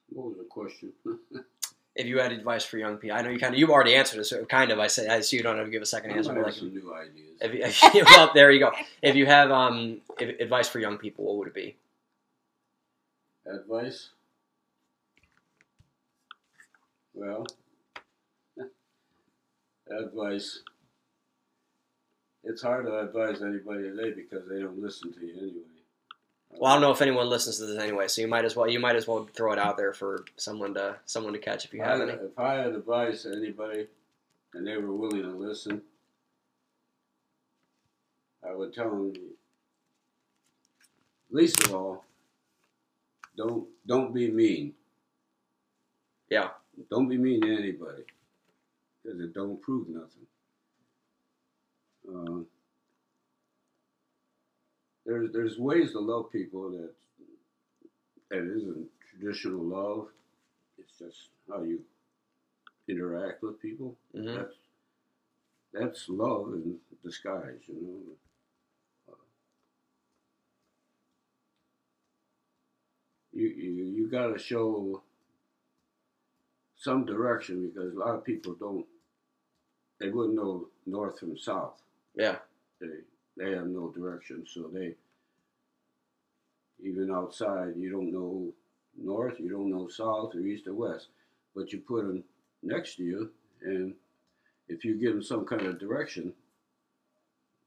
What 0.10 0.28
was 0.28 0.38
the 0.38 0.44
question? 0.44 0.94
If 1.96 2.08
you 2.08 2.18
had 2.20 2.32
advice 2.32 2.66
for 2.66 2.78
young 2.78 2.98
people, 2.98 3.16
I 3.16 3.22
know 3.22 3.30
you 3.30 3.38
kind 3.40 3.54
of 3.54 3.60
you've 3.60 3.70
already 3.70 3.94
answered 3.96 4.20
it, 4.20 4.24
so 4.26 4.44
kind 4.46 4.72
of. 4.72 4.80
I 4.80 4.88
say 4.88 5.08
I 5.08 5.20
see 5.22 5.38
you 5.38 5.44
don't 5.44 5.58
have 5.58 5.66
to 5.68 5.72
give 5.72 5.82
a 5.84 5.86
second 5.86 6.12
answer. 6.12 6.34
But 6.34 6.44
like, 6.44 6.54
some 6.54 6.74
new 6.74 6.92
ideas. 6.94 7.38
if 7.40 7.54
you, 7.54 7.60
if 7.64 7.94
you- 7.94 8.04
well, 8.06 8.32
there 8.34 8.52
you 8.52 8.60
go. 8.60 8.72
If 9.02 9.16
you 9.16 9.26
have 9.28 9.52
um 9.52 10.02
if, 10.20 10.40
advice 10.40 10.68
for 10.68 10.80
young 10.80 10.98
people, 10.98 11.26
what 11.26 11.36
would 11.38 11.48
it 11.50 11.54
be? 11.54 11.76
Advice? 13.46 14.10
Well, 17.14 17.46
advice. 19.88 20.62
It's 22.44 22.62
hard 22.62 22.86
to 22.88 23.00
advise 23.00 23.42
anybody 23.42 23.84
today 23.84 24.12
because 24.12 24.48
they 24.50 24.60
don't 24.60 24.82
listen 24.82 25.14
to 25.14 25.20
you 25.26 25.34
anyway. 25.38 25.73
Well, 26.58 26.72
I 26.72 26.76
don't 26.76 26.82
know 26.82 26.92
if 26.92 27.02
anyone 27.02 27.28
listens 27.30 27.58
to 27.58 27.66
this 27.66 27.78
anyway, 27.78 28.08
so 28.08 28.22
you 28.22 28.28
might 28.28 28.46
as 28.46 28.56
well 28.56 28.70
you 28.70 28.80
might 28.80 28.96
as 28.96 29.08
well 29.08 29.28
throw 29.34 29.52
it 29.54 29.60
out 29.60 29.78
there 29.78 29.94
for 29.94 30.26
someone 30.38 30.74
to 30.76 30.98
someone 31.06 31.34
to 31.34 31.40
catch 31.40 31.66
if 31.66 31.74
you 31.74 31.82
have 31.82 32.00
I, 32.00 32.04
any. 32.04 32.12
if 32.14 32.40
I 32.40 32.54
had 32.56 32.68
advice 32.74 33.24
to 33.24 33.34
anybody 33.36 33.88
and 34.54 34.66
they 34.66 34.78
were 34.78 34.94
willing 34.94 35.24
to 35.24 35.30
listen, 35.30 35.82
I 38.48 38.54
would 38.54 38.74
tell 38.74 38.90
them, 38.90 39.14
least 41.32 41.62
of 41.64 41.74
all, 41.74 42.06
don't 43.36 43.68
don't 43.86 44.14
be 44.14 44.30
mean. 44.30 44.74
Yeah. 46.30 46.50
Don't 46.90 47.08
be 47.08 47.18
mean 47.18 47.42
to 47.42 47.54
anybody 47.54 48.04
because 49.04 49.20
it 49.20 49.34
don't 49.34 49.62
prove 49.62 49.88
nothing. 49.90 50.28
Uh, 52.08 52.44
there's 55.06 55.32
there's 55.32 55.58
ways 55.60 55.92
to 55.94 56.00
love 56.00 56.32
people 56.32 56.72
that 56.72 56.92
that 58.30 58.44
isn't 58.56 58.88
traditional 59.12 59.64
love. 59.64 60.08
It's 60.78 60.98
just 61.00 61.30
how 61.50 61.64
you 61.64 61.82
interact 62.88 63.42
with 63.44 63.62
people. 63.62 63.96
Mhm. 64.16 64.36
That's 64.36 64.56
that's 65.74 66.10
love 66.10 66.54
in 66.54 66.80
disguise, 67.04 67.60
you 67.68 67.76
know. 67.82 68.16
You 73.34 73.48
you 73.48 73.86
you 73.86 74.08
got 74.08 74.28
to 74.28 74.38
show 74.40 75.02
some 76.78 77.06
direction 77.06 77.70
because 77.70 77.94
a 77.96 78.00
lot 78.00 78.16
of 78.16 78.24
people 78.24 78.54
don't. 78.56 78.86
They 80.00 80.10
wouldn't 80.10 80.36
know 80.36 80.68
north 80.86 81.20
from 81.20 81.38
south. 81.38 81.82
Yeah. 82.16 82.38
They 82.80 82.88
they 83.38 83.52
have 83.52 83.68
no 83.68 83.90
direction, 83.90 84.46
so 84.48 84.70
they 84.74 84.96
even 86.84 87.12
outside 87.12 87.74
you 87.78 87.90
don't 87.90 88.12
know 88.12 88.52
north, 88.98 89.40
you 89.40 89.50
don't 89.50 89.70
know 89.72 89.88
south 89.88 90.36
or 90.36 90.40
east 90.42 90.68
or 90.68 90.74
west, 90.74 91.08
but 91.56 91.72
you 91.72 91.80
put 91.80 92.06
them 92.06 92.24
next 92.62 92.96
to 92.96 93.04
you, 93.04 93.32
and 93.64 93.94
if 94.68 94.84
you 94.86 94.96
give 94.96 95.14
them 95.14 95.24
some 95.24 95.46
kind 95.46 95.64
of 95.66 95.80
direction, 95.80 96.34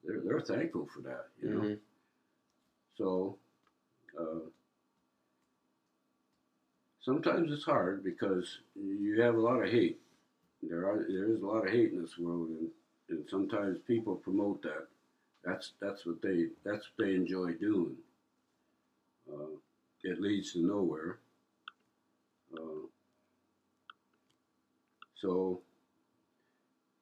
they're 0.05 0.21
they're 0.21 0.41
thankful 0.41 0.87
for 0.95 1.01
that, 1.03 1.27
you 1.43 1.51
know. 1.51 1.61
Mhm. 1.61 1.79
So 2.97 3.37
uh, 4.19 4.49
sometimes 7.01 7.53
it's 7.53 7.65
hard 7.65 8.03
because 8.05 8.59
you 8.75 9.21
have 9.21 9.35
a 9.35 9.41
lot 9.41 9.63
of 9.63 9.71
hate. 9.71 10.01
There 10.63 10.87
are 10.89 11.05
there 11.09 11.31
is 11.31 11.43
a 11.43 11.47
lot 11.47 11.67
of 11.67 11.73
hate 11.73 11.93
in 11.93 12.01
this 12.01 12.19
world, 12.19 12.49
and, 12.49 12.71
and 13.11 13.29
sometimes 13.29 13.79
people 13.87 14.17
promote 14.17 14.63
that. 14.63 14.87
That's 15.47 15.73
that's 15.81 16.05
what 16.05 16.21
they 16.23 16.49
that's 16.65 16.87
what 16.97 17.07
they 17.07 17.15
enjoy 17.15 17.53
doing. 17.55 17.97
Uh, 19.33 19.57
it 20.03 20.21
leads 20.21 20.53
to 20.55 20.67
nowhere. 20.67 21.19
Uh, 22.53 22.89
so 25.15 25.61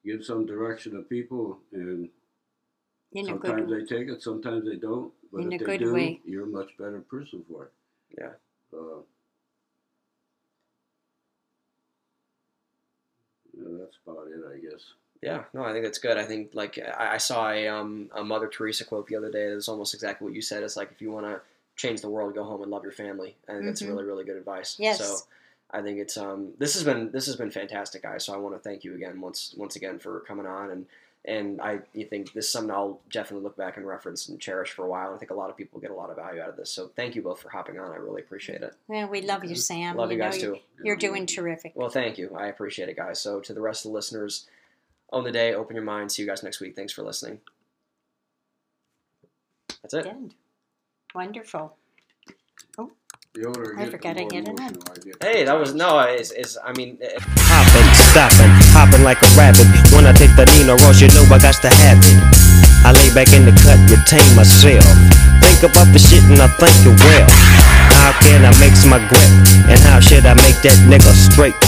give 0.05 0.23
some 0.25 0.45
direction 0.45 0.93
to 0.93 1.03
people, 1.03 1.59
and 1.73 2.11
In 3.13 3.25
sometimes 3.25 3.71
they 3.71 3.85
take 3.87 4.09
it, 4.09 4.21
sometimes 4.23 4.67
they 4.67 4.77
don't. 4.77 5.13
But 5.33 5.45
In 5.45 5.53
if 5.55 5.63
a 5.63 5.65
they 5.65 5.79
good 5.79 5.87
do, 5.87 5.95
way. 5.95 6.21
you're 6.27 6.45
a 6.45 6.47
much 6.47 6.77
better 6.79 7.01
person 7.01 7.45
for 7.49 7.65
it. 7.65 7.73
Yeah. 8.19 8.33
Uh, 8.79 9.01
yeah, 13.57 13.79
that's 13.81 13.97
about 14.07 14.27
it, 14.29 14.45
I 14.53 14.59
guess. 14.59 14.83
Yeah, 15.25 15.45
no, 15.55 15.65
I 15.65 15.73
think 15.73 15.85
that's 15.85 15.99
good. 15.99 16.17
I 16.19 16.25
think 16.25 16.51
like 16.55 16.79
I, 16.79 17.15
I 17.15 17.19
saw 17.19 17.51
a 17.51 17.67
um 17.69 18.11
a 18.15 18.23
Mother 18.23 18.47
Teresa 18.49 18.85
quote 18.85 19.07
the 19.07 19.17
other 19.17 19.31
day. 19.31 19.45
It's 19.45 19.69
almost 19.69 19.95
exactly 19.95 20.25
what 20.27 20.35
you 20.35 20.43
said. 20.43 20.63
It's 20.63 20.77
like 20.77 20.91
if 20.93 21.01
you 21.01 21.11
want 21.11 21.27
to 21.27 21.41
change 21.77 22.01
the 22.03 22.11
world, 22.11 22.35
go 22.35 22.45
home 22.45 22.63
and 22.63 22.71
love 22.71 22.83
your 22.83 22.93
family. 22.93 23.35
I 23.49 23.53
think 23.53 23.65
that's 23.65 23.83
Mhm. 23.83 23.89
really 23.89 24.05
really 24.05 24.25
good 24.25 24.37
advice. 24.37 24.77
Yes. 24.79 24.99
So 24.99 25.27
I 25.71 25.83
think 25.83 25.99
it's 25.99 26.17
um 26.17 26.53
this 26.59 26.75
has 26.75 26.85
been 26.85 27.11
this 27.11 27.27
has 27.27 27.37
been 27.37 27.51
fantastic, 27.51 28.03
guys. 28.03 28.25
So 28.25 28.35
I 28.35 28.37
want 28.37 28.55
to 28.55 28.61
thank 28.61 28.85
you 28.85 28.95
again 28.95 29.21
once 29.21 29.55
once 29.57 29.77
again 29.77 29.99
for 29.99 30.21
coming 30.21 30.47
on 30.47 30.71
and 30.71 30.87
and 31.27 31.59
I 31.63 31.81
you 31.95 32.05
think 32.05 32.35
this 32.35 32.45
is 32.45 32.53
something 32.53 32.71
I'll 32.71 33.01
definitely 33.11 33.45
look 33.45 33.57
back 33.57 33.79
and 33.79 33.87
reference 33.87 34.29
and 34.29 34.39
cherish 34.39 34.73
for 34.73 34.85
a 34.85 34.89
while. 34.89 35.15
I 35.15 35.17
think 35.19 35.31
a 35.31 35.35
lot 35.35 35.49
of 35.49 35.57
people 35.57 35.81
get 35.81 35.91
a 35.91 35.95
lot 35.95 36.11
of 36.11 36.17
value 36.17 36.43
out 36.43 36.51
of 36.51 36.57
this. 36.59 36.71
So 36.71 36.89
thank 36.97 37.15
you 37.17 37.23
both 37.23 37.41
for 37.41 37.49
hopping 37.49 37.79
on. 37.79 37.93
I 37.93 37.97
really 37.97 38.21
appreciate 38.21 38.61
it. 38.61 38.75
Yeah, 38.91 39.07
we 39.07 39.23
love 39.23 39.43
you, 39.43 39.55
Sam. 39.57 39.97
Love 39.97 40.13
you 40.13 40.19
know 40.19 40.25
guys 40.27 40.37
you- 40.43 40.57
too. 40.57 40.61
You're 40.85 40.97
doing 40.97 41.25
terrific. 41.25 41.73
Well, 41.75 41.89
thank 41.89 42.19
you. 42.19 42.37
I 42.37 42.49
appreciate 42.49 42.91
it, 42.91 42.97
guys. 42.97 43.21
So, 43.21 43.41
to 43.41 43.55
the 43.55 43.63
rest 43.63 43.87
of 43.87 43.91
the 43.93 43.95
listeners, 43.97 44.47
own 45.15 45.25
the 45.25 45.33
day, 45.33 45.55
open 45.55 45.77
your 45.77 45.85
mind. 45.85 46.13
See 46.13 46.23
you 46.23 46.29
guys 46.29 46.43
next 46.43 46.61
week. 46.61 46.77
Thanks 46.77 46.93
for 46.93 47.03
listening. 47.03 47.41
That's 49.83 49.95
it. 49.95 50.05
Good. 50.05 50.35
Wonderful. 51.15 51.77
The 53.35 53.51
older 53.51 53.75
I 53.75 53.83
get, 53.83 53.85
the 53.87 53.99
forgot 53.99 54.17
I 54.17 54.25
get 54.31 54.47
it 54.47 54.55
emotional 54.55 54.95
Hey, 55.19 55.43
that 55.43 55.59
was 55.59 55.75
no. 55.75 55.99
Is 56.07 56.31
is 56.31 56.55
I 56.63 56.71
mean, 56.79 56.99
it, 57.03 57.19
Hopping, 57.51 57.91
stopping, 58.15 58.53
hopping 58.71 59.03
like 59.03 59.19
a 59.27 59.31
rabbit. 59.35 59.67
When 59.91 60.07
I 60.07 60.15
take 60.15 60.31
the 60.39 60.47
Nino 60.55 60.79
Ross, 60.87 61.03
you 61.03 61.11
know 61.11 61.27
I 61.27 61.43
got 61.43 61.59
to 61.67 61.71
have 61.83 61.99
it. 61.99 62.19
I 62.87 62.95
lay 62.95 63.11
back 63.11 63.35
in 63.35 63.43
the 63.43 63.51
cut, 63.59 63.83
retain 63.91 64.23
myself. 64.39 64.87
Think 65.43 65.67
about 65.67 65.91
the 65.91 65.99
shit 65.99 66.23
and 66.31 66.39
I 66.39 66.47
think 66.63 66.79
it 66.87 66.95
well. 66.95 67.27
How 68.07 68.15
can 68.23 68.47
I 68.47 68.55
mix 68.63 68.87
my 68.87 69.03
grip? 69.03 69.31
And 69.67 69.83
how 69.83 69.99
should 69.99 70.27
I 70.31 70.39
make 70.39 70.63
that 70.63 70.79
nigga 70.87 71.11
straight? 71.11 71.59